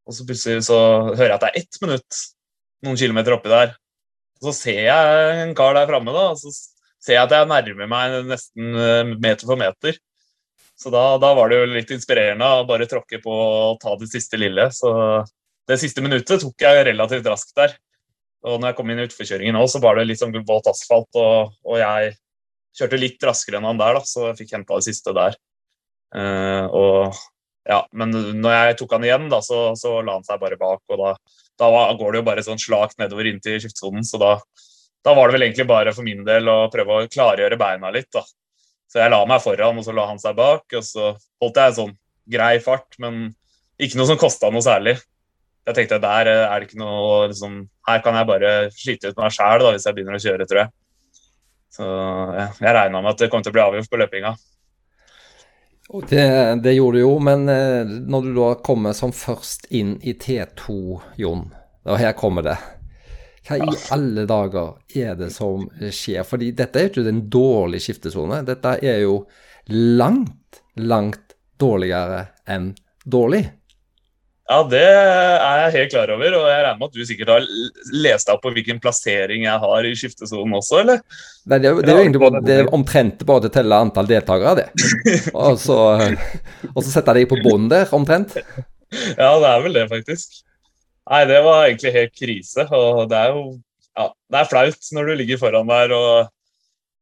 og 0.07 0.14
så 0.14 0.26
plutselig 0.28 0.66
så 0.68 0.78
hører 1.09 1.32
jeg 1.32 1.37
at 1.39 1.45
det 1.47 1.51
er 1.51 1.61
ett 1.64 1.80
minutt 1.82 2.20
noen 2.87 3.01
kilometer 3.01 3.34
oppi 3.34 3.51
der. 3.51 3.74
Og 4.39 4.51
så 4.51 4.55
ser 4.61 4.80
jeg 4.84 5.37
en 5.43 5.55
kar 5.59 5.74
der 5.74 5.89
framme, 5.91 6.14
da, 6.14 6.28
og 6.34 6.41
så 6.41 6.53
ser 6.53 7.16
jeg 7.16 7.24
at 7.24 7.34
jeg 7.34 7.51
nærmer 7.51 7.91
meg 7.91 8.16
nesten 8.28 8.78
eh, 8.82 9.14
meter 9.16 9.49
for 9.49 9.59
meter. 9.61 9.99
Så 10.77 10.93
da, 10.93 11.16
da, 11.20 11.33
var 11.37 11.49
det 11.49 11.59
jo 11.59 11.68
litt 11.72 11.93
inspirerende 11.95 12.49
å 12.59 12.66
bare 12.68 12.89
tråkke 12.89 13.20
på 13.22 13.33
og 13.33 13.79
ta 13.81 13.95
det 13.97 14.11
siste 14.11 14.37
lille. 14.41 14.68
Så 14.77 14.91
det 15.66 15.79
siste 15.81 16.05
minuttet 16.05 16.43
tok 16.43 16.62
jeg 16.62 16.85
relativt 16.91 17.29
raskt 17.31 17.57
der. 17.57 17.74
Og 18.47 18.61
når 18.61 18.70
jeg 18.70 18.79
kom 18.79 18.93
inn 18.93 19.01
i 19.01 19.07
utforkjøringen 19.09 19.59
òg, 19.59 19.70
så 19.72 19.81
var 19.83 19.97
det 19.99 20.07
litt 20.07 20.20
sånn 20.20 20.37
våt 20.47 20.68
asfalt, 20.70 21.09
og, 21.18 21.57
og, 21.66 21.79
jeg 21.81 22.12
kjørte 22.77 23.01
litt 23.01 23.24
raskere 23.24 23.59
enn 23.59 23.66
han 23.66 23.81
der, 23.81 23.97
da, 23.97 24.05
så 24.07 24.29
jeg 24.29 24.39
fikk 24.43 24.53
henta 24.59 24.79
det 24.79 24.87
siste 24.87 25.14
der. 25.16 25.39
Uh, 26.14 26.68
og 26.70 27.16
ja, 27.66 27.81
men 27.97 28.12
når 28.14 28.55
jeg 28.55 28.79
tok 28.79 28.95
han 28.95 29.07
igjen, 29.09 29.27
da, 29.33 29.41
så, 29.43 29.72
så 29.79 29.97
la 30.05 30.20
han 30.20 30.27
seg 30.27 30.39
bare 30.43 30.59
bak, 30.61 30.85
og 30.93 31.01
da, 31.01 31.14
da 31.59 31.70
går 31.99 32.12
det 32.12 32.20
jo 32.20 32.27
bare 32.29 32.45
sånn 32.47 32.62
slakt 32.62 33.01
nedover 33.03 33.27
inntil 33.27 33.59
skiftsonen, 33.64 34.07
så 34.07 34.20
da, 34.22 34.37
da, 35.03 35.16
var 35.16 35.27
det 35.27 35.39
vel 35.39 35.49
egentlig 35.49 35.66
bare 35.72 35.95
for 35.97 36.07
min 36.07 36.22
del 36.29 36.53
å 36.53 36.59
prøve 36.70 37.01
å 37.01 37.09
klargjøre 37.11 37.59
beina 37.59 37.91
litt, 37.95 38.12
da. 38.14 38.22
Så 38.87 39.03
jeg 39.03 39.12
la 39.12 39.20
meg 39.28 39.43
foran, 39.43 39.78
og 39.80 39.84
så 39.87 39.95
la 39.95 40.07
han 40.11 40.20
seg 40.22 40.37
bak, 40.39 40.64
og 40.78 40.84
så 40.87 41.12
holdt 41.43 41.61
jeg 41.61 41.76
sånn 41.78 41.93
grei 42.30 42.57
fart, 42.62 42.97
men 43.03 43.28
ikke 43.82 43.99
noe 43.99 44.09
som 44.09 44.18
kosta 44.20 44.51
noe 44.53 44.64
særlig. 44.64 44.97
Jeg 45.66 45.74
tenkte 45.74 45.99
der 46.03 46.30
er 46.30 46.61
det 46.61 46.68
ikke 46.68 46.78
noe 46.78 47.26
liksom, 47.32 47.64
Her 47.89 48.03
kan 48.05 48.14
jeg 48.14 48.28
bare 48.28 48.51
slite 48.70 49.11
ut 49.11 49.16
meg 49.18 49.32
sjæl 49.34 49.64
hvis 49.66 49.87
jeg 49.87 49.97
begynner 49.97 50.18
å 50.18 50.22
kjøre, 50.22 50.47
tror 50.47 50.61
jeg. 50.62 50.72
Så 51.76 51.87
ja, 51.87 52.47
jeg 52.62 52.76
regna 52.76 53.03
med 53.03 53.12
at 53.12 53.24
det 53.24 53.30
kom 53.32 53.43
til 53.43 53.53
å 53.53 53.57
bli 53.57 53.64
avgjort 53.64 53.91
på 53.91 54.01
løpinga. 54.01 54.37
Det, 56.11 56.22
det, 56.64 56.72
gjorde 56.74 56.99
du 56.99 57.03
jo, 57.05 57.12
men 57.22 57.45
eh, 57.51 57.87
når 57.87 58.24
du 58.24 58.32
da 58.39 58.49
kommer 58.66 58.95
som 58.97 59.12
først 59.14 59.68
inn 59.74 59.95
i 60.03 60.16
T2, 60.18 60.78
Jon, 61.22 61.45
og 61.87 62.01
her 62.01 62.16
kommer 62.18 62.47
det 62.47 62.57
Hva 63.47 63.59
i 63.62 63.76
alle 63.94 64.24
dager 64.26 64.72
er 64.99 65.18
det 65.18 65.30
som 65.34 65.68
skjer? 65.78 66.24
Fordi 66.26 66.51
dette 66.57 66.80
er 66.80 66.88
jo 66.88 66.94
ikke 66.94 67.12
en 67.12 67.26
dårlig 67.30 67.82
skiftesone. 67.84 68.40
Dette 68.47 68.78
er 68.82 69.05
jo 69.05 69.20
langt, 69.70 70.62
langt 70.74 71.36
dårligere 71.61 72.26
enn 72.51 72.72
dårlig. 73.07 73.44
Ja, 74.47 74.61
det 74.70 74.78
er 74.78 75.61
jeg 75.64 75.72
helt 75.74 75.90
klar 75.90 76.11
over, 76.14 76.34
og 76.38 76.44
jeg 76.47 76.59
regner 76.62 76.78
med 76.78 76.86
at 76.86 76.94
du 76.94 77.07
sikkert 77.09 77.30
har 77.32 77.47
lest 77.99 78.28
deg 78.28 78.36
opp 78.36 78.44
på 78.44 78.53
hvilken 78.55 78.78
plassering 78.82 79.42
jeg 79.42 79.62
har 79.64 79.88
i 79.88 79.94
skiftesonen 79.99 80.55
også, 80.55 80.84
eller? 80.84 81.01
Nei, 81.51 81.59
det 81.64 81.70
er, 81.72 81.80
det 81.82 81.90
er 81.90 81.99
jo 81.99 82.05
egentlig 82.05 82.22
bare, 82.22 82.42
det 82.47 82.59
er 82.61 82.70
omtrent 82.76 83.24
bare 83.26 83.42
til 83.42 83.51
å 83.51 83.57
telle 83.57 83.80
antall 83.82 84.11
deltakere, 84.11 84.62
det. 84.62 84.92
Og 85.49 85.59
så, 85.59 85.80
og 86.70 86.78
så 86.78 86.92
setter 86.92 87.18
jeg 87.18 87.26
deg 87.26 87.32
på 87.34 87.42
bånn 87.42 87.66
der, 87.72 87.90
omtrent. 87.97 88.38
Ja, 88.38 89.32
det 89.42 89.51
er 89.51 89.66
vel 89.66 89.80
det, 89.80 89.88
faktisk. 89.90 90.45
Nei, 91.07 91.23
det 91.31 91.39
var 91.47 91.69
egentlig 91.69 91.95
helt 91.95 92.15
krise, 92.19 92.67
og 92.75 93.07
det 93.11 93.19
er 93.21 93.35
jo 93.37 93.45
ja, 93.97 94.11
det 94.33 94.41
er 94.41 94.51
flaut 94.51 94.91
når 94.93 95.09
du 95.09 95.15
ligger 95.21 95.41
foran 95.41 95.71
der 95.71 95.95
og, 95.97 96.29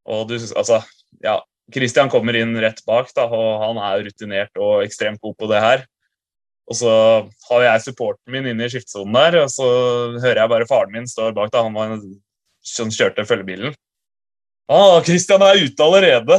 og 0.05 0.29
du 0.31 0.37
Altså, 0.37 0.83
ja. 1.25 1.41
Christian 1.73 2.11
kommer 2.13 2.37
inn 2.37 2.53
rett 2.61 2.83
bak, 2.85 3.09
da, 3.17 3.25
og 3.25 3.63
han 3.63 3.79
er 3.81 4.03
rutinert 4.05 4.59
og 4.61 4.83
ekstremt 4.85 5.23
god 5.25 5.33
på 5.41 5.47
det 5.49 5.63
her. 5.65 5.87
Og 6.69 6.77
så 6.77 6.91
har 7.49 7.63
jeg 7.65 7.85
supporten 7.87 8.35
min 8.35 8.51
inne 8.51 8.67
i 8.67 8.73
skiftsonen 8.73 9.17
der, 9.17 9.39
og 9.47 9.49
så 9.53 9.69
hører 10.19 10.43
jeg 10.43 10.53
bare 10.53 10.69
faren 10.69 10.93
min 10.93 11.09
står 11.09 11.33
bak. 11.37 11.49
da, 11.53 11.63
Han 11.65 11.73
var 11.73 11.97
som 12.65 12.93
kjørte 12.93 13.25
følgebilen. 13.29 13.73
Ah, 14.69 15.01
Christian 15.05 15.45
er 15.45 15.65
ute 15.65 15.89
allerede! 15.89 16.39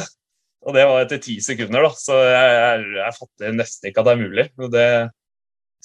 Og 0.66 0.74
det 0.74 0.86
var 0.89 1.03
etter 1.03 1.22
ti 1.22 1.39
sekunder, 1.45 1.86
da. 1.86 1.91
Så 1.97 2.22
jeg, 2.22 2.53
jeg, 2.53 2.86
jeg 2.99 3.18
fatter 3.20 3.57
nesten 3.57 3.89
ikke 3.89 4.01
at 4.01 4.07
det 4.07 4.13
er 4.16 4.24
mulig. 4.24 4.47
Det, 4.74 4.88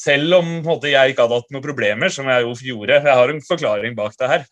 selv 0.01 0.38
om 0.38 0.48
måte, 0.64 0.88
jeg 0.92 1.12
ikke 1.12 1.26
hadde 1.26 1.42
hatt 1.42 1.53
noen 1.53 1.66
problemer, 1.66 2.12
som 2.12 2.28
jeg 2.30 2.46
jo 2.46 2.55
gjorde. 2.70 3.03
Jeg 3.05 3.18
har 3.20 3.32
en 3.34 3.44
forklaring 3.44 3.98
bak 3.98 4.16
det 4.20 4.32
her. 4.32 4.48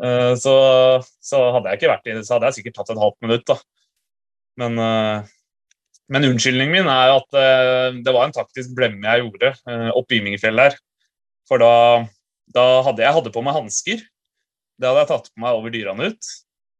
Uh, 0.00 0.32
så, 0.38 0.54
så, 1.20 1.42
hadde 1.56 1.72
jeg 1.72 1.80
ikke 1.80 1.90
vært 1.90 2.08
i 2.08 2.16
det, 2.16 2.24
så 2.24 2.36
hadde 2.36 2.50
jeg 2.50 2.60
sikkert 2.60 2.80
tatt 2.80 2.94
et 2.94 3.02
halvt 3.02 3.18
minutt. 3.26 3.44
da. 3.50 3.58
Men 4.60 4.78
uh, 4.80 5.28
men 6.10 6.26
unnskyldningen 6.26 6.74
min 6.74 6.90
er 6.90 7.12
at 7.14 7.36
uh, 7.38 7.96
det 8.02 8.12
var 8.14 8.26
en 8.26 8.34
taktisk 8.34 8.72
blemme 8.74 9.06
jeg 9.06 9.22
gjorde 9.22 9.52
uh, 9.70 9.90
oppe 9.94 10.16
i 10.16 10.18
Imingefjell 10.18 10.58
der. 10.58 10.76
For 11.46 11.62
da, 11.62 11.74
da, 12.50 12.64
hadde 12.86 13.04
jeg 13.04 13.16
hadde 13.16 13.32
på 13.34 13.42
meg 13.46 13.54
hansker. 13.54 14.02
Det 14.80 14.88
hadde 14.88 15.04
jeg 15.04 15.10
tatt 15.12 15.28
på 15.30 15.44
meg 15.44 15.58
over 15.58 15.74
dyrene 15.74 16.10
ut. 16.10 16.30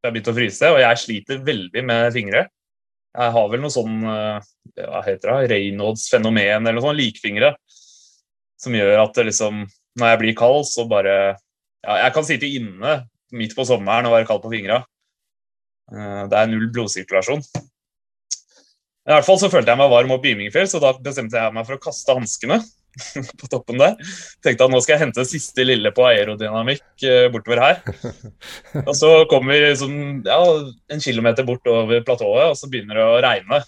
Jeg 0.01 0.14
begynte 0.14 0.32
å 0.32 0.38
fryse, 0.38 0.70
og 0.72 0.80
jeg 0.82 1.03
sliter 1.03 1.45
veldig 1.47 1.84
med 1.86 2.09
fingre. 2.16 2.45
Jeg 3.11 3.34
har 3.34 3.48
vel 3.50 3.62
noe 3.62 3.74
sånn 3.74 4.04
uh, 4.06 4.38
hva 4.78 5.02
heter 5.06 5.32
det, 5.32 5.48
Reynolds 5.54 6.06
fenomen 6.12 6.62
eller 6.62 6.78
noe 6.78 6.84
sånt, 6.84 7.00
likfingre, 7.00 7.54
som 8.61 8.76
gjør 8.76 9.02
at 9.02 9.18
liksom, 9.26 9.64
når 9.98 10.12
jeg 10.12 10.20
blir 10.22 10.36
kald, 10.38 10.62
så 10.68 10.86
bare 10.88 11.16
ja, 11.80 11.96
Jeg 12.04 12.14
kan 12.14 12.26
sitte 12.28 12.46
inne 12.48 13.00
midt 13.34 13.56
på 13.56 13.66
sommeren 13.66 14.06
og 14.06 14.14
være 14.14 14.28
kald 14.28 14.42
på 14.44 14.52
fingra. 14.52 14.82
Det 15.90 16.36
er 16.36 16.50
null 16.50 16.68
blodsirkulasjon. 16.74 17.40
I 17.40 19.14
hvert 19.14 19.26
fall 19.26 19.38
så 19.40 19.48
følte 19.50 19.72
jeg 19.72 19.80
meg 19.80 19.90
varm 19.90 20.12
opp 20.14 20.26
i 20.28 20.34
Imingfjell, 20.34 20.68
så 20.70 20.78
da 20.82 20.92
bestemte 21.02 21.40
jeg 21.40 21.54
meg 21.56 21.66
for 21.66 21.78
å 21.78 21.82
kaste 21.82 22.14
hanskene 22.14 22.61
på 23.40 23.48
toppen 23.51 23.80
der. 23.80 23.96
Tenkte 24.44 24.66
at 24.66 24.72
nå 24.72 24.80
skal 24.82 24.96
jeg 24.96 25.05
hente 25.07 25.26
siste 25.28 25.66
lille 25.66 25.92
på 25.96 26.07
aerodynamikk 26.09 27.05
eh, 27.07 27.26
bortover 27.32 27.62
her. 27.64 27.82
Og 28.88 28.94
så 28.98 29.12
kommer 29.30 29.55
vi 29.55 29.61
liksom, 29.66 29.98
ja, 30.26 30.38
en 30.92 31.05
kilometer 31.05 31.46
bort 31.48 31.66
over 31.70 32.03
platået, 32.07 32.53
og 32.53 32.57
så 32.59 32.70
begynner 32.70 32.98
det 32.98 33.05
å 33.07 33.20
regne. 33.24 33.61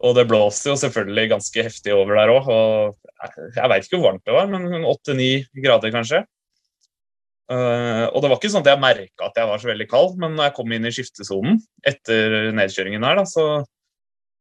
Og 0.00 0.14
det 0.16 0.26
blåser 0.28 0.72
jo 0.72 0.80
selvfølgelig 0.80 1.30
ganske 1.34 1.64
heftig 1.66 1.92
over 1.94 2.16
der 2.16 2.32
òg. 2.32 2.52
Jeg, 3.20 3.48
jeg 3.56 3.72
veit 3.72 3.88
ikke 3.88 3.98
hvor 3.98 4.06
varmt 4.10 4.28
det 4.28 4.36
var, 4.36 4.48
men 4.52 4.86
åtte-ni 4.88 5.32
grader 5.60 5.92
kanskje. 5.92 6.22
Uh, 7.50 8.06
og 8.14 8.22
det 8.22 8.28
var 8.30 8.38
ikke 8.38 8.48
sånn 8.52 8.62
at 8.62 8.68
jeg 8.70 8.78
merka 8.78 9.26
at 9.26 9.38
jeg 9.40 9.48
var 9.50 9.60
så 9.60 9.68
veldig 9.72 9.86
kald, 9.90 10.12
men 10.22 10.36
når 10.38 10.48
jeg 10.48 10.54
kom 10.56 10.72
inn 10.72 10.86
i 10.86 10.92
skiftesonen 10.94 11.58
etter 11.90 12.52
nedkjøringen 12.54 13.04
her, 13.04 13.18
da, 13.18 13.24
så 13.26 13.46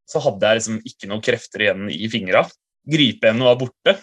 så 0.10 0.22
hadde 0.24 0.48
jeg 0.48 0.60
liksom 0.60 0.80
ikke 0.90 1.10
noen 1.10 1.24
krefter 1.26 1.66
igjen 1.66 1.90
i 1.94 2.10
fingra. 2.12 2.44
Gripeenden 2.90 3.48
er 3.48 3.60
borte. 3.60 3.96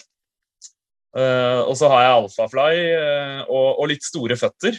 Uh, 1.17 1.65
og 1.65 1.73
så 1.79 1.89
har 1.89 2.03
jeg 2.05 2.17
alfafly 2.19 2.73
uh, 2.93 3.43
og, 3.49 3.69
og, 3.81 3.85
litt 3.89 4.05
store 4.05 4.37
føtter. 4.37 4.77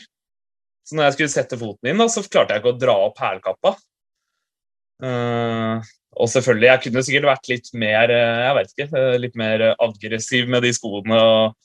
Så 0.85 0.95
når 0.95 1.07
jeg 1.07 1.15
skulle 1.15 1.33
sette 1.33 1.57
foten 1.57 1.89
inn, 1.89 2.01
da, 2.01 2.05
så 2.11 2.21
klarte 2.27 2.53
jeg 2.53 2.61
ikke 2.61 2.75
å 2.75 2.79
dra 2.79 2.97
opp 3.07 3.21
hælkappa. 3.23 3.73
Uh, 5.01 5.81
og 6.17 6.29
selvfølgelig, 6.29 6.69
jeg 6.69 6.83
kunne 6.83 7.03
sikkert 7.05 7.29
vært 7.29 7.49
litt 7.51 7.67
mer 7.77 8.11
jeg 8.13 8.53
vet 8.57 8.71
ikke, 8.73 9.01
litt 9.21 9.35
mer 9.37 9.63
aggressiv 9.75 10.47
med 10.49 10.63
de 10.65 10.71
skoene 10.73 11.19
og 11.21 11.57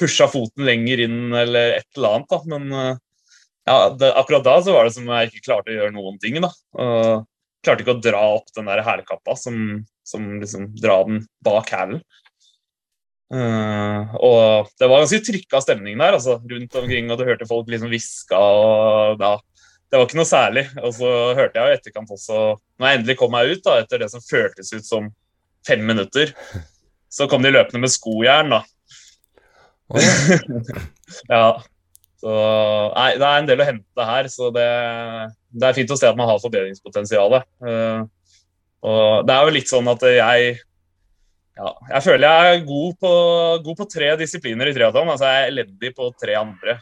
pusha 0.00 0.26
foten 0.26 0.64
lenger 0.66 1.04
inn 1.04 1.18
eller 1.30 1.76
et 1.76 1.98
eller 1.98 2.16
annet. 2.16 2.32
Da. 2.32 2.40
Men 2.50 2.96
ja, 3.68 3.76
det, 3.94 4.08
akkurat 4.18 4.46
da 4.46 4.56
så 4.64 4.74
var 4.74 4.88
det 4.88 4.96
som 4.96 5.06
om 5.06 5.14
jeg 5.14 5.30
ikke 5.30 5.44
klarte 5.46 5.70
å 5.70 5.76
gjøre 5.76 5.94
noen 5.94 6.18
ting. 6.22 6.40
da. 6.42 6.50
Klarte 7.62 7.86
ikke 7.86 7.94
å 7.94 8.02
dra 8.02 8.24
opp 8.40 8.50
den 8.58 8.66
der 8.72 8.82
hælkappa 8.82 9.38
som, 9.38 9.84
som 10.04 10.36
liksom 10.40 10.68
dra 10.78 11.00
den 11.08 11.24
bak 11.44 11.72
hælen. 11.72 12.02
Uh, 13.34 14.14
og 14.20 14.68
det 14.78 14.86
var 14.86 15.00
ganske 15.02 15.22
trykka 15.24 15.58
stemning 15.64 15.96
der 15.98 16.18
altså, 16.18 16.36
rundt 16.38 16.76
omkring, 16.78 17.08
og 17.10 17.18
du 17.18 17.24
hørte 17.26 17.48
folk 17.48 17.70
liksom 17.72 17.90
hviska. 17.90 18.38
og 18.38 19.24
ja, 19.24 19.32
Det 19.88 19.98
var 19.98 20.06
ikke 20.06 20.20
noe 20.20 20.28
særlig. 20.28 20.66
Og 20.82 20.94
så 20.98 21.10
hørte 21.38 21.58
jeg 21.58 21.64
jo 21.64 21.80
etterkant 21.80 22.14
også, 22.14 22.44
når 22.78 22.88
jeg 22.88 23.00
endelig 23.00 23.18
kom 23.18 23.34
meg 23.34 23.50
ut, 23.50 23.64
da, 23.64 23.80
etter 23.82 24.04
det 24.04 24.10
som 24.12 24.24
føltes 24.24 24.72
ut 24.76 24.86
som 24.86 25.10
fem 25.66 25.82
minutter, 25.86 26.34
så 27.10 27.28
kom 27.30 27.42
de 27.42 27.54
løpende 27.54 27.82
med 27.82 27.92
skojern, 27.92 28.52
da. 28.52 28.62
Oh. 29.88 30.00
ja. 31.34 31.46
Så 32.24 32.34
nei, 32.94 33.10
det 33.20 33.26
er 33.28 33.38
en 33.38 33.48
del 33.48 33.60
å 33.60 33.66
hente 33.68 34.04
her, 34.08 34.28
så 34.32 34.48
det, 34.54 34.68
det 35.52 35.66
er 35.68 35.76
fint 35.76 35.90
å 35.92 35.98
se 36.00 36.08
at 36.08 36.16
man 36.16 36.30
har 36.30 36.40
forbedringspotensial. 36.40 37.36
Uh, 37.60 38.06
og 38.84 39.26
det 39.26 39.34
er 39.34 39.48
jo 39.48 39.54
litt 39.56 39.70
sånn 39.70 39.90
at 39.92 40.02
jeg 40.12 40.56
ja, 41.54 41.70
jeg 41.92 42.02
føler 42.02 42.24
jeg 42.26 42.54
er 42.56 42.64
god 42.66 42.96
på, 43.04 43.12
god 43.62 43.76
på 43.78 43.86
tre 43.86 44.08
disipliner 44.18 44.68
i 44.68 44.74
triatlon. 44.74 45.12
Altså 45.12 45.30
jeg 45.30 45.42
er 45.44 45.52
elendig 45.52 45.92
på 45.94 46.08
tre 46.18 46.34
andre. 46.40 46.80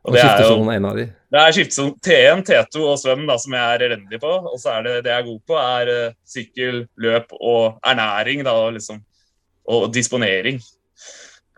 Og, 0.00 0.10
og 0.10 0.16
det 0.16 0.24
er 0.24 0.42
jo 0.44 0.66
en 0.72 0.88
av 0.88 0.96
de? 0.96 1.06
Det 1.32 1.40
er 1.40 1.54
skiftesonen 1.56 1.96
T1, 2.04 2.42
T2 2.48 2.82
og 2.84 2.98
svøm 3.00 3.24
da, 3.28 3.36
som 3.40 3.56
jeg 3.56 3.76
er 3.76 3.86
elendig 3.88 4.20
på. 4.20 4.32
Og 4.52 4.60
så 4.60 4.74
er 4.74 4.84
det 4.86 4.94
det 5.06 5.12
jeg 5.12 5.22
er 5.22 5.26
god 5.30 5.40
på, 5.48 5.56
er 5.60 5.92
uh, 5.92 6.12
sykkel, 6.28 6.82
løp 7.00 7.34
og 7.36 7.80
ernæring. 7.88 8.44
Da, 8.44 8.54
liksom, 8.76 9.00
og 9.70 9.88
disponering. 9.94 10.60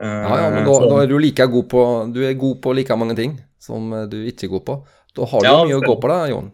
Ja, 0.03 0.39
ja, 0.43 0.49
men 0.51 0.67
da, 0.67 0.79
da, 0.91 0.97
er 1.03 1.11
du 1.11 1.19
like 1.21 1.45
god 1.47 1.67
på 1.71 1.83
Du 2.11 2.23
er 2.27 2.33
god 2.35 2.57
på 2.65 2.73
like 2.75 2.95
mange 2.99 3.15
ting 3.15 3.37
som 3.63 3.93
eh, 3.95 4.09
du 4.11 4.17
ikke 4.27 4.49
er 4.49 4.53
god 4.57 4.65
på. 4.67 4.77
Da 5.15 5.29
har 5.31 5.45
du 5.45 5.47
ja, 5.47 5.59
mye 5.69 5.79
å 5.79 5.85
gå 5.85 5.95
på 6.03 6.11
da, 6.11 6.17
Jon. 6.33 6.49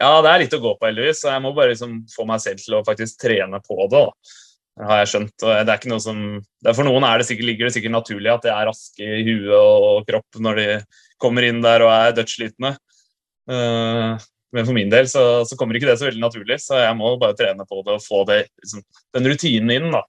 Ja, 0.00 0.18
det 0.24 0.30
er 0.30 0.42
litt 0.42 0.56
å 0.56 0.62
gå 0.62 0.72
på, 0.74 0.88
heldigvis. 0.88 1.22
Jeg 1.28 1.42
må 1.42 1.52
bare 1.54 1.70
liksom 1.70 2.00
få 2.10 2.26
meg 2.26 2.42
selv 2.42 2.62
til 2.62 2.78
å 2.78 2.82
faktisk 2.86 3.20
trene 3.22 3.60
på 3.62 3.76
det. 3.92 4.02
Da. 4.02 4.86
har 4.88 5.02
jeg 5.04 5.10
skjønt. 5.12 5.34
og 5.44 5.52
det 5.54 5.70
er 5.70 5.78
ikke 5.78 5.92
noe 5.92 6.02
som, 6.02 6.20
For 6.66 6.86
noen 6.86 7.06
det 7.20 7.28
sikkert, 7.28 7.48
ligger 7.50 7.68
det 7.68 7.74
sikkert 7.76 7.94
naturlig 7.94 8.32
at 8.32 8.42
de 8.42 8.50
er 8.50 8.66
raske 8.70 9.04
i 9.20 9.22
huet 9.28 9.54
og 9.54 10.08
kropp 10.08 10.40
når 10.42 10.60
de 10.60 10.68
kommer 11.22 11.46
inn 11.46 11.62
der 11.62 11.86
og 11.86 11.92
er 11.94 12.16
dødsslitne. 12.18 12.74
Uh, 13.50 14.18
men 14.54 14.66
for 14.66 14.74
min 14.74 14.90
del 14.90 15.06
så, 15.10 15.44
så, 15.46 15.56
kommer 15.58 15.76
ikke 15.76 15.90
det 15.90 15.98
så 16.00 16.08
veldig 16.08 16.22
naturlig, 16.22 16.58
så 16.62 16.78
jeg 16.80 16.98
må 16.98 17.14
bare 17.20 17.36
trene 17.38 17.66
på 17.68 17.82
det 17.86 17.96
og 17.96 18.04
få 18.04 18.22
det, 18.28 18.44
liksom, 18.62 18.84
den 19.14 19.30
rutinen 19.30 19.72
inn. 19.74 19.88
da. 19.94 20.04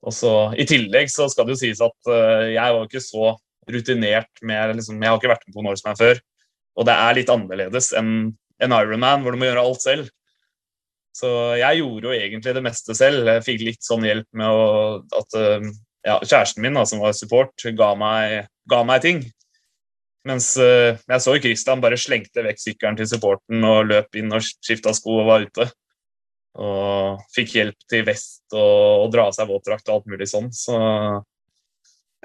Og 0.00 0.16
så, 0.16 0.34
I 0.56 0.64
tillegg 0.68 1.12
så 1.12 1.28
skal 1.28 1.48
det 1.48 1.58
jo 1.58 1.62
sies 1.66 1.80
at 1.84 2.12
uh, 2.12 2.48
jeg 2.48 2.76
var 2.76 2.88
ikke 2.88 3.04
så 3.04 3.34
rutinert 3.70 4.30
med 4.42 4.78
liksom, 4.78 4.96
Jeg 4.96 5.12
har 5.12 5.20
ikke 5.20 5.34
vært 5.34 5.44
med 5.46 5.56
på 5.58 5.64
Norseman 5.66 5.98
før, 5.98 6.20
og 6.80 6.86
det 6.88 6.94
er 6.96 7.18
litt 7.18 7.32
annerledes 7.32 7.92
enn 7.98 8.14
en 8.64 8.74
Ironman, 8.76 9.24
hvor 9.24 9.34
du 9.34 9.40
må 9.40 9.48
gjøre 9.48 9.64
alt 9.64 9.84
selv. 9.84 10.10
Så 11.16 11.28
jeg 11.58 11.80
gjorde 11.80 12.08
jo 12.08 12.14
egentlig 12.16 12.54
det 12.56 12.62
meste 12.64 12.94
selv. 12.96 13.28
Jeg 13.28 13.46
fikk 13.46 13.64
litt 13.66 13.84
sånn 13.84 14.06
hjelp 14.06 14.28
med 14.36 14.46
å, 14.46 14.62
at 15.18 15.36
uh, 15.36 15.66
ja, 16.06 16.16
kjæresten 16.22 16.64
min, 16.64 16.78
da, 16.78 16.86
som 16.88 17.02
var 17.02 17.16
support, 17.16 17.66
ga 17.76 17.90
meg, 17.98 18.46
ga 18.70 18.80
meg 18.86 19.04
ting. 19.04 19.24
Mens 20.28 20.52
uh, 20.60 20.94
jeg 20.94 21.24
så 21.24 21.36
Christian 21.40 21.82
bare 21.82 21.98
slengte 22.00 22.44
vekk 22.46 22.62
sykkelen 22.62 23.00
til 23.00 23.10
supporten 23.10 23.66
og 23.66 23.90
løp 23.90 24.20
inn 24.20 24.32
og 24.36 24.44
skifta 24.44 24.94
sko 24.96 25.22
og 25.22 25.30
var 25.32 25.46
ute. 25.48 25.66
Og 26.60 27.20
fikk 27.34 27.56
hjelp 27.58 27.90
til 27.90 28.06
vest 28.06 28.44
og, 28.54 29.04
og 29.06 29.10
dra 29.14 29.28
av 29.30 29.36
seg 29.36 29.50
våtdrakt 29.50 29.90
og 29.90 30.00
alt 30.00 30.10
mulig 30.12 30.30
sånn. 30.30 30.50
Så 30.54 30.76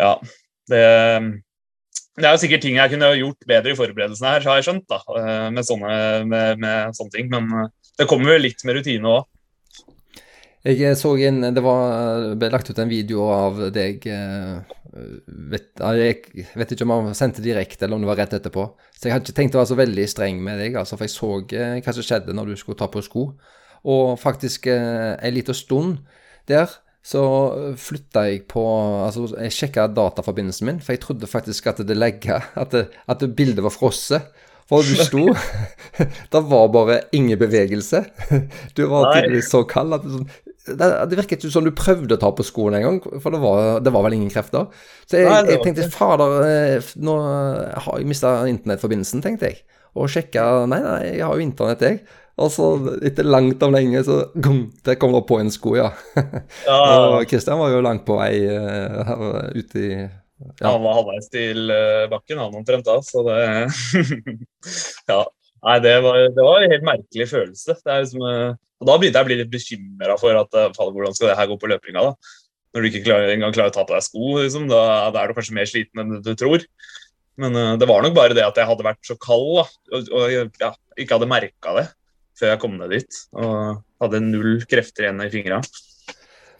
ja. 0.01 0.15
Det, 0.65 0.81
det 2.15 2.27
er 2.27 2.35
jo 2.35 2.41
sikkert 2.45 2.63
ting 2.63 2.77
jeg 2.79 2.91
kunne 2.93 3.11
gjort 3.19 3.47
bedre 3.49 3.73
i 3.73 3.77
forberedelsene 3.77 4.33
her, 4.35 4.45
har 4.47 4.59
jeg 4.59 4.67
skjønt, 4.69 4.85
da, 4.91 5.01
eh, 5.19 5.47
med 5.55 5.67
sånne, 5.67 5.95
med, 6.31 6.61
med 6.63 6.97
sånne 6.97 7.15
ting. 7.15 7.31
Men 7.31 7.49
eh, 7.51 7.71
det 7.99 8.07
kommer 8.11 8.35
jo 8.35 8.43
litt 8.45 8.63
med 8.67 8.79
rutine 8.79 9.11
òg. 9.17 9.31
Jeg 10.65 10.97
så 10.97 11.11
en, 11.27 11.43
Det 11.53 11.61
var, 11.61 12.31
ble 12.41 12.47
lagt 12.49 12.71
ut 12.71 12.79
en 12.81 12.89
video 12.89 13.27
av 13.29 13.59
deg 13.75 14.07
vet, 15.51 15.67
Jeg 15.77 16.47
vet 16.55 16.71
ikke 16.73 16.87
om 16.87 16.93
han 16.95 17.17
sendte 17.17 17.43
direkte 17.45 17.85
eller 17.85 17.97
om 17.97 18.05
det 18.05 18.09
var 18.09 18.19
rett 18.23 18.33
etterpå. 18.37 18.65
Så 18.95 19.07
jeg 19.07 19.15
hadde 19.15 19.27
ikke 19.27 19.37
tenkt 19.41 19.57
å 19.57 19.61
være 19.61 19.71
så 19.73 19.79
veldig 19.79 20.07
streng 20.09 20.41
med 20.43 20.59
deg, 20.61 20.77
altså, 20.79 20.97
for 20.97 21.07
jeg 21.07 21.15
så 21.15 21.31
eh, 21.57 21.77
hva 21.83 21.95
som 21.95 22.07
skjedde 22.07 22.35
når 22.35 22.51
du 22.51 22.59
skulle 22.59 22.79
ta 22.79 22.87
på 22.91 23.03
sko. 23.05 23.27
Og 23.85 24.15
faktisk 24.21 24.69
eh, 24.71 25.13
en 25.19 25.35
liten 25.35 25.57
stund 25.57 25.99
der 26.49 26.71
så 27.05 27.21
flytta 27.77 28.25
jeg 28.31 28.45
på 28.49 28.63
Altså, 29.05 29.27
jeg 29.37 29.53
sjekka 29.53 29.85
dataforbindelsen 29.93 30.69
min, 30.69 30.81
for 30.81 30.95
jeg 30.95 31.03
trodde 31.03 31.29
faktisk 31.29 31.69
at 31.69 31.83
det 31.85 31.97
legga 31.97 32.41
At, 32.57 32.73
det, 32.73 32.87
at 33.07 33.21
det 33.21 33.35
bildet 33.37 33.61
var 33.65 33.73
frosset. 33.73 34.33
For 34.65 34.81
du 34.81 34.97
sto 34.97 35.27
Det 36.33 36.41
var 36.49 36.71
bare 36.73 37.03
ingen 37.13 37.37
bevegelse. 37.37 38.01
Du 38.73 38.87
var 38.89 39.11
tydeligvis 39.13 39.51
så 39.53 39.61
kald 39.69 39.93
at 39.99 40.05
du, 40.05 40.15
sånn, 40.15 40.27
det, 40.65 40.87
det 41.11 41.19
virket 41.19 41.43
ikke 41.43 41.53
som 41.53 41.65
du 41.65 41.69
prøvde 41.77 42.17
å 42.17 42.21
ta 42.21 42.31
på 42.33 42.45
skoene 42.45 42.79
engang, 42.79 42.97
for 43.21 43.35
det 43.35 43.37
var, 43.43 43.59
det 43.85 43.91
var, 43.93 44.01
vel 44.07 44.15
ingen 44.17 44.31
krefter. 44.33 44.65
Så 45.05 45.21
jeg, 45.21 45.29
jeg 45.51 45.61
tenkte 45.61 45.85
fader, 45.93 46.39
eh, 46.47 46.87
nå 47.05 47.17
har 47.21 47.99
jeg 48.01 48.09
mista 48.09 48.31
internettforbindelsen, 48.49 49.21
tenkte 49.21 49.51
jeg. 49.51 49.61
Og 49.95 50.09
sjekka 50.11 50.65
Nei, 50.71 50.81
nei, 50.81 51.01
jeg 51.19 51.21
har 51.21 51.37
jo 51.37 51.45
internett, 51.45 51.85
jeg. 51.85 52.01
Og 52.35 52.51
så 52.51 52.65
etter 53.07 53.27
langt 53.27 53.63
om 53.63 53.71
lenge, 53.71 54.01
så 54.03 54.25
det 54.35 54.97
kom 54.99 55.13
det 55.15 55.23
på 55.29 55.39
en 55.39 55.51
sko, 55.53 55.77
ja. 55.79 55.87
ja. 56.67 56.75
og 56.75 57.23
Kristian 57.31 57.61
var 57.61 57.71
jo 57.71 57.83
langt 57.85 58.03
på 58.07 58.17
vei 58.19 58.43
uh, 58.51 59.55
ute 59.55 59.81
i 59.81 59.89
ja. 60.59 60.67
Han 60.67 60.83
var 60.83 60.97
halvveis 60.97 61.29
til 61.31 61.71
uh, 61.71 62.09
bakken, 62.11 62.41
han 62.43 62.57
omtrent 62.59 62.83
da, 62.83 62.97
så 62.99 63.23
det 63.23 63.39
Ja. 65.11 65.21
Nei, 65.65 65.77
det 65.81 65.93
var, 66.03 66.19
det 66.35 66.43
var, 66.43 66.61
en 66.61 66.73
helt 66.75 66.83
merkelig 66.85 67.29
følelse. 67.31 67.77
Liksom, 67.87 68.21
uh, 68.27 68.51
og 68.83 68.89
Da 68.91 68.97
begynte 68.99 69.21
jeg 69.21 69.25
å 69.25 69.29
bli 69.31 69.39
litt 69.39 69.53
bekymra 69.53 70.19
for 70.19 70.35
at 70.43 70.59
faen, 70.75 70.91
hvordan 70.91 71.15
skal 71.15 71.31
det 71.31 71.39
her 71.39 71.47
gå 71.49 71.55
på 71.61 71.71
løpinga. 71.71 72.03
da? 72.03 72.35
Når 72.75 72.83
du 72.83 72.89
ikke 72.91 73.05
klarer, 73.07 73.31
engang 73.31 73.55
klarer 73.55 73.71
å 73.71 73.77
ta 73.77 73.87
på 73.87 73.95
deg 73.95 74.03
sko, 74.03 74.35
liksom, 74.43 74.67
da, 74.67 74.83
da, 75.15 75.23
er 75.23 75.31
du 75.31 75.39
kanskje 75.39 75.55
mer 75.55 75.71
sliten 75.71 76.03
enn 76.03 76.17
du 76.19 76.33
tror. 76.35 76.67
Men 77.39 77.55
det 77.79 77.87
var 77.87 78.03
nok 78.03 78.13
bare 78.15 78.35
det 78.35 78.43
at 78.43 78.59
jeg 78.59 78.67
hadde 78.67 78.83
vært 78.83 79.07
så 79.07 79.15
kald 79.23 79.61
da, 79.61 79.63
og, 79.95 80.11
og 80.19 80.59
ja, 80.59 80.75
ikke 80.99 81.15
hadde 81.15 81.31
merka 81.31 81.79
det 81.79 81.87
før 82.39 82.53
jeg 82.53 82.61
kom 82.61 82.79
ned 82.79 82.93
dit. 82.95 83.19
Og 83.39 83.83
hadde 84.03 84.23
null 84.23 84.63
krefter 84.69 85.07
igjen 85.07 85.23
i 85.23 85.31
fingra. 85.33 85.61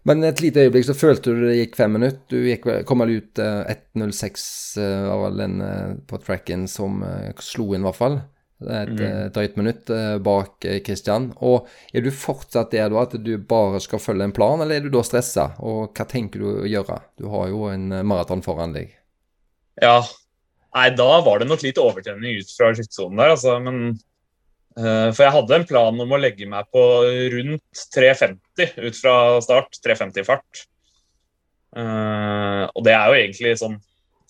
Men 0.05 0.21
et 0.27 0.41
lite 0.43 0.67
øyeblikk 0.67 0.85
så 0.85 0.93
følte 0.93 1.33
du 1.33 1.47
det 1.47 1.57
gikk 1.57 1.79
fem 1.79 1.95
minutter. 1.97 2.21
Du 2.29 2.45
gikk, 2.45 2.67
kom 2.85 3.01
vel 3.01 3.17
ut 3.17 3.41
uh, 3.41 3.65
1.06 3.97 4.45
av 4.85 5.23
var 5.23 5.35
den 5.39 5.57
uh, 5.65 5.95
på 6.05 6.19
tracken 6.21 6.67
som 6.69 7.01
uh, 7.01 7.31
slo 7.41 7.71
inn, 7.73 7.81
i 7.81 7.89
hvert 7.89 7.97
fall. 7.97 8.19
Et 8.65 8.87
mm. 8.87 9.33
drøyt 9.35 9.57
minutt 9.59 9.89
bak 10.23 10.63
Kristian. 10.85 11.25
Og 11.43 11.65
er 11.91 12.05
du 12.05 12.07
fortsatt 12.15 12.71
der 12.71 12.87
da, 12.93 13.01
at 13.03 13.17
du 13.19 13.33
bare 13.49 13.81
skal 13.83 13.99
følge 13.99 14.29
en 14.29 14.33
plan, 14.33 14.61
eller 14.63 14.77
er 14.77 14.85
du 14.85 14.93
da 14.93 15.01
stressa? 15.03 15.49
Og 15.59 15.89
hva 15.91 16.05
tenker 16.07 16.39
du 16.39 16.47
å 16.61 16.69
gjøre? 16.69 17.01
Du 17.19 17.27
har 17.33 17.49
jo 17.51 17.65
en 17.67 17.91
maraton 18.07 18.45
foran 18.45 18.73
deg. 18.77 18.93
Ja. 19.83 19.97
Nei, 20.77 20.87
da 20.95 21.09
var 21.25 21.43
det 21.43 21.49
nok 21.49 21.65
litt 21.65 21.81
overtenning 21.81 22.39
ut 22.39 22.55
fra 22.55 22.71
sluttsonen 22.77 23.19
der, 23.19 23.35
altså. 23.35 23.57
Men 23.65 23.97
Eh, 23.97 24.14
for 24.75 25.23
jeg 25.23 25.31
hadde 25.31 25.55
en 25.55 25.67
plan 25.67 25.99
om 26.03 26.09
å 26.11 26.19
legge 26.19 26.47
meg 26.51 26.67
på 26.73 26.81
rundt 27.31 27.83
3,50 27.95 28.79
ut 28.83 28.97
fra 28.99 29.13
start. 29.45 29.77
3,50 29.85 30.27
fart. 30.27 30.65
Eh, 31.75 32.63
og 32.71 32.85
det 32.87 32.93
er 32.95 33.09
jo 33.09 33.17
egentlig 33.19 33.55
sånn 33.59 33.75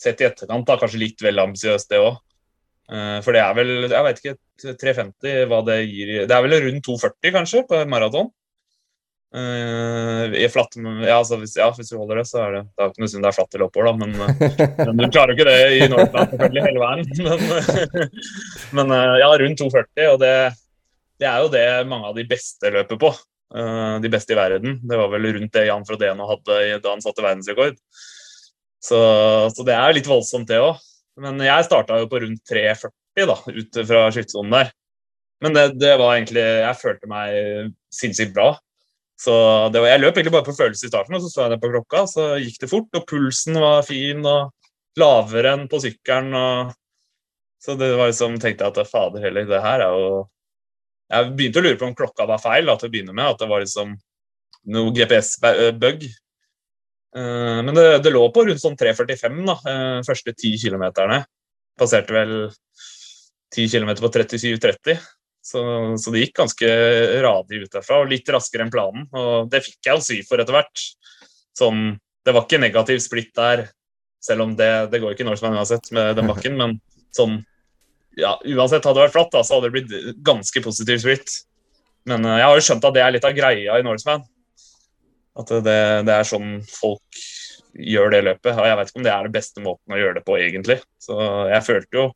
sett 0.02 0.22
i 0.22 0.28
etterkant 0.28 0.66
da, 0.68 0.78
kanskje 0.82 1.02
litt 1.02 1.22
vel 1.24 1.44
ambisiøst, 1.44 1.92
det 1.92 2.02
òg. 2.02 2.18
Eh, 2.92 3.20
for 3.26 3.38
det 3.38 3.44
er 3.44 3.58
vel, 3.58 3.74
jeg 3.86 4.08
vet 4.08 4.22
ikke, 4.22 4.38
3,50 4.82 5.46
hva 5.52 5.58
det 5.68 5.82
gir 5.84 6.12
Det 6.30 6.32
er 6.32 6.44
vel 6.46 6.56
rundt 6.64 6.88
2,40 6.88 7.34
kanskje 7.36 7.64
på 7.70 7.82
maraton. 7.92 8.32
Uh, 9.36 10.32
flatt, 10.48 10.78
ja, 11.04 11.18
altså 11.18 11.36
hvis, 11.42 11.58
ja, 11.60 11.66
hvis, 11.76 11.90
du 11.92 11.98
holder 12.00 12.22
det, 12.22 12.28
så 12.30 12.38
er 12.40 12.54
det 12.54 12.60
Det 12.70 12.84
er 12.84 12.92
ikke 12.92 13.02
noe 13.04 13.12
synd 13.12 13.26
det 13.26 13.28
er 13.28 13.36
flatt 13.36 13.56
eller 13.58 13.66
oppover, 13.66 13.90
da, 13.90 13.94
men, 14.00 14.14
uh, 14.16 14.30
men, 14.94 15.02
du 15.02 15.10
klarer 15.12 15.34
jo 15.34 15.36
ikke 15.36 15.48
det 15.50 15.58
i 15.76 15.90
Northland 15.92 16.32
selvfølgelig 16.32 16.64
hele 16.64 16.84
veien. 16.84 17.10
Men, 17.26 18.14
men 18.78 18.94
uh, 18.96 19.16
ja, 19.20 19.28
rundt 19.42 19.60
2,40, 19.60 20.06
og 20.14 20.22
det, 20.22 20.32
det, 21.20 21.28
er 21.28 21.44
jo 21.44 21.52
det 21.52 21.66
mange 21.90 22.12
av 22.12 22.16
de 22.16 22.28
beste 22.30 22.72
løper 22.72 23.00
på. 23.02 23.12
de 24.04 24.10
beste 24.12 24.34
i 24.34 24.38
verden. 24.38 24.80
Det 24.84 24.98
var 25.00 25.12
vel 25.12 25.28
rundt 25.36 25.54
det 25.54 25.68
Jan 25.68 25.86
Frodeno 25.88 26.26
hadde 26.28 26.80
da 26.84 26.92
han 26.92 27.04
satte 27.04 27.24
verdensrekord. 27.24 27.78
Så, 28.84 29.00
så 29.54 29.66
det 29.68 29.76
er 29.76 29.96
litt 29.96 30.10
voldsomt, 30.10 30.48
det 30.50 30.60
òg. 30.60 30.82
Men 31.22 31.40
jeg 31.44 31.68
starta 31.68 32.00
jo 32.02 32.10
på 32.12 32.20
rundt 32.24 32.42
3,40 32.52 33.30
da, 33.30 33.38
ut 33.48 33.80
fra 33.88 34.02
skiftesonen 34.12 34.58
der. 34.58 34.74
Men 35.44 35.56
det, 35.56 35.66
det 35.80 35.94
var 36.00 36.16
egentlig 36.16 36.44
Jeg 36.44 36.80
følte 36.82 37.12
meg 37.12 37.72
sinnssykt 37.94 38.36
bra. 38.36 38.56
Så 39.16 39.34
var, 39.72 39.88
Jeg 39.88 40.02
løp 40.02 40.18
egentlig 40.18 40.34
bare 40.34 40.48
på 40.48 40.56
følelse 40.58 40.88
i 40.88 40.92
starten, 40.92 41.16
og 41.16 41.24
så 41.24 41.32
så 41.32 41.46
jeg 41.46 41.56
det 41.56 41.62
på 41.64 41.72
klokka. 41.72 42.04
Så 42.12 42.26
gikk 42.44 42.60
det 42.64 42.72
fort, 42.72 42.90
og 43.00 43.06
pulsen 43.10 43.60
var 43.64 43.86
fin 43.88 44.26
og 44.28 44.52
lavere 45.00 45.56
enn 45.56 45.70
på 45.72 45.80
sykkelen. 45.84 46.34
Og... 46.36 46.74
Så 47.64 47.78
det 47.80 47.94
var 47.96 48.12
liksom, 48.12 48.36
tenkte 48.42 48.68
jeg 48.68 48.76
at 48.76 48.92
fader 48.92 49.24
heller, 49.24 49.48
det 49.50 49.62
her 49.64 49.82
er 49.88 49.96
jo 49.96 50.10
Jeg 51.10 51.32
begynte 51.38 51.62
å 51.62 51.64
lure 51.66 51.80
på 51.80 51.88
om 51.88 51.96
klokka 51.98 52.28
var 52.30 52.42
feil 52.42 52.68
da, 52.70 52.76
til 52.82 52.90
å 52.90 52.94
begynne 52.94 53.16
med. 53.16 53.26
At 53.30 53.42
det 53.42 53.50
var 53.50 53.64
liksom 53.64 53.96
noe 54.76 54.94
GPS-bug. 54.96 56.06
Eh, 57.16 57.60
men 57.64 57.74
det, 57.78 57.86
det, 58.04 58.12
lå 58.12 58.24
på 58.34 58.44
rundt 58.48 58.62
sånn 58.62 58.78
3,45 58.80 59.42
da, 59.48 59.56
eh, 59.72 60.00
første 60.08 60.34
ti 60.36 60.56
kilometerne. 60.60 61.22
Passerte 61.80 62.16
vel 62.16 62.34
10 63.54 63.70
km 63.72 63.94
på 64.02 64.12
37,30. 64.12 64.98
Så, 65.46 65.62
så, 66.02 66.10
det 66.10 66.24
gikk 66.24 66.40
ganske 66.40 66.68
radig 67.22 67.62
ut 67.62 67.76
derfra, 67.76 68.02
og 68.02 68.10
litt 68.10 68.30
raskere 68.34 68.66
enn 68.66 68.74
planen. 68.74 69.06
Og 69.14 69.50
det 69.52 69.62
fikk 69.66 69.78
jeg 69.86 70.00
jo 70.00 70.02
si 70.02 70.20
for 70.26 70.42
etter 70.42 70.56
hvert. 70.58 70.86
Sånn, 71.56 71.92
det 72.26 72.34
var 72.34 72.48
ikke 72.48 72.62
negativ 72.64 73.02
splitt 73.04 73.30
der, 73.38 73.68
selv 74.26 74.48
om 74.48 74.56
det, 74.58 74.72
det 74.90 75.04
går 75.04 75.14
ikke 75.14 75.28
når 75.28 75.38
som 75.38 75.52
helst 75.52 75.76
uansett 75.76 75.92
med 75.94 76.18
den 76.18 76.32
bakken. 76.32 76.58
Men 76.62 76.80
sånn, 77.14 77.38
ja, 78.18 78.34
uansett 78.42 78.88
hadde 78.88 78.98
det 78.98 79.06
vært 79.06 79.18
flatt, 79.20 79.34
da, 79.36 79.44
så 79.46 79.60
hadde 79.60 79.70
det 79.70 79.76
blitt 79.78 80.18
ganske 80.26 80.66
positiv 80.66 81.04
splitt. 81.06 81.38
Men 82.10 82.26
uh, 82.26 82.40
jeg 82.40 82.50
har 82.50 82.58
jo 82.58 82.66
skjønt 82.66 82.90
at 82.90 82.98
det 82.98 83.06
er 83.06 83.14
litt 83.14 83.30
av 83.30 83.38
greia 83.38 83.78
i 83.78 83.86
Norseman. 83.86 84.26
At 85.36 85.52
det, 85.52 85.80
det, 86.08 86.16
er 86.16 86.26
sånn 86.26 86.62
folk 86.72 87.24
gjør 87.76 88.14
det 88.16 88.26
løpet. 88.32 88.54
Og 88.56 88.66
jeg 88.66 88.78
vet 88.80 88.90
ikke 88.90 89.02
om 89.02 89.06
det 89.06 89.14
er 89.14 89.28
den 89.28 89.38
beste 89.38 89.62
måten 89.62 89.94
å 89.94 90.00
gjøre 90.00 90.18
det 90.18 90.26
på, 90.26 90.38
egentlig. 90.42 90.82
Så 91.02 91.18
jeg 91.52 91.66
følte 91.68 92.02
jo 92.02 92.12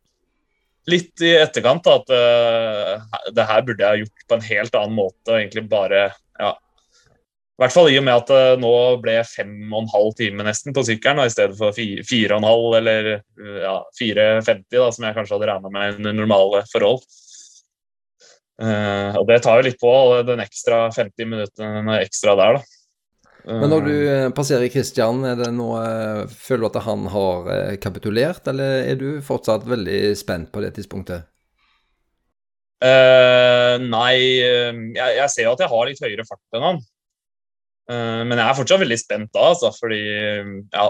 litt 0.89 1.21
i 1.25 1.35
etterkant 1.39 1.83
da, 1.85 1.99
at 1.99 2.09
uh, 2.13 3.21
det 3.35 3.45
her 3.49 3.65
burde 3.67 3.85
jeg 3.85 4.05
gjort 4.05 4.25
på 4.25 4.37
en 4.37 4.47
helt 4.47 4.79
annen 4.79 4.97
måte. 4.97 5.27
og 5.27 5.37
egentlig 5.37 5.65
bare, 5.71 6.09
ja, 6.39 6.51
I 6.55 7.63
hvert 7.63 7.75
fall 7.75 7.91
i 7.91 7.97
og 7.99 8.05
med 8.07 8.15
at 8.15 8.31
det 8.31 8.43
uh, 8.55 8.61
nå 8.63 8.73
ble 9.03 9.17
fem 9.27 9.53
og 9.73 9.83
en 9.83 9.93
halv 9.93 10.13
time 10.19 10.47
nesten 10.47 10.75
på 10.75 10.85
sykkelen, 10.87 11.23
i 11.25 11.33
stedet 11.33 11.57
for 11.59 11.75
fire, 11.75 12.05
fire 12.07 12.35
og 12.35 12.43
en 12.43 12.49
halv 12.49 12.77
eller 12.81 13.11
uh, 13.19 13.59
ja, 13.65 13.77
4,50, 14.01 14.83
som 14.95 15.07
jeg 15.07 15.19
kanskje 15.19 15.37
hadde 15.37 15.51
regna 15.51 15.73
med 15.73 15.99
under 15.99 16.19
normale 16.23 16.63
forhold. 16.71 17.03
Uh, 18.59 19.15
og 19.15 19.23
det 19.29 19.39
tar 19.43 19.59
jo 19.59 19.69
litt 19.69 19.79
på, 19.79 19.93
den 20.27 20.43
ekstra 20.43 20.89
50 20.91 21.31
minuttene 21.31 22.01
ekstra 22.03 22.35
der, 22.39 22.59
da. 22.59 22.78
Men 23.47 23.71
når 23.71 23.85
du 23.85 23.93
eh, 23.95 24.29
passerer 24.35 24.71
Kristian, 24.71 25.21
er 25.23 25.37
det 25.39 25.49
noe 25.55 25.79
Føler 26.27 26.65
du 26.65 26.69
at 26.69 26.83
han 26.85 27.05
har 27.13 27.49
eh, 27.53 27.75
kapitulert, 27.81 28.47
eller 28.51 28.83
er 28.83 28.99
du 28.99 29.07
fortsatt 29.25 29.67
veldig 29.69 29.99
spent 30.19 30.51
på 30.51 30.63
det 30.63 30.73
tidspunktet? 30.75 31.27
Uh, 32.79 33.75
nei, 33.83 34.13
jeg, 34.39 34.95
jeg, 34.95 35.27
ser 35.33 35.43
jo 35.43 35.51
at 35.51 35.63
jeg 35.65 35.71
har 35.71 35.87
litt 35.89 35.99
høyere 35.99 36.23
fart 36.27 36.55
enn 36.55 36.63
han. 36.63 36.77
Uh, 37.91 38.21
men 38.23 38.37
jeg 38.37 38.45
er 38.45 38.55
fortsatt 38.59 38.83
veldig 38.83 38.99
spent 39.01 39.31
da, 39.35 39.49
altså, 39.49 39.71
fordi 39.75 39.99
ja, 39.99 40.85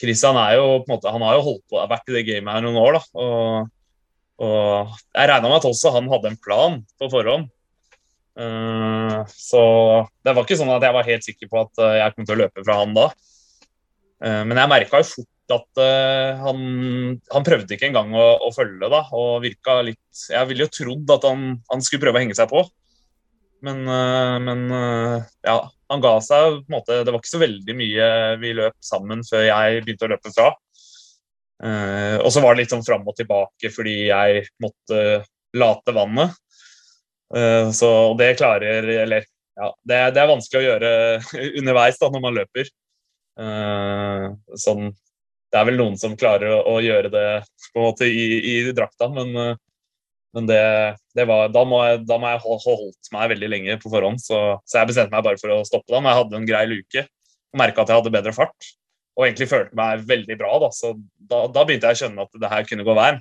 Christian 0.00 0.38
er 0.40 0.56
jo 0.58 0.80
på 0.80 0.88
en 0.88 0.94
måte, 0.96 1.12
han 1.14 1.22
har 1.26 1.36
jo 1.38 1.46
holdt 1.46 1.62
på, 1.70 1.78
vært 1.92 2.10
i 2.10 2.16
det 2.16 2.24
gamet 2.26 2.56
her 2.56 2.66
noen 2.66 2.80
år. 2.80 2.98
da, 2.98 3.22
og, 3.22 3.70
og 4.42 4.98
Jeg 5.14 5.30
regna 5.30 5.50
med 5.50 5.60
at 5.60 5.70
også 5.70 5.94
han 5.94 6.10
hadde 6.10 6.32
en 6.32 6.42
plan 6.42 6.80
på 6.98 7.10
forhånd. 7.12 7.50
Uh, 8.40 9.26
så 9.28 9.62
det 10.24 10.32
var 10.32 10.46
ikke 10.46 10.56
sånn 10.56 10.72
at 10.72 10.86
jeg 10.86 10.96
var 10.96 11.08
helt 11.08 11.26
sikker 11.26 11.50
på 11.50 11.60
at 11.60 11.82
jeg 11.98 12.14
kom 12.14 12.24
til 12.24 12.38
å 12.38 12.40
løpe 12.44 12.64
fra 12.64 12.78
han 12.80 12.96
da. 12.96 13.10
Uh, 14.20 14.42
men 14.48 14.56
jeg 14.56 14.72
merka 14.72 15.02
jo 15.02 15.08
fort 15.10 15.28
at 15.50 15.80
han, 16.38 16.58
han, 17.26 17.42
prøvde 17.42 17.74
ikke 17.74 17.88
engang 17.88 18.12
å, 18.14 18.26
å 18.46 18.52
følge, 18.54 18.86
da, 18.86 19.00
og 19.18 19.40
virka 19.42 19.80
litt 19.82 20.20
Jeg 20.30 20.46
ville 20.46 20.62
jo 20.62 20.70
trodd 20.70 21.10
at 21.10 21.24
han, 21.26 21.40
han, 21.72 21.82
skulle 21.82 22.04
prøve 22.04 22.20
å 22.20 22.22
henge 22.22 22.36
seg 22.38 22.46
på. 22.52 22.60
Men, 23.66 23.80
men 24.46 24.62
ja, 25.42 25.56
han 25.90 26.04
ga 26.04 26.12
seg 26.22 26.60
på 26.60 26.70
en 26.70 26.76
måte 26.76 27.00
Det 27.02 27.10
var 27.10 27.18
ikke 27.18 27.32
så 27.32 27.42
veldig 27.42 27.76
mye 27.80 28.06
vi 28.44 28.52
løp 28.60 28.78
sammen 28.78 29.26
før 29.26 29.42
jeg 29.48 29.82
begynte 29.88 30.06
å 30.06 30.12
løpe 30.14 30.32
fra. 30.36 30.52
Og 32.22 32.30
så 32.30 32.44
var 32.46 32.54
det 32.54 32.62
litt 32.62 32.76
sånn 32.76 32.86
fram 32.86 33.10
og 33.10 33.18
tilbake 33.18 33.74
fordi 33.74 33.96
jeg 34.12 34.46
måtte 34.62 35.02
late 35.58 35.98
vannet. 35.98 36.38
Uh, 37.30 37.70
så 37.70 37.88
det 38.18 38.32
klarer 38.40 38.88
Eller 38.90 39.22
ja, 39.54 39.68
det, 39.86 39.98
det, 40.16 40.18
er 40.18 40.30
vanskelig 40.32 40.60
å 40.60 40.66
gjøre 40.66 40.90
underveis 41.60 42.00
da, 42.00 42.10
når 42.10 42.24
man 42.24 42.36
løper. 42.40 42.70
Uh, 43.40 44.34
sånn 44.58 44.90
Det 45.50 45.58
er 45.60 45.66
vel 45.68 45.78
noen 45.78 45.98
som 46.00 46.16
klarer 46.18 46.58
å, 46.58 46.76
gjøre 46.82 47.12
det 47.12 47.26
på 47.70 47.80
en 47.80 47.86
måte 47.86 48.08
i, 48.10 48.24
i 48.50 48.54
drakta, 48.74 49.08
men 49.14 49.56
men 50.32 50.46
det, 50.46 50.96
det 51.14 51.24
var, 51.26 51.48
da, 51.50 51.62
må 51.66 51.80
jeg, 51.86 52.02
da 52.06 52.18
må 52.20 52.30
jeg 52.30 52.42
holdt 52.44 53.08
meg 53.14 53.32
veldig 53.32 53.48
lenge 53.50 53.78
på 53.82 53.90
forhånd, 53.90 54.20
så, 54.22 54.60
så, 54.62 54.78
jeg 54.78 54.90
bestemte 54.92 55.14
meg 55.14 55.24
bare 55.26 55.40
for 55.40 55.54
å 55.54 55.64
stoppe 55.66 55.90
da. 55.90 55.98
Men 55.98 56.12
jeg 56.12 56.20
hadde 56.20 56.38
en 56.38 56.46
grei 56.46 56.60
luke 56.70 57.02
og 57.02 57.58
merka 57.58 57.82
at 57.82 57.90
jeg 57.90 57.98
hadde 57.98 58.12
bedre 58.14 58.34
fart. 58.36 58.68
Og 59.18 59.26
egentlig 59.26 59.50
følte 59.50 59.76
meg 59.78 60.04
veldig 60.06 60.36
bra, 60.38 60.52
da. 60.62 60.70
Så 60.74 60.92
da, 61.18 61.42
da 61.50 61.64
begynte 61.66 61.90
jeg 61.90 61.98
å 61.98 62.02
skjønne 62.04 62.26
at 62.28 62.38
det 62.44 62.52
her 62.52 62.68
kunne 62.68 62.86
gå 62.86 62.94
veien. 63.00 63.18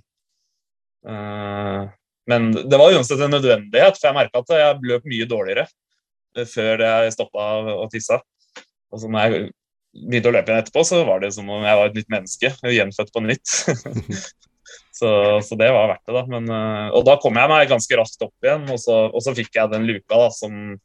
Men 2.30 2.50
det 2.54 2.78
var 2.78 2.94
uansett 2.94 3.22
en 3.26 3.34
nødvendighet, 3.34 3.98
for 3.98 4.10
jeg 4.10 4.18
merka 4.18 4.44
at 4.44 4.52
jeg 4.54 4.90
løp 4.92 5.08
mye 5.10 5.30
dårligere 5.30 5.66
eh, 5.66 6.46
før 6.50 6.84
jeg 6.86 7.16
stoppa 7.16 7.48
å 7.74 7.88
tisse. 7.92 8.20
Og 8.90 9.02
så 9.02 9.10
når 9.10 9.26
jeg 9.26 9.48
begynte 10.10 10.30
å 10.30 10.36
løpe 10.36 10.52
igjen 10.52 10.64
etterpå, 10.64 10.84
så 10.86 11.02
var 11.08 11.24
det 11.24 11.32
som 11.36 11.50
om 11.50 11.66
jeg 11.66 11.80
var 11.80 11.90
et 11.90 11.98
nytt 11.98 12.14
menneske. 12.14 12.54
Gjenfødt 12.76 13.16
på 13.16 13.26
nytt. 13.26 13.56
Så, 15.00 15.10
så, 15.48 15.56
det 15.56 15.70
var 15.72 15.88
verdt 15.88 16.10
det, 16.10 16.14
da. 16.14 16.22
Men, 16.28 16.50
eh, 16.52 16.90
og 16.98 17.06
da 17.08 17.14
kom 17.24 17.38
jeg 17.40 17.48
meg 17.48 17.70
ganske 17.72 17.96
raskt 17.96 18.26
opp 18.26 18.44
igjen, 18.44 18.66
og 18.68 18.82
så, 18.82 18.98
og 19.08 19.24
så 19.24 19.32
fikk 19.38 19.56
jeg 19.56 19.72
den 19.72 19.86
luka, 19.88 20.12
da, 20.12 20.28
som 20.36 20.76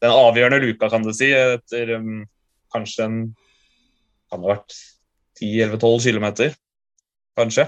Den 0.00 0.14
avgjørende 0.16 0.62
luka, 0.62 0.88
kan 0.88 1.04
du 1.04 1.10
si, 1.12 1.28
etter 1.28 1.90
um, 2.00 2.22
kanskje 2.72 3.04
en 3.04 3.18
Kan 4.32 4.40
det 4.40 4.48
ha 4.48 4.54
vært 4.54 4.76
10-11-12 5.42 6.06
km, 6.06 6.56
kanskje. 7.36 7.66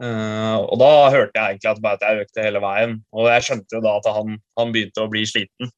Uh, 0.00 0.56
og 0.64 0.78
da 0.80 0.88
hørte 1.12 1.36
jeg 1.36 1.58
egentlig 1.58 1.90
at, 1.92 2.04
jeg 2.06 2.24
økte 2.24 2.44
hele 2.46 2.62
veien, 2.64 2.94
og 3.12 3.26
jeg 3.28 3.44
skjønte 3.44 3.76
jo 3.76 3.82
da 3.84 3.98
at 3.98 4.06
han, 4.14 4.38
han 4.56 4.72
begynte 4.72 5.04
å 5.04 5.10
bli 5.12 5.26
sliten. 5.28 5.68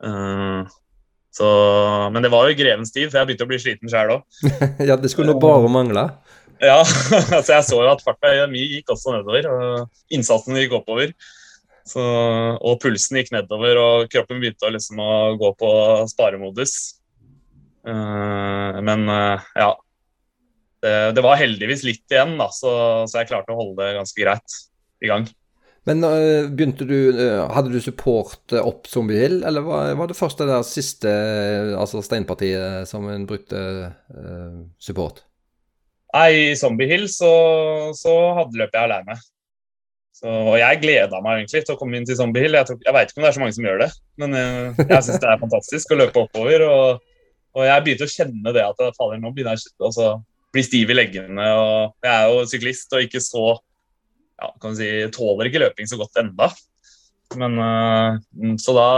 Uh, 0.00 0.64
så, 1.34 1.48
men 2.14 2.24
det 2.24 2.30
var 2.32 2.48
jo 2.48 2.56
grevens 2.56 2.94
tid, 2.94 3.10
for 3.10 3.20
jeg 3.20 3.28
begynte 3.28 3.44
å 3.44 3.50
bli 3.50 3.60
sliten 3.60 3.92
sjøl 3.92 4.14
òg. 4.16 4.24
ja, 4.88 4.96
det 4.96 5.10
skulle 5.12 5.34
nå 5.34 5.42
bare 5.42 5.70
mangle. 5.72 6.08
Ja, 6.62 6.78
altså 7.34 7.50
jeg 7.50 7.64
så 7.66 7.76
jo 7.82 7.88
at 7.90 8.02
farta 8.06 8.30
mi 8.48 8.60
gikk 8.62 8.92
også 8.94 9.10
nedover. 9.12 9.48
og 9.50 10.12
Innsatsen 10.14 10.54
gikk 10.56 10.76
oppover. 10.78 11.10
Så, 11.84 12.00
og 12.00 12.78
pulsen 12.80 13.18
gikk 13.18 13.32
nedover, 13.34 13.80
og 13.82 14.04
kroppen 14.08 14.38
begynte 14.40 14.64
å, 14.64 14.70
liksom, 14.72 15.02
å 15.02 15.34
gå 15.36 15.50
på 15.60 15.72
sparemodus. 16.08 16.76
Uh, 17.84 18.78
men 18.86 19.04
ja. 19.10 19.74
Det, 20.84 20.92
det, 21.16 21.24
var 21.24 21.40
heldigvis 21.40 21.84
litt 21.86 22.12
igjen, 22.12 22.36
da, 22.36 22.50
så, 22.52 22.70
så, 23.08 23.22
jeg 23.22 23.30
klarte 23.30 23.54
å 23.54 23.58
holde 23.58 23.80
det 23.80 23.96
ganske 23.96 24.20
greit 24.20 24.56
i 25.00 25.08
gang. 25.08 25.28
Men 25.88 26.00
uh, 26.04 26.48
begynte 26.48 26.86
du, 26.88 26.96
Hadde 27.52 27.72
du 27.72 27.76
support 27.84 28.52
opp 28.56 28.88
Zombie 28.88 29.20
Hill, 29.20 29.38
eller 29.48 29.64
var, 29.64 29.92
var 30.00 30.08
det 30.08 30.16
først 30.16 30.40
det 30.40 30.48
der 30.48 30.64
siste 30.68 31.12
altså 31.76 32.00
steinpartiet 32.04 32.88
som 32.88 33.08
en 33.12 33.26
brukte 33.28 33.60
support? 34.80 35.24
Nei, 36.14 36.28
i 36.52 36.56
Zombie 36.56 36.88
Hill 36.88 37.08
så, 37.10 37.32
så 37.96 38.12
hadde 38.38 38.60
løpet 38.60 38.78
jeg 38.78 38.86
aleine. 38.86 39.16
Og 40.24 40.54
jeg 40.56 40.80
gleda 40.80 41.18
meg 41.24 41.40
egentlig 41.40 41.64
til 41.66 41.74
å 41.74 41.78
komme 41.80 41.98
inn 41.98 42.06
til 42.08 42.16
Zombie 42.16 42.44
Hill. 42.44 42.54
Jeg, 42.56 42.68
tror, 42.68 42.78
jeg 42.86 42.94
veit 42.96 43.10
ikke 43.10 43.20
om 43.20 43.24
det 43.26 43.30
er 43.30 43.36
så 43.36 43.42
mange 43.42 43.56
som 43.56 43.66
gjør 43.66 43.82
det, 43.82 43.88
men 44.22 44.36
jeg, 44.38 44.52
eh, 44.70 44.84
jeg 44.92 45.06
syns 45.08 45.20
det 45.24 45.32
er 45.32 45.42
fantastisk 45.44 45.90
å 45.90 45.98
løpe 45.98 46.22
oppover. 46.22 46.64
Og, 46.68 47.02
og 47.58 47.66
jeg 47.66 47.84
begynte 47.84 48.06
å 48.06 48.12
kjenne 48.14 48.54
det 48.54 48.64
at 48.64 48.84
faller, 48.96 49.20
nå 49.20 49.34
begynner 49.34 49.58
jeg 49.58 49.74
altså, 49.82 50.12
bli 50.54 50.64
stiv 50.64 50.92
i 50.92 50.96
leggene. 50.96 51.48
og 51.58 52.04
Jeg 52.04 52.12
er 52.14 52.30
jo 52.30 52.46
syklist 52.50 52.94
og 52.94 53.04
ikke 53.06 53.22
så 53.22 53.44
ja, 53.54 54.48
kan 54.60 54.70
man 54.70 54.78
si, 54.78 54.88
tåler 55.14 55.50
ikke 55.50 55.62
løping 55.62 55.90
så 55.90 55.98
godt 56.00 56.22
enda. 56.22 56.50
Men 57.40 57.58
uh, 57.58 58.54
Så 58.60 58.74
da 58.76 58.88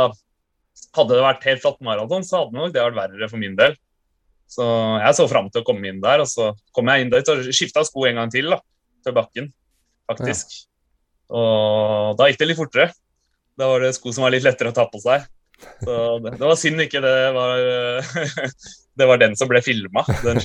hadde 0.97 1.13
det 1.13 1.25
vært 1.25 1.45
helt 1.49 1.65
flatt 1.65 1.83
maraton, 1.85 2.25
så 2.25 2.43
hadde 2.43 2.57
nok 2.57 2.73
det 2.75 2.85
vært 2.85 2.99
verre 2.99 3.29
for 3.31 3.41
min 3.41 3.57
del. 3.59 3.77
Så 4.49 4.65
jeg 5.03 5.17
så 5.19 5.27
fram 5.29 5.51
til 5.51 5.63
å 5.63 5.67
komme 5.67 5.89
inn 5.91 6.01
der, 6.03 6.23
og 6.23 6.31
så 6.31 6.53
kom 6.77 6.89
jeg 6.93 7.05
inn 7.05 7.13
der 7.13 7.27
og 7.33 7.49
skifta 7.51 7.83
sko 7.85 8.07
en 8.09 8.21
gang 8.21 8.33
til 8.33 8.53
da, 8.55 8.61
til 9.05 9.17
bakken, 9.17 9.51
faktisk. 10.09 10.55
Ja. 10.55 10.67
Og 11.37 12.19
da 12.21 12.29
gikk 12.31 12.41
det 12.41 12.49
litt 12.53 12.61
fortere. 12.61 12.93
Da 13.59 13.69
var 13.73 13.83
det 13.83 13.97
sko 13.97 14.13
som 14.15 14.25
var 14.25 14.35
litt 14.35 14.47
lettere 14.47 14.71
å 14.71 14.77
ta 14.77 14.87
på 14.89 15.01
seg. 15.03 15.27
Så 15.57 15.95
det, 16.25 16.35
det 16.37 16.45
var 16.45 16.59
synd 16.61 16.83
ikke 16.85 17.01
det 17.05 17.15
var 17.37 17.63
Det 19.01 19.09
var 19.09 19.21
den 19.21 19.37
som 19.37 19.49
ble 19.49 19.61
filma, 19.65 20.05
den 20.25 20.41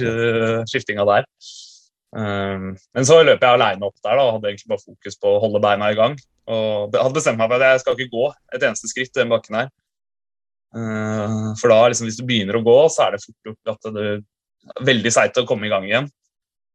skiftinga 0.68 1.06
der. 1.08 1.28
Um, 2.12 2.74
men 2.92 3.08
så 3.08 3.22
løp 3.24 3.40
jeg 3.40 3.56
aleine 3.56 3.88
opp 3.88 3.96
der 4.04 4.18
da, 4.20 4.26
og 4.26 4.34
hadde 4.36 4.50
egentlig 4.50 4.72
bare 4.74 4.84
fokus 4.84 5.16
på 5.16 5.32
å 5.32 5.40
holde 5.44 5.62
beina 5.64 5.92
i 5.92 5.96
gang. 5.96 6.18
Og 6.52 6.98
hadde 6.98 7.16
bestemt 7.16 7.40
meg 7.40 7.48
for 7.48 7.62
at 7.62 7.78
jeg 7.78 7.84
skal 7.84 7.96
ikke 7.96 8.12
gå 8.18 8.26
et 8.52 8.66
eneste 8.68 8.92
skritt 8.92 9.14
i 9.16 9.22
den 9.22 9.32
bakken 9.32 9.62
her. 9.62 9.70
Uh, 10.76 11.52
for 11.60 11.72
da, 11.72 11.80
liksom, 11.92 12.10
hvis 12.10 12.20
du 12.20 12.26
begynner 12.28 12.60
å 12.60 12.66
gå, 12.66 12.76
så 12.92 13.08
er 13.08 13.16
det 13.16 13.24
fort 13.24 13.52
gjort 13.52 13.72
at 13.76 13.96
det 13.96 14.08
er 14.10 14.86
veldig 14.88 15.14
seigt 15.16 15.40
å 15.40 15.48
komme 15.48 15.68
i 15.68 15.72
gang 15.72 15.88
igjen. 15.88 16.12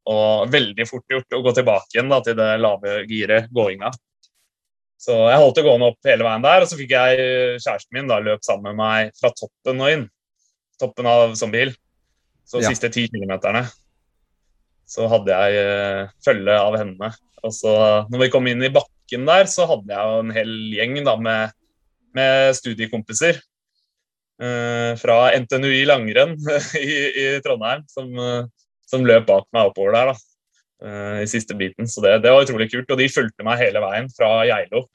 Og 0.09 0.53
veldig 0.53 0.87
fort 0.89 1.13
gjort 1.13 1.37
å 1.37 1.43
gå 1.45 1.53
tilbake 1.57 1.97
igjen 1.97 2.13
da, 2.13 2.23
til 2.25 2.37
det 2.39 2.51
lave 2.63 2.99
giret, 3.11 3.51
gåinga. 3.53 3.93
Så 5.01 5.17
jeg 5.29 5.41
holdt 5.41 5.59
det 5.59 5.65
gående 5.67 5.91
opp 5.93 6.09
hele 6.09 6.25
veien 6.25 6.45
der, 6.45 6.65
og 6.65 6.71
så 6.71 6.79
fikk 6.79 6.95
jeg 6.97 7.25
kjæresten 7.61 7.97
min 7.97 8.09
da, 8.11 8.21
løp 8.23 8.45
sammen 8.47 8.73
med 8.73 8.79
meg 8.81 9.19
fra 9.19 9.33
toppen 9.37 9.83
og 9.85 9.93
inn. 9.93 10.07
Toppen 10.81 11.09
av 11.09 11.35
som 11.39 11.53
bil. 11.53 11.75
Så 12.47 12.63
ja. 12.63 12.71
siste 12.71 12.89
ti 12.95 13.07
kilometerne 13.11 13.67
så 14.87 15.09
hadde 15.11 15.35
jeg 15.35 15.67
uh, 15.67 16.11
følge 16.23 16.55
av 16.63 16.77
henne. 16.79 17.09
Og 17.43 17.53
så 17.53 17.73
når 18.07 18.23
vi 18.23 18.31
kom 18.31 18.47
inn 18.47 18.63
i 18.63 18.71
bakken 18.73 19.27
der, 19.27 19.49
så 19.51 19.67
hadde 19.67 19.91
jeg 19.91 20.13
jo 20.13 20.21
en 20.23 20.35
hel 20.37 20.53
gjeng 20.77 21.01
da, 21.05 21.17
med, 21.19 21.57
med 22.15 22.55
studiekompiser 22.57 23.41
Eh, 24.37 24.93
fra 25.01 25.31
NTNUI 25.33 25.87
langrenn 25.89 26.35
i, 26.77 26.97
i 27.09 27.29
Trondheim, 27.41 27.87
som, 27.89 28.11
eh, 28.21 28.43
som, 28.85 29.07
løp 29.09 29.25
bak 29.31 29.47
meg 29.57 29.71
oppover 29.71 29.97
der 29.97 30.11
da, 30.11 30.15
eh, 30.85 31.23
i 31.23 31.31
siste 31.31 31.57
biten. 31.59 31.89
Så 31.89 32.03
det, 32.05 32.19
det, 32.25 32.33
var 32.33 32.45
utrolig 32.45 32.69
kult. 32.73 32.91
Og 32.91 33.01
de 33.01 33.09
fulgte 33.13 33.47
meg 33.47 33.61
hele 33.63 33.83
veien 33.85 34.11
fra 34.17 34.31
Geilo. 34.49 34.87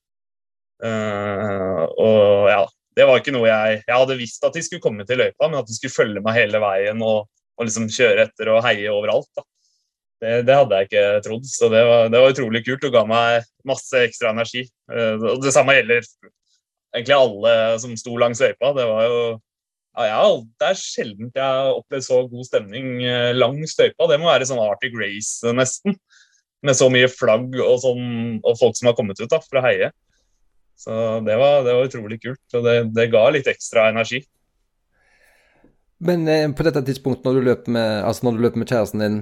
og 0.82 2.50
ja, 2.50 2.64
det 2.98 3.06
var 3.06 3.20
ikke 3.20 3.34
noe 3.36 3.46
jeg 3.46 3.84
Jeg 3.86 3.94
hadde 3.94 4.18
visst 4.18 4.46
at 4.48 4.56
de 4.58 4.64
skulle 4.66 4.82
komme 4.82 5.06
til 5.06 5.22
løypa, 5.22 5.48
men 5.48 5.60
at 5.60 5.70
de 5.70 5.76
skulle 5.78 5.94
følge 5.94 6.24
meg 6.26 6.40
hele 6.40 6.62
veien 6.64 7.04
og, 7.06 7.28
og 7.58 7.68
liksom 7.68 7.86
kjøre 7.92 8.26
etter 8.26 8.50
og 8.56 8.64
heie 8.66 8.90
overalt. 8.92 9.30
da. 9.38 9.46
Det, 10.22 10.34
det, 10.46 10.54
hadde 10.54 10.78
jeg 10.78 10.90
ikke 10.90 11.06
trodd, 11.26 11.46
så 11.50 11.68
det 11.74 11.80
var, 11.88 12.10
det 12.14 12.20
var, 12.22 12.34
utrolig 12.34 12.60
kult 12.66 12.84
og 12.86 12.92
ga 12.94 13.02
meg 13.10 13.48
masse 13.66 14.04
ekstra 14.06 14.36
energi. 14.36 14.68
Og 14.94 15.40
det 15.42 15.54
samme 15.56 15.74
gjelder 15.74 16.06
egentlig 16.94 17.16
alle 17.16 17.54
som 17.82 17.96
sto 17.98 18.14
langs 18.22 18.42
løypa. 18.44 18.70
Det 18.78 18.86
var 18.86 19.08
jo 19.08 19.24
ja, 19.98 20.24
Det 20.60 20.68
er 20.70 20.78
sjelden 20.80 21.32
jeg 21.36 21.44
har 21.44 21.76
opplevd 21.76 22.06
så 22.06 22.22
god 22.32 22.48
stemning 22.48 23.02
Lang 23.04 23.58
langs 23.58 23.76
løypa. 23.80 24.08
Det 24.08 24.20
må 24.22 24.30
være 24.30 24.48
sånn 24.48 24.62
Arctic 24.64 24.96
Race, 24.98 25.42
eh, 25.44 25.56
nesten. 25.58 25.98
Med 26.64 26.78
så 26.78 26.88
mye 26.94 27.10
flagg 27.10 27.58
og, 27.58 27.76
sånn, 27.82 28.38
og 28.46 28.56
folk 28.60 28.78
som 28.78 28.92
har 28.92 28.96
kommet 28.96 29.20
ut 29.20 29.32
da, 29.32 29.42
for 29.42 29.60
å 29.60 29.66
heie. 29.66 29.90
Så 30.80 30.94
det 31.26 31.36
var, 31.38 31.66
det 31.66 31.74
var 31.76 31.90
utrolig 31.90 32.22
kult. 32.22 32.44
Og 32.56 32.64
det, 32.66 32.76
det, 32.96 33.10
ga 33.14 33.26
litt 33.34 33.50
ekstra 33.50 33.90
energi. 33.92 34.22
Men 36.02 36.24
eh, 36.30 36.48
på 36.56 36.66
dette 36.66 36.86
tidspunktet, 36.88 37.28
når 37.28 37.38
du 37.38 37.50
løper 37.50 37.76
med, 37.76 38.02
altså 38.08 38.28
når 38.28 38.38
du 38.38 38.46
løper 38.46 38.62
med 38.62 38.72
kjæresten 38.72 39.04
din 39.04 39.20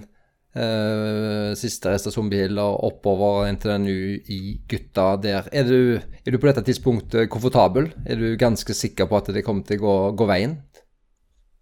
Uh, 0.49 1.53
siste 1.53 1.91
rest 1.91 2.07
av 2.09 2.13
Zombiehill 2.15 2.57
og 2.57 2.79
oppover 2.87 3.51
NTNU 3.53 3.99
i 4.33 4.39
gutta 4.69 5.11
der. 5.21 5.45
Er 5.53 5.67
du, 5.67 5.99
er 5.99 6.33
du, 6.33 6.39
på 6.41 6.49
dette 6.49 6.63
tidspunktet 6.65 7.29
komfortabel? 7.29 7.91
Er 8.09 8.17
du 8.17 8.33
ganske 8.39 8.73
sikker 8.73 9.05
på 9.11 9.19
at 9.19 9.29
det 9.35 9.43
kommer 9.45 9.67
til 9.67 9.77
å 9.77 9.83
gå, 9.83 9.97
gå 10.17 10.29
veien? 10.31 10.55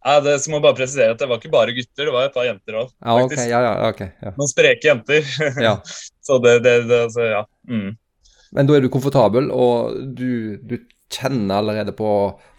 Ja, 0.07 0.21
det 0.23 0.37
må 0.47 0.61
bare 0.63 0.77
presisere 0.77 1.11
at 1.11 1.19
det 1.19 1.27
var 1.27 1.41
ikke 1.41 1.51
bare 1.51 1.73
gutter, 1.75 2.07
det 2.07 2.13
var 2.15 2.29
et 2.29 2.35
par 2.35 2.45
jenter 2.47 2.77
òg. 2.79 2.93
Ja, 3.03 3.15
okay, 3.25 3.47
ja, 3.51 3.59
ja, 3.65 3.73
okay, 3.89 4.13
ja. 4.23 4.31
Noen 4.37 4.51
spreke 4.53 4.87
jenter. 4.87 5.33
Ja. 5.67 5.73
så 6.23 6.37
det, 6.43 6.61
det, 6.63 6.77
det 6.87 7.01
altså, 7.09 7.25
ja. 7.27 7.41
Mm. 7.67 7.97
Men 8.55 8.69
da 8.69 8.77
er 8.77 8.85
du 8.85 8.91
komfortabel, 8.93 9.49
og 9.51 9.97
du, 10.15 10.55
du 10.63 10.77
kjenner 11.11 11.59
allerede 11.59 11.91
på 11.97 12.09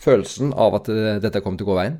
følelsen 0.04 0.52
av 0.52 0.76
at 0.82 0.92
dette 1.24 1.40
kom 1.44 1.56
til 1.56 1.64
å 1.64 1.70
gå 1.72 1.78
veien? 1.80 1.98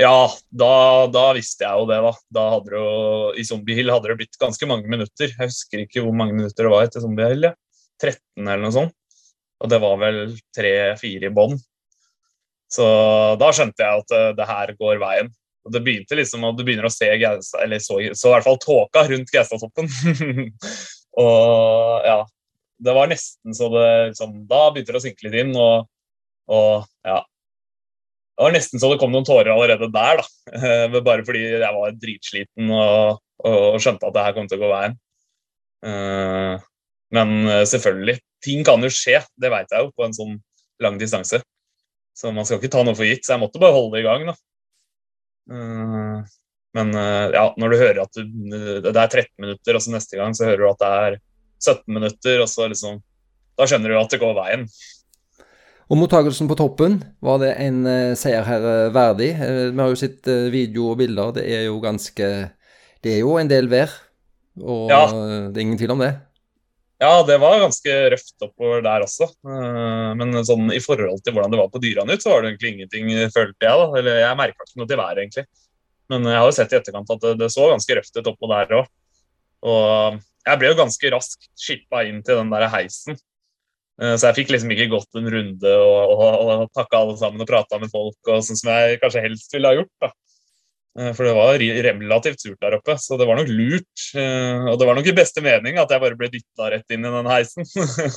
Ja, 0.00 0.30
da, 0.48 0.72
da, 1.12 1.24
visste 1.36 1.66
jeg 1.66 1.82
jo 1.82 1.88
det, 1.90 1.98
da. 2.04 2.12
da 2.32 2.46
hadde 2.54 2.72
det 2.72 2.78
jo, 2.80 2.92
I 3.38 3.44
Zombie 3.44 3.76
Hill 3.76 3.92
hadde 3.92 4.08
det 4.08 4.16
blitt 4.22 4.40
ganske 4.40 4.68
mange 4.68 4.88
minutter. 4.90 5.28
Jeg 5.28 5.50
husker 5.50 5.84
ikke 5.84 6.04
hvor 6.04 6.16
mange 6.16 6.36
minutter 6.38 6.64
det 6.64 6.72
var 6.72 6.86
etter 6.86 7.04
Zombie 7.04 7.28
Hill. 7.28 7.50
Ja. 7.50 7.56
13 8.02 8.48
eller 8.48 8.64
noe 8.64 8.74
sånt. 8.74 8.96
Og 9.62 9.70
det 9.70 9.78
var 9.82 10.00
vel 10.00 10.24
tre-fire 10.56 11.28
i 11.28 11.34
bånn. 11.34 11.54
Så 12.72 12.84
da 13.38 13.52
skjønte 13.54 13.84
jeg 13.84 14.02
at 14.02 14.36
det 14.38 14.48
her 14.48 14.72
går 14.78 15.00
veien. 15.02 15.30
Og 15.62 15.74
det 15.74 15.82
begynte 15.84 16.18
liksom 16.18 16.42
og 16.48 16.56
du 16.58 16.64
begynner 16.66 16.88
å 16.88 16.92
se 16.92 17.06
eller 17.12 17.82
så, 17.82 18.00
så 18.18 18.30
i 18.30 18.32
hvert 18.34 18.46
fall 18.46 18.58
tåka 18.62 19.04
rundt 19.06 19.30
Gaustatoppen. 19.30 19.90
og 21.22 22.08
ja, 22.08 22.18
det 22.82 22.94
var 22.96 23.10
nesten 23.12 23.54
så 23.54 23.68
det 23.70 23.88
liksom, 24.10 24.40
Da 24.50 24.64
begynte 24.72 24.94
det 24.94 25.02
å 25.02 25.04
synke 25.04 25.28
litt 25.28 25.38
inn, 25.44 25.52
og, 25.54 25.86
og, 26.50 26.88
ja. 27.06 27.20
Det 28.42 28.48
var 28.48 28.54
nesten 28.56 28.80
så 28.82 28.88
det 28.90 28.98
kom 28.98 29.12
noen 29.14 29.26
tårer 29.26 29.52
allerede 29.54 29.86
der, 29.94 30.18
da. 30.18 30.98
Bare 30.98 31.22
fordi 31.22 31.44
jeg 31.46 31.74
var 31.76 31.92
dritsliten 31.94 32.72
og, 32.74 33.20
og 33.46 33.76
skjønte 33.78 34.08
at 34.08 34.16
det 34.16 34.24
her 34.26 34.34
kom 34.34 34.48
til 34.50 34.58
å 34.58 34.64
gå 34.64 34.70
veien. 34.72 34.96
Eh, 35.86 36.62
men 37.14 37.32
eh, 37.46 37.64
selvfølgelig, 37.68 38.16
ting 38.42 38.64
kan 38.66 38.82
jo 38.82 38.90
skje, 38.90 39.20
det 39.38 39.50
veit 39.52 39.70
jeg 39.70 39.86
jo, 39.86 39.92
på 39.94 40.06
en 40.06 40.16
sånn 40.16 40.36
lang 40.82 40.98
distanse. 40.98 41.42
Så 42.18 42.32
man 42.34 42.46
skal 42.48 42.58
ikke 42.58 42.72
ta 42.72 42.82
noe 42.82 42.98
for 42.98 43.06
gitt. 43.08 43.22
Så 43.22 43.36
jeg 43.36 43.44
måtte 43.44 43.62
bare 43.62 43.76
holde 43.76 43.94
det 43.94 44.02
i 44.02 44.08
gang, 44.08 44.26
da. 44.32 44.36
Eh, 45.54 46.32
men 46.72 46.94
ja, 46.96 47.44
når 47.60 47.68
du 47.68 47.76
hører 47.76 47.98
at 48.00 48.16
du, 48.16 48.22
det 48.80 48.94
er 48.96 49.10
13 49.10 49.26
minutter, 49.44 49.76
og 49.76 49.82
så 49.84 49.92
neste 49.92 50.16
gang 50.16 50.32
så 50.32 50.46
hører 50.48 50.62
du 50.62 50.68
at 50.70 50.80
det 50.80 50.92
er 51.04 51.16
17 51.60 51.82
minutter, 51.92 52.38
og 52.40 52.48
så 52.48 52.68
liksom 52.72 53.02
Da 53.60 53.66
skjønner 53.68 53.92
du 53.92 53.98
at 54.00 54.14
det 54.14 54.22
går 54.22 54.32
veien. 54.38 54.62
Og 55.92 55.98
mottakelsen 56.00 56.48
på 56.48 56.56
toppen, 56.56 57.02
var 57.20 57.42
det 57.42 57.50
en 57.60 57.82
uh, 57.84 58.14
seier 58.16 58.46
her 58.48 58.62
uh, 58.64 58.92
verdig? 58.94 59.34
Uh, 59.36 59.68
vi 59.74 59.82
har 59.82 59.90
jo 59.92 59.98
sett 60.00 60.28
video 60.52 60.86
og 60.88 61.02
bilder, 61.02 61.34
det 61.36 61.44
er 61.52 61.66
jo 61.66 61.76
ganske 61.84 62.28
Det 63.04 63.10
er 63.12 63.18
jo 63.20 63.34
en 63.36 63.50
del 63.50 63.68
vær, 63.68 63.92
og 64.62 64.88
ja. 64.88 65.02
det 65.52 65.58
er 65.58 65.64
ingen 65.66 65.80
tvil 65.80 65.92
om 65.92 66.00
det? 66.00 66.14
Ja, 67.02 67.16
det 67.26 67.36
var 67.42 67.58
ganske 67.58 67.96
røft 68.14 68.44
oppover 68.46 68.80
der 68.84 69.02
også. 69.02 69.26
Men 69.42 70.36
sånn 70.46 70.70
i 70.70 70.78
forhold 70.78 71.18
til 71.26 71.34
hvordan 71.34 71.50
det 71.50 71.58
var 71.58 71.72
på 71.72 71.80
Dyranut, 71.82 72.22
så 72.22 72.30
var 72.30 72.44
det 72.44 72.52
egentlig 72.52 72.70
ingenting, 72.76 73.10
følte 73.34 73.66
jeg. 73.66 73.80
da. 73.80 73.88
Eller 73.98 74.20
jeg 74.20 74.38
merka 74.38 74.62
ikke 74.68 74.78
noe 74.78 74.86
til 74.92 75.00
været, 75.00 75.18
egentlig. 75.24 75.44
Men 76.14 76.28
jeg 76.30 76.38
har 76.38 76.46
jo 76.46 76.54
sett 76.54 76.76
i 76.76 76.78
etterkant 76.78 77.10
at 77.10 77.24
det, 77.24 77.32
det 77.40 77.48
så 77.50 77.66
ganske 77.72 77.96
røft 77.98 78.20
ut 78.20 78.30
oppå 78.30 78.52
der 78.52 78.76
òg. 78.78 78.92
Og 79.66 80.22
jeg 80.46 80.62
ble 80.62 80.70
jo 80.70 80.78
ganske 80.78 81.12
raskt 81.16 81.50
skippa 81.58 82.04
inn 82.06 82.22
til 82.22 82.38
den 82.38 82.54
der 82.54 82.68
heisen. 82.70 83.18
Eh, 84.00 84.14
så 84.16 84.30
jeg 84.30 84.40
fikk 84.40 84.52
liksom 84.54 84.72
ikke 84.72 84.90
gått 84.92 85.20
en 85.20 85.28
runde 85.32 85.72
og, 85.84 86.14
og, 86.16 86.52
og 86.54 86.64
takka 86.76 87.02
alle 87.02 87.16
sammen 87.20 87.44
og 87.44 87.50
prata 87.50 87.80
med 87.82 87.92
folk, 87.92 88.18
og 88.28 88.44
sånn 88.46 88.58
som 88.58 88.72
jeg 88.72 89.00
kanskje 89.02 89.24
helst 89.26 89.52
ville 89.56 89.68
ha 89.68 89.78
gjort. 89.78 89.92
da. 90.02 90.12
Eh, 90.98 91.10
for 91.16 91.28
det 91.28 91.34
var 91.36 91.66
relativt 91.88 92.44
surt 92.44 92.64
der 92.64 92.78
oppe, 92.78 92.96
så 93.00 93.18
det 93.20 93.28
var 93.28 93.40
nok 93.40 93.52
lurt. 93.52 94.06
Eh, 94.16 94.64
og 94.72 94.80
det 94.80 94.88
var 94.88 94.98
nok 94.98 95.12
i 95.12 95.16
beste 95.16 95.44
mening 95.44 95.80
at 95.80 95.92
jeg 95.92 96.04
bare 96.04 96.18
ble 96.18 96.30
dytta 96.32 96.72
rett 96.76 96.96
inn 96.96 97.04
i 97.04 97.14
den 97.18 97.30
heisen. 97.32 97.68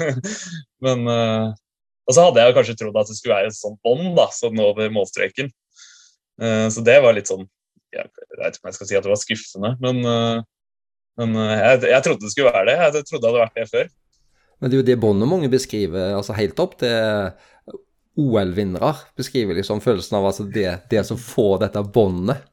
Men 0.85 1.05
Og 2.05 2.13
så 2.13 2.27
hadde 2.27 2.41
jeg 2.43 2.53
kanskje 2.53 2.79
trodd 2.79 2.97
at 3.01 3.09
det 3.09 3.15
skulle 3.17 3.37
være 3.39 3.49
et 3.49 3.57
sånt 3.57 3.79
bånd 3.83 4.13
da, 4.17 4.29
sånn 4.33 4.59
over 4.61 4.91
målstreken. 4.93 5.47
Så 6.35 6.81
det 6.83 6.97
var 6.99 7.15
litt 7.15 7.29
sånn 7.31 7.45
Jeg 7.95 8.09
vet 8.11 8.57
ikke 8.57 8.65
om 8.65 8.67
jeg 8.67 8.75
skal 8.75 8.87
si 8.89 8.97
at 8.99 9.05
det 9.05 9.09
var 9.13 9.21
skuffende, 9.21 9.71
men 9.79 10.43
men 11.15 11.31
jeg, 11.39 11.77
jeg, 11.87 12.03
trodde 12.03 12.27
det 12.27 12.29
skulle 12.33 12.51
være 12.51 12.67
det. 12.67 12.73
Jeg 12.75 13.05
trodde 13.07 13.21
det 13.23 13.29
hadde 13.29 13.43
vært 13.45 13.55
det 13.55 13.65
før. 13.71 13.85
Men 14.59 14.71
det 14.71 14.77
er 14.77 14.81
jo 14.81 14.87
det 14.87 15.01
båndet 15.01 15.29
mange 15.29 15.49
beskriver, 15.51 16.13
altså 16.15 16.35
helt 16.37 16.59
opp 16.63 16.77
det 16.79 16.93
OL-vinnere. 18.15 18.93
Beskriver 19.17 19.57
liksom 19.57 19.81
følelsen 19.83 20.19
av 20.19 20.29
altså 20.29 20.45
det, 20.47 20.69
det 20.91 21.03
som 21.07 21.19
får 21.19 21.65
dette 21.65 21.83
båndet. 21.83 22.45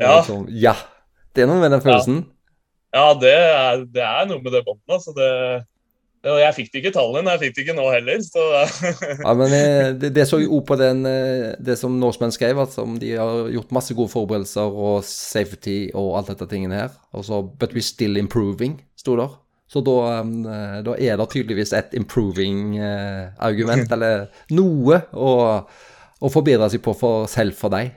Ja. 0.00 0.18
Liksom, 0.18 0.46
ja. 0.48 0.74
Det 1.34 1.44
er 1.44 1.50
noe 1.50 1.60
med 1.60 1.74
den 1.74 1.84
følelsen. 1.84 2.24
Ja, 2.94 3.04
ja 3.04 3.20
det, 3.20 3.34
er, 3.34 3.84
det, 3.90 4.06
er, 4.06 4.26
noe 4.30 4.40
med 4.40 4.54
det 4.54 4.64
båndet. 4.66 4.96
Altså 4.96 5.12
det, 5.16 5.28
jeg 6.24 6.56
fikk 6.56 6.72
det 6.72 6.80
ikke 6.80 6.94
tallene, 6.94 7.34
jeg 7.34 7.42
fikk 7.42 7.56
det 7.56 7.64
ikke 7.66 7.76
nå 7.76 7.86
heller. 7.92 8.24
Så. 8.24 8.44
ja, 9.26 9.36
men 9.36 9.56
eh, 9.58 9.92
det, 10.00 10.14
det 10.16 10.26
så 10.30 10.40
jo 10.40 10.62
på 10.64 10.78
den, 10.80 11.04
eh, 11.10 11.52
det 11.60 11.76
som 11.80 12.00
Norseman 12.00 12.32
skrev, 12.34 12.62
at 12.64 12.78
de 13.02 13.14
har 13.18 13.52
gjort 13.52 13.76
masse 13.76 13.96
gode 13.96 14.12
forberedelser 14.14 14.82
og 14.88 15.04
safety 15.08 15.78
og 15.92 16.14
alt 16.20 16.32
dette 16.32 16.48
tingene 16.48 16.80
her. 16.86 16.96
Og 17.12 17.28
så 17.28 17.44
But 17.44 17.76
we're 17.76 17.84
still 17.84 18.16
improving, 18.16 18.80
sto 18.96 19.18
der. 19.20 19.36
Så 19.74 19.80
da, 19.82 19.96
eh, 20.20 20.78
da, 20.86 20.94
er 20.94 21.18
det 21.18 21.26
tydeligvis 21.32 21.72
et 21.74 21.96
improving-argument, 21.98 23.90
eller 23.96 24.28
noe, 24.54 25.00
å, 25.10 25.30
å 26.22 26.30
forbedre 26.30 26.68
seg 26.70 26.82
på 26.84 26.94
for, 26.98 27.26
selv 27.30 27.58
for 27.58 27.74
deg. 27.74 27.90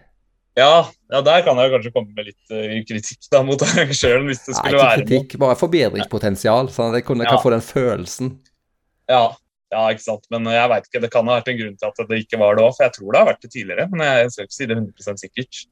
Ja, 0.57 0.87
ja, 1.13 1.19
der 1.21 1.43
kan 1.45 1.59
jeg 1.61 1.69
kanskje 1.69 1.91
komme 1.93 2.15
med 2.17 2.31
litt 2.31 2.49
uh, 2.49 2.79
kritikk 2.89 3.27
da, 3.29 3.43
mot 3.45 3.61
arrangøren. 3.61 4.25
hvis 4.31 4.41
det 4.47 4.55
skulle 4.57 4.73
Nei, 4.73 4.87
ikke 4.87 5.03
kritikk, 5.03 5.35
noe. 5.35 5.41
bare 5.43 5.57
forbedringspotensial. 5.59 6.71
sånn 6.73 6.89
at 6.89 6.97
jeg, 6.97 7.05
kunne, 7.11 7.27
ja. 7.27 7.35
kan 7.35 7.43
få 7.43 7.53
den 7.53 7.61
følelsen. 7.61 8.33
Ja, 9.05 9.27
ja, 9.69 9.83
ikke 9.93 10.05
sant. 10.07 10.25
Men 10.33 10.49
jeg 10.49 10.73
vet 10.73 10.89
ikke, 10.89 11.03
det 11.05 11.13
kan 11.13 11.29
ha 11.29 11.37
vært 11.37 11.53
en 11.53 11.61
grunn 11.61 11.77
til 11.77 11.91
at 11.91 12.09
det 12.09 12.21
ikke 12.23 12.41
var 12.41 12.57
det 12.57 12.65
òg. 12.65 12.73
For 12.73 12.87
jeg 12.87 12.97
tror 12.97 13.13
det 13.13 13.21
har 13.21 13.29
vært 13.29 13.45
det 13.45 13.53
tidligere, 13.53 13.85
men 13.93 14.05
jeg 14.07 14.33
skal 14.33 14.49
ikke 14.49 14.57
si 14.57 14.69
det 14.71 14.79
100% 14.79 15.25
sikkert. 15.27 15.63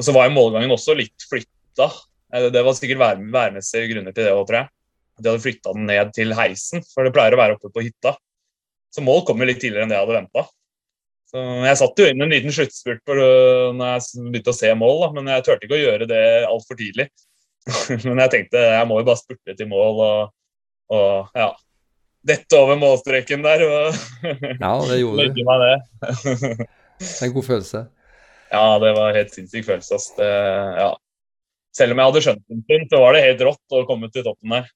Og 0.00 0.08
så 0.08 0.16
var 0.16 0.30
jo 0.30 0.36
målgangen 0.38 0.72
også 0.72 0.96
litt 0.96 1.28
flytta. 1.28 1.92
Eh, 2.32 2.48
det 2.56 2.64
var 2.64 2.80
sikkert 2.80 3.04
vær, 3.04 3.24
værmessige 3.36 3.92
grunner 3.92 4.16
til 4.16 4.30
det 4.30 4.32
òg, 4.32 4.46
tror 4.48 4.62
jeg. 4.62 4.72
De 5.20 5.32
hadde 5.32 5.44
flytta 5.44 5.74
den 5.76 5.86
ned 5.90 6.12
til 6.16 6.34
heisen, 6.36 6.84
for 6.94 7.06
det 7.06 7.14
pleier 7.16 7.36
å 7.36 7.40
være 7.40 7.58
oppe 7.58 7.70
på 7.74 7.84
hytta. 7.84 8.14
Så 8.90 9.04
mål 9.06 9.22
kom 9.28 9.42
jo 9.42 9.46
litt 9.46 9.60
tidligere 9.62 9.86
enn 9.86 9.92
det 9.92 9.98
jeg 9.98 10.06
hadde 10.06 10.18
venta. 10.18 10.46
Så 11.30 11.42
jeg 11.62 11.78
satt 11.78 12.00
jo 12.02 12.06
inn 12.10 12.24
en 12.24 12.32
liten 12.32 12.54
sluttspurt 12.54 13.12
når 13.14 13.84
jeg 13.86 14.24
begynte 14.32 14.50
å 14.50 14.56
se 14.56 14.70
mål, 14.74 14.96
da, 15.04 15.10
men 15.14 15.30
jeg 15.30 15.44
turte 15.46 15.68
ikke 15.68 15.76
å 15.76 15.84
gjøre 15.84 16.08
det 16.10 16.24
altfor 16.48 16.78
tidlig. 16.80 17.06
men 18.08 18.22
jeg 18.24 18.32
tenkte 18.32 18.62
jeg 18.64 18.88
må 18.88 18.98
jo 18.98 19.06
bare 19.06 19.20
spurte 19.20 19.54
til 19.54 19.68
mål 19.70 20.00
og, 20.02 20.32
og 20.96 21.38
ja, 21.38 21.52
dette 22.26 22.58
over 22.58 22.80
målstreken 22.80 23.44
der. 23.46 23.62
Og 23.68 24.00
ja, 24.64 24.72
det 24.90 24.98
gjorde 25.02 25.28
du. 25.36 25.40
Meg 25.46 25.64
det. 25.64 25.76
det 26.98 27.12
er 27.12 27.28
en 27.28 27.36
god 27.36 27.46
følelse. 27.46 27.84
Ja, 28.50 28.64
det 28.82 28.90
var 28.96 29.14
helt 29.14 29.32
sinnssyk 29.34 29.68
følelse. 29.68 30.00
Det, 30.18 30.30
ja. 30.80 30.90
Selv 31.76 31.94
om 31.94 32.02
jeg 32.02 32.10
hadde 32.10 32.22
skjønt 32.26 32.44
en 32.50 32.62
stund, 32.64 32.88
så 32.90 33.00
var 33.04 33.14
det 33.14 33.26
helt 33.28 33.44
rått 33.46 33.78
å 33.78 33.86
komme 33.86 34.10
til 34.10 34.26
toppen 34.26 34.56
der. 34.56 34.70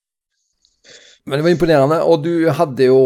Men 1.24 1.38
det 1.38 1.44
var 1.46 1.54
imponerende, 1.54 2.00
og 2.04 2.24
du 2.24 2.48
hadde 2.52 2.90
jo 2.90 2.98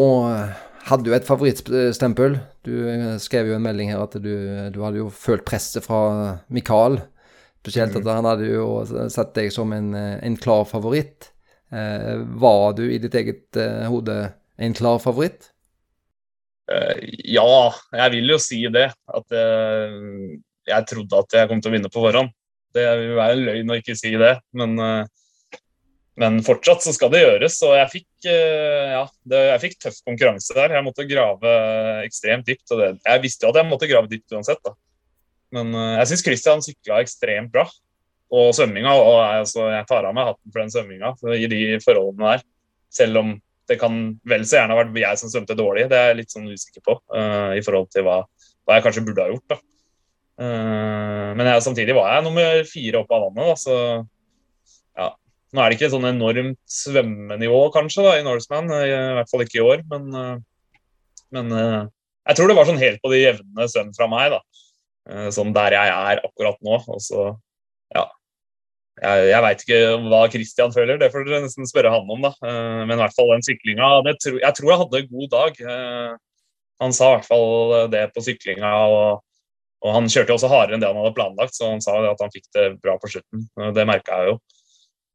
hadde 0.88 1.10
jo 1.10 1.16
et 1.16 1.28
favorittstempel. 1.28 2.38
Du 2.66 2.72
eh, 2.88 3.14
skrev 3.22 3.50
jo 3.50 3.58
en 3.58 3.64
melding 3.64 3.92
her 3.92 4.02
at 4.04 4.16
du, 4.22 4.32
du 4.72 4.80
hadde 4.84 5.02
jo 5.02 5.08
følt 5.12 5.44
presset 5.48 5.84
fra 5.84 6.38
Mikael. 6.52 7.00
Spesielt 7.62 7.96
at 7.98 8.06
mm. 8.06 8.12
han 8.14 8.28
hadde 8.30 8.48
jo 8.48 8.68
sett 9.12 9.34
deg 9.36 9.52
som 9.52 9.72
en, 9.76 9.92
en 9.94 10.38
klar 10.40 10.64
favoritt. 10.68 11.30
Eh, 11.74 12.16
var 12.40 12.72
du 12.78 12.86
i 12.88 13.00
ditt 13.02 13.16
eget 13.18 13.58
eh, 13.60 13.84
hode 13.90 14.16
en 14.58 14.76
klar 14.76 15.00
favoritt? 15.02 15.50
Uh, 16.68 16.96
ja, 17.24 17.44
jeg 17.96 18.12
vil 18.16 18.34
jo 18.34 18.40
si 18.42 18.62
det. 18.72 18.88
At 19.08 19.36
uh, 19.36 19.92
jeg 20.68 20.88
trodde 20.90 21.22
at 21.22 21.36
jeg 21.36 21.50
kom 21.50 21.62
til 21.64 21.72
å 21.72 21.76
vinne 21.76 21.92
på 21.92 22.02
forhånd. 22.02 22.32
Det 22.76 22.84
vil 23.00 23.14
være 23.16 23.36
en 23.36 23.46
løgn 23.46 23.72
å 23.72 23.78
ikke 23.80 23.96
si 23.96 24.10
det, 24.20 24.34
men 24.56 24.74
men 26.18 26.40
fortsatt 26.42 26.82
så 26.82 26.92
skal 26.94 27.12
det 27.12 27.22
gjøres. 27.22 27.56
Og 27.62 27.76
jeg 27.78 27.90
fikk, 27.92 28.08
eh, 28.26 28.92
ja, 28.96 29.04
det, 29.30 29.42
jeg 29.52 29.62
fikk 29.62 29.76
tøff 29.84 29.98
konkurranse 30.06 30.56
der. 30.56 30.74
Jeg 30.74 30.86
måtte 30.86 31.06
grave 31.06 31.52
ekstremt 32.02 32.48
dypt. 32.48 32.66
Og 32.74 32.80
det, 32.82 32.88
jeg 33.04 33.22
visste 33.22 33.46
jo 33.46 33.52
at 33.52 33.60
jeg 33.60 33.68
måtte 33.68 33.90
grave 33.90 34.10
dypt 34.10 34.34
uansett. 34.34 34.58
da. 34.66 34.74
Men 35.54 35.70
uh, 35.76 35.94
jeg 36.00 36.10
syns 36.10 36.24
Christian 36.26 36.64
sykla 36.64 36.98
ekstremt 37.04 37.52
bra. 37.54 37.68
Og 38.34 38.50
svømminga. 38.56 38.96
Og 38.98 39.18
altså, 39.22 39.68
jeg 39.70 39.86
tar 39.90 40.08
av 40.08 40.16
meg 40.16 40.32
hatten 40.32 40.50
for 40.50 40.64
den 40.64 40.74
svømminga 40.74 41.14
i 41.38 41.52
de 41.54 41.60
forholdene 41.84 42.34
der. 42.34 42.44
Selv 42.98 43.22
om 43.22 43.32
det 43.68 43.78
kan 43.78 44.02
vel 44.26 44.48
så 44.48 44.58
gjerne 44.58 44.74
ha 44.74 44.80
vært 44.80 44.98
jeg 44.98 45.22
som 45.22 45.30
svømte 45.30 45.56
dårlig. 45.56 45.86
Det 45.92 45.96
er 46.00 46.10
jeg 46.10 46.20
litt 46.24 46.34
sånn 46.34 46.50
usikker 46.50 46.82
på 46.82 46.98
uh, 47.14 47.54
i 47.54 47.62
forhold 47.62 47.92
til 47.94 48.08
hva, 48.08 48.22
hva, 48.66 48.74
jeg 48.74 48.88
kanskje 48.88 49.06
burde 49.06 49.22
ha 49.22 49.30
gjort. 49.30 49.54
da. 49.54 49.62
Uh, 50.38 51.30
men 51.38 51.46
jeg, 51.52 51.64
samtidig 51.68 51.94
var 51.94 52.16
jeg 52.16 52.26
nummer 52.26 52.66
fire 52.66 53.04
opp 53.04 53.14
av 53.14 53.28
vannet. 53.28 53.52
da, 53.52 53.56
så 53.60 53.78
ja, 54.98 55.10
nå 55.54 55.62
er 55.62 55.70
det 55.70 55.78
ikke 55.78 55.92
sånn 55.94 56.08
enormt 56.10 56.58
svømmenivå 56.68 57.60
kanskje 57.72 58.04
da, 58.04 58.14
i 58.18 58.24
Norseman, 58.26 58.68
i 58.84 58.92
hvert 59.16 59.30
fall 59.30 59.44
ikke 59.44 59.60
i 59.60 59.64
år. 59.64 59.82
Men, 59.88 60.08
eh, 60.12 60.76
men 61.36 61.54
eh, 61.56 61.82
jeg 62.28 62.38
tror 62.38 62.50
det 62.50 62.56
var 62.58 62.68
sånn 62.68 62.82
helt 62.82 63.00
på 63.04 63.12
det 63.14 63.22
jevne 63.22 63.68
svøm 63.72 63.94
fra 63.96 64.08
meg. 64.12 64.36
da. 64.36 64.40
Eh, 65.08 65.28
sånn 65.32 65.54
der 65.56 65.76
jeg 65.78 65.94
er 66.12 66.22
akkurat 66.28 66.60
nå. 66.64 66.80
Og 66.84 67.00
så, 67.04 67.30
ja. 67.96 68.04
Jeg, 68.98 69.28
jeg 69.30 69.44
veit 69.44 69.64
ikke 69.64 69.80
hva 70.10 70.20
Christian 70.32 70.74
føler, 70.74 70.98
det 71.00 71.12
får 71.14 71.24
dere 71.24 71.44
nesten 71.46 71.68
spørre 71.70 71.94
han 71.94 72.12
om. 72.12 72.26
da. 72.26 72.34
Men 72.82 72.96
i 72.96 73.00
hvert 73.00 73.14
fall 73.14 73.30
den 73.30 73.46
syklinga 73.46 73.92
Jeg 74.10 74.18
tror 74.58 74.72
jeg 74.72 74.80
hadde 74.82 75.00
en 75.04 75.12
god 75.12 75.28
dag. 75.36 75.60
Han 76.82 76.94
sa 76.94 77.12
i 77.12 77.16
hvert 77.16 77.28
fall 77.30 77.88
det 77.94 78.08
på 78.12 78.24
syklinga. 78.26 78.74
og 78.90 79.24
og 79.86 79.94
Han 79.94 80.08
kjørte 80.10 80.32
jo 80.32 80.38
også 80.38 80.48
hardere 80.50 80.74
enn 80.74 80.82
det 80.82 80.88
han 80.90 80.98
hadde 80.98 81.14
planlagt, 81.14 81.54
så 81.54 81.68
han 81.70 81.82
sa 81.82 81.94
at 82.10 82.22
han 82.22 82.32
fikk 82.34 82.48
det 82.56 82.64
bra 82.82 82.96
på 82.98 83.10
slutten. 83.12 83.44
Det 83.76 83.84
merka 83.86 84.16
jeg 84.18 84.32
jo. 84.32 84.38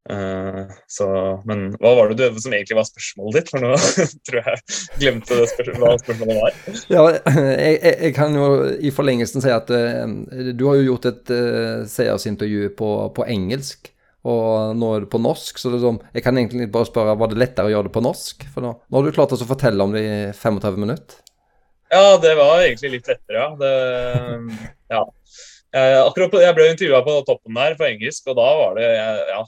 Uh, 0.03 0.67
så, 0.91 1.05
men 1.47 1.69
hva 1.79 1.93
var 1.95 2.09
det 2.11 2.17
du, 2.19 2.39
som 2.43 2.51
egentlig 2.51 2.75
var 2.75 2.87
spørsmålet 2.89 3.37
ditt? 3.37 3.51
For 3.53 3.63
nå 3.63 3.71
tror 4.27 4.39
jeg 4.41 4.59
glemte 4.99 5.37
det 5.39 5.47
spørsmålet, 5.53 5.85
hva 5.85 6.01
spørsmålet 6.01 6.41
var. 6.41 6.57
Ja, 6.91 7.05
jeg, 7.07 7.77
jeg, 7.77 7.93
jeg, 7.93 8.11
kan 8.17 8.35
jo 8.35 8.49
i 8.83 8.91
forlengelsen 8.91 9.45
si 9.45 9.53
at 9.53 9.71
uh, 9.71 10.03
du 10.51 10.67
har 10.67 10.81
jo 10.81 10.89
gjort 10.91 11.07
et 11.13 11.31
uh, 11.31 11.87
seersintervju 11.87 12.73
på, 12.79 12.91
på, 13.15 13.27
engelsk, 13.31 13.93
og 14.27 14.75
nå 14.79 14.91
er 14.91 15.05
det 15.05 15.11
på 15.13 15.23
norsk. 15.23 15.59
Så 15.59 15.71
det 15.71 15.79
er 15.79 15.87
sånn, 15.87 16.03
jeg 16.11 16.27
kan 16.27 16.39
egentlig 16.39 16.67
bare 16.75 16.91
spørre, 16.91 17.15
var 17.19 17.31
det 17.31 17.39
lettere 17.39 17.71
å 17.71 17.75
gjøre 17.77 17.87
det 17.87 17.95
på 17.95 18.03
norsk? 18.03 18.47
For 18.51 18.65
nå, 18.65 18.75
nå 18.83 18.99
har 18.99 19.07
du 19.07 19.15
klart 19.15 19.35
å 19.35 19.39
fortelle 19.47 19.87
om 19.87 19.95
det 19.95 20.03
i 20.03 20.13
35 20.35 20.83
minutter. 20.83 21.19
Ja, 21.93 22.17
det 22.17 22.35
var 22.35 22.59
egentlig 22.59 22.97
litt 22.97 23.07
lettere, 23.07 23.39
ja. 23.39 23.49
Det, 23.55 24.69
ja. 24.91 25.03
Jeg, 25.73 25.97
akkurat, 26.03 26.39
jeg 26.43 26.55
ble 26.57 26.71
intervjua 26.71 27.03
på 27.05 27.19
toppen 27.27 27.57
der 27.57 27.75
på 27.77 27.85
engelsk, 27.87 28.27
og 28.29 28.37
da 28.37 28.47
var 28.59 28.75
det 28.77 28.87
ja, 28.93 29.43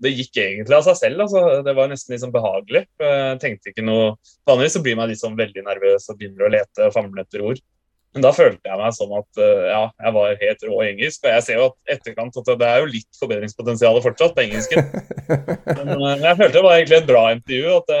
det 0.00 0.14
gikk 0.14 0.38
egentlig 0.40 0.76
av 0.76 0.86
seg 0.86 0.96
selv. 0.98 1.24
Altså. 1.26 1.42
Det 1.66 1.74
var 1.76 1.90
nesten 1.90 2.14
liksom 2.14 2.32
behagelig. 2.34 2.86
Jeg 3.02 3.42
tenkte 3.42 3.72
ikke 3.72 3.84
noe 3.86 4.14
Vanligvis 4.48 4.78
så 4.78 4.84
blir 4.84 4.96
man 4.98 5.10
liksom 5.10 5.36
veldig 5.38 5.66
nervøs 5.66 6.08
og 6.10 6.16
begynner 6.18 6.46
å 6.46 6.54
lete 6.56 6.88
og 6.88 6.96
famle 6.96 7.26
etter 7.26 7.44
ord. 7.44 7.60
Men 8.10 8.24
da 8.24 8.32
følte 8.34 8.66
jeg 8.66 8.78
meg 8.80 8.94
som 8.96 9.12
at 9.14 9.38
eh, 9.38 9.66
ja, 9.70 9.82
jeg 10.02 10.14
var 10.16 10.40
helt 10.40 10.64
rå 10.66 10.78
i 10.82 10.86
engelsk. 10.88 11.20
Og 11.22 11.30
jeg 11.30 11.44
ser 11.46 11.60
jo 11.60 11.66
at 11.68 11.94
etterkant 11.94 12.38
at 12.40 12.48
det 12.58 12.66
er 12.66 12.80
jo 12.82 12.88
litt 12.90 13.20
forbedringspotensial 13.20 14.00
fortsatt 14.02 14.34
på 14.34 14.42
engelsken. 14.48 14.88
Men 15.78 15.92
eh, 15.94 16.24
jeg 16.24 16.38
følte 16.40 16.56
det 16.56 16.64
var 16.66 16.78
egentlig 16.80 16.98
et 16.98 17.10
bra 17.12 17.24
intervju. 17.36 17.76
At 17.76 17.92
det, 17.92 18.00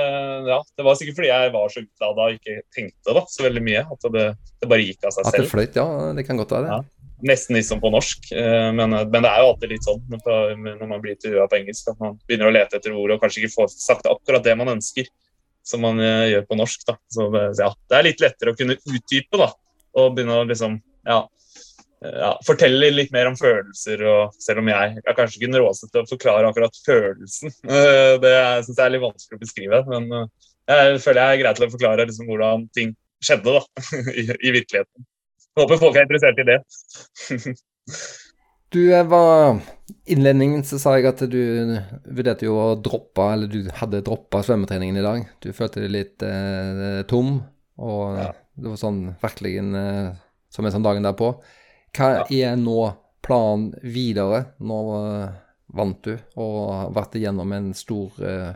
ja, 0.50 0.60
det 0.66 0.88
var 0.88 0.98
sikkert 0.98 1.20
fordi 1.20 1.30
jeg 1.30 1.52
var 1.54 1.74
så 1.74 1.84
utlada 1.84 2.26
og 2.26 2.40
ikke 2.40 2.56
tenkte 2.74 3.18
da, 3.20 3.26
så 3.30 3.46
veldig 3.46 3.66
mye. 3.68 3.84
At 3.86 4.08
det, 4.16 4.26
det 4.58 4.72
bare 4.72 4.88
gikk 4.88 5.04
av 5.04 5.14
seg 5.14 5.28
selv. 5.28 5.36
At 5.36 5.46
det 5.46 5.52
fløyt, 5.52 5.78
ja. 5.78 5.86
Det 6.18 6.26
kan 6.26 6.42
godt 6.42 6.56
være 6.58 6.66
det. 6.66 6.80
Ja 6.80 6.99
nesten 7.26 7.56
litt 7.56 7.68
som 7.68 7.80
på 7.82 7.90
norsk. 7.92 8.30
Eh, 8.32 8.68
men, 8.76 8.92
men, 8.92 9.24
det 9.24 9.30
er 9.30 9.42
jo 9.42 9.50
alltid 9.52 9.74
litt 9.74 9.86
sånn 9.86 10.02
når 10.10 10.86
man 10.86 11.02
blir 11.02 11.16
intervjua 11.16 11.48
på 11.50 11.58
engelsk, 11.60 11.90
at 11.92 11.98
man 12.02 12.16
begynner 12.26 12.50
å 12.50 12.54
lete 12.54 12.78
etter 12.78 12.94
ord 12.96 13.14
og 13.14 13.20
kanskje 13.22 13.44
ikke 13.44 13.56
får 13.56 13.74
sagt 13.74 14.08
akkurat 14.10 14.46
det 14.46 14.56
man 14.58 14.72
ønsker, 14.76 15.10
som 15.66 15.84
man 15.84 16.00
eh, 16.04 16.30
gjør 16.34 16.46
på 16.48 16.60
norsk. 16.60 16.86
da. 16.88 16.96
Så 17.12 17.28
ja, 17.34 17.72
Det 17.90 17.98
er 17.98 18.08
litt 18.08 18.24
lettere 18.24 18.54
å 18.54 18.58
kunne 18.58 18.78
utdype 18.78 19.42
da, 19.42 19.50
og 20.00 20.16
begynne 20.16 20.40
å 20.40 20.48
liksom, 20.48 20.78
ja, 21.08 21.20
ja, 22.00 22.30
fortelle 22.46 22.92
litt 22.94 23.12
mer 23.14 23.28
om 23.30 23.36
følelser. 23.38 24.04
og 24.08 24.38
Selv 24.40 24.62
om 24.62 24.70
jeg 24.72 25.02
er 25.02 25.18
kanskje 25.18 25.40
ikke 25.40 25.50
den 25.50 25.60
råeste 25.60 25.90
til 25.90 26.04
å 26.04 26.10
forklare 26.10 26.50
akkurat 26.50 26.82
følelsen. 26.86 27.54
Eh, 27.70 28.16
det 28.22 28.34
syns 28.66 28.76
jeg 28.76 28.86
er 28.86 28.96
litt 28.96 29.04
vanskelig 29.04 29.38
å 29.38 29.44
beskrive. 29.44 29.84
Men 29.90 30.10
jeg 30.70 30.98
føler 31.04 31.22
jeg 31.22 31.36
er 31.36 31.42
grei 31.44 31.54
til 31.56 31.66
å 31.66 31.72
forklare 31.74 32.06
liksom 32.08 32.30
hvordan 32.30 32.66
ting 32.76 32.94
skjedde 33.24 33.56
da, 33.58 33.62
i, 34.20 34.24
i 34.24 34.52
virkeligheten. 34.54 35.06
Håper 35.58 35.80
folk 35.80 35.98
er 35.98 36.06
interessert 36.06 36.40
i 36.40 36.46
det. 36.46 36.58
du 38.74 38.82
var 39.10 39.60
Innledningen 40.10 40.62
så 40.66 40.78
sa 40.78 40.94
jeg 40.96 41.08
at 41.10 41.24
du 41.30 41.40
vurderte 42.06 42.46
jo 42.46 42.54
å 42.60 42.68
droppe, 42.78 43.24
eller 43.34 43.50
du 43.50 43.66
hadde 43.74 44.02
droppa 44.06 44.44
svømmetreningen 44.46 45.00
i 45.00 45.04
dag. 45.04 45.24
Du 45.42 45.50
følte 45.56 45.82
deg 45.82 45.94
litt 45.94 46.24
eh, 46.26 47.00
tom, 47.10 47.40
og 47.82 48.18
ja. 48.20 48.30
det 48.54 48.70
var 48.70 48.78
sånn 48.78 49.00
virkelig 49.22 49.56
en, 49.64 49.74
som 50.54 50.66
en 50.66 50.74
sånn 50.76 50.86
dagen 50.86 51.06
derpå. 51.06 51.32
Hva 51.96 52.10
ja. 52.20 52.26
er 52.52 52.58
nå 52.58 52.78
planen 53.26 53.72
videre? 53.82 54.44
Nå 54.62 54.80
eh, 55.00 55.38
vant 55.76 56.02
du 56.06 56.14
og 56.40 56.58
har 56.72 56.92
vært 56.96 57.16
igjennom 57.18 57.54
en 57.54 57.70
stor 57.76 58.22
eh, 58.26 58.52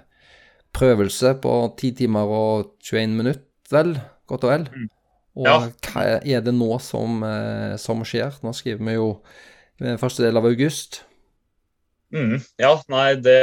prøvelse 0.75 1.37
på 1.43 1.55
10 1.77 1.99
timer 2.03 2.35
og 2.35 2.75
21 2.83 3.19
minutter, 3.19 3.47
vel? 3.75 3.95
Godt 4.31 4.47
og 4.47 4.55
vel. 4.55 4.69
Mm. 4.73 4.91
Og 5.35 5.49
ja. 5.49 5.57
hva 5.89 6.05
er 6.23 6.45
det 6.47 6.55
nå 6.55 6.71
som, 6.83 7.19
eh, 7.27 7.75
som, 7.83 8.05
skjer? 8.07 8.37
Nå 8.47 8.55
skriver 8.55 8.87
vi 8.87 8.95
jo 8.95 9.09
eh, 9.83 9.99
første 9.99 10.23
del 10.23 10.39
av 10.39 10.47
august. 10.47 11.03
Mm, 12.15 12.39
ja, 12.63 12.71
nei, 12.93 13.09
det, 13.19 13.41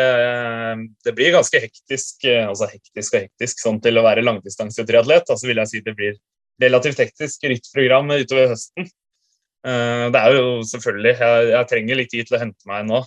det, 1.03 1.11
blir 1.17 1.33
ganske 1.35 1.59
hektisk, 1.59 2.23
eh, 2.23 2.45
altså 2.47 2.69
hektisk 2.71 3.17
og 3.17 3.25
hektisk 3.25 3.59
sånn 3.59 3.81
til 3.83 3.99
å 3.99 4.05
være 4.07 4.23
langdistansetriatlet. 4.23 5.33
Altså 5.35 5.51
vil 5.51 5.59
jeg 5.59 5.71
si 5.73 5.83
det 5.83 5.97
blir 5.99 6.15
relativt 6.63 7.03
hektisk 7.03 7.43
rittprogram 7.51 8.13
utover 8.15 8.53
høsten. 8.53 8.87
Det 9.61 10.17
er 10.17 10.33
jo 10.33 10.61
selvfølgelig 10.65 11.11
jeg, 11.19 11.41
jeg, 11.51 11.65
trenger 11.69 11.97
litt 11.99 12.09
tid 12.09 12.25
til 12.25 12.33
å 12.33 12.39
hente 12.41 12.69
meg 12.69 12.87
nå. 12.87 13.01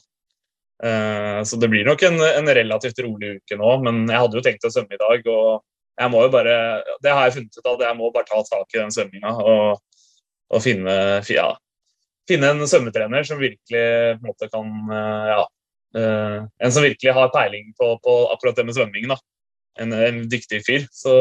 Så 1.50 1.58
det 1.58 1.66
blir 1.72 1.86
nok 1.88 2.04
en, 2.06 2.20
en 2.22 2.50
relativt 2.58 3.00
rolig 3.02 3.32
uke 3.40 3.58
nå, 3.58 3.72
men 3.82 3.98
jeg 4.06 4.20
hadde 4.22 4.38
jo 4.38 4.42
tenkt 4.46 4.66
å 4.68 4.70
svømme 4.70 4.94
i 4.94 5.00
dag. 5.00 5.26
og 5.34 5.64
jeg 5.94 6.10
må 6.10 6.24
jo 6.24 6.30
bare 6.32 6.54
Det 7.02 7.12
har 7.12 7.28
jeg 7.28 7.36
funnet 7.38 7.58
ut 7.58 7.68
at 7.74 7.84
jeg 7.86 7.98
må 7.98 8.10
bare 8.14 8.28
ta 8.28 8.40
tak 8.46 8.74
i 8.74 8.80
den 8.80 8.94
svømminga 8.94 9.34
og, 9.42 10.00
og, 10.50 10.62
finne, 10.64 10.96
ja, 11.30 11.48
finne 12.28 12.50
en 12.52 12.64
svømmetrener 12.68 13.26
som 13.26 13.42
virkelig 13.42 13.84
på 14.18 14.24
en 14.24 14.30
måte 14.30 14.50
kan 14.52 14.72
eh, 14.98 15.30
ja, 15.30 15.44
uh, 15.98 16.38
En 16.58 16.74
som 16.74 16.84
virkelig 16.86 17.14
har 17.16 17.32
peiling 17.34 17.72
på, 17.78 17.94
på 18.02 18.16
akkurat 18.34 18.58
det 18.58 18.66
med 18.68 18.76
svømming. 18.76 19.08
da. 19.10 19.18
En, 19.80 19.94
en 19.94 20.20
dyktig 20.30 20.62
fyr. 20.66 20.86
Så, 20.94 21.14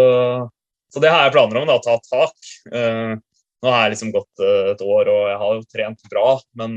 så, 0.94 1.02
det 1.02 1.10
har 1.10 1.26
jeg 1.26 1.34
planer 1.36 1.62
om, 1.62 1.70
da, 1.70 1.78
å 1.78 1.84
ta 1.84 1.98
tak. 2.06 2.52
Uh, 2.70 3.18
nå 3.64 3.72
har 3.72 3.86
jeg 3.86 3.96
liksom 3.96 4.12
gått 4.12 4.42
et 4.44 4.82
år, 4.84 5.08
og 5.08 5.28
jeg 5.32 5.38
har 5.40 5.54
jo 5.56 5.68
trent 5.72 6.10
bra. 6.12 6.26
Men, 6.60 6.74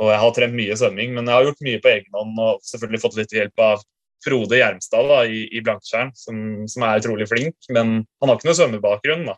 og 0.00 0.08
jeg 0.10 0.20
har 0.22 0.36
trent 0.36 0.56
mye 0.56 0.76
svømming, 0.80 1.12
men 1.12 1.28
jeg 1.28 1.36
har 1.36 1.48
gjort 1.50 1.66
mye 1.66 1.82
på 1.84 1.90
egen 1.90 2.16
hånd 2.16 2.40
og 2.40 2.62
selvfølgelig 2.64 3.02
fått 3.02 3.18
litt 3.18 3.34
hjelp 3.36 3.62
av 3.66 3.82
Frode 4.24 4.58
Gjermstad 4.58 5.08
da, 5.10 5.20
i, 5.28 5.44
i 5.52 5.62
Blankskjern, 5.64 6.12
som, 6.16 6.38
som, 6.70 6.86
er 6.86 7.02
utrolig 7.02 7.28
flink. 7.30 7.56
Men 7.74 8.00
han 8.02 8.30
har 8.30 8.38
ikke 8.38 8.50
noe 8.50 8.58
svømmebakgrunn. 8.58 9.26
da. 9.28 9.36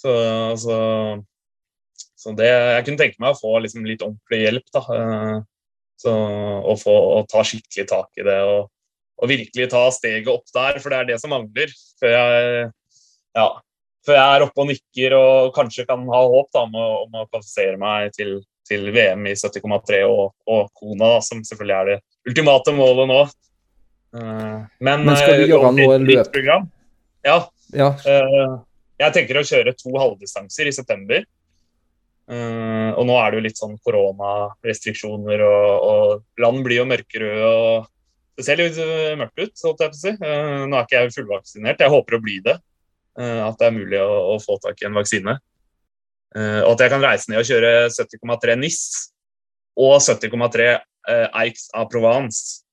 Så, 0.00 0.12
så, 0.60 0.76
så, 1.94 2.34
det, 2.38 2.50
jeg 2.50 2.86
kunne 2.86 3.00
tenke 3.00 3.22
meg 3.22 3.34
å 3.34 3.40
få 3.40 3.56
liksom 3.64 3.86
litt 3.88 4.04
ordentlig 4.04 4.40
hjelp. 4.44 4.70
da. 4.74 4.84
Eh, 4.98 5.36
så, 6.04 6.14
og, 6.14 6.78
få, 6.80 6.94
og 7.18 7.28
ta 7.30 7.44
skikkelig 7.46 7.86
tak 7.90 8.22
i 8.22 8.26
det. 8.26 8.38
Og, 8.48 8.70
og, 9.20 9.28
virkelig 9.30 9.70
ta 9.72 9.84
steget 9.94 10.32
opp 10.32 10.48
der, 10.54 10.80
for 10.82 10.92
det 10.92 11.00
er 11.00 11.12
det 11.12 11.20
som 11.22 11.32
mangler. 11.34 11.70
Før 12.02 12.16
jeg, 12.16 12.66
ja, 13.38 13.46
før 14.04 14.18
jeg 14.18 14.34
er 14.34 14.46
oppe 14.46 14.64
og 14.64 14.68
nikker 14.72 15.16
og 15.18 15.54
kanskje 15.56 15.86
kan 15.88 16.02
ha 16.10 16.24
håp 16.34 16.50
da, 16.52 16.66
om, 16.66 16.74
å, 16.76 16.88
om 17.06 17.22
å 17.22 17.28
kvalifisere 17.30 17.78
meg 17.80 18.12
til, 18.16 18.36
til 18.68 18.90
VM 18.94 19.24
i 19.30 19.36
70,3 19.38 20.02
og, 20.08 20.34
og 20.50 20.68
Kona, 20.76 21.16
da, 21.16 21.24
som 21.24 21.44
selvfølgelig 21.46 21.78
er 21.78 21.92
det 21.92 21.98
ultimate 22.30 22.76
målet 22.76 23.10
nå. 23.10 23.22
Eh, 24.14 24.60
men, 24.78 25.04
Men 25.04 25.16
skal 25.18 25.40
du 25.40 25.44
eh, 25.44 25.50
gjøre 25.50 25.70
noe 25.74 25.96
løp? 26.02 26.36
Ja. 27.24 27.38
ja. 27.74 27.88
Eh, 28.06 28.52
jeg 29.02 29.16
tenker 29.16 29.40
å 29.40 29.46
kjøre 29.46 29.74
to 29.78 29.94
halvdistanser 29.96 30.70
i 30.70 30.74
september. 30.74 31.24
og 32.24 33.02
nå 33.04 33.16
er 33.20 33.30
det 33.30 33.36
jo 33.36 33.44
litt 33.44 33.58
sånn 33.58 33.74
koronarestriksjoner, 33.84 35.42
og, 35.44 35.88
og 35.88 36.40
land 36.40 36.62
blir 36.64 36.78
jo 36.80 36.86
mørkerøde. 36.88 37.48
og 37.48 38.38
Det 38.38 38.46
ser 38.46 38.62
litt 38.62 38.78
mørkt 39.20 39.42
ut, 39.42 39.52
så 39.58 39.74
jeg 39.80 39.98
si. 39.98 40.14
nå 40.22 40.78
er 40.78 40.86
ikke 40.86 41.02
jeg 41.02 41.16
fullvaksinert, 41.18 41.82
jeg 41.82 41.92
håper 41.92 42.16
å 42.16 42.22
bli 42.22 42.38
det. 42.46 42.54
at 43.18 43.58
det 43.58 43.66
er 43.66 43.76
mulig 43.76 43.98
å, 44.00 44.14
å 44.32 44.38
få 44.40 44.56
tak 44.62 44.80
i 44.80 44.88
en 44.88 44.96
vaksine. 44.96 45.36
og 46.38 46.70
at 46.72 46.86
jeg 46.86 46.94
kan 46.94 47.04
reise 47.04 47.30
ned 47.30 47.42
og 47.42 47.50
kjøre 47.50 47.74
70,3 47.92 48.56
NIS 48.62 48.80
og 49.76 49.98
70,3 50.00 50.70
Eiks 51.42 51.68
av 51.76 51.90
Provence 51.92 52.63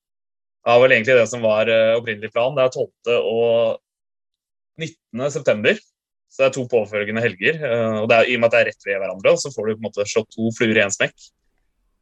det 0.62 0.70
var 0.70 0.82
vel 0.84 0.94
egentlig 0.94 1.16
det 1.18 1.26
som 1.26 1.42
var 1.42 1.66
uh, 1.66 1.96
opprinnelig 1.98 2.30
plan. 2.30 2.54
Det 2.54 2.62
er 2.62 2.70
12. 2.70 3.16
og 3.18 3.80
19. 4.78 5.30
september. 5.34 5.78
Så 6.32 6.40
det 6.40 6.46
er 6.46 6.54
to 6.54 6.66
påfølgende 6.70 7.24
helger. 7.24 7.58
Uh, 7.58 7.96
og 8.04 8.14
er, 8.14 8.28
I 8.30 8.36
og 8.38 8.44
med 8.44 8.48
at 8.48 8.54
det 8.54 8.60
er 8.60 8.68
rett 8.70 8.86
ved 8.86 9.00
hverandre, 9.02 9.32
så 9.42 9.50
får 9.50 9.66
du 9.66 9.72
på 9.72 9.80
en 9.80 9.88
måte 9.88 10.06
slått 10.08 10.30
to 10.36 10.52
fluer 10.54 10.78
i 10.78 10.84
én 10.84 10.94
smekk. 10.94 11.16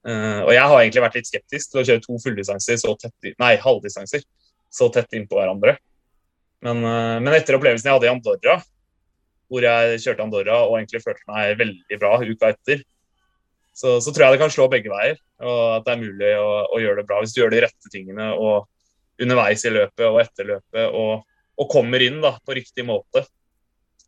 Uh, 0.04 0.42
og 0.44 0.52
jeg 0.52 0.66
har 0.72 0.76
egentlig 0.82 1.04
vært 1.06 1.16
litt 1.16 1.30
skeptisk 1.30 1.72
til 1.72 1.80
å 1.80 1.86
kjøre 1.88 2.04
to 2.04 2.18
fulldistanser 2.20 2.78
så 2.80 2.92
tett 3.00 3.32
Nei, 3.40 3.54
halvdistanser 3.60 4.22
så 4.72 4.88
tett 4.92 5.16
innpå 5.16 5.40
hverandre. 5.40 5.78
Men, 6.60 6.84
men, 6.84 7.32
etter 7.32 7.56
opplevelsen 7.56 7.88
jeg 7.88 7.96
hadde 7.96 8.06
i 8.06 8.10
Andorra, 8.12 8.58
hvor 9.48 9.64
jeg 9.64 10.00
kjørte 10.04 10.26
Andorra 10.26 10.58
og 10.66 10.74
egentlig 10.76 11.00
følte 11.00 11.24
meg 11.32 11.54
veldig 11.56 11.98
bra 12.02 12.10
uka 12.20 12.50
etter, 12.52 12.82
så, 13.80 13.96
så, 14.04 14.12
tror 14.12 14.26
jeg 14.26 14.36
det 14.36 14.42
kan 14.42 14.52
slå 14.52 14.66
begge 14.68 14.92
veier, 14.92 15.16
og 15.40 15.60
at 15.78 15.86
det 15.86 15.92
er 15.94 16.02
mulig 16.02 16.30
å, 16.36 16.48
å, 16.68 16.80
gjøre 16.82 17.00
det 17.00 17.08
bra 17.08 17.20
hvis 17.22 17.32
du 17.32 17.40
gjør 17.40 17.54
de 17.54 17.62
rette 17.64 17.92
tingene 17.92 18.26
og 18.36 18.66
underveis 19.20 19.64
i 19.64 19.72
løpet 19.72 20.04
og 20.04 20.18
etter 20.20 20.48
løpet 20.50 20.96
og, 20.96 21.22
og, 21.56 21.68
kommer 21.72 22.04
inn 22.04 22.18
da, 22.20 22.34
på 22.44 22.56
riktig 22.58 22.84
måte. 22.88 23.24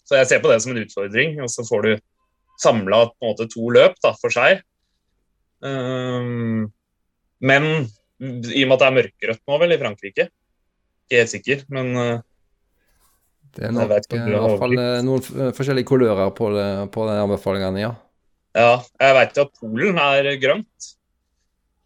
Så 0.05 0.19
jeg 0.19 0.29
ser 0.29 0.43
på 0.45 0.51
det 0.53 0.59
som 0.65 0.75
en 0.75 0.83
utfordring, 0.83 1.39
og 1.41 1.49
så 1.53 1.65
får 1.65 1.87
du 1.87 1.93
samla 2.61 3.07
to 3.41 3.73
løp 3.73 3.97
da, 4.05 4.13
for 4.21 4.35
seg. 4.35 4.61
Um, 5.65 6.69
men 7.41 7.69
i 8.21 8.65
og 8.65 8.69
med 8.69 8.77
at 8.77 8.83
det 8.83 8.89
er 8.89 8.97
mørkerødt 8.99 9.45
nå 9.49 9.59
vel 9.63 9.75
i 9.75 9.81
Frankrike, 9.81 10.29
ikke 11.07 11.23
helt 11.23 11.33
sikker, 11.33 11.65
men 11.73 11.93
uh, 11.97 12.15
det 13.57 13.69
er 13.69 13.75
nok 13.77 13.89
i 13.89 13.91
hvert 13.93 14.61
fall 14.61 14.79
eh, 14.81 15.03
noen 15.05 15.53
forskjellige 15.57 15.89
kulører 15.91 16.31
på, 16.37 16.49
det, 16.57 16.69
på 16.93 17.05
de 17.09 17.19
anbefalingene, 17.21 17.83
ja. 17.83 17.93
Ja, 18.53 18.83
jeg 19.01 19.17
veit 19.17 19.39
jo 19.39 19.47
at 19.47 19.55
Polen 19.61 20.01
er 20.01 20.29
grønt. 20.43 20.91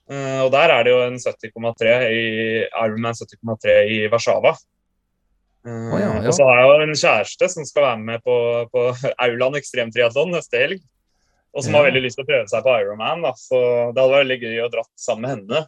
Uh, 0.06 0.46
og 0.46 0.52
der 0.54 0.70
er 0.70 0.86
det 0.86 0.92
jo 0.94 1.02
en 1.02 1.18
70,3 1.18 1.92
i 2.14 2.24
Ironman 2.66 3.16
70,3 3.18 3.76
i 3.90 4.00
Warszawa. 4.10 4.54
Oh, 5.66 5.94
ja, 5.98 6.12
ja. 6.20 6.26
Og 6.28 6.34
så 6.34 6.46
har 6.46 6.60
jeg 6.60 6.66
jo 6.66 6.84
en 6.84 6.98
kjæreste 7.00 7.48
som 7.50 7.66
skal 7.66 7.88
være 7.88 8.02
med 8.04 8.22
på, 8.22 8.36
på 8.70 8.84
Auland 9.26 9.58
ekstremtriatlon 9.58 10.30
neste 10.36 10.62
helg. 10.62 10.84
Og 11.56 11.64
som 11.64 11.72
ja. 11.72 11.80
har 11.80 11.88
veldig 11.88 12.04
lyst 12.04 12.20
til 12.20 12.26
å 12.26 12.28
prøve 12.28 12.50
seg 12.52 12.62
på 12.66 12.76
Ironman. 12.82 13.24
Da. 13.24 13.32
Så 13.40 13.58
det 13.58 13.98
hadde 13.98 14.12
vært 14.12 14.26
veldig 14.26 14.38
gøy 14.44 14.62
å 14.62 14.70
dra 14.74 14.84
sammen 15.00 15.24
med 15.24 15.34
henne. 15.34 15.64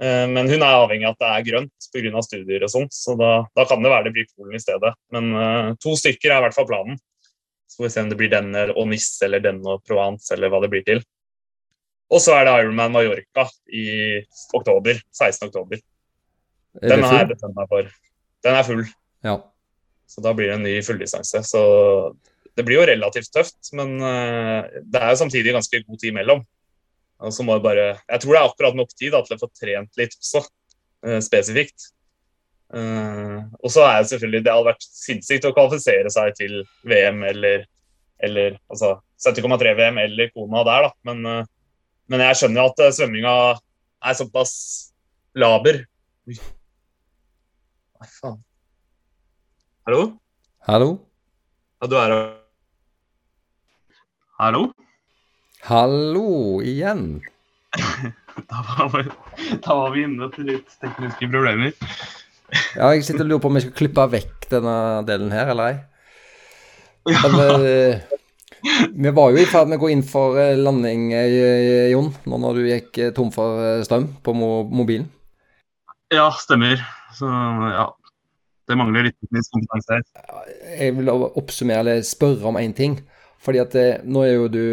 Eh, 0.00 0.26
men 0.32 0.48
hun 0.48 0.60
er 0.60 0.78
avhengig 0.78 1.08
av 1.08 1.16
at 1.16 1.22
det 1.22 1.30
er 1.30 1.46
grønt 1.50 1.88
pga. 1.92 2.22
studier 2.24 2.66
og 2.66 2.72
sånt, 2.72 2.94
så 2.96 3.16
da, 3.20 3.30
da, 3.56 3.66
kan 3.68 3.82
det 3.84 3.92
være 3.92 4.08
det 4.08 4.14
blir 4.16 4.28
Polen 4.32 4.56
i 4.56 4.62
stedet. 4.62 4.92
Men 5.14 5.32
uh, 5.36 5.72
to 5.82 5.96
stykker 5.98 6.30
er 6.30 6.38
i 6.38 6.44
hvert 6.46 6.56
fall 6.56 6.68
planen. 6.68 7.00
Så 7.70 7.78
får 7.78 7.86
vi 7.86 7.92
se 7.94 8.02
om 8.02 8.10
det 8.10 8.18
blir 8.18 8.32
denne 8.32 8.66
og 8.74 8.88
Nisse 8.90 9.28
eller 9.28 9.42
denne 9.44 9.76
og 9.76 9.84
Provence 9.86 10.34
eller 10.34 10.50
hva 10.50 10.58
det 10.64 10.72
blir 10.72 10.82
til. 10.86 11.04
Og 12.10 12.18
så 12.22 12.34
er 12.34 12.46
det 12.46 12.56
Ironman 12.64 12.90
Mallorca 12.90 13.46
i 13.70 13.86
oktober. 14.58 14.98
16. 15.14 15.46
oktober. 15.46 15.78
Den 16.82 17.04
har 17.06 17.22
jeg 17.22 17.30
bestemt 17.30 17.54
meg 17.54 17.70
for. 17.70 17.86
Den 18.42 18.58
er 18.58 18.66
full. 18.66 18.82
Ja. 19.26 19.36
Så 20.10 20.22
da 20.24 20.32
blir 20.34 20.50
det 20.50 20.56
en 20.58 20.66
ny 20.66 20.74
fulldistanse. 20.82 21.44
Så 21.46 21.60
det 22.58 22.66
blir 22.66 22.80
jo 22.80 22.88
relativt 22.90 23.30
tøft, 23.34 23.60
men 23.78 23.94
uh, 24.02 24.66
det 24.82 24.98
er 24.98 25.12
jo 25.12 25.20
samtidig 25.22 25.54
ganske 25.54 25.82
god 25.86 26.00
tid 26.00 26.10
imellom. 26.10 26.42
Og 27.20 27.34
så 27.36 27.44
må 27.44 27.58
jeg 27.58 27.66
bare 27.66 27.86
Jeg 28.08 28.22
tror 28.22 28.32
det 28.32 28.40
er 28.40 28.48
akkurat 28.48 28.76
nok 28.78 28.94
tid 28.96 29.14
da, 29.14 29.20
til 29.22 29.36
å 29.36 29.42
få 29.42 29.50
trent 29.54 30.00
litt 30.00 30.16
også, 30.18 30.42
uh, 31.06 31.18
spesifikt. 31.22 31.92
Uh, 32.70 33.42
og 33.64 33.72
så 33.74 33.82
er 33.82 33.96
det 33.98 34.12
selvfølgelig 34.12 34.44
Det 34.46 34.52
hadde 34.54 34.66
vært 34.68 34.84
sinnssykt 34.86 35.46
å 35.48 35.50
kvalifisere 35.56 36.10
seg 36.14 36.36
til 36.38 36.52
VM 36.86 37.24
eller, 37.26 37.64
eller 38.22 38.60
altså 38.70 38.92
70,3 39.26 39.72
VM 39.74 39.98
eller 40.04 40.30
Kona 40.30 40.62
der, 40.68 40.86
da. 40.86 40.92
Men, 41.10 41.24
uh, 41.26 41.42
men 42.10 42.22
jeg 42.28 42.38
skjønner 42.38 42.70
at 42.70 42.84
uh, 42.84 42.92
svømminga 42.94 43.34
er 44.06 44.18
såpass 44.18 44.52
laber. 45.34 45.82
Nei, 46.30 46.38
faen. 48.20 48.38
Hallo? 49.88 50.04
Hallo? 50.68 50.92
Ja, 51.80 51.90
du 51.90 51.96
er 51.98 52.14
her. 52.14 52.24
Hallo? 54.38 54.62
Hallo 55.66 56.28
igjen. 56.64 57.20
da, 58.50 58.62
var 58.68 58.94
vi, 58.94 59.04
da 59.66 59.76
var 59.82 59.92
vi 59.94 60.06
inne 60.06 60.30
til 60.36 60.48
litt 60.52 60.78
tekniske 60.80 61.28
problemer. 61.32 61.74
Ja, 62.50 62.90
jeg 62.94 63.04
sitter 63.06 63.24
og 63.24 63.30
lurer 63.30 63.42
på 63.44 63.50
om 63.50 63.58
jeg 63.58 63.66
skal 63.68 63.78
klippe 63.78 64.06
vekk 64.14 64.48
denne 64.50 64.74
delen 65.08 65.30
her, 65.34 65.52
eller 65.52 65.70
ei. 65.70 65.76
Men, 67.10 67.36
eh, 67.64 68.00
vi 68.92 69.12
var 69.16 69.30
jo 69.32 69.40
i 69.40 69.48
ferd 69.48 69.70
med 69.70 69.78
å 69.78 69.84
gå 69.84 69.90
inn 69.92 70.02
for 70.06 70.36
eh, 70.40 70.58
landing, 70.58 71.10
eh, 71.16 71.88
Jon, 71.92 72.10
nå 72.28 72.40
når 72.42 72.58
du 72.58 72.68
gikk 72.68 73.00
tom 73.16 73.30
for 73.34 73.80
strøm 73.86 74.10
på 74.24 74.34
mobilen. 74.36 75.08
Ja, 76.12 76.28
stemmer. 76.34 76.82
Så 77.14 77.30
ja. 77.30 77.88
Det 78.70 78.76
mangler 78.78 79.08
litt 79.08 79.16
teknisk 79.18 79.54
kompetanse 79.56 79.96
her. 79.96 80.50
Jeg 80.78 80.94
vil 80.98 81.10
oppsummere 81.10 81.82
eller 81.82 82.04
spørre 82.06 82.46
om 82.50 82.58
én 82.60 82.74
ting. 82.76 83.00
Fordi 83.40 83.62
at 83.62 83.74
nå 84.04 84.22
er 84.26 84.34
jo 84.34 84.50
du 84.52 84.64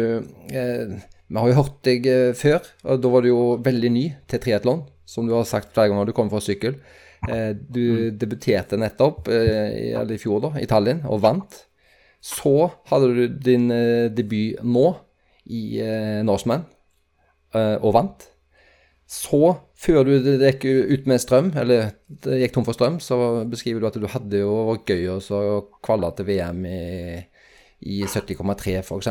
eh, 0.52 0.98
Vi 1.28 1.40
har 1.40 1.48
jo 1.48 1.56
hørt 1.56 1.80
deg 1.88 2.06
før, 2.36 2.62
og 2.84 3.00
da 3.02 3.10
var 3.12 3.24
du 3.24 3.30
jo 3.30 3.42
veldig 3.64 3.90
ny 3.92 4.04
til 4.30 4.40
triatlon, 4.40 4.84
som 5.08 5.26
du 5.28 5.34
har 5.34 5.48
sagt 5.48 5.74
flere 5.74 5.90
ganger. 5.90 6.08
Du 6.08 6.16
kom 6.16 6.30
fra 6.32 6.40
sykkel. 6.40 6.78
Eh, 7.26 7.50
du 7.56 7.82
mm. 7.82 8.18
debuterte 8.20 8.78
nettopp, 8.78 9.28
i, 9.32 9.90
i 9.90 10.20
fjor, 10.20 10.42
da, 10.44 10.52
i 10.60 10.68
Tallinn, 10.70 11.02
og 11.08 11.22
vant. 11.24 11.60
Så 12.22 12.68
hadde 12.90 13.12
du 13.14 13.38
din 13.42 13.70
eh, 13.74 14.06
debut 14.14 14.60
nå 14.62 14.88
i 15.48 15.80
Norseman, 16.28 16.66
og 17.56 17.92
vant. 17.96 18.26
Så, 19.08 19.54
før 19.72 20.02
du 20.04 20.10
gikk 20.42 20.66
ut 20.68 21.06
med 21.08 21.22
strøm, 21.22 21.48
eller 21.56 21.94
det 22.26 22.42
gikk 22.42 22.58
tom 22.58 22.66
for 22.66 22.76
strøm, 22.76 22.98
så 23.00 23.16
beskriver 23.48 23.80
du 23.80 23.88
at 23.88 23.96
du 23.96 24.04
hadde 24.12 24.42
jo 24.42 24.50
vært 24.68 24.92
gøy 24.92 25.06
å 25.08 25.54
kvalle 25.80 26.10
til 26.18 26.28
VM 26.28 26.60
i 26.68 26.82
i 27.78 28.02
70,3 28.02 28.80
f.eks. 28.82 29.08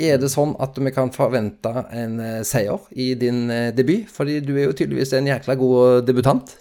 Er 0.00 0.16
det 0.20 0.30
sånn 0.32 0.54
at 0.64 0.78
vi 0.80 0.92
kan 0.94 1.12
forvente 1.12 1.72
en 1.92 2.16
seier 2.48 2.86
i 2.96 3.12
din 3.18 3.44
debut? 3.76 4.08
Fordi 4.10 4.38
du 4.40 4.54
er 4.56 4.70
jo 4.70 4.76
tydeligvis 4.76 5.12
en 5.18 5.28
jækla 5.28 5.56
god 5.60 6.06
debutant. 6.08 6.54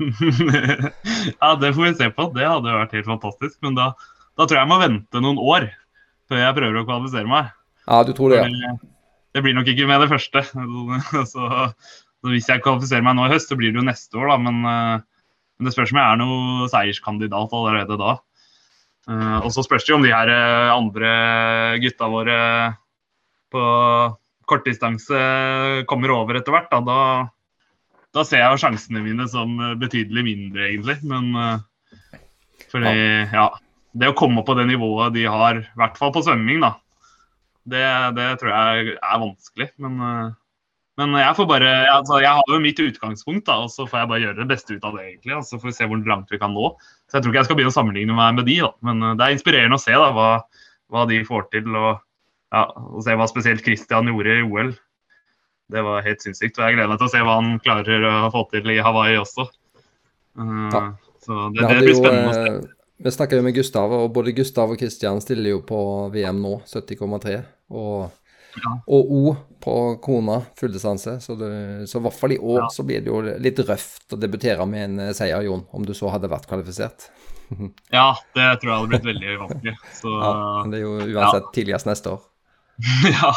ja, 1.40 1.50
det 1.60 1.72
får 1.76 1.82
vi 1.84 1.94
se 1.98 2.08
på. 2.14 2.28
Det 2.34 2.46
hadde 2.46 2.76
vært 2.76 2.94
helt 2.96 3.08
fantastisk. 3.08 3.56
Men 3.64 3.76
da, 3.78 3.90
da, 4.38 4.44
tror 4.44 4.56
jeg 4.56 4.62
jeg 4.64 4.70
må 4.72 4.78
vente 4.82 5.22
noen 5.22 5.40
år 5.42 5.68
før 6.30 6.40
jeg 6.40 6.56
prøver 6.56 6.80
å 6.80 6.86
kvalifisere 6.88 7.30
meg. 7.30 7.50
Ja, 7.86 8.00
du 8.06 8.14
tror 8.16 8.32
det, 8.32 8.44
ja. 8.46 8.76
Det 9.30 9.42
blir 9.44 9.54
nok 9.54 9.68
ikke 9.70 9.86
med 9.86 10.02
det 10.02 10.10
første. 10.10 10.42
Så, 11.32 11.50
hvis 12.28 12.48
jeg 12.50 12.62
kvalifiserer 12.64 13.04
meg 13.06 13.16
nå 13.16 13.28
i 13.28 13.32
høst, 13.32 13.50
så 13.50 13.58
blir 13.58 13.72
det 13.72 13.80
jo 13.80 13.86
neste 13.86 14.18
år, 14.18 14.32
da. 14.32 14.38
Men, 14.42 14.60
uh, 14.66 15.36
men 15.58 15.68
det 15.68 15.74
spørs 15.74 15.92
om 15.94 16.00
jeg 16.00 16.06
er 16.06 16.20
noen 16.20 16.72
seierskandidat 16.72 17.54
allerede 17.56 17.98
da. 18.00 18.16
Uh, 19.08 19.38
og 19.40 19.50
så 19.54 19.64
spørs 19.64 19.86
det 19.86 19.94
jo 19.94 20.00
om 20.00 20.04
de 20.04 20.12
her 20.12 20.30
uh, 20.30 20.74
andre 20.74 21.12
gutta 21.82 22.10
våre 22.12 22.40
på 23.50 23.62
kortdistanse 24.50 25.20
kommer 25.90 26.12
over 26.14 26.38
etter 26.38 26.54
hvert. 26.54 26.70
Da. 26.72 26.82
Da, 26.84 26.98
da, 28.16 28.24
ser 28.26 28.42
jeg 28.42 28.54
jo 28.54 28.60
sjansene 28.64 29.02
mine 29.04 29.26
som 29.30 29.56
betydelig 29.80 30.24
mindre, 30.26 30.68
egentlig. 30.68 30.98
Men 31.06 31.32
uh, 31.36 32.20
fordi, 32.72 32.94
ja. 33.30 33.50
Det 33.90 34.06
å 34.06 34.14
komme 34.14 34.44
på 34.46 34.54
det 34.54 34.68
nivået 34.68 35.16
de 35.16 35.24
har, 35.26 35.64
i 35.64 35.78
hvert 35.80 35.96
fall 35.98 36.12
på 36.14 36.20
svømming, 36.22 36.60
da, 36.62 36.76
det, 37.66 37.82
det 38.14 38.28
tror 38.38 38.52
jeg 38.52 38.92
er 38.94 39.22
vanskelig. 39.24 39.66
Men 39.82 39.96
men 41.00 41.14
jeg 41.16 41.36
får 41.38 41.46
bare, 41.48 41.68
altså, 41.94 42.18
jeg 42.20 42.36
har 42.36 42.52
jo 42.52 42.60
mitt 42.60 42.80
utgangspunkt, 42.82 43.46
da, 43.48 43.56
og 43.64 43.70
så 43.72 43.86
får 43.88 44.02
jeg 44.02 44.10
bare 44.10 44.22
gjøre 44.24 44.38
det 44.42 44.48
beste 44.50 44.76
ut 44.76 44.84
av 44.84 44.98
det. 44.98 45.06
egentlig, 45.06 45.36
og 45.38 45.46
Så 45.48 45.60
får 45.60 45.70
vi 45.70 45.76
se 45.78 45.88
hvor 45.88 46.02
langt 46.04 46.32
vi 46.32 46.40
kan 46.40 46.52
nå. 46.52 46.74
Så 47.08 47.16
Jeg 47.16 47.22
tror 47.22 47.32
ikke 47.32 47.40
jeg 47.40 47.48
skal 47.48 47.58
begynne 47.58 47.72
å 47.72 47.78
sammenligne 47.78 48.16
meg 48.16 48.36
med 48.36 48.48
de, 48.50 48.58
da. 48.66 48.70
men 48.84 49.00
det 49.16 49.24
er 49.24 49.36
inspirerende 49.36 49.78
å 49.78 49.82
se 49.82 49.96
da, 49.96 50.10
hva, 50.16 50.28
hva 50.92 51.06
de 51.08 51.22
får 51.24 51.46
til. 51.54 51.70
Og, 51.72 52.02
ja, 52.52 52.64
og 52.68 53.00
se 53.06 53.16
hva 53.16 53.28
spesielt 53.30 53.64
Christian 53.64 54.10
gjorde 54.12 54.36
i 54.36 54.44
OL. 54.44 54.74
Det 55.70 55.84
var 55.86 56.04
helt 56.06 56.24
sinnssykt. 56.24 56.58
og 56.58 56.66
Jeg 56.66 56.78
gleder 56.78 56.92
meg 56.92 57.00
til 57.00 57.08
å 57.08 57.12
se 57.12 57.22
hva 57.24 57.38
han 57.38 57.56
klarer 57.62 58.06
å 58.10 58.30
få 58.34 58.44
til 58.52 58.74
i 58.74 58.80
Hawaii 58.82 59.18
også. 59.20 59.46
Uh, 60.38 60.68
ja. 60.72 60.84
Så 61.20 61.40
det, 61.54 61.66
det, 61.66 61.80
blir 61.84 61.98
spennende 61.98 62.30
å 62.30 62.36
se. 62.36 62.54
Eh, 62.54 62.76
vi 63.00 63.12
snakka 63.14 63.38
jo 63.38 63.44
med 63.44 63.56
Gustav, 63.56 63.92
og 63.96 64.10
både 64.12 64.34
Gustav 64.36 64.72
og 64.72 64.80
Christian 64.80 65.20
stiller 65.24 65.54
jo 65.54 65.60
på 65.64 65.80
VM 66.12 66.40
nå, 66.42 66.56
70,3. 66.68 67.36
Og 67.76 68.10
og 68.86 69.12
O 69.14 69.36
på 69.62 69.74
kona, 70.02 70.40
fulldistanse. 70.58 71.20
Så, 71.20 71.36
så 71.86 71.98
i 71.98 72.02
hvert 72.02 72.16
fall 72.16 72.34
i 72.34 72.38
år 72.38 72.64
ja. 72.64 72.68
så 72.72 72.84
blir 72.86 73.04
det 73.04 73.12
jo 73.12 73.20
litt 73.22 73.60
røft 73.68 74.14
å 74.14 74.18
debutere 74.20 74.66
med 74.68 74.86
en 74.86 75.02
eh, 75.06 75.12
seier, 75.16 75.44
Jon, 75.46 75.66
om 75.76 75.86
du 75.86 75.92
så 75.96 76.10
hadde 76.12 76.30
vært 76.32 76.48
kvalifisert. 76.50 77.10
ja, 77.98 78.08
det 78.36 78.48
tror 78.60 78.72
jeg 78.72 78.76
hadde 78.76 78.90
blitt 78.94 79.08
veldig 79.10 79.38
vanskelig. 79.44 79.76
Så, 80.00 80.14
ja, 80.16 80.34
det 80.72 80.80
er 80.80 80.86
jo 80.86 80.94
uansett 80.98 81.44
ja. 81.44 81.52
tidligst 81.58 81.90
neste 81.90 82.16
år. 82.16 82.24
ja. 83.14 83.34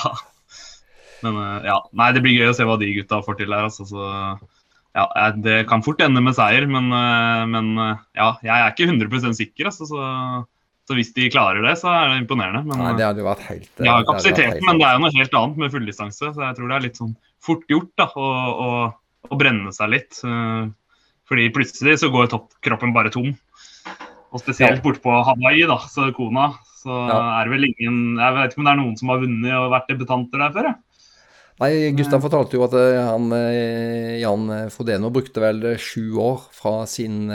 Men 1.26 1.40
eh, 1.42 1.70
ja, 1.72 1.78
nei, 2.00 2.12
det 2.16 2.24
blir 2.26 2.38
gøy 2.40 2.52
å 2.52 2.58
se 2.58 2.68
hva 2.68 2.78
de 2.82 2.92
gutta 3.00 3.22
får 3.26 3.40
til 3.40 3.56
her. 3.56 3.70
Altså, 3.70 3.88
så, 3.90 4.08
ja, 4.94 5.06
det 5.44 5.64
kan 5.70 5.86
fort 5.86 6.02
ende 6.06 6.24
med 6.24 6.38
seier, 6.38 6.68
men, 6.70 6.90
eh, 6.94 7.46
men 7.50 7.72
ja, 8.16 8.34
jeg 8.46 8.56
er 8.56 8.74
ikke 8.74 8.90
100 8.92 9.40
sikker. 9.40 9.72
Altså, 9.72 9.90
så 9.90 10.10
så 10.84 10.98
hvis 10.98 11.14
de 11.16 11.30
klarer 11.32 11.64
det, 11.64 11.78
så 11.80 11.88
er 11.88 12.10
det 12.12 12.18
imponerende. 12.26 12.60
Men, 12.68 12.82
Nei, 12.82 12.96
det 13.00 13.06
hadde 13.08 13.24
jo 13.24 13.28
vært 13.30 13.46
helt... 13.48 13.70
De 13.80 13.88
har 13.88 14.04
kapasiteten, 14.04 14.60
men 14.68 14.82
det 14.82 14.88
er 14.88 14.98
jo 14.98 15.04
noe 15.06 15.16
helt 15.16 15.38
annet 15.40 15.62
med 15.62 15.72
fulldistanse. 15.72 16.32
Så 16.36 16.44
jeg 16.44 16.58
tror 16.58 16.68
det 16.68 16.76
er 16.76 16.84
litt 16.84 17.00
sånn 17.00 17.14
fort 17.44 17.64
gjort 17.72 17.94
da, 18.00 18.10
å, 18.20 18.32
å, 18.66 18.68
å 19.32 19.40
brenne 19.40 19.72
seg 19.72 19.94
litt. 19.94 20.20
Fordi 21.32 21.48
plutselig 21.56 22.02
så 22.02 22.12
går 22.12 22.28
toppkroppen 22.34 22.92
bare 22.96 23.14
tom. 23.16 23.32
Og 24.34 24.42
spesielt 24.42 24.82
ja. 24.82 24.84
bortpå 24.84 25.22
Hawaii, 25.30 25.64
da, 25.70 25.78
så 25.88 26.10
Kona, 26.18 26.50
så 26.82 26.92
ja. 27.08 27.20
er 27.38 27.48
det 27.48 27.54
vel 27.54 27.68
ingen 27.70 28.18
Jeg 28.20 28.36
vet 28.36 28.52
ikke 28.52 28.60
om 28.60 28.68
det 28.68 28.72
er 28.74 28.80
noen 28.82 28.96
som 29.00 29.12
har 29.14 29.22
vunnet 29.22 29.56
og 29.56 29.70
vært 29.72 29.92
debutanter 29.94 30.42
der 30.44 30.56
før? 30.56 30.70
Ja. 30.72 30.76
Nei, 31.62 31.92
Gustav 31.94 32.24
fortalte 32.24 32.58
jo 32.58 32.64
at 32.66 32.74
eh, 32.80 32.98
han, 32.98 33.30
eh, 33.38 34.18
Jan 34.24 34.50
Frodeno 34.74 35.12
brukte 35.14 35.44
vel 35.44 35.76
sju 35.78 36.18
år 36.18 36.48
fra 36.56 36.80
sin 36.90 37.30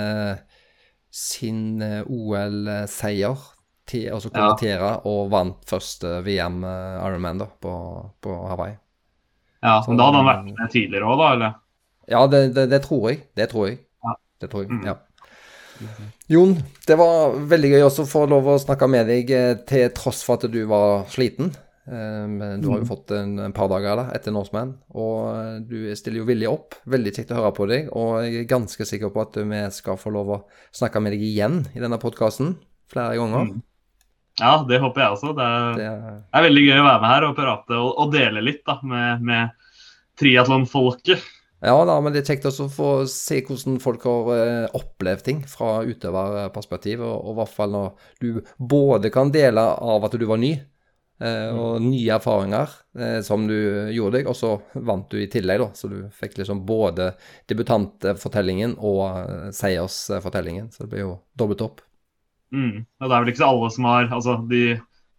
sin 1.10 1.82
eh, 1.82 2.02
OL-seier 2.04 3.46
til 3.88 4.12
å 4.12 4.20
konvertere, 4.20 4.90
ja. 4.92 4.98
og 5.08 5.30
vant 5.32 5.64
første 5.68 6.18
VM 6.26 6.60
eh, 6.68 6.98
Ironman 7.06 7.40
da, 7.40 7.48
på, 7.48 7.72
på 8.20 8.36
Hawaii. 8.50 8.76
Ja, 9.64 9.80
så 9.82 9.96
da 9.98 10.06
hadde 10.06 10.20
han 10.20 10.28
vært 10.28 10.44
med 10.52 10.72
tidligere 10.72 11.08
òg, 11.08 11.18
da? 11.18 11.30
eller? 11.34 11.56
Ja, 12.08 12.22
det, 12.30 12.42
det, 12.56 12.68
det, 12.70 12.82
tror 12.84 13.08
jeg. 13.10 13.22
Det 13.36 13.48
tror 13.50 13.68
jeg. 13.68 13.80
Ja. 14.04 14.14
Det 14.42 14.50
tror 14.52 14.64
jeg, 14.64 14.76
mm. 14.76 14.84
ja. 14.86 14.98
Jon, 16.28 16.56
det 16.88 16.96
var 16.98 17.36
veldig 17.48 17.70
gøy 17.72 17.84
også 17.86 18.04
å 18.04 18.10
få 18.10 18.24
lov 18.30 18.48
å 18.50 18.58
snakke 18.60 18.88
med 18.90 19.08
deg 19.08 19.32
eh, 19.34 19.54
til 19.68 19.88
tross 19.96 20.22
for 20.26 20.38
at 20.38 20.52
du 20.52 20.60
var 20.70 21.08
sliten. 21.10 21.54
Ehm, 21.88 22.38
du 22.60 22.68
har 22.68 22.80
jo 22.80 22.84
mm. 22.84 22.90
fått 22.90 23.12
en, 23.16 23.38
en 23.46 23.54
par 23.56 23.70
dager 23.72 23.96
da, 23.96 24.08
etter 24.16 24.34
Norseman, 24.34 24.74
og 24.92 25.30
eh, 25.32 25.54
du 25.64 25.76
stiller 25.96 26.22
jo 26.22 26.28
villig 26.28 26.50
opp. 26.50 26.76
Veldig 26.90 27.14
kjekt 27.16 27.32
å 27.32 27.38
høre 27.40 27.54
på 27.56 27.68
deg, 27.70 27.88
og 27.96 28.18
jeg 28.26 28.42
er 28.42 28.50
ganske 28.50 28.88
sikker 28.88 29.12
på 29.14 29.24
at 29.24 29.38
vi 29.40 29.62
skal 29.74 30.00
få 30.00 30.12
lov 30.14 30.34
å 30.34 30.42
snakke 30.76 31.02
med 31.04 31.16
deg 31.16 31.24
igjen 31.30 31.62
i 31.72 31.82
denne 31.82 32.00
podkasten 32.02 32.56
flere 32.92 33.16
ganger. 33.20 33.48
Mm. 33.48 33.64
Ja, 34.38 34.52
det 34.68 34.78
håper 34.82 35.02
jeg 35.02 35.16
også. 35.16 35.32
Det 35.34 35.48
er, 35.48 35.72
det 35.78 35.88
er, 35.88 36.44
veldig 36.46 36.62
gøy 36.68 36.76
å 36.78 36.86
være 36.86 37.02
med 37.02 37.10
her 37.10 37.26
og 37.26 37.34
prate 37.38 37.80
og, 37.80 37.90
og 37.98 38.14
dele 38.14 38.44
litt 38.44 38.62
da, 38.68 38.78
med, 38.86 39.24
med 39.26 39.74
triatlonfolket. 40.20 41.34
Ja 41.58 41.74
da, 41.82 41.96
men 41.98 42.14
det 42.14 42.20
er 42.20 42.28
kjekt 42.30 42.46
også 42.46 42.68
å 42.68 42.70
få 42.70 42.88
se 43.10 43.40
hvordan 43.42 43.80
folk 43.82 44.04
har 44.06 44.28
eh, 44.36 44.76
opplevd 44.78 45.24
ting 45.26 45.40
fra 45.50 45.80
utøverperspektiv. 45.82 47.02
Og, 47.02 47.16
og 47.18 47.32
i 47.32 47.38
hvert 47.40 47.54
fall 47.56 47.74
når 47.74 48.12
du 48.22 48.28
både 48.62 49.10
kan 49.14 49.32
dele 49.34 49.64
av 49.66 50.06
at 50.06 50.14
du 50.14 50.26
var 50.28 50.38
ny, 50.38 50.52
eh, 50.54 50.77
og 51.18 51.82
nye 51.82 52.14
erfaringer 52.14 52.70
eh, 52.98 53.18
som 53.26 53.48
du 53.48 53.56
gjorde 53.90 54.20
deg, 54.20 54.28
og 54.30 54.36
så 54.38 54.52
vant 54.74 55.08
du 55.10 55.18
i 55.18 55.26
tillegg, 55.30 55.64
da. 55.64 55.68
Så 55.74 55.90
du 55.90 55.98
fikk 56.14 56.38
liksom 56.38 56.62
både 56.68 57.10
debutantfortellingen 57.50 58.76
og 58.78 59.02
eh, 59.08 59.48
seiersfortellingen. 59.56 60.70
Så 60.74 60.84
det 60.84 60.92
ble 60.92 61.02
jo 61.02 61.16
dobbelt 61.38 61.64
opp. 61.66 61.82
Mm. 62.54 62.84
Ja, 62.84 63.08
det 63.08 63.10
er 63.10 63.18
vel 63.18 63.32
ikke 63.32 63.42
så 63.42 63.50
alle 63.50 63.72
som 63.74 63.88
har 63.90 64.06
altså, 64.08 64.38
de, 64.48 64.78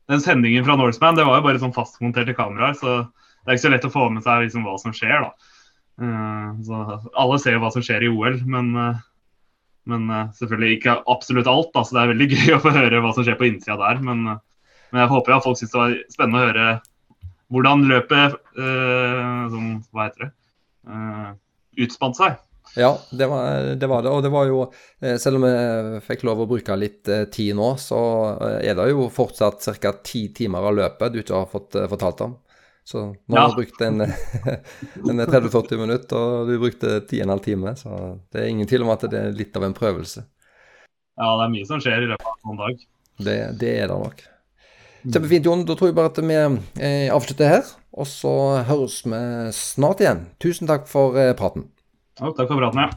Den 0.10 0.24
sendingen 0.24 0.64
fra 0.66 0.74
Norseman 0.80 1.20
det 1.20 1.28
var 1.28 1.38
jo 1.38 1.46
bare 1.46 1.60
sånn 1.62 1.76
fastmonterte 1.76 2.34
kameraer, 2.34 2.74
så 2.80 2.96
det 3.04 3.52
er 3.52 3.58
ikke 3.60 3.68
så 3.68 3.74
lett 3.76 3.86
å 3.86 3.94
få 3.94 4.08
med 4.14 4.26
seg 4.26 4.48
liksom, 4.48 4.66
hva 4.66 4.80
som 4.82 4.96
skjer. 4.96 5.28
da. 5.28 5.60
Uh, 6.00 6.56
så 6.64 6.82
Alle 7.20 7.38
ser 7.44 7.58
jo 7.58 7.64
hva 7.66 7.76
som 7.76 7.84
skjer 7.84 8.08
i 8.08 8.10
OL, 8.12 8.40
men, 8.48 8.72
uh, 8.78 9.02
men 9.92 10.08
uh, 10.08 10.30
selvfølgelig 10.40 10.80
ikke 10.80 11.02
absolutt 11.12 11.50
alt. 11.52 11.74
Da, 11.76 11.84
så 11.84 11.98
det 11.98 12.02
er 12.02 12.14
veldig 12.14 12.30
gøy 12.38 12.56
å 12.56 12.62
få 12.64 12.74
høre 12.76 13.04
hva 13.04 13.12
som 13.16 13.28
skjer 13.28 13.38
på 13.40 13.50
innsida 13.52 13.76
der. 13.82 14.00
Men, 14.06 14.40
men 14.92 15.04
jeg 15.04 15.12
håper 15.14 15.36
at 15.36 15.46
folk 15.46 15.60
syns 15.60 15.74
det 15.74 15.80
var 15.80 15.96
spennende 16.14 16.40
å 16.40 16.48
høre 16.50 16.68
hvordan 17.50 17.88
løpet 17.90 18.36
som, 18.54 19.70
Hva 19.90 20.06
heter 20.06 20.28
det? 20.28 20.30
utspant 21.82 22.18
seg. 22.18 22.36
Ja, 22.78 22.92
det 23.10 23.26
var, 23.26 23.72
det 23.82 23.88
var, 23.90 24.04
det 24.06 24.12
Og 24.14 24.22
det 24.22 24.30
var 24.30 24.46
jo 24.46 24.60
Selv 25.18 25.40
om 25.40 25.48
jeg 25.48 26.04
fikk 26.06 26.28
lov 26.28 26.44
å 26.44 26.48
bruke 26.52 26.76
litt 26.78 27.10
tid 27.34 27.58
nå, 27.58 27.72
så 27.82 28.02
er 28.60 28.78
det 28.78 28.86
jo 28.92 29.08
fortsatt 29.14 29.66
ca. 29.82 29.96
ti 30.06 30.28
timer 30.36 30.70
av 30.70 30.78
løpet 30.78 31.16
du 31.16 31.24
ikke 31.24 31.42
har 31.42 31.50
fått 31.50 31.80
fortalt 31.90 32.22
om. 32.28 32.38
Så 32.90 33.02
nå 33.06 33.36
ja. 33.38 33.42
har 33.42 33.50
du 33.50 33.60
brukt 33.60 33.82
en, 33.86 34.02
en 35.10 35.22
30-40 35.22 35.78
minutter, 35.78 36.18
og 36.18 36.48
du 36.50 36.56
brukte 36.58 37.00
10,5 37.00 37.44
timer. 37.46 37.76
Så 37.78 37.92
det 38.34 38.42
er 38.42 38.50
ingen 38.50 38.70
tvil 38.70 38.86
om 38.86 38.90
at 38.94 39.06
det 39.06 39.20
er 39.20 39.36
litt 39.38 39.58
av 39.58 39.68
en 39.68 39.76
prøvelse. 39.78 40.24
Ja, 41.20 41.28
det 41.38 41.44
er 41.44 41.52
mye 41.54 41.68
som 41.70 41.84
skjer 41.84 42.08
i 42.08 42.10
løpet 42.10 42.32
av 42.32 42.54
en 42.54 42.62
dag. 42.64 42.82
Det, 43.20 43.38
det 43.62 43.74
er 43.84 43.92
det 43.92 44.00
nok. 44.00 44.24
Kjempefint, 45.04 45.46
Jon. 45.48 45.64
Da 45.64 45.76
tror 45.80 45.92
jeg 45.92 45.96
bare 45.96 46.12
at 46.12 46.20
vi 46.20 46.36
eh, 46.36 47.08
avslutter 47.14 47.54
her. 47.54 47.70
Og 47.96 48.08
så 48.08 48.32
høres 48.68 49.02
vi 49.08 49.20
snart 49.56 50.04
igjen. 50.04 50.26
Tusen 50.44 50.68
takk 50.70 50.90
for 50.92 51.16
eh, 51.20 51.32
praten. 51.40 51.70
Ja, 52.20 52.34
takk 52.36 52.50
for 52.52 52.60
praten, 52.60 52.84
ja. 52.84 52.92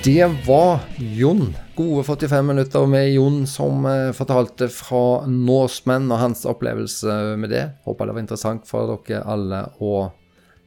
Det 0.00 0.30
var 0.46 0.80
Jon. 0.96 1.50
Gode 1.76 2.06
45 2.06 2.46
minutter 2.46 2.86
med 2.88 3.10
Jon 3.10 3.42
som 3.50 3.84
eh, 3.90 4.14
fortalte 4.16 4.70
fra 4.72 5.26
Norseman 5.26 6.06
og 6.08 6.22
hans 6.22 6.46
opplevelse 6.48 7.18
med 7.36 7.52
det. 7.52 7.66
Håper 7.84 8.08
det 8.08 8.16
var 8.16 8.24
interessant 8.24 8.70
for 8.70 8.94
dere 8.94 9.26
alle 9.28 9.66
å 9.82 10.06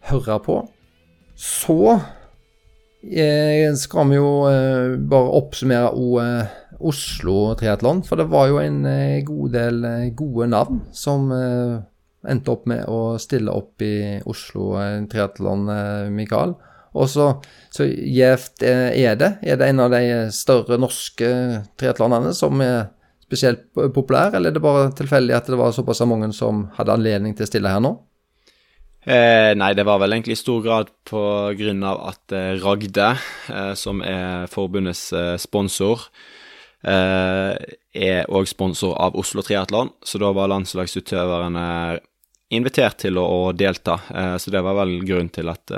høre 0.09 0.39
på. 0.43 0.57
Så 1.35 1.77
eh, 1.93 3.69
skal 3.79 4.11
vi 4.11 4.19
jo 4.19 4.33
eh, 4.49 4.97
bare 5.09 5.37
oppsummere 5.39 5.89
Oslo 6.83 7.53
Triatlon, 7.59 8.03
for 8.05 8.19
det 8.19 8.29
var 8.31 8.49
jo 8.51 8.59
en 8.61 8.83
eh, 8.89 9.23
god 9.25 9.55
del 9.55 9.87
gode 10.17 10.49
navn 10.51 10.83
som 10.95 11.31
endte 12.23 12.53
opp 12.53 12.67
med 12.71 12.85
å 12.87 13.17
stille 13.19 13.51
opp 13.51 13.83
i 13.83 14.19
Oslo 14.29 14.73
Triatlon, 15.11 15.67
Mikael. 16.15 16.53
Og 16.93 17.09
så 17.09 17.31
gjevt 17.83 18.63
er 18.63 19.17
det. 19.17 19.31
Er 19.41 19.57
det 19.57 19.67
en 19.67 19.81
av 19.81 19.91
de 19.91 20.29
større 20.31 20.77
norske 20.79 21.29
triatlonene 21.79 22.31
som 22.37 22.61
er 22.63 22.93
spesielt 23.25 23.65
populær, 23.73 24.35
eller 24.37 24.51
er 24.51 24.55
det 24.55 24.63
bare 24.63 24.91
tilfeldig 24.95 25.35
at 25.35 25.49
det 25.49 25.57
var 25.59 25.73
såpass 25.75 26.03
mange 26.07 26.29
som 26.37 26.67
hadde 26.77 26.93
anledning 26.93 27.33
til 27.35 27.47
å 27.47 27.49
stille 27.49 27.71
her 27.73 27.81
nå? 27.83 27.95
Eh, 29.03 29.51
nei, 29.59 29.73
det 29.75 29.83
var 29.83 29.99
vel 29.99 30.15
egentlig 30.15 30.37
i 30.37 30.39
stor 30.39 30.61
grad 30.63 30.91
på 31.09 31.21
grunn 31.59 31.83
av 31.83 31.99
at 32.07 32.35
eh, 32.35 32.53
Ragde, 32.63 33.09
eh, 33.51 33.73
som 33.75 33.99
er 33.99 34.47
forbundets 34.51 35.09
eh, 35.11 35.35
sponsor, 35.41 36.05
eh, 36.87 37.51
er 37.91 38.31
òg 38.31 38.47
sponsor 38.47 38.95
av 39.03 39.17
Oslo 39.19 39.43
Triatlon, 39.43 39.91
så 39.99 40.21
da 40.23 40.31
var 40.35 40.53
landslagsutøverne 40.53 41.65
invitert 42.55 43.01
til 43.03 43.19
å, 43.19 43.25
å 43.27 43.51
delta. 43.51 43.99
Eh, 44.13 44.37
så 44.39 44.53
det 44.55 44.63
var 44.63 44.79
vel 44.79 45.01
grunnen 45.03 45.33
til 45.35 45.51
at 45.51 45.75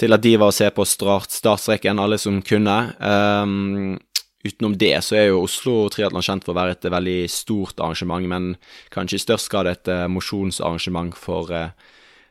til 0.00 0.16
at 0.16 0.22
de 0.24 0.30
var 0.40 0.48
å 0.48 0.54
se 0.54 0.68
på 0.72 0.84
start, 0.88 1.28
startstreken, 1.34 1.98
alle 2.00 2.16
som 2.16 2.38
kunne. 2.40 2.76
Um, 3.04 3.98
utenom 4.40 4.72
det 4.80 4.94
så 5.04 5.18
er 5.18 5.26
jo 5.28 5.42
Oslo 5.44 5.74
Triatlon 5.92 6.24
kjent 6.24 6.46
for 6.46 6.54
å 6.54 6.56
være 6.56 6.78
et 6.78 6.88
veldig 6.88 7.18
stort 7.28 7.82
arrangement, 7.84 8.24
men 8.24 8.46
kanskje 8.94 9.18
i 9.18 9.24
størst 9.26 9.50
grad 9.52 9.68
et 9.68 9.90
uh, 9.92 10.06
mosjonsarrangement 10.08 11.12
for 11.20 11.52
uh, 11.52 11.74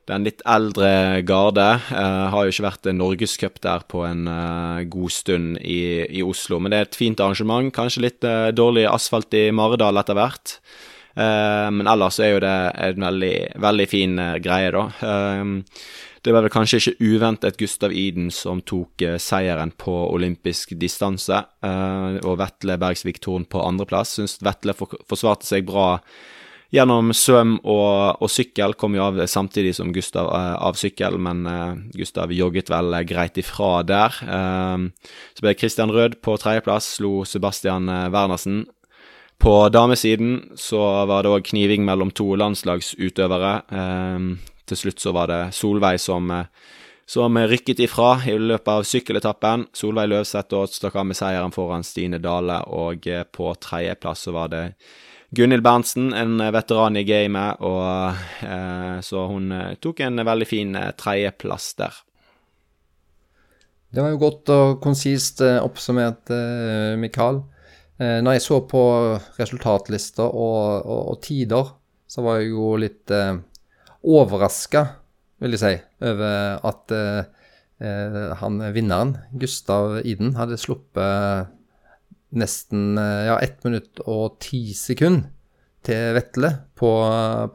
den 0.10 0.26
litt 0.26 0.44
eldre 0.50 1.22
garde. 1.28 1.68
Uh, 1.92 2.28
har 2.34 2.46
jo 2.46 2.54
ikke 2.54 2.68
vært 2.68 2.92
norgescup 2.96 3.60
der 3.64 3.86
på 3.90 4.04
en 4.08 4.26
uh, 4.30 4.82
god 4.90 5.14
stund 5.14 5.60
i, 5.62 6.06
i, 6.10 6.24
Oslo, 6.26 6.60
men 6.60 6.74
det 6.74 6.80
er 6.80 6.90
et 6.90 7.00
fint 7.00 7.22
arrangement. 7.24 7.72
Kanskje 7.76 8.06
litt 8.08 8.28
uh, 8.28 8.50
dårlig 8.56 8.88
asfalt 8.90 9.34
i 9.38 9.50
Maridal 9.56 10.02
etter 10.02 10.18
hvert. 10.18 10.60
men 11.20 11.88
ellers 11.90 12.20
er 12.22 12.30
jo 12.32 12.38
det 12.40 12.58
en 12.80 13.04
veldig, 13.04 13.34
veldig 13.60 13.86
fin 13.92 14.14
greie, 14.40 14.70
da. 14.72 14.84
Det 16.24 16.32
var 16.32 16.46
vel 16.46 16.54
kanskje 16.54 16.78
ikke 16.80 17.10
uventet 17.10 17.58
Gustav 17.60 17.92
Iden 17.92 18.30
som 18.32 18.62
tok 18.62 19.04
seieren 19.20 19.74
på 19.76 19.96
olympisk 20.14 20.78
distanse, 20.80 21.42
og 22.24 22.40
Vetle 22.40 22.78
Bergsvik 22.80 23.20
Thorn 23.26 23.50
på 23.50 23.66
andreplass. 23.66 24.16
Syns 24.16 24.38
Vetle 24.46 24.78
for, 24.78 24.96
forsvarte 25.10 25.50
seg 25.50 25.68
bra 25.68 25.98
gjennom 26.74 27.14
svøm 27.18 27.56
og, 27.64 28.20
og, 28.22 28.30
sykkel. 28.30 28.76
Kom 28.78 28.98
jo 28.98 29.06
av 29.08 29.22
samtidig 29.30 29.74
som 29.78 29.94
Gustav 29.96 30.30
uh, 30.30 30.58
av 30.62 30.78
sykkel, 30.80 31.18
men 31.22 31.48
Gustav 31.96 32.34
jogget 32.36 32.70
vel 32.70 33.00
greit 33.10 33.40
ifra 33.42 33.80
der. 33.84 34.20
så 34.20 35.46
ble 35.46 35.56
Christian 35.58 35.92
Rød 35.92 36.20
på 36.22 36.38
tredjeplass, 36.38 36.96
slo 37.00 37.24
Sebastian 37.26 37.90
Wernersen. 38.14 38.66
På 39.40 39.70
damesiden 39.72 40.52
så 40.60 41.06
var 41.08 41.24
det 41.24 41.32
òg 41.32 41.50
kniving 41.50 41.86
mellom 41.88 42.12
to 42.12 42.34
landslagsutøvere. 42.36 43.54
Til 44.70 44.78
slutt 44.78 45.02
så 45.02 45.14
var 45.16 45.30
det 45.32 45.42
Solveig 45.58 46.00
som, 46.02 46.30
eh, 46.32 46.46
som 47.06 47.38
rykket 47.38 47.80
ifra 47.80 48.22
i 48.28 48.38
løpet 48.38 48.68
av 48.68 48.86
sykkeletappen. 48.86 49.68
Solveig 49.74 50.10
Løvseth 50.10 50.66
stakk 50.70 50.96
av 50.96 51.06
med 51.10 51.18
seieren 51.18 51.54
foran 51.54 51.84
Stine 51.84 52.20
Dale, 52.22 52.62
og 52.68 53.08
eh, 53.08 53.24
på 53.24 53.54
tredjeplass 53.56 54.28
så 54.28 54.36
var 54.36 54.50
det 54.54 54.64
Gunhild 55.36 55.64
Berntsen, 55.66 56.12
en 56.18 56.42
veteran 56.54 56.98
i 56.98 57.06
gamet, 57.06 57.62
og 57.62 58.46
eh, 58.46 58.98
så 59.06 59.26
hun 59.30 59.52
eh, 59.54 59.76
tok 59.82 60.02
en 60.06 60.24
veldig 60.26 60.48
fin 60.50 60.78
tredjeplass 60.98 61.74
der. 61.78 62.00
Det 63.90 64.02
var 64.02 64.14
jo 64.14 64.22
godt 64.22 64.50
og 64.54 64.80
konsist 64.84 65.42
oppsummert, 65.42 66.30
Mikael. 67.02 67.40
Når 67.98 68.36
jeg 68.36 68.44
så 68.46 68.60
på 68.70 68.82
resultatlister 69.40 70.30
og, 70.30 70.86
og, 70.86 71.00
og 71.16 71.18
tider, 71.26 71.72
så 72.06 72.22
var 72.22 72.38
jeg 72.38 72.52
jo 72.52 72.76
litt 72.78 73.10
overraska, 74.06 74.84
vil 75.42 75.56
jeg 75.56 75.64
si, 75.64 75.74
over 76.06 76.62
at 76.70 76.96
eh, 77.80 78.34
han 78.42 78.60
vinneren, 78.76 79.16
Gustav 79.40 80.00
Iden, 80.04 80.36
hadde 80.36 80.60
sluppet 80.60 81.56
nesten 82.36 82.98
eh, 83.00 83.26
ja, 83.30 83.40
1 83.42 83.68
minutt 83.68 84.02
og 84.06 84.40
10 84.44 84.74
sekunder 84.78 85.30
til 85.86 86.16
Vetle 86.18 86.52
på, 86.78 86.92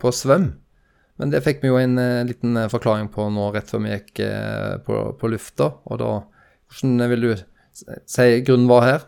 på 0.00 0.12
svøm. 0.16 0.52
Men 1.20 1.30
det 1.30 1.44
fikk 1.44 1.60
vi 1.62 1.70
jo 1.70 1.76
en 1.78 1.98
uh, 2.00 2.24
liten 2.26 2.56
forklaring 2.72 3.10
på 3.12 3.28
nå 3.30 3.50
rett 3.54 3.68
før 3.70 3.84
vi 3.84 3.92
gikk 3.92 4.22
på, 4.86 4.96
på, 5.20 5.28
lufta. 5.30 5.68
Og 5.86 6.00
da, 6.00 6.08
hvordan 6.72 7.10
vil 7.12 7.26
du 7.28 7.28
si 8.08 8.26
grunnen 8.46 8.70
var 8.70 8.86
her? 8.88 9.04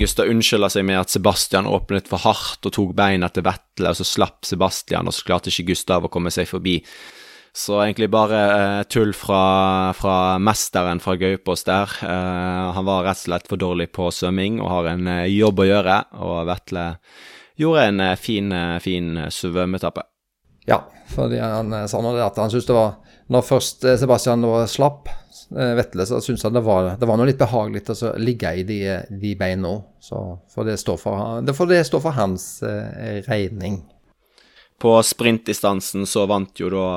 Gustav 0.00 0.26
unnskylder 0.32 0.72
seg 0.72 0.86
med 0.88 0.98
at 0.98 1.12
Sebastian 1.12 1.68
åpnet 1.68 2.08
for 2.10 2.24
hardt 2.24 2.66
og 2.66 2.74
tok 2.74 2.96
beina 2.96 3.28
til 3.30 3.44
Vetle, 3.46 3.92
og 3.92 4.00
så 4.00 4.08
slapp 4.08 4.48
Sebastian, 4.48 5.06
og 5.06 5.14
så 5.14 5.28
klarte 5.28 5.52
ikke 5.52 5.74
Gustav 5.74 6.08
å 6.08 6.10
komme 6.10 6.32
seg 6.34 6.48
forbi. 6.50 6.80
Så 7.56 7.78
egentlig 7.80 8.10
bare 8.12 8.40
eh, 8.52 8.82
tull 8.92 9.14
fra, 9.16 9.92
fra, 9.96 10.36
mesteren 10.36 11.00
fra 11.00 11.14
Gaupås 11.16 11.64
der. 11.64 11.94
Eh, 12.04 12.66
han 12.76 12.84
var 12.84 13.06
rett 13.06 13.22
og 13.22 13.30
slett 13.30 13.48
for 13.48 13.60
dårlig 13.60 13.88
på 13.96 14.10
svømming 14.12 14.60
og 14.60 14.68
har 14.74 14.90
en 14.92 15.08
eh, 15.08 15.30
jobb 15.32 15.64
å 15.64 15.68
gjøre, 15.70 15.96
og 16.20 16.42
Vetle 16.50 16.84
gjorde 17.56 17.86
en 17.88 18.04
eh, 18.10 18.18
fin, 18.20 18.52
eh, 18.52 18.76
fin 18.84 19.14
svømmetappe. 19.32 20.04
Ja, 20.68 20.82
fordi 21.08 21.40
han 21.40 21.72
sa 21.88 22.02
nå 22.02 22.12
det 22.12 22.26
at 22.26 22.38
han 22.42 22.50
syntes 22.50 22.66
det 22.66 22.74
var 22.74 22.96
Når 23.30 23.44
først 23.46 23.84
Sebastian 24.00 24.40
nå 24.42 24.50
slapp, 24.66 25.08
Eh, 25.50 25.74
Vetle, 25.74 26.06
så 26.06 26.20
syntes 26.20 26.44
han 26.44 26.52
det 26.52 26.60
var, 26.66 26.96
det 26.98 27.06
var 27.06 27.18
noe 27.18 27.28
litt 27.28 27.38
behagelig 27.38 27.84
å 27.94 28.14
ligge 28.18 28.50
i 28.58 28.64
de, 28.66 28.80
de 29.10 29.34
beina. 29.38 29.76
Så 30.02 30.22
får 30.54 30.70
det 30.70 30.78
stå 30.82 30.96
for, 30.98 31.42
det 31.46 31.54
for, 31.56 31.70
det 31.70 31.84
står 31.86 32.02
for 32.02 32.16
hans 32.16 32.48
eh, 32.66 33.22
regning. 33.28 33.84
På 34.78 34.98
sprintdistansen 35.02 36.06
så 36.06 36.26
vant 36.28 36.60
jo 36.60 36.70
da 36.72 36.88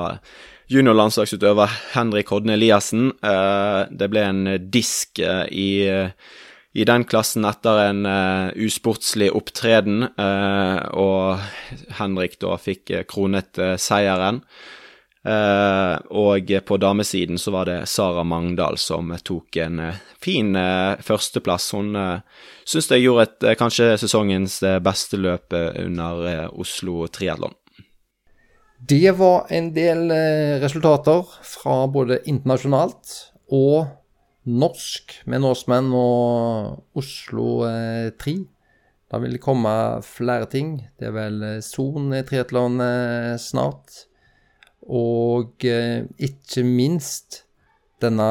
juniorlandslagsutøver 0.69 1.77
Henrik 1.95 2.33
Hodne 2.33 2.57
Eliassen. 2.57 3.11
Eh, 3.23 3.81
det 3.89 4.09
ble 4.11 4.25
en 4.27 4.43
disk 4.69 5.21
eh, 5.23 5.45
i, 5.49 5.69
i 6.75 6.85
den 6.85 7.05
klassen 7.09 7.47
etter 7.49 7.81
en 7.87 8.03
uh, 8.05 8.51
usportslig 8.53 9.31
opptreden, 9.33 10.03
og 10.93 11.39
Henrik 11.97 12.37
da 12.43 12.59
fikk 12.61 12.93
kronet 13.09 13.57
seieren. 13.81 14.43
Eh, 15.19 15.95
og 16.15 16.51
på 16.65 16.77
damesiden 16.79 17.37
så 17.37 17.51
var 17.51 17.67
det 17.67 17.89
Sara 17.91 18.23
Mangdal 18.23 18.77
som 18.79 19.11
tok 19.23 19.57
en 19.59 19.79
eh, 19.83 19.97
fin 20.21 20.55
eh, 20.55 20.95
førsteplass. 21.03 21.73
Hun 21.75 21.91
uh, 21.95 22.21
syns 22.63 22.87
jeg 22.91 23.03
gjorde 23.03 23.27
et, 23.27 23.49
kanskje 23.59 23.91
sesongens 23.99 24.61
beste 24.83 25.19
løp 25.19 25.53
under 25.53 26.49
Oslo 26.55 27.07
Triatlon. 27.11 27.55
Det 28.79 29.11
var 29.19 29.49
en 29.51 29.73
del 29.75 30.11
resultater 30.63 31.27
fra 31.43 31.81
både 31.91 32.21
internasjonalt 32.31 33.11
og 33.51 33.89
norsk 34.49 35.17
med 35.27 35.43
Norseman 35.43 35.91
og 35.93 36.97
Oslo 36.97 37.65
Tri. 38.21 38.37
Da 39.11 39.19
vil 39.19 39.35
det 39.35 39.43
komme 39.43 39.73
flere 40.05 40.47
ting. 40.47 40.77
Det 40.95 41.09
er 41.09 41.17
vel 41.17 41.43
Son 41.65 42.13
triatlon 42.23 42.79
snart. 43.41 44.05
Og 44.89 45.65
eh, 45.69 46.05
ikke 46.17 46.63
minst 46.65 47.43
denne 48.01 48.29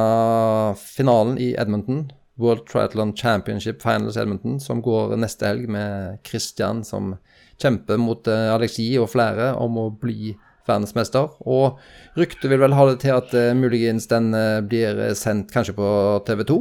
finalen 0.80 1.36
i 1.38 1.52
Edmonton, 1.60 2.08
World 2.38 2.66
Triathlon 2.70 3.14
Championship 3.16 3.82
Finals 3.82 4.16
Edmonton, 4.16 4.58
som 4.60 4.82
går 4.82 5.14
neste 5.20 5.46
helg 5.46 5.68
med 5.70 6.18
Christian 6.26 6.82
som 6.86 7.14
kjemper 7.62 8.00
mot 8.00 8.28
eh, 8.30 8.50
Alexi 8.54 8.90
og 9.00 9.10
flere 9.12 9.52
om 9.58 9.78
å 9.80 9.88
bli 9.90 10.34
verdensmester. 10.68 11.30
Og 11.48 11.78
ryktet 12.18 12.50
vil 12.50 12.60
vel 12.62 12.76
ha 12.76 12.88
det 12.90 12.98
til 13.00 13.14
at 13.16 13.32
uh, 13.32 13.54
muligens 13.56 14.04
den 14.10 14.34
uh, 14.36 14.60
blir 14.60 15.00
sendt 15.16 15.48
kanskje 15.54 15.72
på 15.78 15.86
TV 16.28 16.42
2? 16.50 16.58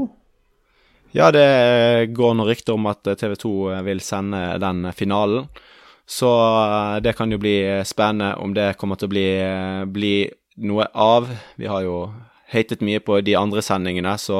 Ja, 1.18 1.28
det 1.36 2.14
går 2.16 2.38
noe 2.38 2.48
rykter 2.48 2.78
om 2.78 2.88
at 2.88 3.04
TV 3.04 3.36
2 3.40 3.52
vil 3.84 4.04
sende 4.04 4.42
den 4.64 4.88
finalen. 4.96 5.50
Så 6.08 6.30
eh, 6.64 7.00
det 7.04 7.14
kan 7.14 7.32
jo 7.32 7.40
bli 7.42 7.58
spennende 7.86 8.36
om 8.40 8.54
det 8.56 8.76
kommer 8.80 8.96
til 9.00 9.10
å 9.10 9.12
bli, 9.12 9.28
eh, 9.44 9.84
bli 9.92 10.16
noe 10.64 10.88
av. 10.94 11.28
Vi 11.60 11.68
har 11.68 11.84
jo 11.84 11.98
hatet 12.52 12.84
mye 12.86 13.02
på 13.04 13.20
de 13.26 13.36
andre 13.40 13.64
sendingene, 13.66 14.14
så 14.22 14.38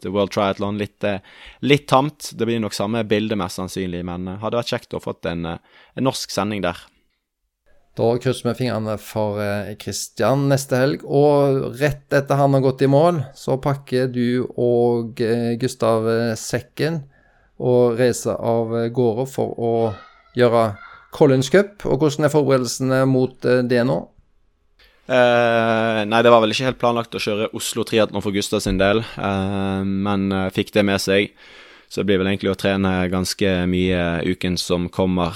The 0.00 0.12
World 0.12 0.32
Triathlon 0.34 0.78
litt, 0.80 1.04
eh, 1.04 1.20
litt 1.60 1.88
tamt. 1.88 2.32
Det 2.34 2.48
blir 2.48 2.60
nok 2.62 2.76
samme 2.76 3.04
bilde, 3.08 3.36
mest 3.36 3.60
sannsynlig, 3.60 4.04
men 4.04 4.26
hadde 4.40 4.60
vært 4.60 4.72
kjekt 4.72 4.96
å 4.96 5.02
fått 5.02 5.28
en, 5.30 5.44
en 5.46 6.06
norsk 6.06 6.32
sending 6.32 6.64
der. 6.64 6.80
Da 7.98 8.12
krysser 8.22 8.48
vi 8.48 8.54
fingrene 8.62 8.94
for 9.02 9.40
Kristian 9.82 10.46
neste 10.48 10.78
helg. 10.78 11.02
Og 11.04 11.74
rett 11.80 12.14
etter 12.14 12.38
han 12.38 12.54
har 12.54 12.62
gått 12.64 12.84
i 12.86 12.88
mål, 12.88 13.18
så 13.36 13.58
pakker 13.60 14.06
du 14.14 14.46
og 14.54 15.20
Gustav 15.60 16.06
sekken 16.38 17.02
og 17.60 17.98
reiser 17.98 18.38
av 18.38 18.72
gårde 18.94 19.26
for 19.28 19.58
å 19.58 19.74
gjøre 20.38 20.70
Collins 21.10 21.50
Cup, 21.50 21.84
og 21.86 22.02
hvordan 22.02 22.26
er 22.26 22.32
forberedelsene 22.32 23.02
mot 23.10 23.46
eh, 23.48 23.62
det 23.66 23.82
nå? 23.86 23.98
Eh, 25.10 26.00
nei, 26.06 26.20
det 26.22 26.30
var 26.30 26.42
vel 26.44 26.52
ikke 26.54 26.68
helt 26.68 26.78
planlagt 26.78 27.16
å 27.18 27.22
kjøre 27.22 27.48
Oslo 27.58 27.82
Triatlon 27.86 28.22
for 28.22 28.34
Gustav 28.34 28.62
sin 28.62 28.78
del, 28.78 29.02
uh, 29.18 29.82
men 29.82 30.28
uh, 30.30 30.46
fikk 30.54 30.70
det 30.76 30.84
med 30.86 31.02
seg. 31.02 31.32
Så 31.90 32.00
det 32.00 32.12
blir 32.12 32.20
vel 32.20 32.30
egentlig 32.30 32.52
å 32.52 32.58
trene 32.58 32.92
ganske 33.10 33.54
mye 33.66 34.02
uken 34.22 34.54
som 34.62 34.86
kommer, 34.94 35.34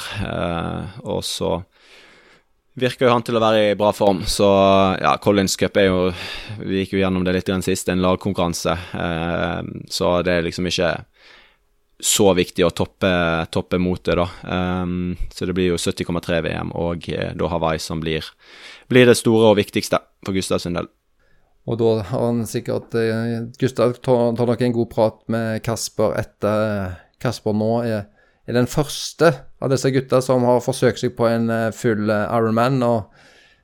og 1.03 1.25
så 1.27 1.57
virker 2.79 3.09
jo 3.09 3.11
han 3.11 3.25
til 3.27 3.35
å 3.35 3.43
være 3.43 3.65
i 3.73 3.75
bra 3.75 3.91
form. 3.91 4.21
Så 4.31 4.47
ja, 5.03 5.17
Collins 5.19 5.59
Cup 5.59 5.75
er 5.83 5.89
jo 5.89 5.99
Vi 6.61 6.85
gikk 6.85 6.95
jo 6.95 7.01
gjennom 7.01 7.27
det 7.27 7.35
litt 7.35 7.51
sist, 7.67 7.91
en 7.91 8.05
lagkonkurranse. 8.07 8.77
Så 9.91 10.13
det 10.23 10.37
er 10.37 10.47
liksom 10.47 10.71
ikke 10.71 10.93
så 12.05 12.27
viktig 12.37 12.67
å 12.67 12.73
toppe, 12.77 13.11
toppe 13.55 13.79
motet, 13.81 14.19
da. 14.19 14.27
Um, 14.45 15.15
så 15.33 15.49
det 15.49 15.55
blir 15.57 15.71
jo 15.71 15.81
70,3 15.81 16.43
VM 16.45 16.75
og 16.77 17.09
eh, 17.09 17.31
da 17.33 17.49
Hawaii 17.49 17.81
som 17.81 18.03
blir, 18.03 18.27
blir, 18.93 19.09
det 19.09 19.17
store 19.17 19.55
og 19.55 19.57
viktigste 19.57 20.03
for 20.27 20.37
Gustav 20.37 20.61
sin 20.61 20.77
del. 20.77 20.91
Og 21.65 21.81
da 21.81 21.95
har 22.11 22.27
han 22.27 22.43
sikkert 22.49 22.93
eh, 23.01 23.49
Gustav 23.61 23.97
tar, 24.05 24.37
nok 24.37 24.67
en 24.67 24.77
god 24.77 24.91
prat 24.93 25.23
med 25.33 25.65
Kasper 25.65 26.19
etter 26.21 26.99
Kasper 27.25 27.57
nå 27.57 27.71
er, 27.87 28.05
er, 28.45 28.59
den 28.59 28.69
første 28.69 29.33
av 29.65 29.73
disse 29.73 29.89
gutta 29.95 30.21
som 30.21 30.45
har 30.45 30.61
forsøkt 30.61 31.01
seg 31.01 31.17
på 31.17 31.31
en 31.31 31.49
eh, 31.49 31.71
full 31.73 32.13
Ironman. 32.13 32.83
Og 32.85 33.17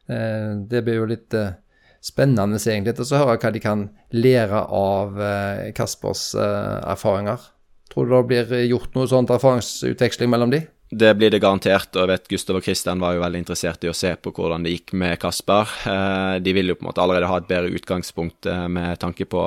eh, 0.09 0.57
det 0.65 0.87
blir 0.89 1.03
jo 1.03 1.13
litt 1.13 1.37
eh, 1.37 1.59
spennende 2.01 2.57
egentlig 2.57 2.97
å 3.05 3.21
høre 3.21 3.37
hva 3.37 3.53
de 3.53 3.67
kan 3.69 3.89
lære 4.17 4.65
av 4.65 5.25
eh, 5.29 5.65
Kaspers 5.77 6.31
erfaringer. 6.41 7.51
Tror 7.91 8.07
du 8.07 8.15
det 8.15 8.27
blir 8.31 8.69
gjort 8.71 8.95
noe 8.95 9.09
sånt 9.11 9.33
erfaringsutveksling 9.35 10.31
mellom 10.31 10.53
de? 10.53 10.63
Det 10.91 11.13
blir 11.15 11.31
det 11.31 11.39
garantert, 11.39 11.93
og 11.95 12.03
jeg 12.03 12.11
vet 12.11 12.29
Gustav 12.33 12.57
og 12.59 12.65
Kristian 12.67 13.03
var 13.03 13.15
jo 13.15 13.23
veldig 13.23 13.45
interessert 13.45 13.85
i 13.87 13.91
å 13.91 13.95
se 13.95 14.11
på 14.19 14.33
hvordan 14.35 14.65
det 14.67 14.73
gikk 14.75 14.95
med 14.99 15.21
Kasper. 15.23 15.71
Eh, 15.87 16.37
de 16.43 16.55
vil 16.57 16.73
jo 16.73 16.77
på 16.79 16.83
en 16.83 16.89
måte 16.91 17.03
allerede 17.03 17.31
ha 17.31 17.39
et 17.39 17.47
bedre 17.51 17.71
utgangspunkt 17.79 18.49
eh, 18.51 18.67
med 18.67 18.99
tanke 19.03 19.27
på 19.31 19.45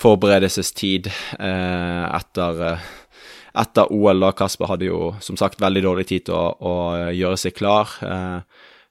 forberedelsestid 0.00 1.10
eh, 1.12 2.04
etter, 2.08 2.80
etter 3.60 3.92
OL. 3.92 4.24
da 4.24 4.32
Kasper 4.36 4.72
hadde 4.72 4.88
jo 4.88 5.12
som 5.20 5.36
sagt 5.40 5.60
veldig 5.60 5.84
dårlig 5.84 6.08
tid 6.08 6.30
til 6.30 6.40
å, 6.40 6.46
å 6.56 6.76
gjøre 7.12 7.40
seg 7.44 7.56
klar. 7.60 7.92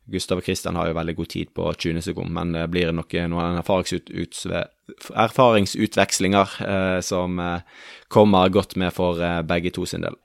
Gustav 0.09 0.39
og 0.41 0.43
Christian 0.43 0.75
har 0.75 0.87
jo 0.89 0.95
veldig 0.97 1.15
god 1.15 1.27
tid 1.29 1.47
på 1.55 1.73
20 1.73 2.01
sekunder, 2.01 2.33
men 2.33 2.51
det 2.55 2.69
blir 2.73 2.91
nok 2.95 3.13
noen 3.29 3.59
erfaringsutvekslinger 3.61 6.47
eh, 6.65 6.99
som 7.05 7.39
eh, 7.39 7.61
kommer 8.09 8.49
godt 8.49 8.75
med 8.81 8.93
for 8.95 9.21
eh, 9.21 9.41
begge 9.45 9.69
to 9.75 9.85
sin 9.85 10.01
del. 10.05 10.15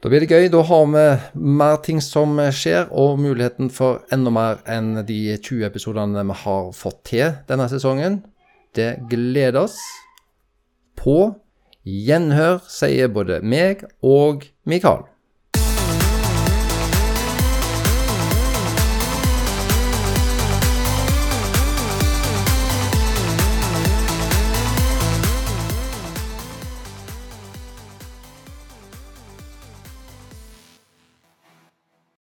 Da 0.00 0.08
blir 0.08 0.20
det 0.24 0.32
gøy. 0.32 0.48
Da 0.48 0.62
har 0.64 0.86
vi 0.88 1.20
mer 1.60 1.76
ting 1.84 2.00
som 2.00 2.40
skjer, 2.56 2.88
og 2.88 3.20
muligheten 3.20 3.68
for 3.70 4.00
enda 4.12 4.30
mer 4.32 4.56
enn 4.64 5.04
de 5.04 5.36
20 5.36 5.64
episodene 5.68 6.24
vi 6.24 6.32
har 6.46 6.72
fått 6.72 7.04
til 7.12 7.36
denne 7.50 7.68
sesongen. 7.68 8.24
Det 8.72 8.96
gleder 9.12 9.60
oss. 9.66 9.76
På 10.96 11.36
gjenhør, 11.84 12.64
sier 12.64 13.12
både 13.12 13.44
meg 13.44 13.84
og 14.00 14.48
Mikael. 14.64 15.04